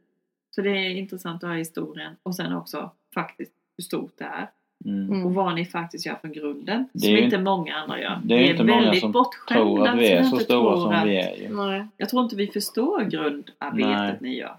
Så 0.51 0.63
det 0.63 0.71
är 0.71 0.91
intressant 0.91 1.45
att 1.45 1.51
ha 1.51 1.57
historien 1.57 2.17
och 2.23 2.35
sen 2.35 2.53
också 2.53 2.91
faktiskt 3.15 3.53
hur 3.77 3.83
stort 3.83 4.13
det 4.19 4.25
är. 4.25 4.51
Mm. 4.85 5.09
Mm. 5.13 5.27
Och 5.27 5.35
vad 5.35 5.55
ni 5.55 5.65
faktiskt 5.65 6.07
gör 6.07 6.15
från 6.15 6.33
grunden. 6.33 6.89
Det 6.93 7.01
som 7.01 7.11
är 7.11 7.17
ju 7.17 7.25
inte 7.25 7.39
många 7.39 7.75
andra 7.75 8.01
gör. 8.01 8.21
det 8.25 8.35
är 8.35 8.39
Vi 8.39 8.51
inte 8.51 8.65
många 8.65 8.81
väldigt 8.83 9.01
som 9.01 9.13
Tror 9.49 9.89
att 9.89 9.99
vi 9.99 10.09
är 10.09 10.23
som 10.23 10.39
så 10.39 10.45
stora 10.45 10.77
som 10.77 11.09
vi 11.09 11.17
är 11.17 11.37
ju. 11.37 11.87
Jag 11.97 12.09
tror 12.09 12.23
inte 12.23 12.37
vi 12.37 12.47
förstår 12.47 13.03
grundarbetet 13.05 13.97
Nej. 13.97 14.17
ni 14.21 14.37
gör. 14.39 14.57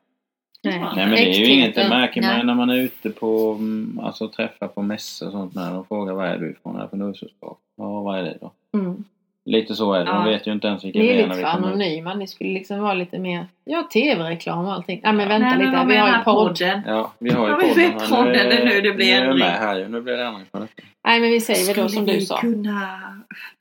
Nej. 0.70 0.80
Nej 0.96 1.06
men 1.06 1.12
det 1.12 1.30
är 1.36 1.40
ju 1.40 1.46
inget, 1.46 1.76
det 1.76 1.90
märker 1.90 2.22
man 2.22 2.38
ju 2.38 2.44
när 2.44 2.56
man 2.56 2.70
är 2.70 2.76
ute 2.76 3.10
på, 3.10 3.56
mm, 3.60 4.00
alltså 4.04 4.28
träffar 4.28 4.68
på 4.68 4.82
mässor 4.82 5.26
och 5.26 5.32
sånt 5.32 5.56
när 5.56 5.72
de 5.72 5.86
frågar 5.86 6.14
vad 6.14 6.28
är 6.28 6.38
du 6.38 6.52
ifrån? 6.52 6.76
Jag 6.76 6.84
är 6.84 6.88
från 6.88 7.02
Ursusbak. 7.02 7.58
Ja, 7.78 8.02
vad 8.02 8.20
är 8.20 8.24
det 8.24 8.38
då? 8.42 8.52
Mm. 8.78 9.04
Lite 9.46 9.76
så 9.76 9.94
är 9.94 10.00
det. 10.00 10.06
De 10.06 10.16
Ja. 10.16 10.24
vet 10.24 10.48
ju 10.48 10.52
inte 10.52 10.68
ens 10.68 10.84
vilka 10.86 11.00
Ni 11.00 11.06
vi 11.08 11.12
är 11.12 11.14
är 11.14 11.28
när 11.28 11.36
lite 11.36 11.38
vi 11.38 11.44
för 11.46 11.52
kommer 11.52 11.68
anonyma. 11.68 12.14
Ni 12.14 12.28
skulle 12.28 12.50
liksom 12.54 12.80
vara 12.80 12.94
lite 12.94 13.20
mer... 13.20 13.46
Ja, 13.66 13.88
tv-reklam 13.94 14.66
och 14.66 14.74
allting. 14.74 15.02
Nej 15.04 15.14
men 15.14 15.24
Ja. 15.24 15.30
vänta 15.30 15.48
Nej, 15.48 15.58
men 15.58 15.66
lite. 15.66 15.78
vad 15.78 15.88
Vi 15.88 15.96
har 15.98 16.08
ju 16.08 16.14
podd. 16.24 16.48
podden? 16.48 16.82
Ja, 16.88 17.14
vi 17.20 17.30
har 17.32 17.46
ju 17.48 17.52
Ja, 17.52 17.58
vi 17.58 17.70
podden. 17.70 17.92
men 17.98 18.10
podden, 18.10 18.36
är- 18.36 18.50
det 18.50 18.58
är 18.58 18.66
nu 18.66 18.82
det 18.82 18.92
blir 18.94 19.06
nu 19.08 19.12
är 19.14 19.22
ändring. 19.22 19.40
med 19.40 19.54
här 19.60 19.78
ju. 19.78 19.88
Nu 19.88 20.02
blir 20.02 20.14
det 20.18 20.24
ändring 20.26 20.46
på 20.52 20.60
detta. 20.60 20.74
Nej 21.08 21.20
men 21.20 21.30
vi 21.30 21.42
säger 21.42 21.74
väl 21.74 21.84
då 21.84 21.90
som 21.90 22.06
du 22.06 22.14
vi 22.14 22.26
sa. 22.26 22.38
kunna 22.38 23.00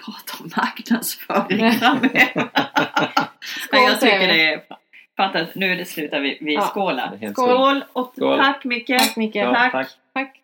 prata 0.05 0.43
om 0.45 0.51
marknadsföring 0.57 1.71
framöver? 1.73 2.11
Jag 3.73 3.99
säger 3.99 4.19
tycker 4.19 4.21
vi. 4.21 4.27
det 4.27 4.53
är... 4.55 4.61
Fattat, 5.17 5.55
nu 5.55 5.73
är 5.73 5.77
det 5.77 5.85
slut. 5.85 6.11
Vi, 6.13 6.39
vi 6.41 6.55
Ja. 6.55 6.61
Skålar. 6.61 7.33
Skål. 7.33 7.85
och 7.93 8.13
Skål. 8.17 8.39
tack 8.39 8.65
Micke! 8.65 8.99
Tack 8.99 9.17
Micke. 9.17 9.35
Ja, 9.37 9.55
Tack. 9.55 9.73
tack. 9.73 9.89
Tack. 10.13 10.43